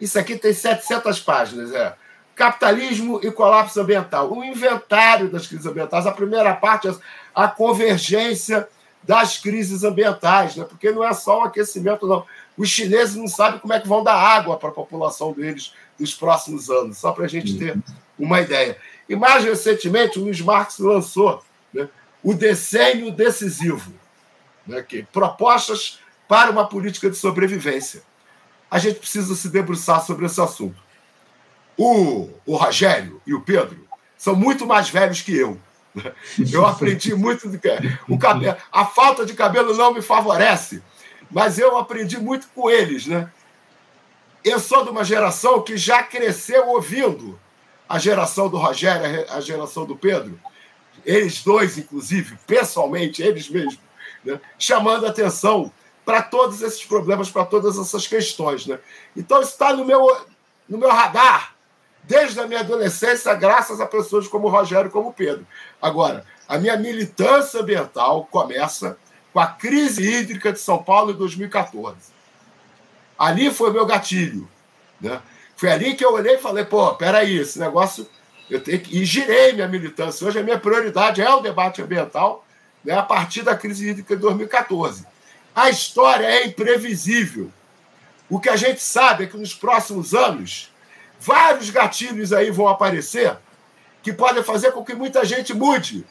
isso 0.00 0.18
aqui 0.18 0.36
tem 0.36 0.52
700 0.52 1.20
páginas, 1.20 1.72
é 1.72 1.94
Capitalismo 2.34 3.20
e 3.22 3.30
Colapso 3.30 3.80
Ambiental, 3.80 4.32
o 4.32 4.44
inventário 4.44 5.28
das 5.30 5.46
crises 5.46 5.66
ambientais. 5.66 6.06
A 6.06 6.12
primeira 6.12 6.52
parte 6.54 6.88
é 6.88 6.94
a 7.34 7.46
convergência 7.46 8.68
das 9.06 9.38
crises 9.38 9.84
ambientais, 9.84 10.56
né? 10.56 10.64
porque 10.64 10.90
não 10.90 11.04
é 11.04 11.12
só 11.12 11.40
o 11.40 11.44
aquecimento, 11.44 12.06
não. 12.06 12.24
Os 12.56 12.68
chineses 12.68 13.16
não 13.16 13.28
sabem 13.28 13.60
como 13.60 13.72
é 13.72 13.80
que 13.80 13.88
vão 13.88 14.02
dar 14.02 14.14
água 14.14 14.56
para 14.56 14.68
a 14.68 14.72
população 14.72 15.32
deles 15.32 15.74
nos 15.98 16.14
próximos 16.14 16.70
anos, 16.70 16.98
só 16.98 17.12
para 17.12 17.24
a 17.24 17.28
gente 17.28 17.58
ter 17.58 17.76
uma 18.18 18.40
ideia. 18.40 18.78
E 19.08 19.16
mais 19.16 19.44
recentemente, 19.44 20.18
o 20.18 20.22
Luiz 20.22 20.40
Marx 20.40 20.78
lançou 20.78 21.42
né, 21.72 21.88
o 22.22 22.32
Decênio 22.32 23.10
Decisivo, 23.10 23.92
né, 24.66 24.82
que 24.82 25.02
propostas 25.02 25.98
para 26.26 26.50
uma 26.50 26.66
política 26.66 27.10
de 27.10 27.16
sobrevivência. 27.16 28.02
A 28.70 28.78
gente 28.78 28.98
precisa 28.98 29.34
se 29.34 29.48
debruçar 29.48 30.04
sobre 30.04 30.26
esse 30.26 30.40
assunto. 30.40 30.82
O, 31.76 32.30
o 32.46 32.56
Rogério 32.56 33.20
e 33.26 33.34
o 33.34 33.40
Pedro 33.40 33.86
são 34.16 34.34
muito 34.34 34.66
mais 34.66 34.88
velhos 34.88 35.20
que 35.20 35.36
eu. 35.36 35.58
Eu 36.52 36.66
aprendi 36.66 37.14
muito 37.14 37.48
do 37.48 37.58
que 37.58 37.68
o 38.08 38.18
cabelo, 38.18 38.56
a 38.72 38.84
falta 38.84 39.24
de 39.24 39.34
cabelo 39.34 39.76
não 39.76 39.94
me 39.94 40.02
favorece, 40.02 40.82
mas 41.30 41.58
eu 41.58 41.76
aprendi 41.76 42.18
muito 42.18 42.48
com 42.54 42.68
eles, 42.68 43.06
né? 43.06 43.30
Eu 44.44 44.58
sou 44.60 44.84
de 44.84 44.90
uma 44.90 45.04
geração 45.04 45.62
que 45.62 45.76
já 45.76 46.02
cresceu 46.02 46.68
ouvindo 46.68 47.38
a 47.88 47.98
geração 47.98 48.48
do 48.48 48.56
Rogério, 48.56 49.24
a 49.30 49.40
geração 49.40 49.86
do 49.86 49.96
Pedro, 49.96 50.38
eles 51.04 51.42
dois, 51.42 51.78
inclusive, 51.78 52.36
pessoalmente, 52.46 53.22
eles 53.22 53.48
mesmos, 53.48 53.78
né? 54.24 54.40
chamando 54.58 55.06
atenção 55.06 55.72
para 56.04 56.22
todos 56.22 56.60
esses 56.62 56.84
problemas, 56.84 57.30
para 57.30 57.44
todas 57.44 57.78
essas 57.78 58.06
questões. 58.06 58.66
Né? 58.66 58.78
Então, 59.16 59.40
está 59.40 59.72
no 59.72 59.84
meu, 59.84 60.06
no 60.68 60.78
meu 60.78 60.90
radar 60.90 61.53
desde 62.06 62.40
a 62.40 62.46
minha 62.46 62.60
adolescência, 62.60 63.34
graças 63.34 63.80
a 63.80 63.86
pessoas 63.86 64.28
como 64.28 64.46
o 64.46 64.50
Rogério 64.50 64.88
e 64.88 64.92
como 64.92 65.08
o 65.08 65.12
Pedro. 65.12 65.46
Agora, 65.80 66.24
a 66.48 66.58
minha 66.58 66.76
militância 66.76 67.60
ambiental 67.60 68.28
começa 68.30 68.96
com 69.32 69.40
a 69.40 69.46
crise 69.46 70.02
hídrica 70.02 70.52
de 70.52 70.60
São 70.60 70.82
Paulo 70.82 71.12
em 71.12 71.16
2014. 71.16 71.96
Ali 73.18 73.50
foi 73.50 73.72
meu 73.72 73.86
gatilho. 73.86 74.48
Né? 75.00 75.20
Foi 75.56 75.70
ali 75.70 75.94
que 75.94 76.04
eu 76.04 76.12
olhei 76.12 76.34
e 76.34 76.38
falei, 76.38 76.64
pô, 76.64 76.94
peraí, 76.94 77.38
esse 77.38 77.58
negócio 77.58 78.08
eu 78.50 78.62
tenho 78.62 78.80
que... 78.80 78.98
E 78.98 79.04
girei 79.04 79.52
minha 79.52 79.68
militância. 79.68 80.26
Hoje 80.26 80.38
a 80.38 80.42
minha 80.42 80.58
prioridade 80.58 81.22
é 81.22 81.34
o 81.34 81.40
debate 81.40 81.80
ambiental 81.80 82.44
né, 82.84 82.94
a 82.94 83.02
partir 83.02 83.42
da 83.42 83.56
crise 83.56 83.88
hídrica 83.88 84.14
de 84.14 84.22
2014. 84.22 85.06
A 85.54 85.70
história 85.70 86.26
é 86.26 86.46
imprevisível. 86.46 87.50
O 88.28 88.38
que 88.38 88.48
a 88.48 88.56
gente 88.56 88.82
sabe 88.82 89.24
é 89.24 89.26
que 89.26 89.36
nos 89.36 89.54
próximos 89.54 90.14
anos 90.14 90.70
Vários 91.24 91.70
gatilhos 91.70 92.34
aí 92.34 92.50
vão 92.50 92.68
aparecer 92.68 93.38
que 94.02 94.12
podem 94.12 94.42
fazer 94.42 94.72
com 94.72 94.84
que 94.84 94.94
muita 94.94 95.24
gente 95.24 95.54
mude 95.54 96.04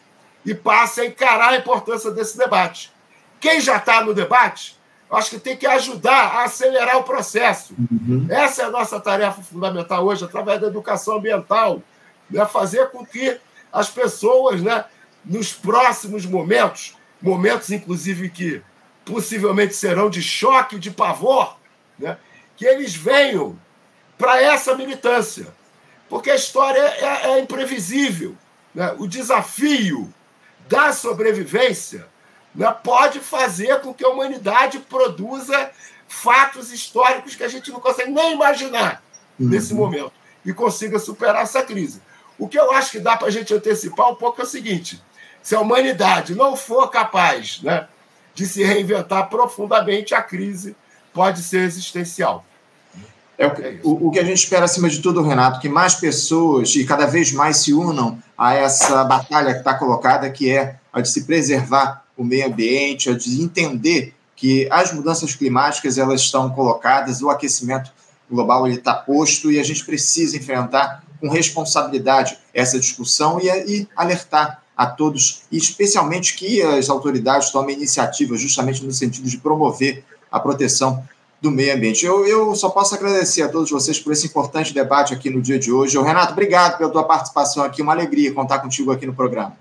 e 0.43 0.55
passe 0.55 1.01
a 1.01 1.05
encarar 1.05 1.49
a 1.49 1.57
importância 1.57 2.09
desse 2.09 2.35
debate. 2.35 2.91
Quem 3.39 3.61
já 3.61 3.77
está 3.77 4.03
no 4.03 4.11
debate, 4.11 4.75
acho 5.11 5.29
que 5.29 5.39
tem 5.39 5.55
que 5.55 5.67
ajudar 5.67 6.37
a 6.37 6.45
acelerar 6.45 6.97
o 6.97 7.03
processo. 7.03 7.75
Uhum. 7.77 8.25
Essa 8.27 8.63
é 8.63 8.65
a 8.65 8.71
nossa 8.71 8.99
tarefa 8.99 9.43
fundamental 9.43 10.03
hoje, 10.03 10.25
através 10.25 10.59
da 10.59 10.65
educação 10.65 11.17
ambiental, 11.17 11.83
né? 12.27 12.43
fazer 12.47 12.89
com 12.89 13.05
que 13.05 13.39
as 13.71 13.89
pessoas, 13.91 14.63
né, 14.63 14.83
nos 15.23 15.53
próximos 15.53 16.25
momentos, 16.25 16.97
momentos 17.21 17.69
inclusive 17.69 18.29
que 18.29 18.63
possivelmente 19.05 19.75
serão 19.75 20.09
de 20.09 20.23
choque, 20.23 20.79
de 20.79 20.89
pavor, 20.89 21.55
né, 21.99 22.17
que 22.55 22.65
eles 22.65 22.95
venham 22.95 23.55
para 24.17 24.41
essa 24.41 24.75
militância. 24.75 25.47
Porque 26.09 26.29
a 26.29 26.35
história 26.35 26.79
é, 26.79 27.31
é 27.31 27.39
imprevisível. 27.39 28.35
Né? 28.73 28.93
O 28.97 29.07
desafio 29.07 30.13
da 30.67 30.93
sobrevivência 30.93 32.07
né, 32.53 32.71
pode 32.83 33.19
fazer 33.19 33.81
com 33.81 33.93
que 33.93 34.05
a 34.05 34.09
humanidade 34.09 34.79
produza 34.79 35.71
fatos 36.07 36.71
históricos 36.71 37.35
que 37.35 37.43
a 37.43 37.47
gente 37.47 37.71
não 37.71 37.79
consegue 37.79 38.11
nem 38.11 38.33
imaginar 38.33 39.01
uhum. 39.39 39.49
nesse 39.49 39.73
momento 39.73 40.11
e 40.45 40.53
consiga 40.53 40.99
superar 40.99 41.43
essa 41.43 41.63
crise. 41.63 42.01
O 42.37 42.47
que 42.47 42.59
eu 42.59 42.71
acho 42.71 42.91
que 42.91 42.99
dá 42.99 43.17
para 43.17 43.27
a 43.27 43.31
gente 43.31 43.53
antecipar 43.53 44.11
um 44.11 44.15
pouco 44.15 44.41
é 44.41 44.43
o 44.43 44.47
seguinte: 44.47 45.01
se 45.41 45.55
a 45.55 45.59
humanidade 45.59 46.35
não 46.35 46.55
for 46.55 46.89
capaz 46.89 47.61
né, 47.61 47.87
de 48.33 48.45
se 48.45 48.63
reinventar 48.63 49.29
profundamente, 49.29 50.13
a 50.13 50.21
crise 50.21 50.75
pode 51.13 51.41
ser 51.41 51.61
existencial. 51.61 52.45
É 53.43 53.79
o, 53.83 54.07
o, 54.07 54.11
que 54.11 54.19
a 54.19 54.23
gente 54.23 54.37
espera, 54.37 54.65
acima 54.65 54.89
de 54.89 54.99
tudo, 54.99 55.21
Renato, 55.21 55.59
que 55.59 55.69
mais 55.69 55.95
pessoas 55.95 56.75
e 56.75 56.85
cada 56.85 57.05
vez 57.05 57.31
mais 57.31 57.57
se 57.57 57.73
unam 57.73 58.17
a 58.37 58.53
essa 58.53 59.03
batalha 59.03 59.53
que 59.53 59.59
está 59.59 59.73
colocada, 59.73 60.29
que 60.29 60.51
é 60.51 60.77
a 60.91 61.01
de 61.01 61.09
se 61.09 61.23
preservar 61.25 62.03
o 62.15 62.23
meio 62.23 62.47
ambiente, 62.47 63.09
a 63.09 63.17
de 63.17 63.41
entender 63.41 64.13
que 64.35 64.67
as 64.71 64.93
mudanças 64.93 65.33
climáticas 65.33 65.97
elas 65.97 66.21
estão 66.21 66.49
colocadas, 66.49 67.21
o 67.21 67.29
aquecimento 67.29 67.91
global 68.29 68.67
está 68.67 68.93
posto 68.93 69.51
e 69.51 69.59
a 69.59 69.63
gente 69.63 69.85
precisa 69.85 70.37
enfrentar 70.37 71.03
com 71.19 71.29
responsabilidade 71.29 72.37
essa 72.53 72.79
discussão 72.79 73.39
e, 73.39 73.47
e 73.47 73.87
alertar 73.95 74.61
a 74.75 74.87
todos, 74.87 75.43
e 75.51 75.57
especialmente 75.57 76.35
que 76.35 76.61
as 76.61 76.89
autoridades 76.89 77.51
tomem 77.51 77.75
iniciativa 77.75 78.35
justamente 78.35 78.83
no 78.83 78.91
sentido 78.91 79.29
de 79.29 79.37
promover 79.37 80.03
a 80.31 80.39
proteção 80.39 81.07
do 81.43 81.51
meio 81.51 81.75
ambiente. 81.75 82.05
Eu, 82.05 82.25
eu 82.25 82.55
só 82.55 82.69
posso 82.69 82.95
agradecer 82.95 83.41
a 83.41 83.49
todos 83.49 83.69
vocês 83.69 83.99
por 83.99 84.13
esse 84.13 84.27
importante 84.27 84.73
debate 84.73 85.13
aqui 85.13 85.29
no 85.29 85.41
dia 85.41 85.59
de 85.59 85.73
hoje. 85.73 85.99
Renato, 85.99 86.31
obrigado 86.31 86.77
pela 86.77 86.89
tua 86.89 87.03
participação 87.03 87.65
aqui, 87.65 87.81
uma 87.81 87.91
alegria 87.91 88.33
contar 88.33 88.59
contigo 88.59 88.93
aqui 88.93 89.05
no 89.05 89.13
programa. 89.13 89.57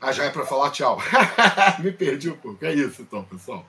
Ah, 0.00 0.12
já 0.12 0.22
é 0.22 0.30
para 0.30 0.46
falar 0.46 0.70
tchau. 0.70 0.96
Me 1.82 1.90
perdi 1.90 2.30
um 2.30 2.36
pouco. 2.36 2.64
É 2.64 2.72
isso, 2.72 3.02
então, 3.02 3.24
pessoal. 3.24 3.66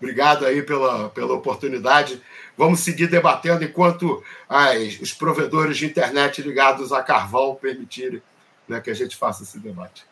Obrigado 0.00 0.46
aí 0.46 0.62
pela, 0.62 1.08
pela 1.08 1.34
oportunidade. 1.34 2.22
Vamos 2.56 2.80
seguir 2.80 3.08
debatendo 3.08 3.64
enquanto 3.64 4.22
as, 4.48 5.00
os 5.00 5.12
provedores 5.12 5.76
de 5.76 5.86
internet 5.86 6.40
ligados 6.40 6.92
a 6.92 7.02
carvão 7.02 7.58
permitirem 7.60 8.22
né, 8.68 8.80
que 8.80 8.90
a 8.90 8.94
gente 8.94 9.16
faça 9.16 9.42
esse 9.42 9.58
debate. 9.58 10.06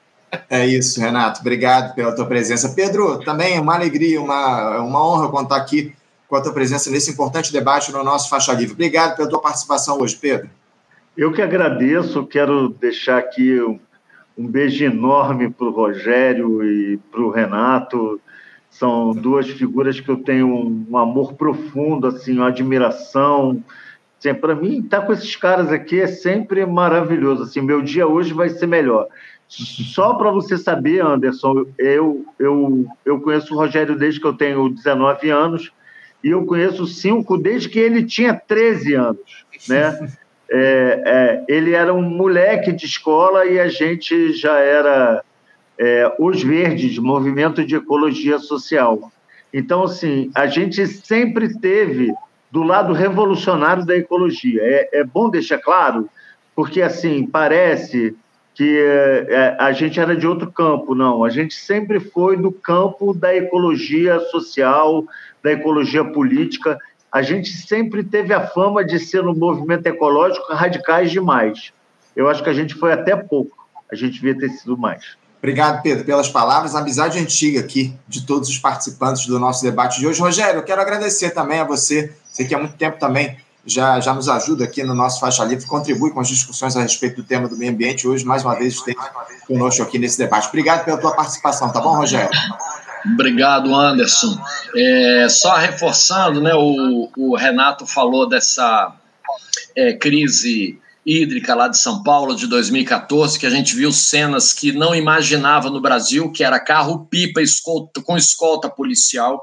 É 0.50 0.66
isso, 0.66 1.00
Renato. 1.00 1.38
Obrigado 1.38 1.94
pela 1.94 2.12
tua 2.16 2.26
presença. 2.26 2.70
Pedro, 2.70 3.20
também 3.20 3.60
uma 3.60 3.76
alegria, 3.76 4.20
uma, 4.20 4.80
uma 4.80 5.06
honra 5.06 5.28
contar 5.28 5.58
aqui 5.58 5.94
com 6.28 6.36
a 6.36 6.40
tua 6.40 6.52
presença 6.52 6.90
nesse 6.90 7.10
importante 7.10 7.52
debate 7.52 7.92
no 7.92 8.02
nosso 8.02 8.28
Faixa 8.28 8.52
Livre. 8.52 8.74
Obrigado 8.74 9.16
pela 9.16 9.28
tua 9.28 9.40
participação 9.40 10.00
hoje, 10.00 10.16
Pedro. 10.16 10.50
Eu 11.16 11.32
que 11.32 11.40
agradeço, 11.40 12.26
quero 12.26 12.68
deixar 12.68 13.18
aqui 13.18 13.58
um, 13.60 14.46
beijo 14.46 14.84
enorme 14.84 15.48
para 15.48 15.66
o 15.66 15.70
Rogério 15.70 16.62
e 16.62 16.98
para 17.10 17.22
o 17.22 17.30
Renato. 17.30 18.20
São 18.68 19.12
duas 19.12 19.48
figuras 19.48 19.98
que 19.98 20.08
eu 20.10 20.18
tenho 20.18 20.46
um, 20.90 20.98
amor 20.98 21.34
profundo, 21.34 22.08
assim, 22.08 22.36
uma 22.36 22.48
admiração. 22.48 23.62
Assim, 24.18 24.34
para 24.34 24.54
mim, 24.54 24.80
estar 24.80 25.00
tá 25.00 25.06
com 25.06 25.12
esses 25.12 25.34
caras 25.36 25.72
aqui 25.72 26.00
é 26.00 26.06
sempre 26.06 26.66
maravilhoso. 26.66 27.44
Assim, 27.44 27.62
meu 27.62 27.80
dia 27.80 28.06
hoje 28.06 28.34
vai 28.34 28.50
ser 28.50 28.66
melhor. 28.66 29.06
Só 29.48 30.14
para 30.14 30.30
você 30.30 30.58
saber, 30.58 31.00
Anderson, 31.00 31.64
eu, 31.78 32.26
eu, 32.38 32.84
eu 33.06 33.20
conheço 33.20 33.54
o 33.54 33.56
Rogério 33.56 33.96
desde 33.96 34.20
que 34.20 34.26
eu 34.26 34.34
tenho 34.34 34.68
19 34.68 35.30
anos 35.30 35.72
e 36.26 36.30
eu 36.30 36.44
conheço 36.44 36.88
Cinco 36.88 37.38
desde 37.38 37.68
que 37.68 37.78
ele 37.78 38.02
tinha 38.02 38.34
13 38.34 38.94
anos, 38.94 39.46
né? 39.68 40.12
É, 40.50 41.02
é, 41.06 41.44
ele 41.48 41.72
era 41.72 41.94
um 41.94 42.02
moleque 42.02 42.72
de 42.72 42.84
escola 42.84 43.46
e 43.46 43.60
a 43.60 43.68
gente 43.68 44.32
já 44.32 44.58
era 44.58 45.22
é, 45.78 46.12
os 46.18 46.42
Verdes, 46.42 46.98
Movimento 46.98 47.64
de 47.64 47.76
Ecologia 47.76 48.40
Social. 48.40 49.12
Então, 49.54 49.84
assim, 49.84 50.28
a 50.34 50.48
gente 50.48 50.84
sempre 50.88 51.56
teve 51.60 52.12
do 52.50 52.64
lado 52.64 52.92
revolucionário 52.92 53.86
da 53.86 53.96
ecologia. 53.96 54.60
É, 54.64 55.00
é 55.00 55.04
bom 55.04 55.30
deixar 55.30 55.58
claro, 55.58 56.10
porque, 56.56 56.82
assim, 56.82 57.24
parece 57.24 58.16
que 58.56 58.78
é, 59.28 59.54
a 59.60 59.70
gente 59.70 60.00
era 60.00 60.16
de 60.16 60.26
outro 60.26 60.50
campo. 60.50 60.92
Não, 60.92 61.22
a 61.22 61.28
gente 61.28 61.54
sempre 61.54 62.00
foi 62.00 62.36
do 62.36 62.50
campo 62.50 63.12
da 63.12 63.36
ecologia 63.36 64.18
social, 64.30 65.04
da 65.46 65.52
ecologia 65.52 66.04
política. 66.04 66.76
A 67.10 67.22
gente 67.22 67.48
sempre 67.48 68.02
teve 68.02 68.34
a 68.34 68.44
fama 68.48 68.84
de 68.84 68.98
ser 68.98 69.22
no 69.22 69.32
movimento 69.32 69.86
ecológico 69.86 70.52
radicais 70.52 71.12
demais. 71.12 71.72
Eu 72.16 72.28
acho 72.28 72.42
que 72.42 72.50
a 72.50 72.52
gente 72.52 72.74
foi 72.74 72.92
até 72.92 73.14
pouco. 73.14 73.56
A 73.90 73.94
gente 73.94 74.14
devia 74.14 74.36
ter 74.36 74.48
sido 74.48 74.76
mais. 74.76 75.16
Obrigado, 75.38 75.82
Pedro, 75.82 76.04
pelas 76.04 76.28
palavras. 76.28 76.74
Amizade 76.74 77.20
antiga 77.20 77.60
aqui 77.60 77.94
de 78.08 78.26
todos 78.26 78.48
os 78.48 78.58
participantes 78.58 79.24
do 79.26 79.38
nosso 79.38 79.62
debate 79.62 80.00
de 80.00 80.06
hoje. 80.08 80.20
Rogério, 80.20 80.58
eu 80.58 80.64
quero 80.64 80.80
agradecer 80.80 81.30
também 81.30 81.60
a 81.60 81.64
você. 81.64 82.12
Sei 82.28 82.44
que 82.44 82.52
há 82.52 82.58
muito 82.58 82.74
tempo 82.74 82.98
também 82.98 83.36
já, 83.64 84.00
já 84.00 84.12
nos 84.12 84.28
ajuda 84.28 84.64
aqui 84.64 84.82
no 84.82 84.94
nosso 84.94 85.20
Faixa 85.20 85.44
Livre, 85.44 85.64
contribui 85.66 86.10
com 86.10 86.18
as 86.18 86.26
discussões 86.26 86.76
a 86.76 86.82
respeito 86.82 87.16
do 87.16 87.22
tema 87.22 87.48
do 87.48 87.56
meio 87.56 87.70
ambiente. 87.70 88.08
Hoje, 88.08 88.24
mais 88.24 88.42
uma 88.42 88.56
vez, 88.56 88.74
esteve 88.74 88.98
conosco 89.46 89.80
aqui 89.82 89.96
nesse 89.96 90.18
debate. 90.18 90.48
Obrigado 90.48 90.84
pela 90.84 90.98
tua 90.98 91.12
participação, 91.12 91.70
tá 91.72 91.80
bom, 91.80 91.94
Rogério? 91.94 92.30
Obrigado, 93.12 93.74
Anderson. 93.74 94.38
É, 94.74 95.28
só 95.28 95.54
reforçando, 95.56 96.40
né, 96.40 96.54
o, 96.54 97.10
o 97.16 97.36
Renato 97.36 97.86
falou 97.86 98.28
dessa 98.28 98.94
é, 99.74 99.92
crise 99.92 100.78
hídrica 101.04 101.54
lá 101.54 101.68
de 101.68 101.78
São 101.78 102.02
Paulo 102.02 102.34
de 102.34 102.46
2014, 102.46 103.38
que 103.38 103.46
a 103.46 103.50
gente 103.50 103.76
viu 103.76 103.92
cenas 103.92 104.52
que 104.52 104.72
não 104.72 104.94
imaginava 104.94 105.70
no 105.70 105.80
Brasil, 105.80 106.32
que 106.32 106.42
era 106.42 106.58
carro-pipa 106.58 107.40
escolta, 107.40 108.02
com 108.02 108.16
escolta 108.16 108.68
policial, 108.68 109.40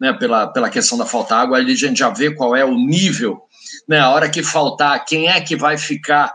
né, 0.00 0.12
pela, 0.12 0.46
pela 0.46 0.70
questão 0.70 0.96
da 0.96 1.04
falta 1.04 1.36
água. 1.36 1.58
Ali 1.58 1.72
a 1.72 1.76
gente 1.76 1.98
já 1.98 2.08
vê 2.08 2.34
qual 2.34 2.56
é 2.56 2.64
o 2.64 2.74
nível 2.74 3.42
né, 3.88 3.98
a 3.98 4.10
hora 4.10 4.28
que 4.28 4.42
faltar, 4.42 5.04
quem 5.04 5.28
é 5.28 5.40
que 5.40 5.56
vai 5.56 5.76
ficar 5.76 6.32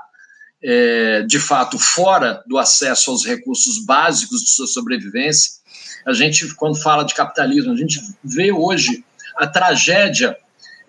é, 0.64 1.22
de 1.24 1.40
fato 1.40 1.78
fora 1.78 2.44
do 2.48 2.58
acesso 2.58 3.12
aos 3.12 3.26
recursos 3.26 3.86
básicos 3.86 4.42
de 4.42 4.50
sua 4.50 4.68
sobrevivência. 4.68 5.57
A 6.06 6.14
gente, 6.14 6.54
quando 6.56 6.82
fala 6.82 7.04
de 7.04 7.14
capitalismo, 7.14 7.74
a 7.74 7.76
gente 7.76 8.02
vê 8.24 8.52
hoje 8.52 9.04
a 9.36 9.46
tragédia, 9.46 10.38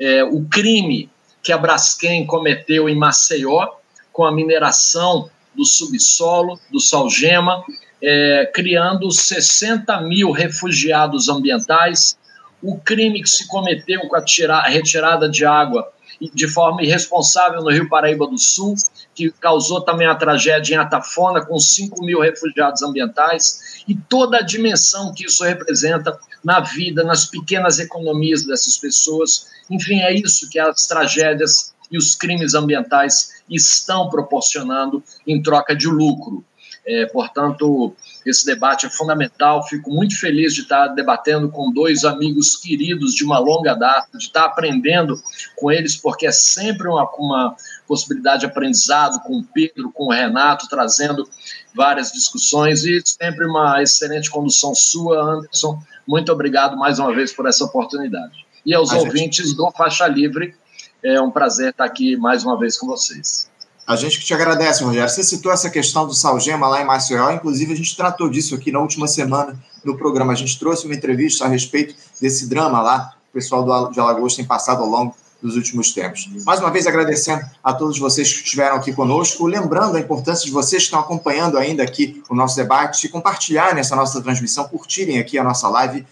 é, 0.00 0.24
o 0.24 0.44
crime 0.44 1.10
que 1.42 1.52
a 1.52 1.58
Braskem 1.58 2.26
cometeu 2.26 2.88
em 2.88 2.96
Maceió 2.96 3.68
com 4.12 4.24
a 4.24 4.32
mineração 4.32 5.30
do 5.54 5.64
subsolo, 5.64 6.58
do 6.70 6.80
salgema, 6.80 7.64
é, 8.02 8.50
criando 8.54 9.10
60 9.10 10.00
mil 10.02 10.30
refugiados 10.30 11.28
ambientais, 11.28 12.16
o 12.62 12.78
crime 12.78 13.22
que 13.22 13.30
se 13.30 13.46
cometeu 13.46 14.00
com 14.08 14.16
a, 14.16 14.22
tirar, 14.22 14.60
a 14.60 14.68
retirada 14.68 15.28
de 15.28 15.44
água 15.44 15.92
de 16.20 16.48
forma 16.48 16.82
irresponsável 16.82 17.62
no 17.62 17.70
Rio 17.70 17.88
Paraíba 17.88 18.26
do 18.26 18.38
Sul, 18.38 18.74
que 19.14 19.30
causou 19.30 19.80
também 19.80 20.06
a 20.06 20.14
tragédia 20.14 20.74
em 20.74 20.78
Atafona, 20.78 21.44
com 21.44 21.58
5 21.58 22.04
mil 22.04 22.20
refugiados 22.20 22.82
ambientais, 22.82 23.82
e 23.86 23.94
toda 23.94 24.38
a 24.38 24.42
dimensão 24.42 25.12
que 25.14 25.26
isso 25.26 25.44
representa 25.44 26.18
na 26.44 26.60
vida, 26.60 27.04
nas 27.04 27.24
pequenas 27.24 27.78
economias 27.78 28.44
dessas 28.44 28.76
pessoas. 28.76 29.46
Enfim, 29.70 30.00
é 30.00 30.12
isso 30.12 30.48
que 30.50 30.58
as 30.58 30.86
tragédias 30.86 31.74
e 31.90 31.96
os 31.96 32.14
crimes 32.14 32.54
ambientais 32.54 33.42
estão 33.48 34.08
proporcionando 34.08 35.02
em 35.26 35.42
troca 35.42 35.74
de 35.74 35.86
lucro. 35.86 36.44
É, 36.86 37.06
portanto, 37.06 37.94
esse 38.30 38.44
debate 38.44 38.86
é 38.86 38.90
fundamental. 38.90 39.66
Fico 39.66 39.90
muito 39.90 40.18
feliz 40.18 40.54
de 40.54 40.62
estar 40.62 40.88
debatendo 40.88 41.48
com 41.50 41.72
dois 41.72 42.04
amigos 42.04 42.56
queridos 42.56 43.14
de 43.14 43.24
uma 43.24 43.38
longa 43.38 43.74
data, 43.74 44.16
de 44.16 44.24
estar 44.24 44.44
aprendendo 44.44 45.20
com 45.56 45.70
eles, 45.70 45.96
porque 45.96 46.26
é 46.26 46.32
sempre 46.32 46.88
uma, 46.88 47.08
uma 47.18 47.56
possibilidade 47.86 48.40
de 48.40 48.46
aprendizado 48.46 49.20
com 49.22 49.38
o 49.38 49.44
Pedro, 49.44 49.90
com 49.92 50.06
o 50.06 50.12
Renato, 50.12 50.68
trazendo 50.68 51.28
várias 51.74 52.12
discussões 52.12 52.84
e 52.84 53.00
sempre 53.04 53.46
uma 53.46 53.82
excelente 53.82 54.30
condução 54.30 54.74
sua, 54.74 55.20
Anderson. 55.20 55.80
Muito 56.06 56.32
obrigado 56.32 56.76
mais 56.76 56.98
uma 56.98 57.14
vez 57.14 57.32
por 57.32 57.46
essa 57.46 57.64
oportunidade. 57.64 58.46
E 58.64 58.74
aos 58.74 58.92
A 58.92 58.98
ouvintes 58.98 59.48
gente... 59.48 59.56
do 59.56 59.70
Faixa 59.70 60.06
Livre, 60.06 60.54
é 61.02 61.20
um 61.20 61.30
prazer 61.30 61.70
estar 61.70 61.84
aqui 61.84 62.16
mais 62.16 62.44
uma 62.44 62.58
vez 62.58 62.76
com 62.76 62.86
vocês. 62.86 63.48
A 63.88 63.96
gente 63.96 64.18
que 64.18 64.24
te 64.26 64.34
agradece, 64.34 64.84
Rogério. 64.84 65.08
Você 65.08 65.24
citou 65.24 65.50
essa 65.50 65.70
questão 65.70 66.06
do 66.06 66.12
Salgema 66.12 66.68
lá 66.68 66.82
em 66.82 66.84
Maceió, 66.84 67.30
inclusive 67.30 67.72
a 67.72 67.76
gente 67.76 67.96
tratou 67.96 68.28
disso 68.28 68.54
aqui 68.54 68.70
na 68.70 68.80
última 68.80 69.08
semana 69.08 69.58
no 69.82 69.96
programa. 69.96 70.34
A 70.34 70.36
gente 70.36 70.58
trouxe 70.58 70.84
uma 70.84 70.94
entrevista 70.94 71.46
a 71.46 71.48
respeito 71.48 71.94
desse 72.20 72.46
drama 72.46 72.82
lá, 72.82 73.14
o 73.30 73.32
pessoal 73.32 73.90
de 73.90 73.98
Alagoas 73.98 74.36
tem 74.36 74.44
passado 74.44 74.82
ao 74.82 74.88
longo 74.90 75.16
dos 75.42 75.56
últimos 75.56 75.90
tempos. 75.92 76.28
Mais 76.44 76.60
uma 76.60 76.70
vez 76.70 76.86
agradecendo 76.86 77.42
a 77.64 77.72
todos 77.72 77.98
vocês 77.98 78.30
que 78.30 78.44
estiveram 78.44 78.76
aqui 78.76 78.92
conosco, 78.92 79.46
lembrando 79.46 79.96
a 79.96 80.00
importância 80.00 80.44
de 80.44 80.50
vocês 80.50 80.82
que 80.82 80.88
estão 80.88 81.00
acompanhando 81.00 81.56
ainda 81.56 81.82
aqui 81.82 82.22
o 82.28 82.34
nosso 82.34 82.56
debate, 82.56 83.00
de 83.00 83.08
compartilharem 83.08 83.80
essa 83.80 83.96
nossa 83.96 84.20
transmissão, 84.20 84.68
curtirem 84.68 85.18
aqui 85.18 85.38
a 85.38 85.44
nossa 85.44 85.66
live 85.66 86.04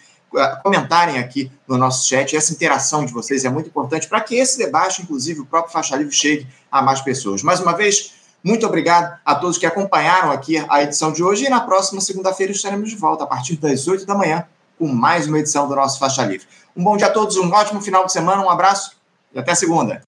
comentarem 0.62 1.18
aqui 1.18 1.50
no 1.66 1.76
nosso 1.76 2.08
chat. 2.08 2.36
Essa 2.36 2.52
interação 2.52 3.04
de 3.04 3.12
vocês 3.12 3.44
é 3.44 3.48
muito 3.48 3.68
importante 3.68 4.08
para 4.08 4.20
que 4.20 4.36
esse 4.36 4.58
debate, 4.58 5.02
inclusive 5.02 5.40
o 5.40 5.46
próprio 5.46 5.72
Faixa 5.72 5.96
Livre, 5.96 6.14
chegue 6.14 6.46
a 6.70 6.82
mais 6.82 7.00
pessoas. 7.00 7.42
Mais 7.42 7.60
uma 7.60 7.72
vez, 7.72 8.12
muito 8.42 8.66
obrigado 8.66 9.18
a 9.24 9.34
todos 9.34 9.58
que 9.58 9.66
acompanharam 9.66 10.30
aqui 10.30 10.64
a 10.68 10.82
edição 10.82 11.12
de 11.12 11.22
hoje 11.22 11.46
e 11.46 11.48
na 11.48 11.60
próxima 11.60 12.00
segunda-feira 12.00 12.52
estaremos 12.52 12.90
de 12.90 12.96
volta 12.96 13.24
a 13.24 13.26
partir 13.26 13.56
das 13.56 13.88
8 13.88 14.06
da 14.06 14.14
manhã 14.14 14.44
com 14.78 14.86
mais 14.86 15.26
uma 15.26 15.38
edição 15.38 15.66
do 15.66 15.74
nosso 15.74 15.98
Faixa 15.98 16.24
Livre. 16.24 16.46
Um 16.76 16.84
bom 16.84 16.96
dia 16.96 17.06
a 17.06 17.10
todos, 17.10 17.36
um 17.36 17.50
ótimo 17.50 17.80
final 17.80 18.04
de 18.04 18.12
semana, 18.12 18.42
um 18.42 18.50
abraço 18.50 18.96
e 19.34 19.38
até 19.38 19.54
segunda. 19.54 20.02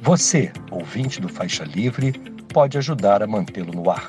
Você, 0.00 0.52
ouvinte 0.70 1.20
do 1.20 1.28
Faixa 1.28 1.64
Livre, 1.64 2.12
pode 2.52 2.78
ajudar 2.78 3.22
a 3.22 3.26
mantê-lo 3.26 3.72
no 3.72 3.90
ar 3.90 4.08